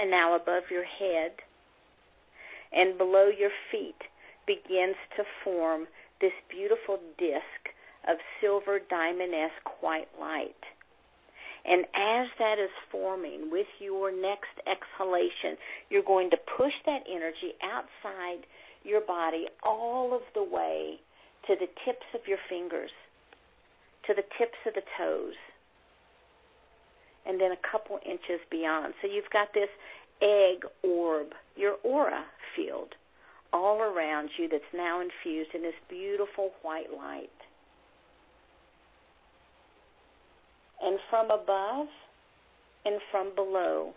And 0.00 0.10
now 0.10 0.34
above 0.34 0.64
your 0.70 0.84
head 0.84 1.32
and 2.72 2.96
below 2.96 3.28
your 3.28 3.50
feet 3.70 4.00
begins 4.46 4.96
to 5.16 5.24
form 5.44 5.88
this 6.22 6.32
beautiful 6.48 6.98
disc 7.18 7.60
of 8.08 8.16
silver 8.40 8.78
diamond-esque 8.88 9.82
white 9.82 10.08
light. 10.18 10.56
And 11.66 11.84
as 11.84 12.28
that 12.38 12.56
is 12.58 12.70
forming 12.90 13.50
with 13.50 13.66
your 13.78 14.10
next 14.10 14.56
exhalation, 14.64 15.60
you're 15.90 16.02
going 16.02 16.30
to 16.30 16.38
push 16.56 16.72
that 16.86 17.04
energy 17.06 17.52
outside 17.62 18.46
your 18.82 19.02
body 19.02 19.48
all 19.62 20.14
of 20.14 20.22
the 20.34 20.42
way 20.42 20.96
to 21.46 21.54
the 21.60 21.68
tips 21.84 22.06
of 22.14 22.26
your 22.26 22.38
fingers, 22.48 22.90
to 24.06 24.14
the 24.14 24.24
tips 24.38 24.56
of 24.66 24.72
the 24.72 24.82
toes, 24.96 25.36
and 27.26 27.40
then 27.40 27.52
a 27.52 27.70
couple 27.70 27.98
inches 28.04 28.40
beyond. 28.50 28.94
So 29.02 29.08
you've 29.08 29.30
got 29.32 29.52
this 29.54 29.68
egg 30.22 30.64
orb, 30.82 31.28
your 31.56 31.76
aura 31.82 32.24
field, 32.56 32.94
all 33.52 33.80
around 33.80 34.30
you 34.38 34.48
that's 34.48 34.62
now 34.74 35.00
infused 35.00 35.50
in 35.54 35.62
this 35.62 35.74
beautiful 35.88 36.50
white 36.62 36.92
light. 36.96 37.30
And 40.82 40.98
from 41.10 41.30
above 41.30 41.88
and 42.84 43.00
from 43.10 43.34
below, 43.34 43.92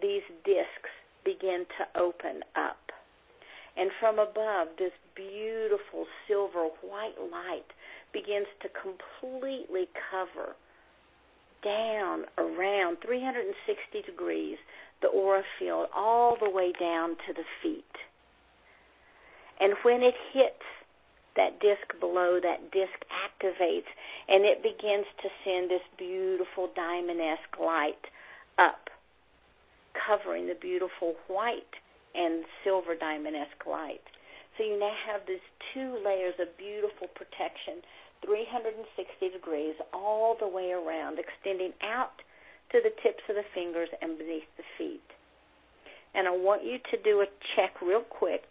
these 0.00 0.22
discs 0.44 0.90
begin 1.24 1.66
to 1.78 2.00
open 2.00 2.40
up. 2.56 2.78
And 3.76 3.90
from 4.00 4.18
above, 4.18 4.68
this 4.78 4.92
beautiful 5.14 6.06
silver 6.26 6.68
white 6.82 7.20
light 7.30 7.68
begins 8.12 8.46
to 8.62 8.68
completely 8.68 9.88
cover 10.10 10.56
down 11.62 12.24
around 12.38 12.98
360 13.04 14.02
degrees 14.02 14.58
the 15.02 15.08
aura 15.08 15.42
field 15.58 15.88
all 15.94 16.36
the 16.40 16.50
way 16.50 16.72
down 16.78 17.10
to 17.26 17.32
the 17.34 17.44
feet. 17.62 17.84
And 19.58 19.74
when 19.82 20.02
it 20.02 20.14
hits 20.32 20.64
that 21.36 21.60
disc 21.60 21.98
below, 22.00 22.40
that 22.42 22.70
disc 22.72 22.96
activates 23.08 23.88
and 24.28 24.44
it 24.44 24.62
begins 24.62 25.06
to 25.22 25.28
send 25.44 25.70
this 25.70 25.84
beautiful 25.96 26.70
diamond 26.74 27.20
esque 27.20 27.60
light 27.60 28.04
up, 28.58 28.90
covering 29.94 30.46
the 30.46 30.58
beautiful 30.60 31.14
white 31.28 31.74
and 32.14 32.44
silver 32.64 32.94
diamond 32.94 33.36
esque 33.36 33.66
light. 33.66 34.02
So 34.56 34.64
you 34.64 34.78
now 34.78 34.92
have 35.08 35.22
these 35.28 35.44
two 35.72 35.96
layers 36.04 36.34
of 36.40 36.56
beautiful 36.58 37.08
protection, 37.14 37.80
360 38.24 38.84
degrees 39.30 39.74
all 39.92 40.36
the 40.38 40.48
way 40.48 40.72
around, 40.72 41.18
extending 41.18 41.72
out 41.82 42.16
to 42.72 42.80
the 42.82 42.94
tips 43.02 43.22
of 43.28 43.36
the 43.36 43.46
fingers 43.54 43.88
and 44.00 44.18
beneath 44.18 44.48
the 44.56 44.64
feet. 44.78 45.08
And 46.14 46.26
I 46.26 46.30
want 46.30 46.64
you 46.64 46.78
to 46.90 46.96
do 47.02 47.20
a 47.20 47.26
check 47.56 47.80
real 47.82 48.02
quick 48.02 48.44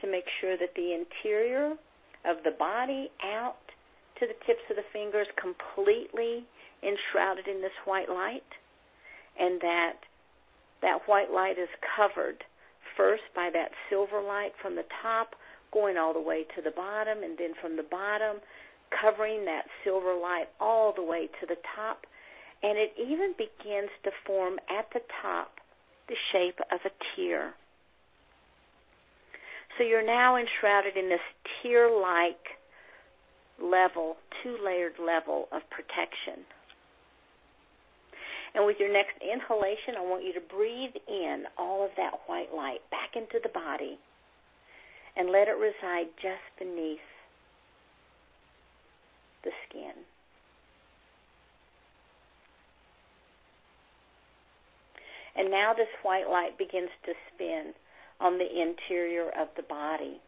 to 0.00 0.10
make 0.10 0.24
sure 0.40 0.56
that 0.56 0.74
the 0.74 0.94
interior 0.94 1.76
of 2.24 2.36
the 2.44 2.56
body 2.58 3.10
out 3.22 3.60
to 4.20 4.26
the 4.26 4.38
tips 4.46 4.64
of 4.70 4.76
the 4.76 4.88
fingers 4.92 5.26
completely 5.40 6.44
enshrouded 6.82 7.46
in 7.46 7.60
this 7.60 7.74
white 7.84 8.08
light 8.08 8.46
and 9.38 9.60
that 9.60 9.94
that 10.82 10.98
white 11.06 11.30
light 11.30 11.58
is 11.58 11.68
covered 11.96 12.42
first 12.96 13.22
by 13.34 13.50
that 13.52 13.70
silver 13.90 14.20
light 14.22 14.52
from 14.62 14.74
the 14.76 14.86
top 15.02 15.34
going 15.72 15.96
all 15.96 16.12
the 16.12 16.20
way 16.20 16.44
to 16.54 16.62
the 16.62 16.70
bottom 16.70 17.22
and 17.22 17.38
then 17.38 17.52
from 17.60 17.76
the 17.76 17.86
bottom 17.90 18.38
covering 18.90 19.44
that 19.44 19.64
silver 19.84 20.14
light 20.14 20.46
all 20.60 20.92
the 20.94 21.02
way 21.02 21.28
to 21.40 21.46
the 21.46 21.56
top 21.76 22.06
and 22.62 22.76
it 22.76 22.92
even 22.98 23.34
begins 23.38 23.90
to 24.02 24.10
form 24.26 24.58
at 24.68 24.86
the 24.92 25.00
top 25.22 25.60
the 26.08 26.16
shape 26.32 26.58
of 26.72 26.80
a 26.84 26.90
tear. 27.14 27.54
So 29.76 29.84
you're 29.84 30.04
now 30.04 30.36
enshrouded 30.36 30.96
in 30.96 31.08
this 31.08 31.22
tear 31.62 31.88
like 31.90 32.58
level, 33.62 34.16
two 34.42 34.56
layered 34.64 34.98
level 34.98 35.48
of 35.52 35.62
protection. 35.70 36.42
And 38.54 38.66
with 38.66 38.76
your 38.80 38.92
next 38.92 39.14
inhalation, 39.22 39.94
I 39.96 40.02
want 40.02 40.24
you 40.24 40.32
to 40.32 40.40
breathe 40.40 40.96
in 41.06 41.44
all 41.56 41.84
of 41.84 41.90
that 41.96 42.26
white 42.26 42.54
light 42.54 42.80
back 42.90 43.14
into 43.14 43.38
the 43.42 43.50
body 43.50 43.98
and 45.16 45.30
let 45.30 45.46
it 45.46 45.58
reside 45.58 46.08
just 46.16 46.42
beneath 46.58 47.04
the 49.48 49.56
skin. 49.68 49.96
And 55.36 55.50
now 55.50 55.72
this 55.72 55.88
white 56.02 56.28
light 56.28 56.58
begins 56.58 56.90
to 57.06 57.12
spin 57.32 57.72
on 58.20 58.36
the 58.36 58.44
interior 58.44 59.30
of 59.40 59.48
the 59.56 59.62
body. 59.62 60.20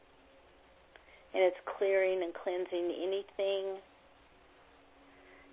And 1.34 1.42
it's 1.42 1.58
clearing 1.76 2.22
and 2.22 2.32
cleansing 2.32 2.94
anything 2.96 3.82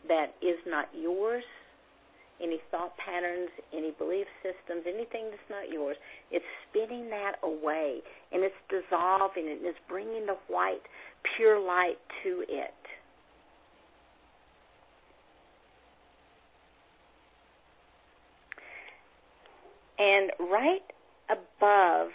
that 0.08 0.34
is 0.42 0.58
not 0.66 0.88
yours, 0.94 1.44
any 2.42 2.60
thought 2.70 2.94
patterns, 2.98 3.50
any 3.74 3.92
belief 3.98 4.28
systems, 4.46 4.86
anything 4.86 5.34
that's 5.34 5.50
not 5.50 5.74
yours. 5.74 5.98
It's 6.32 6.46
spinning 6.70 7.10
that 7.10 7.42
away 7.42 8.00
and 8.32 8.44
it's 8.44 8.62
dissolving 8.70 9.48
it 9.48 9.58
and 9.58 9.66
it's 9.66 9.82
bringing 9.90 10.28
the 10.28 10.38
white, 10.48 10.86
pure 11.36 11.60
light 11.60 11.98
to 12.24 12.46
it. 12.48 12.77
And 19.98 20.32
right 20.40 20.86
above 21.30 22.10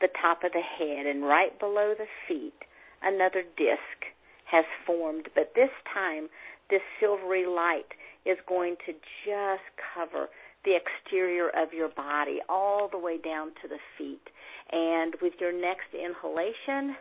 the 0.00 0.08
top 0.20 0.44
of 0.44 0.52
the 0.52 0.60
head 0.60 1.06
and 1.06 1.22
right 1.22 1.58
below 1.58 1.94
the 1.96 2.06
feet, 2.26 2.54
another 3.02 3.42
disc 3.56 4.12
has 4.50 4.64
formed, 4.86 5.28
but 5.34 5.52
this 5.54 5.70
time 5.92 6.28
this 6.70 6.82
silvery 7.00 7.46
light 7.46 7.92
is 8.24 8.38
going 8.48 8.76
to 8.86 8.92
just 9.26 9.62
cover 9.94 10.28
the 10.64 10.76
exterior 10.76 11.48
of 11.48 11.72
your 11.72 11.88
body 11.88 12.38
all 12.48 12.88
the 12.88 12.98
way 12.98 13.18
down 13.18 13.48
to 13.62 13.68
the 13.68 13.78
feet. 13.98 14.22
And 14.70 15.14
with 15.20 15.34
your 15.40 15.52
next 15.52 15.92
inhalation, 15.92 16.96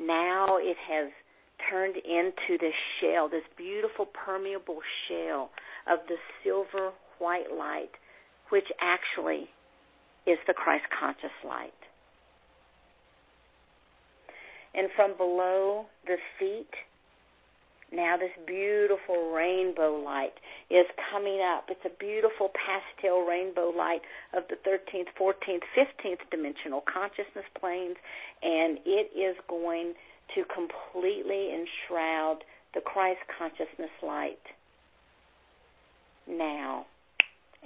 now 0.00 0.58
it 0.58 0.76
has 0.88 1.10
turned 1.70 1.96
into 1.96 2.58
this 2.60 2.74
shell, 3.00 3.28
this 3.28 3.42
beautiful 3.56 4.06
permeable 4.06 4.80
shell 5.08 5.50
of 5.90 6.00
the 6.08 6.16
silver 6.42 6.90
white 7.18 7.50
light 7.56 7.90
which 8.50 8.66
actually 8.80 9.48
is 10.26 10.38
the 10.46 10.54
Christ 10.54 10.84
conscious 10.98 11.34
light. 11.44 11.72
And 14.74 14.88
from 14.96 15.16
below 15.16 15.86
the 16.06 16.16
feet, 16.38 16.70
now 17.92 18.16
this 18.16 18.32
beautiful 18.46 19.30
rainbow 19.30 20.02
light 20.04 20.34
is 20.68 20.86
coming 21.12 21.40
up. 21.40 21.66
It's 21.68 21.84
a 21.84 21.96
beautiful 22.00 22.50
pastel 22.50 23.20
rainbow 23.20 23.70
light 23.70 24.00
of 24.32 24.42
the 24.48 24.56
13th, 24.68 25.14
14th, 25.20 25.62
15th 25.76 26.28
dimensional 26.30 26.82
consciousness 26.82 27.46
planes, 27.58 27.96
and 28.42 28.78
it 28.84 29.14
is 29.14 29.36
going 29.48 29.94
to 30.34 30.42
completely 30.52 31.54
enshroud 31.54 32.42
the 32.74 32.80
Christ 32.80 33.20
consciousness 33.38 33.92
light 34.02 34.42
now 36.26 36.86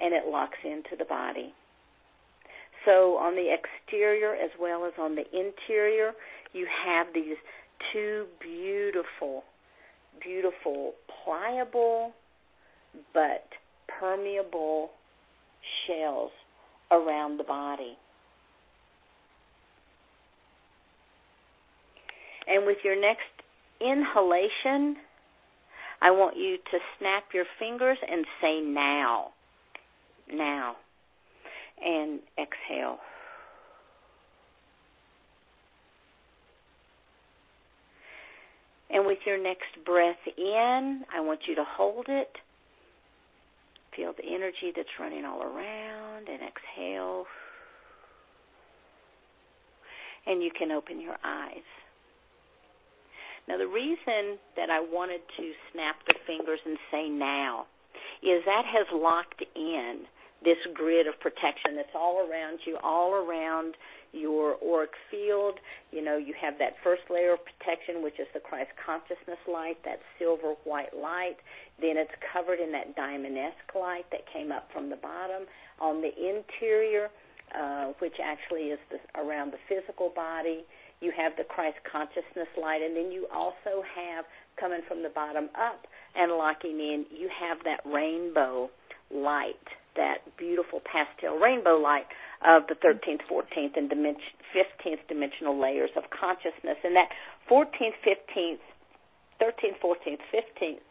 and 0.01 0.15
it 0.15 0.31
locks 0.31 0.59
into 0.65 0.97
the 0.99 1.05
body. 1.05 1.53
So 2.85 3.17
on 3.19 3.35
the 3.35 3.53
exterior 3.53 4.35
as 4.35 4.51
well 4.61 4.85
as 4.87 4.93
on 4.99 5.15
the 5.15 5.25
interior, 5.33 6.13
you 6.53 6.67
have 6.87 7.09
these 7.13 7.37
two 7.93 8.27
beautiful 8.41 9.45
beautiful, 10.23 10.93
pliable, 11.25 12.13
but 13.15 13.47
permeable 13.99 14.91
shells 15.87 16.31
around 16.91 17.39
the 17.39 17.45
body. 17.45 17.97
And 22.47 22.67
with 22.67 22.79
your 22.83 22.99
next 22.99 23.23
inhalation, 23.81 24.97
I 26.01 26.11
want 26.11 26.37
you 26.37 26.57
to 26.57 26.79
snap 26.99 27.25
your 27.35 27.45
fingers 27.59 27.99
and 28.09 28.25
say 28.41 28.61
now. 28.61 29.33
Now. 30.33 30.77
And 31.85 32.21
exhale. 32.39 32.99
And 38.91 39.07
with 39.07 39.19
your 39.27 39.43
next 39.43 39.85
breath 39.85 40.17
in, 40.37 41.03
I 41.15 41.21
want 41.21 41.41
you 41.47 41.55
to 41.57 41.65
hold 41.65 42.07
it. 42.09 42.31
Feel 43.95 44.13
the 44.17 44.25
energy 44.25 44.73
that's 44.75 44.89
running 44.99 45.25
all 45.25 45.43
around 45.43 46.29
and 46.29 46.41
exhale. 46.43 47.25
And 50.27 50.43
you 50.43 50.51
can 50.57 50.73
open 50.73 51.01
your 51.01 51.17
eyes. 51.25 51.69
Now, 53.49 53.57
the 53.57 53.67
reason 53.67 54.39
that 54.57 54.69
I 54.69 54.81
wanted 54.81 55.21
to 55.39 55.53
snap 55.73 55.97
the 56.07 56.15
fingers 56.27 56.61
and 56.67 56.77
say 56.91 57.09
now 57.09 57.67
is 58.23 58.43
that 58.45 58.65
has 58.67 58.87
locked 58.93 59.43
in 59.57 60.05
this 60.45 60.59
grid 60.75 61.07
of 61.07 61.19
protection 61.21 61.75
that's 61.77 61.95
all 61.95 62.27
around 62.29 62.61
you, 62.67 62.79
all 62.83 63.15
around 63.15 63.75
your 64.13 64.57
auric 64.65 64.93
field. 65.11 65.59
You 65.91 66.03
know, 66.03 66.17
you 66.17 66.35
have 66.41 66.55
that 66.59 66.75
first 66.83 67.03
layer 67.11 67.35
of 67.35 67.41
protection, 67.45 68.03
which 68.03 68.19
is 68.19 68.27
the 68.33 68.41
Christ 68.41 68.71
consciousness 68.85 69.39
light, 69.51 69.77
that 69.85 70.01
silver 70.19 70.55
white 70.65 70.97
light. 70.97 71.37
Then 71.81 71.97
it's 71.97 72.15
covered 72.33 72.61
in 72.61 72.73
that 72.73 72.97
diamond-esque 72.97 73.75
light 73.75 74.07
that 74.13 74.23
came 74.33 74.53
up 74.53 74.69
from 74.73 74.91
the 74.91 74.97
bottom. 74.97 75.45
On 75.81 76.01
the 76.01 76.11
interior, 76.15 77.11
uh, 77.55 77.93
which 77.99 78.17
actually 78.23 78.71
is 78.71 78.79
the, 78.91 78.99
around 79.21 79.53
the 79.53 79.61
physical 79.69 80.11
body, 80.15 80.65
you 81.01 81.13
have 81.17 81.33
the 81.37 81.45
Christ 81.45 81.79
consciousness 81.91 82.49
light, 82.61 82.83
and 82.83 82.97
then 82.97 83.13
you 83.13 83.27
also 83.33 83.83
have 83.95 84.25
coming 84.59 84.81
from 84.89 85.03
the 85.03 85.09
bottom 85.11 85.49
up 85.55 85.87
and 86.17 86.33
locking 86.33 86.81
in, 86.81 87.07
you 87.15 87.29
have 87.29 87.59
that 87.65 87.81
rainbow 87.87 88.69
light, 89.11 89.55
that 89.97 90.19
beautiful 90.37 90.81
pastel 90.81 91.37
rainbow 91.39 91.77
light 91.77 92.07
of 92.47 92.63
the 92.69 92.75
13th, 92.75 93.23
14th, 93.31 93.77
and 93.77 93.89
dimension, 93.89 94.37
15th 94.55 95.07
dimensional 95.09 95.61
layers 95.61 95.91
of 95.97 96.05
consciousness. 96.11 96.79
And 96.85 96.95
that 96.97 97.09
14th, 97.51 97.99
15th, 98.07 98.63
13th, 99.41 99.79
14th, 99.83 100.23
15th 100.33 100.85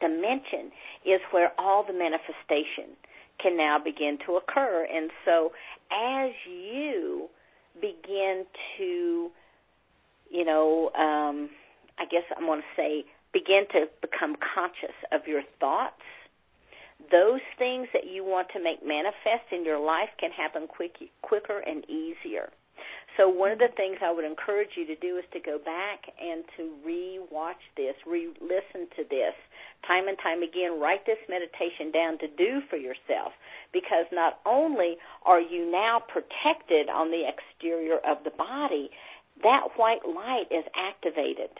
dimension 0.00 0.72
is 1.04 1.20
where 1.30 1.52
all 1.58 1.84
the 1.84 1.92
manifestation 1.92 2.96
can 3.42 3.56
now 3.56 3.78
begin 3.82 4.18
to 4.26 4.36
occur. 4.36 4.86
And 4.92 5.10
so 5.24 5.52
as 5.90 6.30
you 6.48 7.28
begin 7.80 8.44
to, 8.78 9.30
you 10.30 10.44
know, 10.44 10.90
um, 10.94 11.50
I 11.98 12.04
guess 12.10 12.24
I'm 12.36 12.46
going 12.46 12.60
to 12.60 12.66
say, 12.76 13.04
begin 13.32 13.64
to 13.72 13.86
become 14.00 14.36
conscious 14.54 14.96
of 15.12 15.26
your 15.26 15.42
thoughts. 15.60 16.00
Those 17.10 17.40
things 17.58 17.88
that 17.92 18.06
you 18.06 18.24
want 18.24 18.48
to 18.54 18.62
make 18.62 18.84
manifest 18.84 19.52
in 19.52 19.64
your 19.64 19.78
life 19.78 20.10
can 20.18 20.30
happen 20.30 20.66
quick, 20.66 20.96
quicker 21.22 21.60
and 21.60 21.84
easier. 21.88 22.50
So 23.16 23.28
one 23.28 23.50
of 23.50 23.58
the 23.58 23.72
things 23.76 23.96
I 24.04 24.12
would 24.12 24.24
encourage 24.26 24.76
you 24.76 24.86
to 24.86 24.96
do 24.96 25.16
is 25.16 25.24
to 25.32 25.40
go 25.40 25.58
back 25.58 26.04
and 26.20 26.44
to 26.56 26.70
re-watch 26.84 27.60
this, 27.76 27.94
re-listen 28.06 28.88
to 28.96 29.04
this 29.08 29.32
time 29.86 30.08
and 30.08 30.18
time 30.22 30.42
again. 30.42 30.78
Write 30.80 31.06
this 31.06 31.20
meditation 31.28 31.90
down 31.92 32.18
to 32.18 32.28
do 32.28 32.60
for 32.68 32.76
yourself 32.76 33.32
because 33.72 34.04
not 34.12 34.40
only 34.44 34.96
are 35.24 35.40
you 35.40 35.70
now 35.70 36.00
protected 36.00 36.90
on 36.90 37.10
the 37.10 37.24
exterior 37.24 37.96
of 38.04 38.18
the 38.24 38.36
body, 38.36 38.90
that 39.42 39.68
white 39.76 40.04
light 40.04 40.48
is 40.50 40.64
activated. 40.76 41.50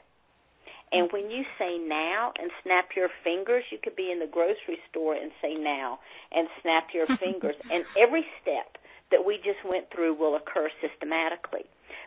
And 0.92 1.10
when 1.12 1.30
you 1.30 1.44
say 1.58 1.78
now 1.78 2.32
and 2.38 2.50
snap 2.62 2.90
your 2.96 3.08
fingers, 3.24 3.64
you 3.70 3.78
could 3.82 3.96
be 3.96 4.10
in 4.12 4.20
the 4.20 4.30
grocery 4.30 4.78
store 4.90 5.14
and 5.14 5.32
say 5.42 5.54
now 5.54 5.98
and 6.32 6.48
snap 6.62 6.88
your 6.94 7.06
fingers. 7.20 7.56
and 7.70 7.84
every 7.98 8.24
step 8.42 8.78
that 9.10 9.24
we 9.24 9.36
just 9.38 9.62
went 9.64 9.86
through 9.94 10.14
will 10.14 10.36
occur 10.36 10.68
systematically. 10.80 11.66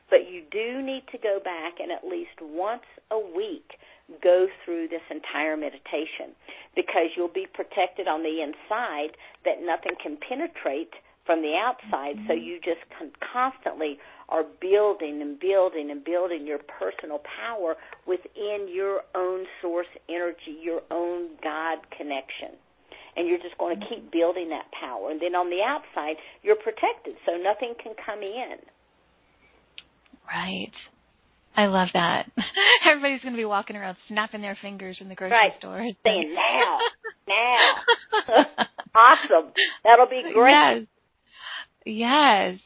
But 0.10 0.30
you 0.32 0.44
do 0.52 0.82
need 0.82 1.04
to 1.12 1.18
go 1.18 1.40
back 1.44 1.80
and 1.80 1.92
at 1.92 2.04
least 2.04 2.42
once 2.42 2.88
a 3.12 3.20
week 3.20 3.78
go 4.24 4.48
through 4.66 4.88
this 4.88 5.06
entire 5.12 5.56
meditation 5.56 6.34
because 6.76 7.14
you'll 7.16 7.28
be 7.28 7.46
protected 7.54 8.08
on 8.08 8.24
the 8.24 8.42
inside 8.42 9.14
that 9.46 9.62
nothing 9.62 9.94
can 10.02 10.18
penetrate 10.18 10.94
from 11.26 11.42
the 11.42 11.54
outside. 11.54 12.18
Mm-hmm. 12.18 12.28
So 12.28 12.34
you 12.34 12.58
just 12.58 12.82
constantly 13.22 14.00
are 14.30 14.44
building 14.62 15.22
and 15.22 15.40
building 15.40 15.92
and 15.92 16.04
building 16.04 16.48
your 16.48 16.60
personal 16.60 17.20
power 17.20 17.76
within 18.08 18.68
your 18.74 19.02
own 19.16 19.46
source 19.62 19.88
energy, 20.08 20.58
your 20.62 20.82
own 20.92 21.30
God 21.44 21.80
connection 21.98 22.58
and 23.16 23.28
you're 23.28 23.40
just 23.40 23.58
going 23.58 23.80
to 23.80 23.86
keep 23.88 24.12
building 24.12 24.50
that 24.50 24.66
power. 24.80 25.12
And 25.12 25.22
then 25.22 25.36
on 25.36 25.50
the 25.50 25.62
outside, 25.62 26.16
you're 26.42 26.56
protected, 26.56 27.16
so 27.26 27.36
nothing 27.36 27.74
can 27.82 27.94
come 28.06 28.20
in. 28.20 28.56
Right. 30.26 30.72
I 31.58 31.66
love 31.66 31.90
that. 31.94 32.32
Everybody's 32.90 33.22
going 33.22 33.34
to 33.34 33.38
be 33.38 33.46
walking 33.46 33.76
around 33.76 33.98
snapping 34.08 34.42
their 34.42 34.58
fingers 34.62 34.98
in 35.02 35.10
the 35.10 35.16
grocery 35.16 35.36
right. 35.36 35.52
store. 35.60 35.86
Saying 36.06 36.34
now, 36.36 36.78
now. 37.28 38.46
awesome. 38.96 39.52
That'll 39.84 40.08
be 40.08 40.24
great. 40.34 40.88
Yes. 41.86 42.56
Yes. 42.56 42.60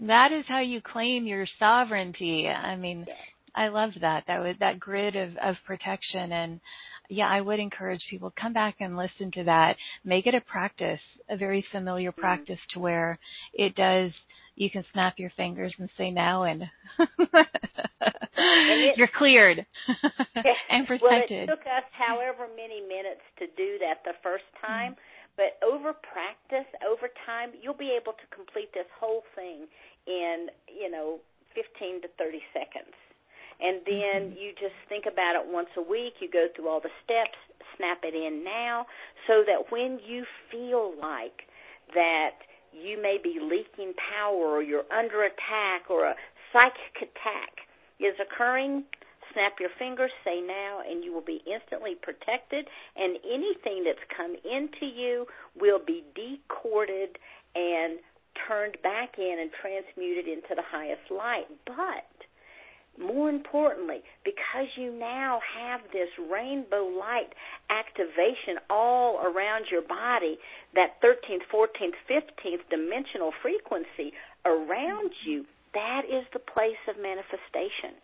That 0.00 0.32
is 0.32 0.44
how 0.46 0.60
you 0.60 0.80
claim 0.80 1.26
your 1.26 1.46
sovereignty. 1.58 2.46
I 2.46 2.76
mean, 2.76 3.04
yes. 3.06 3.16
I 3.54 3.68
love 3.68 3.90
that. 4.00 4.24
That 4.26 4.40
was 4.40 4.56
that 4.60 4.78
grid 4.78 5.16
of 5.16 5.36
of 5.36 5.56
protection 5.66 6.32
and 6.32 6.60
yeah, 7.10 7.26
I 7.26 7.40
would 7.40 7.58
encourage 7.58 8.02
people 8.10 8.32
come 8.38 8.52
back 8.52 8.76
and 8.80 8.96
listen 8.96 9.30
to 9.32 9.44
that. 9.44 9.76
Make 10.04 10.26
it 10.26 10.34
a 10.34 10.42
practice, 10.42 11.00
a 11.30 11.38
very 11.38 11.64
familiar 11.72 12.12
mm-hmm. 12.12 12.20
practice 12.20 12.58
to 12.74 12.80
where 12.80 13.18
it 13.54 13.74
does 13.74 14.12
you 14.58 14.68
can 14.68 14.84
snap 14.92 15.14
your 15.18 15.30
fingers 15.36 15.72
and 15.78 15.88
say 15.96 16.10
now 16.10 16.42
and, 16.42 16.62
and 16.98 17.18
it, 18.36 18.96
you're 18.98 19.08
cleared 19.16 19.58
and 20.70 20.86
protected. 20.86 21.02
Well, 21.02 21.20
it 21.30 21.46
took 21.46 21.60
us 21.60 21.84
however 21.92 22.48
many 22.56 22.80
minutes 22.80 23.22
to 23.38 23.46
do 23.56 23.78
that 23.78 24.02
the 24.04 24.18
first 24.22 24.44
time, 24.60 24.92
mm-hmm. 24.92 25.17
But 25.38 25.54
over 25.62 25.94
practice, 25.94 26.66
over 26.82 27.06
time, 27.24 27.54
you'll 27.54 27.78
be 27.78 27.94
able 27.94 28.12
to 28.18 28.26
complete 28.34 28.74
this 28.74 28.90
whole 28.98 29.22
thing 29.38 29.70
in, 30.10 30.50
you 30.66 30.90
know, 30.90 31.22
15 31.54 32.02
to 32.02 32.08
30 32.18 32.42
seconds 32.52 32.92
and 33.60 33.82
then 33.86 34.30
mm-hmm. 34.30 34.38
you 34.38 34.50
just 34.54 34.74
think 34.88 35.04
about 35.10 35.34
it 35.34 35.42
once 35.44 35.68
a 35.76 35.82
week. 35.82 36.14
You 36.20 36.30
go 36.30 36.46
through 36.54 36.68
all 36.68 36.80
the 36.80 36.94
steps, 37.02 37.38
snap 37.76 37.98
it 38.02 38.14
in 38.14 38.44
now, 38.44 38.86
so 39.26 39.42
that 39.46 39.70
when 39.70 39.98
you 40.06 40.24
feel 40.50 40.94
like 41.00 41.46
that 41.94 42.38
you 42.72 43.00
may 43.00 43.18
be 43.22 43.38
leaking 43.42 43.94
power 43.98 44.46
or 44.46 44.62
you're 44.62 44.86
under 44.94 45.24
attack 45.24 45.90
or 45.90 46.06
a 46.06 46.14
psychic 46.52 47.10
attack 47.10 47.66
is 47.98 48.14
occurring, 48.22 48.84
snap 49.32 49.60
your 49.60 49.70
fingers, 49.78 50.10
say 50.24 50.40
now, 50.40 50.80
and 50.88 51.04
you 51.04 51.12
will 51.12 51.24
be 51.24 51.42
instantly 51.46 51.94
protected. 52.00 52.66
And 52.96 53.18
anything 53.24 53.84
that's 53.84 54.04
come 54.16 54.34
into 54.44 54.86
you 54.86 55.26
will 55.58 55.80
be 55.84 56.04
decorded 56.14 57.18
and 57.54 57.98
turned 58.46 58.76
back 58.82 59.18
in 59.18 59.38
and 59.40 59.50
transmuted 59.60 60.26
into 60.26 60.54
the 60.54 60.62
highest 60.62 61.10
light. 61.10 61.48
But 61.66 62.06
more 62.98 63.30
importantly, 63.30 64.02
because 64.24 64.66
you 64.76 64.92
now 64.92 65.40
have 65.56 65.80
this 65.92 66.08
rainbow 66.30 66.84
light 66.86 67.30
activation 67.70 68.58
all 68.68 69.20
around 69.22 69.66
your 69.70 69.82
body, 69.82 70.38
that 70.74 71.00
13th, 71.02 71.46
14th, 71.52 71.94
15th 72.10 72.64
dimensional 72.70 73.32
frequency 73.40 74.12
around 74.44 75.10
you, 75.24 75.44
that 75.74 76.02
is 76.10 76.24
the 76.32 76.40
place 76.40 76.80
of 76.88 76.96
manifestation. 77.00 77.94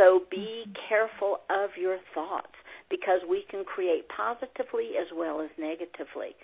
So 0.00 0.22
be 0.30 0.64
careful 0.88 1.40
of 1.50 1.68
your 1.78 1.98
thoughts 2.14 2.56
because 2.88 3.20
we 3.28 3.44
can 3.50 3.64
create 3.64 4.08
positively 4.08 4.96
as 4.98 5.06
well 5.14 5.42
as 5.42 5.50
negatively. 5.58 6.34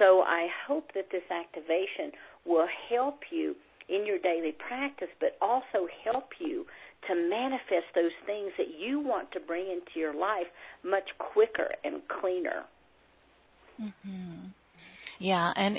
So 0.00 0.22
I 0.22 0.48
hope 0.66 0.90
that 0.94 1.06
this 1.12 1.22
activation 1.30 2.10
will 2.44 2.66
help 2.90 3.20
you 3.30 3.54
in 3.88 4.04
your 4.04 4.18
daily 4.18 4.52
practice, 4.66 5.08
but 5.20 5.36
also 5.40 5.86
help 6.02 6.30
you 6.40 6.66
to 7.06 7.14
manifest 7.14 7.86
those 7.94 8.16
things 8.26 8.50
that 8.58 8.78
you 8.78 8.98
want 8.98 9.30
to 9.32 9.40
bring 9.40 9.66
into 9.70 10.00
your 10.00 10.14
life 10.14 10.50
much 10.82 11.08
quicker 11.18 11.70
and 11.84 12.02
cleaner. 12.20 12.64
Mm-hmm. 13.80 14.46
Yeah, 15.20 15.52
and 15.54 15.76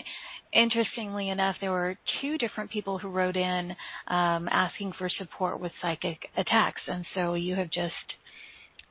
interestingly 0.56 1.30
enough, 1.30 1.56
there 1.61 1.72
were 1.72 1.98
two 2.22 2.38
different 2.38 2.72
people 2.72 2.98
who 2.98 3.10
wrote 3.10 3.36
in 3.36 3.76
um, 4.07 4.48
asking 4.49 4.94
for 4.98 5.10
support 5.18 5.60
with 5.60 5.72
psychic 5.82 6.18
attacks, 6.38 6.82
and 6.88 7.06
so 7.14 7.34
you 7.34 7.56
have 7.56 7.69
just 7.69 7.94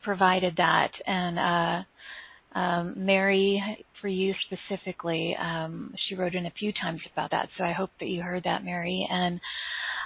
provided 0.02 0.54
that, 0.56 0.90
and 1.06 1.38
uh, 1.38 2.58
um, 2.58 2.94
Mary, 2.96 3.62
for 4.00 4.08
you 4.08 4.34
specifically, 4.46 5.36
um, 5.40 5.92
she 6.06 6.14
wrote 6.14 6.34
in 6.34 6.46
a 6.46 6.52
few 6.52 6.72
times 6.72 7.00
about 7.12 7.30
that. 7.32 7.48
So 7.58 7.64
I 7.64 7.72
hope 7.72 7.90
that 8.00 8.06
you 8.06 8.22
heard 8.22 8.44
that, 8.44 8.64
Mary. 8.64 9.06
And 9.10 9.40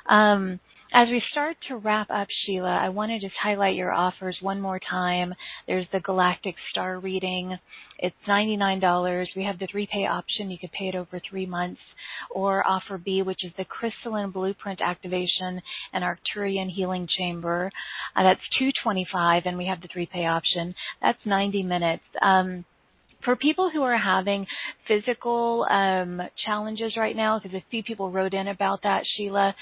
um, 0.09 0.61
as 0.93 1.09
we 1.09 1.23
start 1.31 1.57
to 1.69 1.77
wrap 1.77 2.09
up, 2.11 2.29
Sheila, 2.45 2.77
I 2.77 2.89
want 2.89 3.11
to 3.11 3.19
just 3.19 3.35
highlight 3.43 3.75
your 3.75 3.93
offers 3.93 4.39
one 4.41 4.61
more 4.61 4.81
time. 4.81 5.35
There's 5.67 5.87
the 5.93 6.01
Galactic 6.01 6.55
Star 6.71 6.99
reading. 6.99 7.59
It's 7.99 8.17
$99. 8.27 9.27
We 9.37 9.45
have 9.45 9.59
the 9.59 9.67
three 9.71 9.87
pay 9.93 10.07
option. 10.07 10.51
You 10.51 10.59
could 10.59 10.73
pay 10.73 10.89
it 10.89 10.95
over 10.95 11.21
three 11.29 11.45
months. 11.47 11.81
Or 12.31 12.67
offer 12.67 12.97
B, 12.97 13.23
which 13.23 13.45
is 13.45 13.53
the 13.59 13.67
Crystalline 13.67 14.31
Blueprint 14.31 14.81
Activation 14.81 15.61
and 15.93 16.05
Arcturian 16.05 16.71
Healing 16.71 17.07
Chamber. 17.19 17.71
Uh, 18.17 18.23
that's 18.23 18.41
225 18.59 19.43
and 19.45 19.59
we 19.59 19.67
have 19.67 19.83
the 19.83 19.89
three 19.93 20.07
pay 20.07 20.27
option. 20.27 20.75
That's 21.03 21.19
90 21.27 21.65
minutes. 21.65 22.05
Um, 22.23 22.65
for 23.25 23.37
people 23.37 23.71
who 23.73 23.83
are 23.83 23.99
having 23.99 24.47
physical 24.87 25.67
um, 25.71 26.21
challenges 26.45 26.97
right 26.97 27.17
now, 27.17 27.41
because 27.43 27.55
a 27.57 27.65
few 27.71 27.83
people 27.83 28.11
wrote 28.11 28.35
in 28.35 28.49
about 28.49 28.81
that, 28.83 29.03
Sheila, 29.17 29.55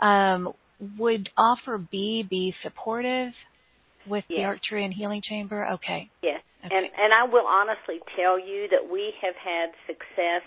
um, 0.00 0.52
would 0.98 1.28
offer 1.36 1.78
B 1.78 2.24
be 2.28 2.54
supportive 2.62 3.32
with 4.06 4.24
yes. 4.28 4.58
the 4.70 4.76
and 4.76 4.92
Healing 4.92 5.22
Chamber? 5.28 5.66
Okay. 5.74 6.10
Yes. 6.22 6.40
Okay. 6.64 6.74
And 6.74 6.86
and 6.86 7.12
I 7.12 7.30
will 7.30 7.46
honestly 7.46 8.00
tell 8.16 8.38
you 8.38 8.66
that 8.70 8.90
we 8.90 9.12
have 9.22 9.34
had 9.36 9.70
success 9.86 10.42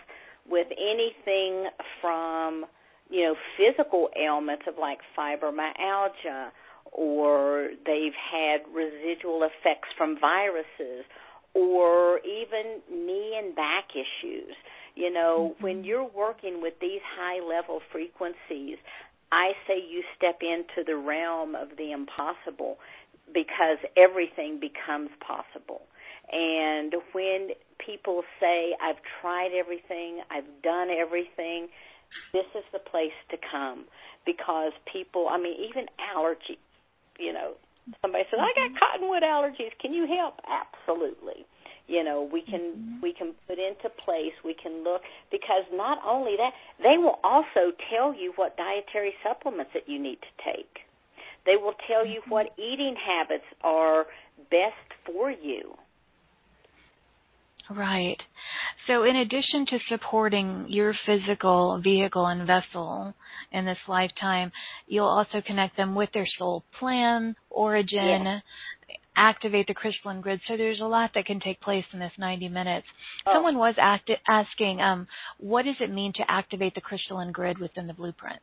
with 0.50 0.68
anything 0.72 1.70
from 2.02 2.66
you 3.10 3.24
know 3.24 3.36
physical 3.58 4.10
ailments 4.20 4.64
of 4.68 4.76
like 4.80 5.00
fibromyalgia 5.18 6.50
or 6.92 7.70
they've 7.86 8.18
had 8.18 8.62
residual 8.74 9.44
effects 9.44 9.90
from 9.98 10.20
viruses 10.20 11.06
or 11.54 12.20
even 12.20 12.82
knee 12.92 13.40
and 13.42 13.56
back 13.56 13.90
issues. 13.94 14.56
You 14.96 15.12
know, 15.12 15.54
mm-hmm. 15.54 15.64
when 15.64 15.84
you're 15.84 16.08
working 16.08 16.62
with 16.62 16.74
these 16.82 17.02
high 17.18 17.46
level 17.46 17.80
frequencies, 17.92 18.78
I 19.32 19.52
say 19.68 19.76
you 19.78 20.04
step 20.18 20.40
into 20.42 20.84
the 20.86 20.98
realm 20.98 21.56
of 21.56 21.70
the 21.78 21.92
impossible 21.92 22.78
because 23.34 23.78
everything 23.96 24.60
becomes 24.60 25.10
possible. 25.26 25.82
And 26.32 26.94
when 27.14 27.50
people 27.84 28.24
say, 28.40 28.76
I've 28.82 29.02
tried 29.22 29.52
everything, 29.54 30.22
I've 30.30 30.50
done 30.64 30.90
everything, 30.90 31.70
this 32.34 32.46
is 32.56 32.64
the 32.72 32.80
place 32.80 33.18
to 33.32 33.38
come 33.52 33.86
because 34.26 34.72
people, 34.92 35.28
I 35.30 35.38
mean, 35.38 35.56
even 35.70 35.86
allergy, 36.16 36.60
you 37.18 37.34
know, 37.34 37.54
somebody 38.02 38.24
says, 38.30 38.40
I 38.42 38.52
got 38.56 38.72
cottonwood 38.80 39.24
allergies, 39.24 39.74
can 39.82 39.94
you 39.94 40.08
help? 40.08 40.40
Absolutely 40.46 41.46
you 41.90 42.04
know 42.04 42.30
we 42.32 42.42
can 42.42 42.62
mm-hmm. 42.62 43.02
we 43.02 43.12
can 43.12 43.34
put 43.48 43.58
into 43.58 43.90
place 44.06 44.34
we 44.46 44.54
can 44.54 44.84
look 44.84 45.02
because 45.32 45.66
not 45.74 45.98
only 46.06 46.38
that 46.38 46.52
they 46.82 46.98
will 46.98 47.20
also 47.24 47.74
tell 47.90 48.14
you 48.14 48.32
what 48.36 48.56
dietary 48.56 49.14
supplements 49.28 49.72
that 49.74 49.90
you 49.90 50.00
need 50.00 50.20
to 50.22 50.54
take 50.54 50.86
they 51.46 51.58
will 51.58 51.74
tell 51.88 52.06
you 52.06 52.22
mm-hmm. 52.22 52.32
what 52.32 52.54
eating 52.58 52.96
habits 52.96 53.44
are 53.64 54.06
best 54.52 54.88
for 55.06 55.32
you 55.32 55.74
Right. 57.70 58.18
So, 58.88 59.04
in 59.04 59.16
addition 59.16 59.66
to 59.68 59.78
supporting 59.90 60.66
your 60.70 60.96
physical 61.06 61.80
vehicle 61.84 62.26
and 62.26 62.48
vessel 62.48 63.14
in 63.52 63.66
this 63.66 63.78
lifetime, 63.88 64.52
you'll 64.88 65.06
also 65.06 65.42
connect 65.46 65.78
them 65.78 65.94
with 65.94 66.10
their 66.12 66.28
soul 66.40 66.64
plan, 66.80 67.36
origin, 67.52 68.42
activate 69.20 69.68
the 69.68 69.74
crystalline 69.74 70.22
grid. 70.22 70.40
So 70.48 70.58
there's 70.58 70.80
a 70.80 70.86
lot 70.86 71.12
that 71.14 71.26
can 71.26 71.40
take 71.40 71.60
place 71.62 71.86
in 71.94 72.00
this 72.00 72.12
90 72.18 72.50
minutes. 72.50 72.88
Oh. 73.28 73.34
Someone 73.36 73.58
was 73.58 73.76
act- 73.78 74.10
asking, 74.28 74.82
um, 74.82 75.08
what 75.38 75.66
does 75.66 75.76
it 75.80 75.92
mean 75.92 76.14
to 76.14 76.24
activate 76.28 76.74
the 76.74 76.82
crystalline 76.82 77.32
grid 77.32 77.60
within 77.60 77.86
the 77.86 77.94
blueprint? 77.94 78.40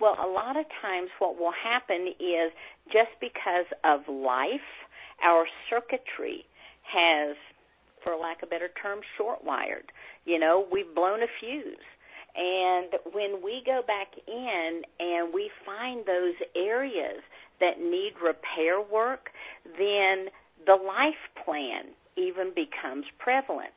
Well, 0.00 0.16
a 0.18 0.26
lot 0.26 0.56
of 0.56 0.64
times 0.80 1.10
what 1.18 1.38
will 1.38 1.52
happen 1.52 2.08
is 2.20 2.52
just 2.86 3.10
because 3.20 3.66
of 3.84 4.00
life, 4.08 4.68
our 5.22 5.44
circuitry 5.68 6.44
has, 6.82 7.36
for 8.02 8.16
lack 8.16 8.42
of 8.42 8.48
a 8.48 8.50
better 8.50 8.70
term, 8.80 9.00
short 9.16 9.44
wired. 9.44 9.92
You 10.24 10.38
know, 10.38 10.66
we've 10.70 10.94
blown 10.94 11.22
a 11.22 11.26
fuse. 11.40 11.76
And 12.36 12.92
when 13.12 13.42
we 13.42 13.62
go 13.66 13.82
back 13.86 14.08
in 14.26 14.82
and 15.00 15.34
we 15.34 15.50
find 15.66 16.06
those 16.06 16.34
areas 16.54 17.22
that 17.60 17.80
need 17.80 18.12
repair 18.22 18.80
work, 18.80 19.30
then 19.64 20.28
the 20.66 20.76
life 20.76 21.44
plan 21.44 21.94
even 22.16 22.52
becomes 22.54 23.06
prevalent. 23.18 23.74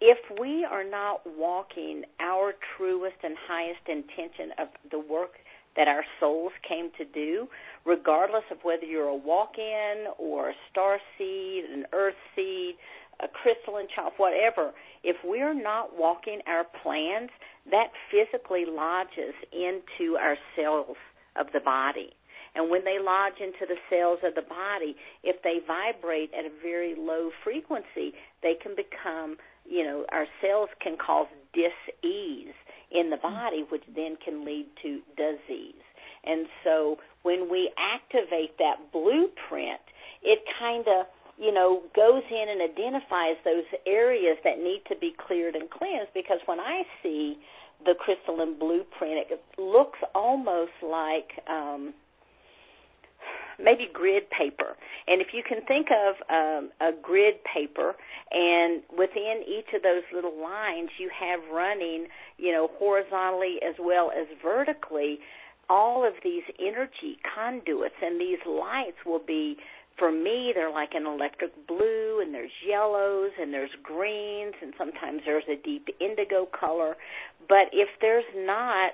If 0.00 0.18
we 0.40 0.64
are 0.64 0.84
not 0.84 1.22
walking 1.24 2.02
our 2.20 2.52
truest 2.76 3.16
and 3.22 3.36
highest 3.48 3.88
intention 3.88 4.50
of 4.58 4.68
the 4.90 4.98
work 4.98 5.32
that 5.76 5.88
our 5.88 6.04
souls 6.20 6.52
came 6.68 6.90
to 6.98 7.04
do, 7.04 7.48
regardless 7.84 8.44
of 8.50 8.58
whether 8.62 8.84
you're 8.84 9.08
a 9.08 9.14
walk 9.14 9.54
in 9.58 10.06
or 10.18 10.50
a 10.50 10.54
star 10.70 10.98
seed, 11.18 11.64
an 11.64 11.84
earth 11.92 12.14
seed, 12.36 12.76
a 13.20 13.28
crystalline 13.28 13.88
child, 13.94 14.12
whatever, 14.16 14.72
if 15.02 15.16
we're 15.24 15.54
not 15.54 15.96
walking 15.96 16.40
our 16.46 16.64
plans, 16.82 17.30
that 17.70 17.88
physically 18.10 18.64
lodges 18.68 19.34
into 19.52 20.16
our 20.16 20.36
cells 20.56 20.96
of 21.36 21.46
the 21.52 21.60
body. 21.60 22.10
And 22.54 22.70
when 22.70 22.84
they 22.84 22.98
lodge 23.00 23.40
into 23.40 23.66
the 23.66 23.78
cells 23.90 24.20
of 24.22 24.34
the 24.34 24.48
body, 24.48 24.94
if 25.22 25.42
they 25.42 25.58
vibrate 25.66 26.30
at 26.38 26.44
a 26.44 26.50
very 26.62 26.94
low 26.96 27.30
frequency, 27.42 28.14
they 28.42 28.54
can 28.62 28.76
become, 28.76 29.36
you 29.68 29.84
know, 29.84 30.06
our 30.12 30.26
cells 30.40 30.68
can 30.80 30.96
cause 30.96 31.26
dis-ease 31.52 32.54
in 32.92 33.10
the 33.10 33.16
body, 33.16 33.64
which 33.70 33.82
then 33.94 34.16
can 34.24 34.44
lead 34.44 34.66
to 34.82 35.00
disease. 35.16 35.82
And 36.22 36.46
so 36.62 36.98
when 37.22 37.50
we 37.50 37.72
activate 37.76 38.56
that 38.58 38.92
blueprint, 38.92 39.80
it 40.22 40.38
kind 40.58 40.86
of, 40.86 41.06
you 41.38 41.52
know, 41.52 41.82
goes 41.94 42.22
in 42.30 42.46
and 42.48 42.62
identifies 42.62 43.36
those 43.44 43.64
areas 43.86 44.36
that 44.44 44.58
need 44.58 44.82
to 44.88 44.96
be 44.96 45.14
cleared 45.26 45.54
and 45.56 45.68
cleansed 45.70 46.12
because 46.14 46.38
when 46.46 46.60
I 46.60 46.82
see 47.02 47.38
the 47.84 47.94
crystalline 47.98 48.58
blueprint, 48.58 49.26
it 49.30 49.42
looks 49.58 49.98
almost 50.14 50.72
like 50.82 51.32
um 51.48 51.94
maybe 53.58 53.88
grid 53.92 54.24
paper. 54.30 54.76
And 55.06 55.20
if 55.20 55.28
you 55.32 55.42
can 55.46 55.64
think 55.66 55.88
of 55.90 56.14
um, 56.28 56.70
a 56.80 56.90
grid 57.00 57.34
paper, 57.44 57.94
and 58.30 58.82
within 58.96 59.44
each 59.46 59.72
of 59.74 59.82
those 59.82 60.02
little 60.14 60.40
lines, 60.40 60.90
you 60.98 61.10
have 61.18 61.40
running, 61.52 62.06
you 62.38 62.52
know, 62.52 62.70
horizontally 62.78 63.58
as 63.66 63.74
well 63.78 64.10
as 64.10 64.26
vertically, 64.42 65.18
all 65.68 66.06
of 66.06 66.14
these 66.22 66.42
energy 66.60 67.18
conduits, 67.34 67.94
and 68.02 68.20
these 68.20 68.38
lights 68.46 68.98
will 69.06 69.22
be. 69.24 69.56
For 69.98 70.10
me, 70.10 70.52
they're 70.54 70.72
like 70.72 70.94
an 70.94 71.06
electric 71.06 71.66
blue, 71.68 72.20
and 72.20 72.34
there's 72.34 72.50
yellows, 72.66 73.30
and 73.40 73.52
there's 73.52 73.70
greens, 73.82 74.54
and 74.60 74.74
sometimes 74.76 75.22
there's 75.24 75.44
a 75.48 75.56
deep 75.56 75.88
indigo 76.00 76.46
color. 76.46 76.96
But 77.48 77.70
if 77.72 77.88
there's 78.00 78.24
not 78.34 78.92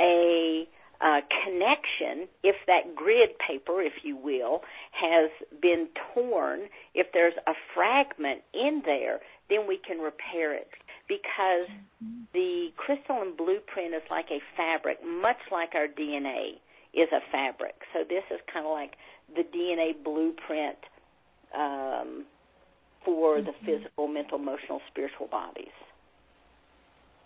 a 0.00 0.66
uh, 1.02 1.20
connection, 1.44 2.28
if 2.42 2.56
that 2.66 2.94
grid 2.94 3.30
paper, 3.38 3.82
if 3.82 4.04
you 4.04 4.16
will, 4.16 4.62
has 4.92 5.30
been 5.60 5.88
torn, 6.14 6.68
if 6.94 7.08
there's 7.12 7.34
a 7.46 7.52
fragment 7.74 8.42
in 8.54 8.82
there, 8.84 9.20
then 9.50 9.66
we 9.66 9.76
can 9.76 9.98
repair 9.98 10.54
it. 10.54 10.68
Because 11.08 11.68
mm-hmm. 12.02 12.22
the 12.32 12.68
crystalline 12.76 13.36
blueprint 13.36 13.94
is 13.94 14.02
like 14.10 14.26
a 14.30 14.40
fabric, 14.56 14.98
much 15.04 15.42
like 15.50 15.74
our 15.74 15.88
DNA 15.88 16.62
is 16.94 17.08
a 17.12 17.20
fabric. 17.32 17.74
So 17.92 18.04
this 18.08 18.22
is 18.30 18.40
kind 18.52 18.64
of 18.64 18.72
like 18.72 18.94
the 19.34 19.42
DNA 19.42 19.92
blueprint 20.04 20.78
um, 21.56 22.24
for 23.04 23.36
mm-hmm. 23.36 23.46
the 23.46 23.52
physical, 23.64 24.08
mental, 24.08 24.38
emotional, 24.38 24.80
spiritual 24.90 25.28
bodies. 25.28 25.66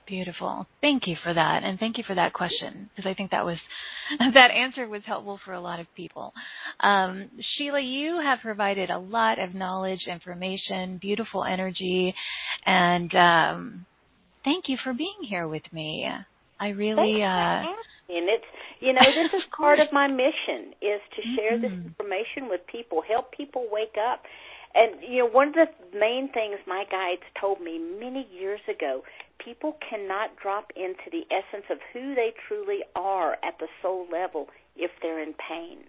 Beautiful. 0.06 0.68
Thank 0.80 1.08
you 1.08 1.16
for 1.24 1.34
that, 1.34 1.64
and 1.64 1.80
thank 1.80 1.98
you 1.98 2.04
for 2.06 2.14
that 2.14 2.32
question 2.32 2.88
because 2.94 3.10
I 3.10 3.14
think 3.14 3.32
that 3.32 3.44
was 3.44 3.58
that 4.18 4.50
answer 4.52 4.86
was 4.88 5.02
helpful 5.04 5.40
for 5.44 5.52
a 5.52 5.60
lot 5.60 5.80
of 5.80 5.86
people. 5.96 6.32
Um, 6.78 7.28
Sheila, 7.56 7.80
you 7.80 8.20
have 8.22 8.38
provided 8.40 8.88
a 8.88 8.98
lot 8.98 9.40
of 9.40 9.52
knowledge, 9.52 10.06
information, 10.08 10.98
beautiful 10.98 11.42
energy, 11.42 12.14
and 12.64 13.12
um, 13.16 13.86
thank 14.44 14.68
you 14.68 14.76
for 14.84 14.94
being 14.94 15.24
here 15.28 15.48
with 15.48 15.64
me. 15.72 16.06
I 16.60 16.68
really. 16.68 17.22
Uh, 17.22 17.62
and 18.08 18.28
it's 18.28 18.44
you 18.80 18.92
know 18.92 19.00
this 19.02 19.32
is 19.34 19.44
part 19.56 19.80
of 19.80 19.88
my 19.92 20.06
mission 20.06 20.72
is 20.80 21.00
to 21.16 21.22
share 21.36 21.58
mm-hmm. 21.58 21.62
this 21.62 21.86
information 21.86 22.48
with 22.48 22.60
people, 22.66 23.02
help 23.06 23.32
people 23.32 23.66
wake 23.70 23.96
up. 23.98 24.22
And 24.74 25.00
you 25.02 25.24
know, 25.24 25.30
one 25.30 25.48
of 25.48 25.54
the 25.54 25.68
main 25.98 26.30
things 26.32 26.58
my 26.66 26.84
guides 26.90 27.22
told 27.40 27.60
me 27.60 27.78
many 27.78 28.26
years 28.32 28.60
ago 28.68 29.02
people 29.42 29.76
cannot 29.88 30.36
drop 30.40 30.72
into 30.76 31.10
the 31.12 31.22
essence 31.30 31.64
of 31.70 31.78
who 31.92 32.14
they 32.14 32.32
truly 32.48 32.80
are 32.94 33.34
at 33.44 33.58
the 33.60 33.68
soul 33.82 34.06
level 34.10 34.48
if 34.76 34.90
they're 35.02 35.22
in 35.22 35.34
pain. 35.34 35.84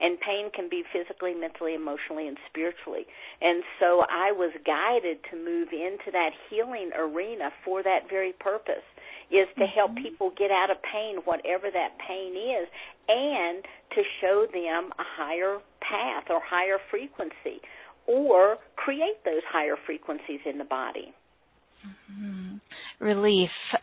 and 0.00 0.18
pain 0.20 0.50
can 0.54 0.68
be 0.68 0.82
physically, 0.92 1.34
mentally, 1.34 1.74
emotionally, 1.74 2.26
and 2.26 2.38
spiritually. 2.48 3.04
And 3.40 3.62
so 3.78 4.00
I 4.08 4.32
was 4.32 4.50
guided 4.64 5.18
to 5.30 5.36
move 5.36 5.68
into 5.72 6.10
that 6.12 6.30
healing 6.48 6.90
arena 6.96 7.50
for 7.64 7.82
that 7.82 8.08
very 8.08 8.32
purpose 8.32 8.86
is 9.30 9.48
to 9.58 9.66
help 9.66 9.92
mm-hmm. 9.92 10.04
people 10.04 10.32
get 10.36 10.50
out 10.50 10.70
of 10.70 10.76
pain, 10.82 11.16
whatever 11.24 11.70
that 11.72 11.98
pain 12.06 12.34
is, 12.34 12.68
and 13.08 13.62
to 13.94 14.02
show 14.20 14.46
them 14.52 14.90
a 14.98 15.04
higher 15.16 15.58
path 15.80 16.24
or 16.30 16.40
higher 16.44 16.78
frequency 16.90 17.60
or 18.06 18.56
create 18.76 19.24
those 19.24 19.42
higher 19.50 19.76
frequencies 19.86 20.40
in 20.46 20.58
the 20.58 20.64
body. 20.64 21.14
Mm-hmm. 21.86 22.56
Relief. 23.04 23.50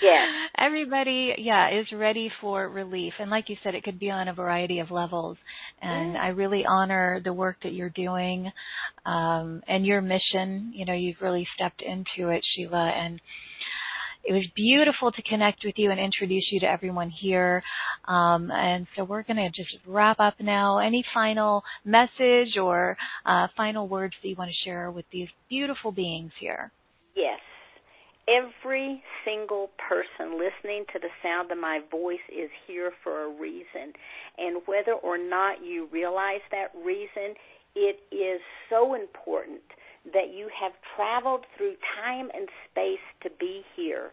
yes. 0.00 0.28
Everybody, 0.56 1.34
yeah, 1.38 1.80
is 1.80 1.86
ready 1.92 2.30
for 2.40 2.68
relief. 2.68 3.14
And 3.18 3.30
like 3.30 3.48
you 3.48 3.56
said, 3.64 3.74
it 3.74 3.82
could 3.82 3.98
be 3.98 4.10
on 4.10 4.28
a 4.28 4.34
variety 4.34 4.78
of 4.78 4.90
levels. 4.90 5.36
And. 5.82 6.08
I 6.18 6.28
really 6.28 6.64
honor 6.66 7.20
the 7.22 7.32
work 7.32 7.56
that 7.62 7.72
you're 7.72 7.90
doing 7.90 8.50
um, 9.06 9.62
and 9.66 9.86
your 9.86 10.00
mission. 10.00 10.72
You 10.74 10.84
know, 10.84 10.94
you've 10.94 11.20
really 11.20 11.46
stepped 11.54 11.82
into 11.82 12.30
it, 12.30 12.44
Sheila. 12.54 12.90
And 12.90 13.20
it 14.24 14.32
was 14.32 14.44
beautiful 14.54 15.10
to 15.12 15.22
connect 15.22 15.64
with 15.64 15.74
you 15.78 15.90
and 15.90 15.98
introduce 15.98 16.44
you 16.50 16.60
to 16.60 16.66
everyone 16.66 17.10
here. 17.10 17.62
Um, 18.06 18.50
and 18.50 18.86
so 18.96 19.04
we're 19.04 19.22
going 19.22 19.36
to 19.36 19.48
just 19.50 19.76
wrap 19.86 20.20
up 20.20 20.34
now. 20.40 20.78
Any 20.78 21.04
final 21.14 21.64
message 21.84 22.56
or 22.60 22.96
uh, 23.24 23.46
final 23.56 23.88
words 23.88 24.14
that 24.22 24.28
you 24.28 24.36
want 24.36 24.50
to 24.50 24.68
share 24.68 24.90
with 24.90 25.06
these 25.12 25.28
beautiful 25.48 25.92
beings 25.92 26.32
here? 26.38 26.70
Yes. 27.16 27.40
Every 28.28 29.02
single 29.24 29.70
person 29.78 30.38
listening 30.38 30.84
to 30.92 30.98
the 30.98 31.08
sound 31.22 31.50
of 31.50 31.56
my 31.56 31.80
voice 31.90 32.18
is 32.30 32.50
here 32.66 32.92
for 33.02 33.24
a 33.24 33.28
reason. 33.28 33.94
And 34.36 34.60
whether 34.66 34.92
or 34.92 35.16
not 35.16 35.64
you 35.64 35.88
realize 35.90 36.42
that 36.50 36.70
reason, 36.84 37.34
it 37.74 38.00
is 38.12 38.40
so 38.68 38.94
important 38.94 39.62
that 40.12 40.32
you 40.34 40.48
have 40.60 40.72
traveled 40.96 41.44
through 41.56 41.74
time 41.96 42.28
and 42.34 42.48
space 42.70 43.04
to 43.22 43.30
be 43.38 43.62
here. 43.76 44.10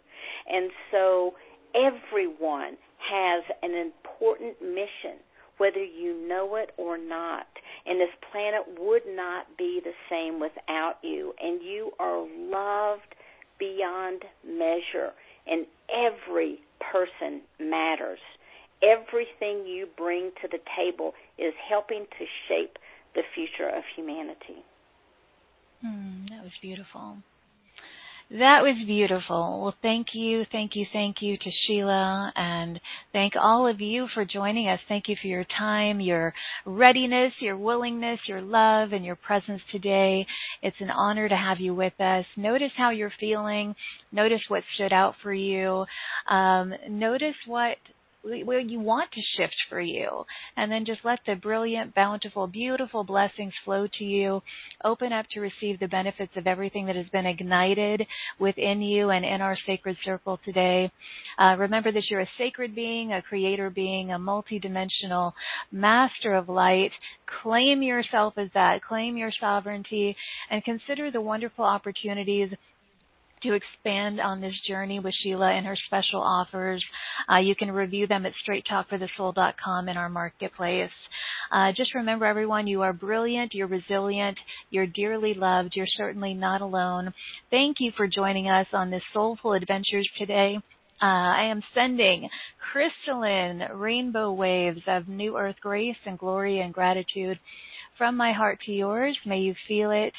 And 0.47 0.71
so 0.91 1.33
everyone 1.75 2.77
has 2.97 3.43
an 3.61 3.71
important 3.71 4.61
mission, 4.61 5.19
whether 5.57 5.83
you 5.83 6.27
know 6.27 6.55
it 6.55 6.71
or 6.77 6.97
not. 6.97 7.47
And 7.85 7.99
this 7.99 8.09
planet 8.31 8.63
would 8.79 9.03
not 9.07 9.45
be 9.57 9.81
the 9.83 9.93
same 10.09 10.39
without 10.39 10.95
you. 11.03 11.33
And 11.41 11.61
you 11.61 11.91
are 11.99 12.19
loved 12.19 13.15
beyond 13.59 14.23
measure. 14.45 15.11
And 15.47 15.65
every 15.89 16.59
person 16.79 17.41
matters. 17.59 18.19
Everything 18.83 19.65
you 19.65 19.87
bring 19.95 20.31
to 20.41 20.47
the 20.47 20.59
table 20.75 21.13
is 21.37 21.53
helping 21.69 22.05
to 22.19 22.25
shape 22.47 22.77
the 23.13 23.21
future 23.33 23.69
of 23.69 23.83
humanity. 23.95 24.63
Hmm, 25.81 26.25
that 26.29 26.43
was 26.43 26.53
beautiful. 26.61 27.17
That 28.31 28.63
was 28.63 28.75
beautiful. 28.87 29.61
Well, 29.61 29.75
thank 29.83 30.07
you, 30.13 30.45
thank 30.51 30.75
you, 30.75 30.87
thank 30.91 31.21
you 31.21 31.37
to 31.37 31.51
Sheila, 31.51 32.33
and 32.35 32.81
thank 33.13 33.33
all 33.39 33.67
of 33.67 33.79
you 33.79 34.07
for 34.15 34.25
joining 34.25 34.67
us. 34.67 34.79
Thank 34.87 35.07
you 35.07 35.15
for 35.21 35.27
your 35.27 35.45
time, 35.57 35.99
your 35.99 36.33
readiness, 36.65 37.33
your 37.39 37.55
willingness, 37.55 38.19
your 38.25 38.41
love, 38.41 38.93
and 38.93 39.05
your 39.05 39.15
presence 39.15 39.61
today. 39.71 40.25
It's 40.63 40.75
an 40.79 40.89
honor 40.89 41.29
to 41.29 41.35
have 41.37 41.59
you 41.59 41.75
with 41.75 41.93
us. 42.01 42.25
Notice 42.35 42.71
how 42.75 42.89
you're 42.89 43.13
feeling. 43.19 43.75
Notice 44.11 44.41
what 44.47 44.63
stood 44.73 44.91
out 44.91 45.13
for 45.21 45.31
you. 45.31 45.85
Um, 46.27 46.73
notice 46.89 47.35
what 47.45 47.77
where 48.25 48.59
you 48.59 48.79
want 48.79 49.11
to 49.11 49.21
shift 49.37 49.55
for 49.69 49.79
you. 49.79 50.25
And 50.57 50.71
then 50.71 50.85
just 50.85 51.01
let 51.03 51.19
the 51.25 51.35
brilliant, 51.35 51.93
bountiful, 51.93 52.47
beautiful 52.47 53.03
blessings 53.03 53.53
flow 53.63 53.87
to 53.97 54.03
you. 54.03 54.41
Open 54.83 55.13
up 55.13 55.25
to 55.31 55.39
receive 55.39 55.79
the 55.79 55.87
benefits 55.87 56.31
of 56.35 56.47
everything 56.47 56.87
that 56.87 56.95
has 56.95 57.07
been 57.09 57.25
ignited 57.25 58.05
within 58.39 58.81
you 58.81 59.09
and 59.09 59.23
in 59.23 59.41
our 59.41 59.57
sacred 59.65 59.97
circle 60.03 60.39
today. 60.43 60.91
Uh, 61.39 61.55
remember 61.57 61.91
that 61.91 62.09
you're 62.09 62.21
a 62.21 62.29
sacred 62.37 62.75
being, 62.75 63.13
a 63.13 63.21
creator 63.21 63.69
being, 63.69 64.11
a 64.11 64.19
multidimensional 64.19 65.33
master 65.71 66.33
of 66.33 66.49
light. 66.49 66.91
Claim 67.43 67.81
yourself 67.81 68.33
as 68.37 68.49
that. 68.53 68.81
Claim 68.81 69.17
your 69.17 69.31
sovereignty 69.39 70.15
and 70.49 70.63
consider 70.63 71.11
the 71.11 71.21
wonderful 71.21 71.65
opportunities 71.65 72.49
to 73.45 73.53
expand 73.53 74.19
on 74.19 74.41
this 74.41 74.53
journey 74.67 74.99
with 74.99 75.13
Sheila 75.21 75.51
and 75.51 75.65
her 75.65 75.77
special 75.87 76.21
offers, 76.21 76.83
uh, 77.31 77.37
you 77.37 77.55
can 77.55 77.71
review 77.71 78.07
them 78.07 78.25
at 78.25 78.33
straighttalkforthesoul.com 78.47 79.89
in 79.89 79.97
our 79.97 80.09
marketplace. 80.09 80.91
Uh, 81.51 81.71
just 81.75 81.95
remember, 81.95 82.25
everyone, 82.25 82.67
you 82.67 82.81
are 82.81 82.93
brilliant, 82.93 83.53
you're 83.53 83.67
resilient, 83.67 84.37
you're 84.69 84.87
dearly 84.87 85.33
loved, 85.33 85.73
you're 85.75 85.87
certainly 85.97 86.33
not 86.33 86.61
alone. 86.61 87.13
Thank 87.49 87.77
you 87.79 87.91
for 87.95 88.07
joining 88.07 88.49
us 88.49 88.67
on 88.73 88.91
this 88.91 89.03
soulful 89.13 89.53
adventures 89.53 90.09
today. 90.17 90.57
Uh, 91.01 91.05
I 91.05 91.51
am 91.51 91.61
sending 91.73 92.29
crystalline 92.71 93.61
rainbow 93.73 94.31
waves 94.31 94.81
of 94.87 95.07
new 95.07 95.37
earth 95.37 95.55
grace 95.61 95.97
and 96.05 96.17
glory 96.17 96.59
and 96.59 96.73
gratitude 96.73 97.39
from 97.97 98.17
my 98.17 98.33
heart 98.33 98.59
to 98.65 98.71
yours. 98.71 99.17
May 99.25 99.39
you 99.39 99.55
feel 99.67 99.91
it, 99.91 100.13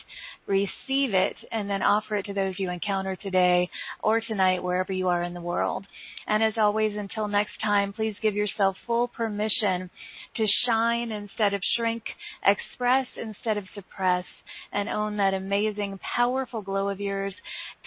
receive 0.46 1.12
it, 1.14 1.36
and 1.50 1.68
then 1.68 1.82
offer 1.82 2.16
it 2.16 2.26
to 2.26 2.34
those 2.34 2.54
you 2.58 2.70
encounter 2.70 3.16
today 3.16 3.68
or 4.02 4.20
tonight, 4.20 4.62
wherever 4.62 4.92
you 4.92 5.08
are 5.08 5.22
in 5.22 5.34
the 5.34 5.40
world. 5.40 5.84
And 6.26 6.42
as 6.42 6.54
always, 6.56 6.92
until 6.96 7.28
next 7.28 7.52
time, 7.62 7.92
please 7.92 8.16
give 8.22 8.34
yourself 8.34 8.76
full 8.86 9.08
permission 9.08 9.90
to 10.36 10.46
shine 10.66 11.12
instead 11.12 11.54
of 11.54 11.60
shrink, 11.76 12.02
express 12.44 13.06
instead 13.22 13.56
of 13.58 13.64
suppress, 13.74 14.24
and 14.72 14.88
own 14.88 15.16
that 15.18 15.34
amazing, 15.34 15.98
powerful 16.16 16.62
glow 16.62 16.88
of 16.88 17.00
yours. 17.00 17.34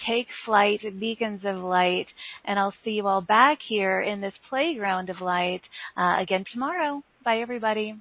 Take 0.08 0.26
flight, 0.46 0.80
beacons 0.98 1.42
of 1.44 1.56
light, 1.56 2.06
and 2.44 2.58
I'll 2.58 2.74
see 2.84 2.92
you 2.92 3.06
all 3.06 3.20
back 3.20 3.58
here 3.68 4.00
in 4.00 4.20
this 4.20 4.34
playground 4.50 5.08
of 5.08 5.20
light 5.22 5.62
uh, 5.96 6.16
again 6.20 6.44
tomorrow. 6.52 7.02
Bye, 7.24 7.38
everybody. 7.38 7.94